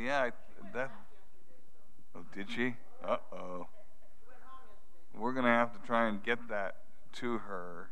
yeah, 0.00 0.22
I, 0.22 0.32
that. 0.74 0.90
Oh, 2.14 2.20
did 2.34 2.50
she? 2.50 2.74
Uh 3.04 3.16
oh. 3.32 3.66
We're 5.18 5.32
gonna 5.32 5.48
have 5.48 5.72
to 5.72 5.86
try 5.86 6.08
and 6.08 6.22
get 6.22 6.38
that 6.48 6.76
to 7.14 7.38
her. 7.38 7.90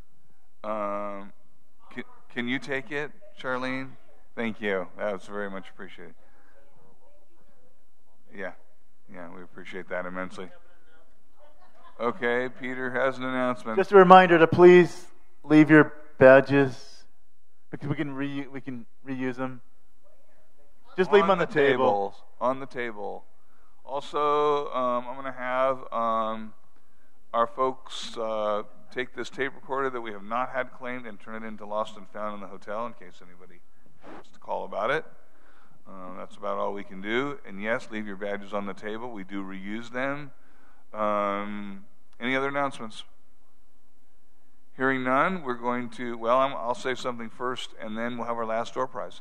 Um, 0.63 1.33
can, 1.91 2.05
can 2.33 2.49
you 2.49 2.59
take 2.59 2.93
it, 2.93 3.11
Charlene? 3.41 3.91
Thank 4.35 4.61
you. 4.61 4.87
That 4.97 5.13
was 5.13 5.25
very 5.25 5.51
much 5.51 5.69
appreciated. 5.71 6.15
Yeah, 8.35 8.53
yeah, 9.13 9.29
we 9.35 9.43
appreciate 9.43 9.89
that 9.89 10.07
immensely. 10.07 10.49
Okay, 11.99 12.49
Peter 12.61 12.91
has 12.91 13.17
an 13.19 13.25
announcement. 13.25 13.79
Just 13.79 13.93
a 13.93 13.97
reminder 13.97 14.39
to 14.39 14.47
please 14.47 15.07
leave 15.43 15.71
your 15.71 15.95
badges 16.19 17.05
because 17.71 17.89
we 17.89 17.97
can 17.97 18.15
re- 18.15 18.47
we 18.47 18.61
can 18.61 18.87
reuse 19.07 19.37
them. 19.37 19.63
Just 20.97 21.13
leave 21.13 21.25
them 21.25 21.31
on 21.31 21.39
the, 21.39 21.47
table. 21.47 22.15
On 22.41 22.61
the 22.61 22.67
table. 22.67 23.25
Also, 23.85 24.71
um, 24.73 25.07
I'm 25.07 25.15
going 25.15 25.33
to 25.33 25.39
have 25.39 25.79
um, 25.93 26.55
our 27.33 27.47
folks 27.47 28.17
uh, 28.17 28.63
take 28.91 29.15
this 29.15 29.29
tape 29.29 29.55
recorder 29.55 29.91
that 29.91 30.01
we 30.01 30.13
have 30.13 30.25
not 30.25 30.51
had 30.51 30.73
claimed 30.73 31.07
and 31.07 31.21
turn 31.21 31.43
it 31.43 31.47
into 31.47 31.67
lost 31.67 31.97
and 31.97 32.09
found 32.09 32.35
in 32.35 32.41
the 32.41 32.47
hotel 32.47 32.87
in 32.87 32.93
case 32.93 33.21
anybody 33.23 33.61
wants 34.13 34.31
to 34.31 34.39
call 34.39 34.65
about 34.65 34.91
it. 34.91 35.05
Uh, 35.89 36.17
that's 36.17 36.37
about 36.37 36.59
all 36.59 36.73
we 36.73 36.83
can 36.83 37.01
do. 37.01 37.39
And 37.47 37.63
yes, 37.63 37.89
leave 37.91 38.07
your 38.07 38.17
badges 38.17 38.53
on 38.53 38.67
the 38.67 38.75
table. 38.75 39.11
We 39.11 39.25
do 39.25 39.43
reuse 39.43 39.93
them. 39.93 40.33
Um, 40.93 41.85
any 42.21 42.35
other 42.35 42.49
announcements? 42.49 43.05
Hearing 44.77 45.05
none, 45.05 45.43
we're 45.43 45.55
going 45.55 45.89
to, 45.91 46.19
well, 46.19 46.39
i 46.39 46.67
will 46.67 46.75
say 46.75 46.95
something 46.95 47.31
first 47.31 47.71
and 47.81 47.97
then 47.97 48.19
we'll 48.19 48.27
have 48.27 48.37
our 48.37 48.47
last 48.47 48.75
door 48.75 48.87
prize. 48.87 49.21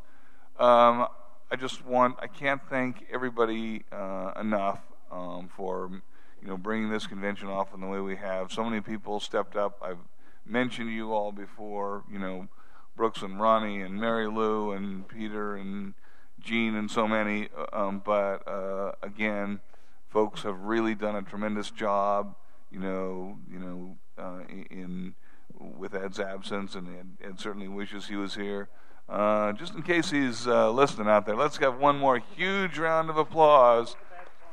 Um, 0.60 1.07
I 1.52 1.56
just 1.57 1.86
want, 1.86 2.18
I 2.19 2.27
can't 2.27 2.61
thank 2.69 3.06
everybody 3.11 3.84
uh, 3.91 4.32
enough 4.40 4.82
um, 5.11 5.49
for, 5.56 6.02
you 6.46 6.52
know, 6.52 6.58
bringing 6.58 6.92
this 6.92 7.08
convention 7.08 7.48
off 7.48 7.74
in 7.74 7.82
the 7.82 7.88
way 7.88 8.00
we 8.00 8.18
have. 8.18 8.52
So 8.52 8.64
many 8.64 8.80
people 8.80 9.20
stepped 9.20 9.56
up. 9.56 9.80
I've 9.82 9.98
mentioned 10.46 10.92
you 10.92 11.12
all 11.12 11.32
before, 11.32 12.04
you 12.10 12.20
know, 12.20 12.48
Brooks 12.96 13.24
and 13.24 13.42
Ronnie 13.42 13.82
and 13.82 14.00
Mary 14.00 14.28
Lou 14.28 14.72
and 14.72 15.08
Peter 15.08 15.56
and 15.56 15.96
Gene 16.40 16.76
and 16.76 16.90
so 16.92 17.08
many. 17.08 17.50
Uh, 17.58 17.88
um, 17.88 18.02
but 18.06 18.48
uh, 18.48 18.92
again, 19.02 19.60
folks 20.08 20.44
have 20.44 20.60
really 20.60 20.94
done 20.94 21.16
a 21.16 21.24
tremendous 21.24 21.72
job. 21.72 22.36
You 22.70 22.80
know, 22.80 23.40
you 23.52 23.58
know, 23.58 23.98
uh, 24.16 24.42
in 24.70 25.16
with 25.60 25.96
Ed's 25.96 26.20
absence, 26.20 26.76
and 26.76 26.88
Ed, 26.88 27.28
Ed, 27.28 27.40
certainly 27.40 27.68
wishes 27.68 28.08
he 28.08 28.16
was 28.16 28.36
here. 28.36 28.70
Uh, 29.10 29.52
just 29.54 29.74
in 29.74 29.82
case 29.82 30.12
he's 30.12 30.46
uh, 30.46 30.70
listening 30.70 31.08
out 31.08 31.26
there, 31.26 31.36
let's 31.36 31.58
have 31.58 31.80
one 31.80 31.98
more 31.98 32.22
huge 32.36 32.78
round 32.78 33.10
of 33.10 33.18
applause 33.18 33.96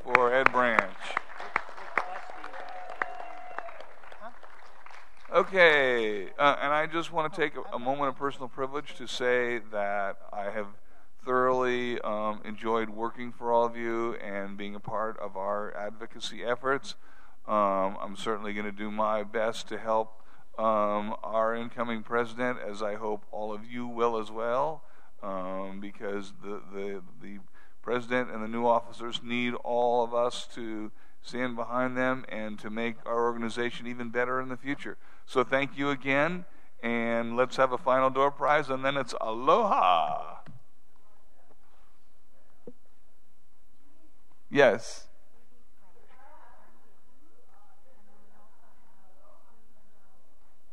for 0.05 0.33
Ed 0.33 0.51
Branch. 0.53 0.95
Okay, 5.35 6.27
uh, 6.39 6.57
and 6.61 6.75
I 6.75 6.87
just 6.87 7.11
want 7.11 7.33
to 7.33 7.41
take 7.41 7.55
a, 7.57 7.63
a, 7.75 7.79
moment 7.79 8.11
of 8.11 8.17
personal 8.17 8.49
privilege 8.49 8.97
to 8.97 9.07
say 9.07 9.61
that 9.73 10.19
I 10.31 10.51
have 10.51 10.67
thoroughly 11.25 11.99
um, 12.03 12.43
enjoyed 12.45 12.91
working 12.91 13.33
for 13.33 13.51
all 13.51 13.65
of 13.65 13.75
you 13.75 14.13
and 14.17 14.59
being 14.59 14.75
a 14.75 14.81
part 14.81 15.19
of 15.21 15.35
our 15.39 15.75
advocacy 15.75 16.45
efforts. 16.45 16.97
Um, 17.49 17.97
I'm 18.03 18.15
certainly 18.15 18.53
going 18.53 18.67
to 18.67 18.73
do 18.73 18.91
my 18.91 19.23
best 19.23 19.69
to 19.69 19.79
help 19.79 20.21
um, 20.59 21.17
our 21.23 21.55
incoming 21.55 22.03
president, 22.03 22.59
as 22.59 22.83
I 22.83 22.97
hope 22.97 23.25
all 23.33 23.55
of 23.55 23.65
you 23.65 23.87
will 23.87 24.19
as 24.19 24.31
well, 24.31 24.85
um, 25.23 25.79
because 25.81 26.35
the, 26.43 26.61
the, 26.75 27.03
the 27.23 27.39
president 27.81 28.31
and 28.31 28.45
the 28.45 28.49
new 28.49 28.67
officers 28.67 29.23
need 29.25 29.55
all 29.65 30.05
of 30.05 30.13
us 30.13 30.47
to 30.57 30.93
stand 31.23 31.57
behind 31.57 31.97
them 31.97 32.27
and 32.29 32.59
to 32.59 32.69
make 32.69 32.97
our 33.07 33.25
organization 33.25 33.87
even 33.87 34.11
better 34.11 34.39
in 34.39 34.51
the 34.51 34.59
future. 34.59 34.99
So 35.33 35.43
thank 35.43 35.79
you 35.79 35.89
again, 35.89 36.45
and 36.83 37.39
let's 37.39 37.57
have 37.57 37.73
a 37.73 37.79
final 37.79 38.11
door 38.11 38.31
prize, 38.31 38.69
and 38.69 38.85
then 38.85 38.99
it's 38.99 39.15
aloha. 39.19 40.41
Yes. 44.51 45.07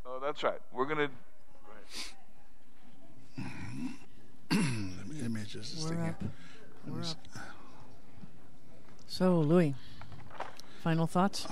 Oh, 0.06 0.20
that's 0.22 0.44
right. 0.44 0.60
We're 0.74 0.88
going 0.88 1.08
to. 1.08 1.10
let, 4.52 5.08
me, 5.08 5.22
let 5.22 5.32
me 5.32 5.42
just 5.48 5.74
this 5.74 5.84
We're 5.86 5.90
thing 5.92 6.02
up. 6.02 6.22
here. 6.22 6.32
We're 6.86 7.02
up. 7.04 7.18
So, 9.08 9.40
Louis, 9.40 9.74
final 10.84 11.08
thoughts? 11.08 11.48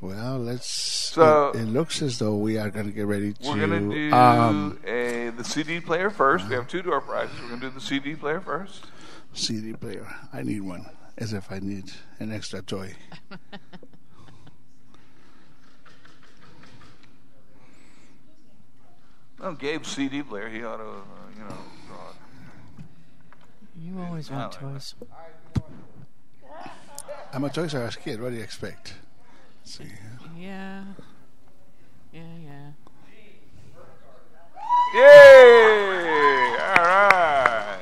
Well, 0.00 0.38
let's. 0.38 0.66
So- 0.70 1.50
it, 1.54 1.60
it 1.60 1.64
looks 1.66 2.02
as 2.02 2.18
though 2.18 2.36
we 2.36 2.58
are 2.58 2.70
going 2.70 2.86
to 2.86 2.92
get 2.92 3.06
ready 3.06 3.32
to. 3.32 3.48
We're 3.48 3.66
going 3.66 3.90
to 3.90 4.10
do 4.10 4.14
um, 4.14 4.78
a, 4.86 5.30
the 5.30 5.44
CD 5.44 5.80
player 5.80 6.10
first. 6.10 6.48
We 6.48 6.54
have 6.54 6.68
two 6.68 6.82
door 6.82 7.00
prizes. 7.00 7.34
We're 7.40 7.48
going 7.48 7.60
to 7.60 7.68
do 7.68 7.74
the 7.74 7.80
CD 7.80 8.14
player 8.14 8.40
first. 8.40 8.84
CD 9.32 9.72
player. 9.72 10.06
I 10.32 10.42
need 10.42 10.60
one, 10.62 10.86
as 11.18 11.32
if 11.32 11.50
I 11.50 11.58
need 11.60 11.92
an 12.20 12.32
extra 12.32 12.62
toy. 12.62 12.94
Well, 19.38 19.52
Gabe's 19.54 19.88
CD 19.88 20.22
player, 20.22 20.48
he 20.48 20.64
ought 20.64 20.78
to, 20.78 20.84
uh, 20.84 20.94
you 21.36 21.42
know, 21.42 21.56
draw 21.86 22.10
it. 22.10 22.84
You 23.78 24.00
always 24.02 24.30
want 24.30 24.52
toys. 24.52 24.94
I'm 27.32 27.44
a 27.44 27.50
Toys 27.50 27.74
R 27.74 27.82
Us 27.84 27.96
kid. 27.96 28.20
What 28.22 28.30
do 28.30 28.36
you 28.36 28.42
expect? 28.42 28.94
Let's 29.66 29.78
see. 29.78 29.84
Yeah. 30.38 30.84
Yeah, 32.12 32.22
yeah. 32.40 32.70
Yay! 34.94 36.56
All 36.60 36.84
right. 36.84 37.80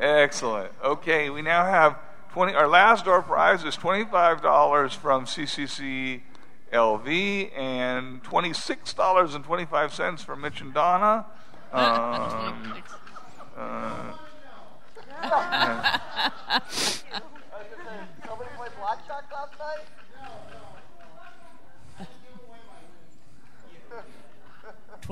Excellent. 0.00 0.72
Okay, 0.82 1.30
we 1.30 1.40
now 1.40 1.64
have 1.64 2.00
20. 2.32 2.52
Our 2.52 2.66
last 2.66 3.04
door 3.04 3.22
prize 3.22 3.62
is 3.62 3.76
$25 3.76 4.96
from 4.96 5.24
CCC 5.24 6.22
LV 6.72 7.56
and 7.56 8.24
$26.25 8.24 10.24
from 10.24 10.40
Mitch 10.40 10.60
and 10.60 10.74
Donna. 10.74 11.26
Um, 11.72 12.82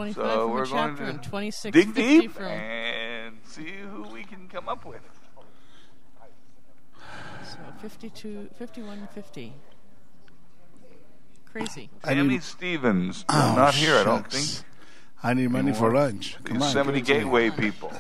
25 0.01 0.25
so 0.25 0.41
from 0.47 0.51
we're 0.51 0.63
a 0.63 0.67
chapter 0.67 0.95
going 0.95 0.97
to 0.97 1.05
and 1.05 1.23
26 1.23 1.77
dig 1.77 1.95
deep 1.95 2.33
from. 2.33 2.45
and 2.47 3.37
see 3.45 3.73
who 3.93 4.05
we 4.05 4.25
can 4.25 4.49
come 4.49 4.67
up 4.67 4.87
with. 4.87 5.03
So 7.45 7.59
52, 7.83 8.49
51, 8.59 9.09
50. 9.15 9.53
Crazy. 11.53 11.91
I 12.03 12.15
need 12.15 12.43
Stevens, 12.43 13.27
oh, 13.29 13.55
not 13.57 13.75
here, 13.75 13.91
shucks. 13.91 14.01
I 14.01 14.05
don't 14.05 14.31
think. 14.31 14.67
I 15.23 15.35
need 15.35 15.51
money 15.51 15.75
for 15.75 15.93
lunch. 15.93 16.39
Come 16.45 16.61
Yosemite 16.61 17.01
on, 17.01 17.05
Gateway 17.05 17.51
people. 17.51 17.93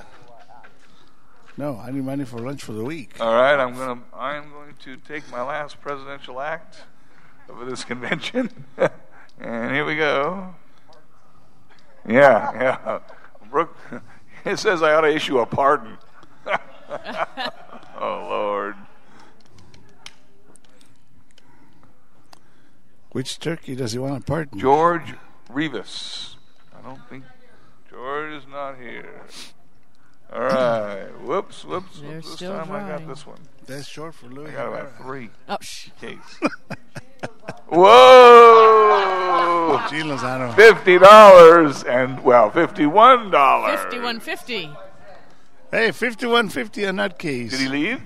No, 1.58 1.76
I 1.78 1.90
need 1.90 2.04
money 2.04 2.24
for 2.24 2.38
lunch 2.38 2.64
for 2.64 2.72
the 2.72 2.84
week. 2.84 3.20
All 3.20 3.34
right, 3.34 3.60
I'm 3.60 3.74
gonna 3.74 4.00
I'm 4.16 4.50
going 4.50 4.74
to 4.84 4.96
take 4.96 5.30
my 5.30 5.42
last 5.42 5.82
presidential 5.82 6.40
act 6.40 6.78
of 7.50 7.68
this 7.68 7.84
convention, 7.84 8.48
and 9.38 9.74
here 9.74 9.84
we 9.84 9.96
go. 9.96 10.54
Yeah, 12.10 12.52
yeah. 12.54 12.98
Brooke, 13.50 13.76
it 14.44 14.58
says 14.58 14.82
I 14.82 14.94
ought 14.94 15.02
to 15.02 15.14
issue 15.14 15.38
a 15.38 15.46
pardon. 15.46 15.96
oh 16.46 18.26
Lord. 18.28 18.74
Which 23.12 23.38
turkey 23.38 23.74
does 23.74 23.92
he 23.92 23.98
want 23.98 24.20
to 24.20 24.24
pardon? 24.24 24.58
George 24.58 25.14
Rivas. 25.48 26.36
I 26.76 26.82
don't 26.82 27.08
think 27.08 27.24
George 27.88 28.32
is 28.32 28.46
not 28.48 28.78
here. 28.78 29.22
All 30.32 30.40
right. 30.40 31.08
Whoops, 31.22 31.64
whoops. 31.64 32.00
They're 32.00 32.10
whoops. 32.10 32.26
This 32.26 32.36
still 32.36 32.52
time 32.52 32.72
I 32.72 32.88
got 32.88 33.06
this 33.06 33.26
one. 33.26 33.40
That's 33.66 33.86
short 33.86 34.14
for 34.14 34.26
Louis. 34.26 34.50
I 34.50 34.52
got 34.52 34.68
about 34.68 34.96
three. 34.98 35.30
Oh, 35.48 35.56
shh. 35.60 35.90
Case. 36.00 36.40
Whoa! 37.68 39.10
Gene 39.88 40.06
Lozano. 40.06 40.54
Fifty 40.54 40.98
dollars 40.98 41.82
and 41.84 42.22
well, 42.22 42.50
fifty-one 42.50 43.30
dollars. 43.30 43.80
Fifty-one 43.80 44.20
fifty. 44.20 44.70
Hey, 45.70 45.90
fifty-one 45.92 46.48
fifty 46.48 46.84
a 46.84 46.92
nutcase. 46.92 47.50
Did 47.50 47.60
he 47.60 47.68
leave? 47.68 48.00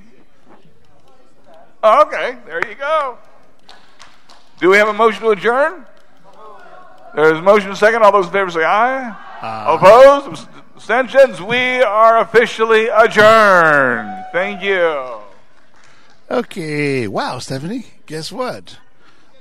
Oh, 1.83 2.03
okay, 2.03 2.39
there 2.47 2.67
you 2.69 2.75
go. 2.77 3.19
Do 4.61 4.71
we 4.71 4.77
have 4.77 4.89
a 4.89 4.93
motion 4.93 5.23
to 5.23 5.31
adjourn? 5.31 5.85
There's 7.15 7.39
a 7.39 7.43
motion 7.43 7.69
and 7.69 7.77
a 7.77 7.79
second. 7.79 8.03
All 8.03 8.13
those 8.13 8.27
in 8.27 8.33
favor 8.33 8.51
say 8.51 8.65
aye. 8.65 9.15
Opposed? 9.43 10.49
Abstentions? 10.77 11.41
We 11.41 11.83
are 11.83 12.19
officially 12.19 12.89
adjourned. 12.89 14.25
Thank 14.33 14.63
you. 14.63 15.21
Okay. 16.31 17.07
Wow, 17.07 17.39
Stephanie. 17.39 17.87
Guess 18.07 18.33
what? 18.33 18.79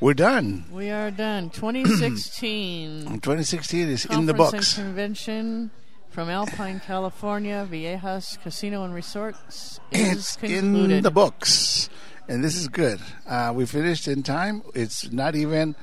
We're 0.03 0.13
done. 0.13 0.65
We 0.69 0.89
are 0.89 1.11
done. 1.11 1.49
2016. 1.49 3.03
2016 3.05 3.87
is 3.87 4.03
in 4.03 4.25
the 4.25 4.33
books. 4.33 4.77
and 4.77 4.87
convention 4.87 5.71
from 6.09 6.29
Alpine, 6.29 6.81
California, 6.81 7.65
Viejas 7.71 8.37
Casino 8.43 8.83
and 8.83 8.93
Resorts 8.93 9.79
is 9.93 10.11
It's 10.17 10.35
concluded. 10.35 10.91
in 10.91 11.03
the 11.03 11.09
books, 11.09 11.89
and 12.27 12.43
this 12.43 12.57
is 12.57 12.67
good. 12.67 12.99
Uh, 13.25 13.53
we 13.55 13.65
finished 13.65 14.09
in 14.09 14.23
time. 14.23 14.63
It's 14.75 15.09
not 15.09 15.35
even 15.35 15.73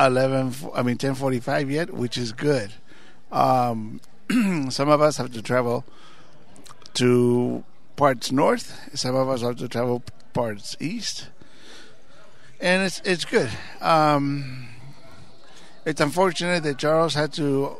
eleven. 0.00 0.54
I 0.74 0.80
mean, 0.82 0.96
ten 0.96 1.14
forty-five 1.14 1.70
yet, 1.70 1.92
which 1.92 2.16
is 2.16 2.32
good. 2.32 2.72
Um, 3.30 4.00
some 4.70 4.88
of 4.88 5.02
us 5.02 5.18
have 5.18 5.34
to 5.34 5.42
travel 5.42 5.84
to 6.94 7.62
parts 7.96 8.32
north. 8.32 8.88
Some 8.98 9.14
of 9.16 9.28
us 9.28 9.42
have 9.42 9.56
to 9.56 9.68
travel 9.68 10.02
parts 10.32 10.78
east, 10.80 11.28
and 12.60 12.82
it's 12.82 13.00
it's 13.04 13.24
good. 13.24 13.50
Um, 13.80 14.68
it's 15.84 16.00
unfortunate 16.00 16.62
that 16.62 16.78
Charles 16.78 17.14
had 17.14 17.32
to 17.34 17.76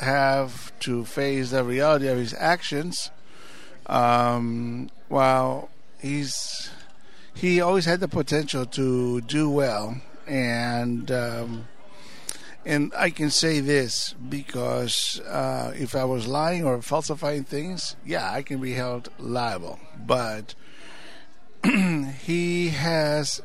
have 0.00 0.72
to 0.80 1.04
face 1.04 1.50
the 1.50 1.64
reality 1.64 2.08
of 2.08 2.18
his 2.18 2.34
actions. 2.34 3.10
Um, 3.86 4.90
while 5.08 5.68
he's 6.00 6.70
he 7.34 7.60
always 7.60 7.84
had 7.84 8.00
the 8.00 8.08
potential 8.08 8.64
to 8.66 9.20
do 9.22 9.50
well, 9.50 10.00
and 10.26 11.10
um, 11.10 11.68
and 12.64 12.92
I 12.96 13.10
can 13.10 13.30
say 13.30 13.60
this 13.60 14.14
because 14.28 15.20
uh, 15.20 15.72
if 15.74 15.94
I 15.94 16.04
was 16.04 16.26
lying 16.26 16.64
or 16.64 16.80
falsifying 16.80 17.44
things, 17.44 17.96
yeah, 18.04 18.30
I 18.30 18.42
can 18.42 18.60
be 18.60 18.72
held 18.72 19.10
liable. 19.18 19.78
But 20.06 20.54
he 22.24 22.70
has 22.70 23.42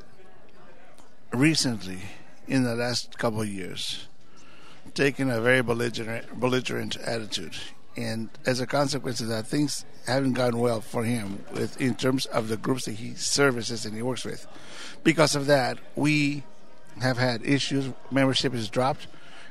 recently, 1.32 2.00
in 2.48 2.64
the 2.64 2.76
last 2.76 3.18
couple 3.18 3.42
of 3.42 3.48
years, 3.48 4.08
taken 4.94 5.30
a 5.30 5.42
very 5.42 5.62
belligerent, 5.62 6.40
belligerent 6.40 6.98
attitude, 6.98 7.56
and 7.96 8.30
as 8.46 8.60
a 8.60 8.68
consequence 8.68 9.22
of 9.22 9.28
that, 9.28 9.48
things 9.48 9.84
haven't 10.06 10.34
gone 10.34 10.58
well 10.60 10.82
for 10.82 11.04
him 11.04 11.44
with 11.54 11.80
in 11.82 11.96
terms 11.96 12.26
of 12.28 12.48
the 12.48 12.58
groups 12.58 12.86
that 12.86 12.94
he 12.94 13.14
services 13.16 13.86
and 13.86 13.96
he 13.96 14.02
works 14.02 14.24
with. 14.24 14.48
Because 15.04 15.36
of 15.36 15.48
that, 15.48 15.80
we 15.96 16.44
have 17.02 17.18
had 17.18 17.46
issues. 17.46 17.92
Membership 18.12 18.54
has 18.54 18.70
dropped, 18.70 19.08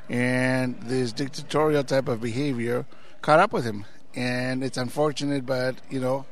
and 0.09 0.81
this 0.83 1.13
dictatorial 1.13 1.85
type 1.85 2.09
of 2.09 2.21
behavior 2.21 2.87
caught 3.21 3.41
up 3.41 3.53
with 3.53 3.65
him. 3.65 3.85
And 4.15 4.65
it's 4.65 4.79
unfortunate, 4.79 5.45
but 5.45 5.77
you 5.91 6.01
know, 6.01 6.25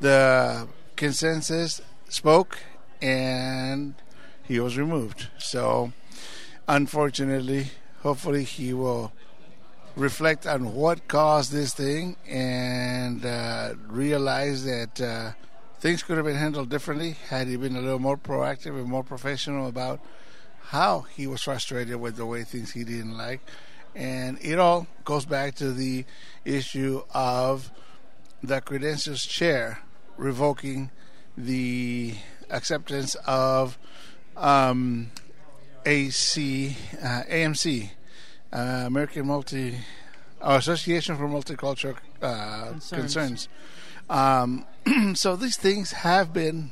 the 0.00 0.68
consensus 0.96 1.80
spoke, 2.08 2.58
and 3.00 3.94
he 4.46 4.60
was 4.60 4.76
removed. 4.76 5.28
So, 5.38 5.92
unfortunately, 6.68 7.68
hopefully, 8.02 8.44
he 8.44 8.72
will 8.72 9.12
reflect 9.96 10.46
on 10.46 10.74
what 10.74 11.08
caused 11.08 11.52
this 11.52 11.72
thing 11.72 12.16
and 12.28 13.24
uh, 13.24 13.74
realize 13.88 14.64
that 14.64 15.00
uh, 15.00 15.32
things 15.80 16.02
could 16.02 16.16
have 16.16 16.26
been 16.26 16.36
handled 16.36 16.68
differently 16.68 17.12
had 17.28 17.48
he 17.48 17.56
been 17.56 17.76
a 17.76 17.80
little 17.80 17.98
more 17.98 18.16
proactive 18.16 18.78
and 18.78 18.84
more 18.84 19.02
professional 19.02 19.66
about 19.66 20.00
how 20.68 21.02
he 21.02 21.26
was 21.26 21.42
frustrated 21.42 21.96
with 21.96 22.16
the 22.16 22.26
way 22.26 22.44
things 22.44 22.72
he 22.72 22.84
didn't 22.84 23.16
like. 23.16 23.40
And 23.94 24.38
it 24.42 24.58
all 24.58 24.86
goes 25.04 25.24
back 25.24 25.54
to 25.56 25.72
the 25.72 26.04
issue 26.44 27.02
of 27.14 27.70
the 28.42 28.60
credentials 28.60 29.24
chair 29.24 29.80
revoking 30.18 30.90
the 31.36 32.14
acceptance 32.50 33.14
of 33.26 33.78
um, 34.36 35.10
AC, 35.84 36.76
uh, 37.02 37.22
AMC, 37.28 37.90
uh, 38.52 38.56
American 38.86 39.26
Multi 39.26 39.76
uh, 40.40 40.56
Association 40.58 41.16
for 41.16 41.28
Multicultural 41.28 41.96
uh, 42.22 42.70
Concerns. 42.70 42.90
Concerns. 42.90 43.48
Um, 44.08 44.66
so 45.14 45.36
these 45.36 45.56
things 45.56 45.92
have 45.92 46.32
been 46.32 46.70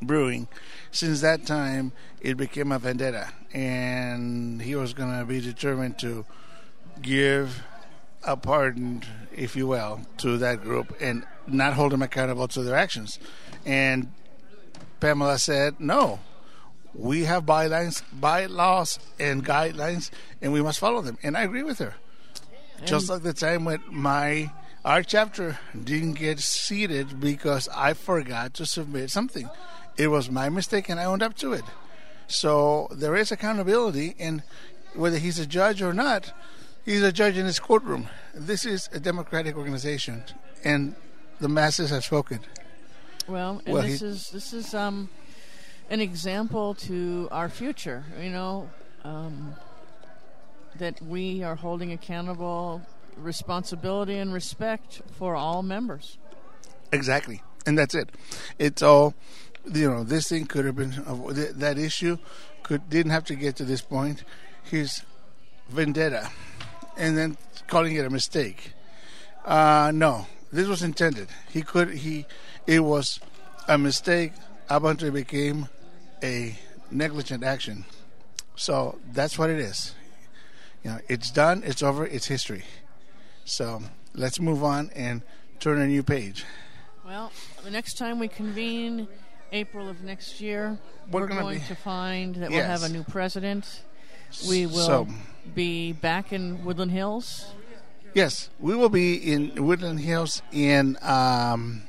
brewing 0.00 0.48
since 0.90 1.20
that 1.20 1.46
time. 1.46 1.92
It 2.20 2.36
became 2.36 2.72
a 2.72 2.78
vendetta, 2.78 3.32
and 3.52 4.62
he 4.62 4.74
was 4.74 4.94
going 4.94 5.18
to 5.18 5.24
be 5.24 5.40
determined 5.40 5.98
to 6.00 6.24
give 7.00 7.62
a 8.24 8.36
pardon, 8.36 9.02
if 9.34 9.56
you 9.56 9.66
will, 9.66 10.02
to 10.18 10.38
that 10.38 10.62
group 10.62 10.94
and 11.00 11.24
not 11.46 11.74
hold 11.74 11.92
them 11.92 12.02
accountable 12.02 12.46
to 12.48 12.62
their 12.62 12.76
actions. 12.76 13.18
And 13.64 14.12
Pamela 15.00 15.38
said, 15.38 15.80
"No, 15.80 16.20
we 16.94 17.24
have 17.24 17.44
bylines, 17.44 18.02
bylaws, 18.12 18.98
and 19.18 19.44
guidelines, 19.44 20.10
and 20.40 20.52
we 20.52 20.62
must 20.62 20.78
follow 20.78 21.00
them." 21.02 21.18
And 21.22 21.36
I 21.36 21.42
agree 21.42 21.62
with 21.62 21.78
her. 21.78 21.94
Just 22.84 23.08
like 23.08 23.22
the 23.22 23.32
time 23.32 23.64
when 23.64 23.80
my 23.90 24.50
our 24.84 25.02
chapter 25.04 25.58
didn't 25.84 26.14
get 26.14 26.40
seated 26.40 27.20
because 27.20 27.68
I 27.68 27.94
forgot 27.94 28.54
to 28.54 28.66
submit 28.66 29.10
something. 29.10 29.48
It 29.96 30.08
was 30.08 30.28
my 30.30 30.48
mistake, 30.48 30.88
and 30.88 30.98
I 30.98 31.04
owned 31.04 31.22
up 31.22 31.36
to 31.36 31.52
it. 31.52 31.62
So 32.26 32.88
there 32.90 33.14
is 33.14 33.30
accountability, 33.30 34.16
and 34.18 34.42
whether 34.94 35.18
he's 35.18 35.38
a 35.38 35.46
judge 35.46 35.82
or 35.82 35.92
not, 35.92 36.32
he's 36.84 37.02
a 37.02 37.12
judge 37.12 37.36
in 37.36 37.46
his 37.46 37.60
courtroom. 37.60 38.08
This 38.34 38.64
is 38.64 38.88
a 38.92 38.98
democratic 38.98 39.56
organization, 39.56 40.24
and 40.64 40.96
the 41.40 41.48
masses 41.48 41.90
have 41.90 42.04
spoken. 42.04 42.40
Well, 43.28 43.62
and 43.64 43.74
Well, 43.74 43.82
this 43.82 44.00
he- 44.00 44.06
is 44.06 44.30
this 44.30 44.52
is 44.52 44.74
um, 44.74 45.08
an 45.92 46.00
example 46.00 46.74
to 46.74 47.28
our 47.30 47.50
future. 47.50 48.02
You 48.20 48.30
know, 48.30 48.70
um, 49.04 49.54
that 50.78 51.00
we 51.02 51.42
are 51.44 51.54
holding 51.54 51.92
accountable 51.92 52.80
responsibility 53.16 54.16
and 54.16 54.32
respect 54.32 55.02
for 55.18 55.36
all 55.36 55.62
members. 55.62 56.16
Exactly, 56.92 57.42
and 57.66 57.78
that's 57.78 57.94
it. 57.94 58.08
It's 58.58 58.82
all, 58.82 59.14
you 59.72 59.88
know. 59.88 60.02
This 60.02 60.28
thing 60.30 60.46
could 60.46 60.64
have 60.64 60.76
been 60.76 60.94
that 61.58 61.76
issue 61.78 62.16
could 62.62 62.88
didn't 62.88 63.12
have 63.12 63.24
to 63.24 63.34
get 63.34 63.56
to 63.56 63.64
this 63.64 63.82
point. 63.82 64.24
His 64.64 65.02
vendetta, 65.68 66.30
and 66.96 67.18
then 67.18 67.36
calling 67.66 67.94
it 67.94 68.06
a 68.06 68.10
mistake. 68.10 68.72
Uh, 69.44 69.92
no, 69.94 70.26
this 70.50 70.66
was 70.66 70.82
intended. 70.82 71.28
He 71.50 71.60
could 71.60 71.90
he, 71.90 72.24
it 72.66 72.80
was 72.80 73.20
a 73.68 73.76
mistake 73.76 74.32
it 74.74 75.12
became 75.12 75.68
a 76.22 76.56
negligent 76.90 77.44
action. 77.44 77.84
So 78.56 78.98
that's 79.12 79.38
what 79.38 79.50
it 79.50 79.58
is. 79.58 79.94
You 80.84 80.90
know, 80.90 80.98
it's 81.08 81.30
done. 81.30 81.62
It's 81.64 81.82
over. 81.82 82.06
It's 82.06 82.26
history. 82.26 82.64
So 83.44 83.82
let's 84.14 84.40
move 84.40 84.62
on 84.62 84.90
and 84.94 85.22
turn 85.60 85.80
a 85.80 85.86
new 85.86 86.02
page. 86.02 86.44
Well, 87.04 87.32
the 87.64 87.70
next 87.70 87.98
time 87.98 88.18
we 88.18 88.28
convene, 88.28 89.08
April 89.52 89.88
of 89.88 90.02
next 90.02 90.40
year, 90.40 90.78
We're 91.10 91.22
we're, 91.22 91.26
gonna 91.28 91.50
be- 91.50 91.60
to 91.60 91.74
find 91.74 92.34
that 92.36 92.50
we'll 92.50 92.64
have 92.64 92.82
a 92.84 92.88
new 92.88 93.04
president. 93.04 93.82
We 94.48 94.66
will 94.66 94.86
So- 94.86 95.08
be 95.54 95.92
back 95.92 96.32
in 96.32 96.64
Woodland 96.64 96.90
Hills. 96.92 97.46
Yes, 98.14 98.50
we 98.60 98.74
will 98.76 98.88
be 98.88 99.14
in 99.14 99.54
Woodland 99.64 100.00
Hills 100.00 100.42
in 100.52 100.98
um, 101.02 101.82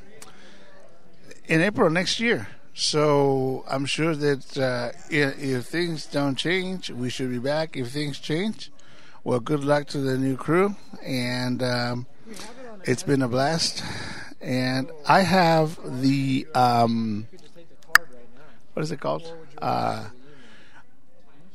in 1.45 1.61
April 1.61 1.89
next 1.89 2.19
year. 2.19 2.47
So 2.73 3.63
I'm 3.67 3.85
sure 3.85 4.15
that 4.15 4.57
uh, 4.57 4.91
if, 5.09 5.39
if 5.41 5.65
things 5.65 6.05
don't 6.07 6.35
change, 6.35 6.89
we 6.89 7.09
should 7.09 7.29
be 7.29 7.37
back. 7.39 7.77
If 7.77 7.89
things 7.91 8.19
change, 8.19 8.71
well, 9.23 9.39
good 9.39 9.63
luck 9.63 9.87
to 9.89 9.99
the 9.99 10.17
new 10.17 10.35
crew, 10.35 10.75
and 11.03 11.61
um, 11.61 12.07
it's 12.83 13.03
been 13.03 13.21
a 13.21 13.27
blast. 13.27 13.83
And 14.41 14.89
I 15.07 15.21
have 15.21 15.77
the 16.01 16.47
um, 16.55 17.27
what 18.73 18.83
is 18.83 18.91
it 18.91 18.99
called? 18.99 19.31
Uh, 19.61 20.07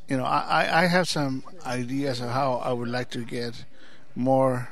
you 0.08 0.16
know, 0.16 0.24
I, 0.24 0.84
I- 0.84 0.86
have 0.86 1.06
some 1.08 1.42
ideas 1.66 2.20
of 2.20 2.30
how 2.30 2.54
I 2.54 2.72
would 2.72 2.88
like 2.88 3.10
to 3.10 3.24
get 3.24 3.64
more 4.14 4.70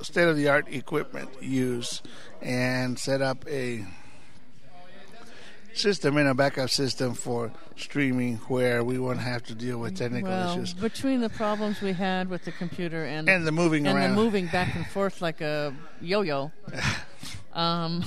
state 0.00 0.28
of 0.28 0.36
the 0.36 0.48
art 0.48 0.66
equipment 0.70 1.28
used 1.42 2.06
and 2.40 2.98
set 2.98 3.20
up 3.20 3.44
a 3.48 3.84
system 5.74 6.16
and 6.16 6.28
a 6.28 6.34
backup 6.34 6.70
system 6.70 7.14
for 7.14 7.52
streaming 7.76 8.36
where 8.48 8.82
we 8.84 8.98
won't 8.98 9.18
have 9.20 9.42
to 9.44 9.54
deal 9.54 9.78
with 9.78 9.96
technical 9.96 10.30
well, 10.30 10.52
issues. 10.52 10.74
between 10.74 11.20
the 11.20 11.28
problems 11.28 11.80
we 11.80 11.92
had 11.92 12.28
with 12.30 12.44
the 12.44 12.52
computer 12.52 13.04
and 13.04 13.28
And 13.28 13.46
the 13.46 13.52
moving 13.52 13.86
and 13.86 13.98
around. 13.98 14.10
the 14.10 14.16
moving 14.16 14.46
back 14.46 14.74
and 14.76 14.86
forth 14.86 15.20
like 15.20 15.40
a 15.40 15.74
yo-yo, 16.00 16.52
um, 17.54 18.04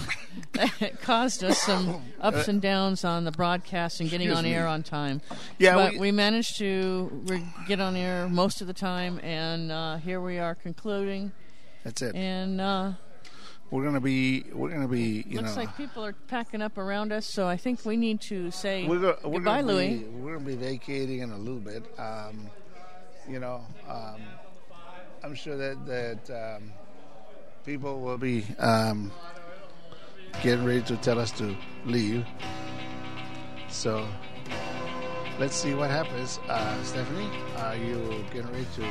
it 0.79 1.01
caused 1.01 1.43
us 1.43 1.61
some 1.61 2.01
ups 2.21 2.47
and 2.47 2.61
downs 2.61 3.03
on 3.03 3.23
the 3.25 3.31
broadcast 3.31 3.99
and 3.99 4.09
getting 4.09 4.27
Excuse 4.27 4.37
on 4.37 4.43
me. 4.45 4.53
air 4.53 4.67
on 4.67 4.83
time. 4.83 5.21
Yeah, 5.57 5.75
but 5.75 5.93
we- 5.93 5.99
we, 5.99 6.11
managed 6.11 6.57
to 6.57 7.09
re- 7.27 7.45
get 7.67 7.79
on 7.79 7.95
air 7.95 8.27
most 8.29 8.61
of 8.61 8.67
the 8.67 8.73
time, 8.73 9.19
and 9.23 9.71
uh, 9.71 9.97
here 9.97 10.21
we 10.21 10.37
are 10.39 10.55
concluding. 10.55 11.31
That's 11.83 12.01
it. 12.01 12.15
And 12.15 12.59
uh, 12.59 12.91
We're 13.69 13.83
gonna 13.83 13.99
be 13.99 14.45
we're 14.53 14.69
gonna 14.69 14.87
be 14.87 15.25
you 15.27 15.41
looks 15.41 15.55
know 15.55 15.63
like 15.63 15.75
people 15.75 16.05
are 16.05 16.13
packing 16.13 16.61
up 16.61 16.77
around 16.77 17.11
us, 17.11 17.25
so 17.25 17.47
I 17.47 17.57
think 17.57 17.83
we 17.85 17.97
need 17.97 18.21
to 18.21 18.49
say 18.49 18.87
we're, 18.87 18.99
go, 18.99 19.17
we're 19.25 19.33
goodbye, 19.39 19.61
gonna 19.61 19.73
Louis. 19.73 19.97
Be, 19.97 20.05
we're 20.05 20.33
gonna 20.37 20.45
be 20.45 20.55
vacating 20.55 21.19
in 21.19 21.31
a 21.31 21.37
little 21.37 21.59
bit. 21.59 21.83
Um, 21.99 22.49
you 23.27 23.39
know, 23.39 23.61
um, 23.89 24.21
I'm 25.21 25.35
sure 25.35 25.57
that 25.57 25.85
that 25.85 26.55
um, 26.57 26.71
people 27.65 27.99
will 27.99 28.17
be 28.17 28.45
um, 28.57 29.11
getting 30.41 30.63
ready 30.63 30.81
to 30.83 30.95
tell 30.97 31.19
us 31.19 31.31
to 31.31 31.53
leave. 31.85 32.25
So 33.67 34.07
let's 35.39 35.55
see 35.55 35.73
what 35.73 35.89
happens. 35.89 36.39
Uh, 36.47 36.83
Stephanie, 36.83 37.29
are 37.57 37.75
you 37.75 38.23
getting 38.31 38.49
ready 38.49 38.65
to 38.75 38.87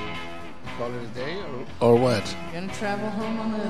call 0.78 0.92
it 0.92 1.02
a 1.02 1.06
day 1.08 1.38
or, 1.80 1.92
or 1.92 1.96
what? 1.96 2.36
Gonna 2.52 2.72
travel 2.74 3.10
home 3.10 3.40
on 3.40 3.52
the 3.52 3.64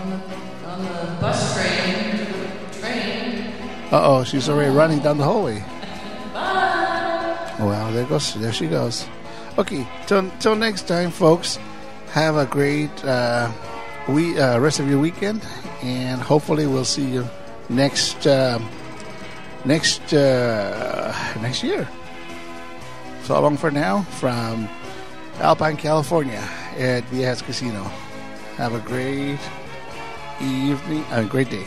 on 0.00 0.10
the, 0.10 0.66
on 0.66 0.84
the 0.84 1.20
bus 1.20 1.54
train. 1.54 2.16
to 2.16 2.24
the 2.24 2.78
Train. 2.80 3.54
Uh 3.92 4.00
oh, 4.02 4.24
she's 4.24 4.48
already 4.48 4.70
running 4.74 5.00
down 5.00 5.18
the 5.18 5.24
hallway. 5.24 5.60
Bye. 6.32 7.54
Well, 7.60 7.92
there 7.92 8.06
goes. 8.06 8.34
There 8.34 8.52
she 8.52 8.66
goes. 8.66 9.06
Okay, 9.58 9.86
till 10.06 10.30
till 10.40 10.56
next 10.56 10.88
time, 10.88 11.10
folks. 11.10 11.58
Have 12.12 12.36
a 12.36 12.44
great 12.44 12.92
uh, 13.04 13.50
we 14.08 14.38
uh, 14.38 14.58
rest 14.58 14.80
of 14.80 14.88
your 14.88 14.98
weekend, 14.98 15.42
and 15.82 16.20
hopefully 16.20 16.66
we'll 16.66 16.84
see 16.84 17.04
you 17.04 17.26
next 17.68 18.26
uh, 18.26 18.58
next 19.64 20.12
uh, 20.12 21.14
next 21.40 21.62
year. 21.62 21.88
So 23.24 23.40
long 23.40 23.56
for 23.56 23.70
now 23.70 24.02
from 24.20 24.68
Alpine, 25.42 25.76
California, 25.76 26.40
at 26.78 27.02
Viejas 27.10 27.42
Casino. 27.42 27.82
Have 28.56 28.74
a 28.74 28.78
great 28.78 29.40
evening, 30.40 31.04
a 31.10 31.24
great 31.24 31.50
day. 31.50 31.66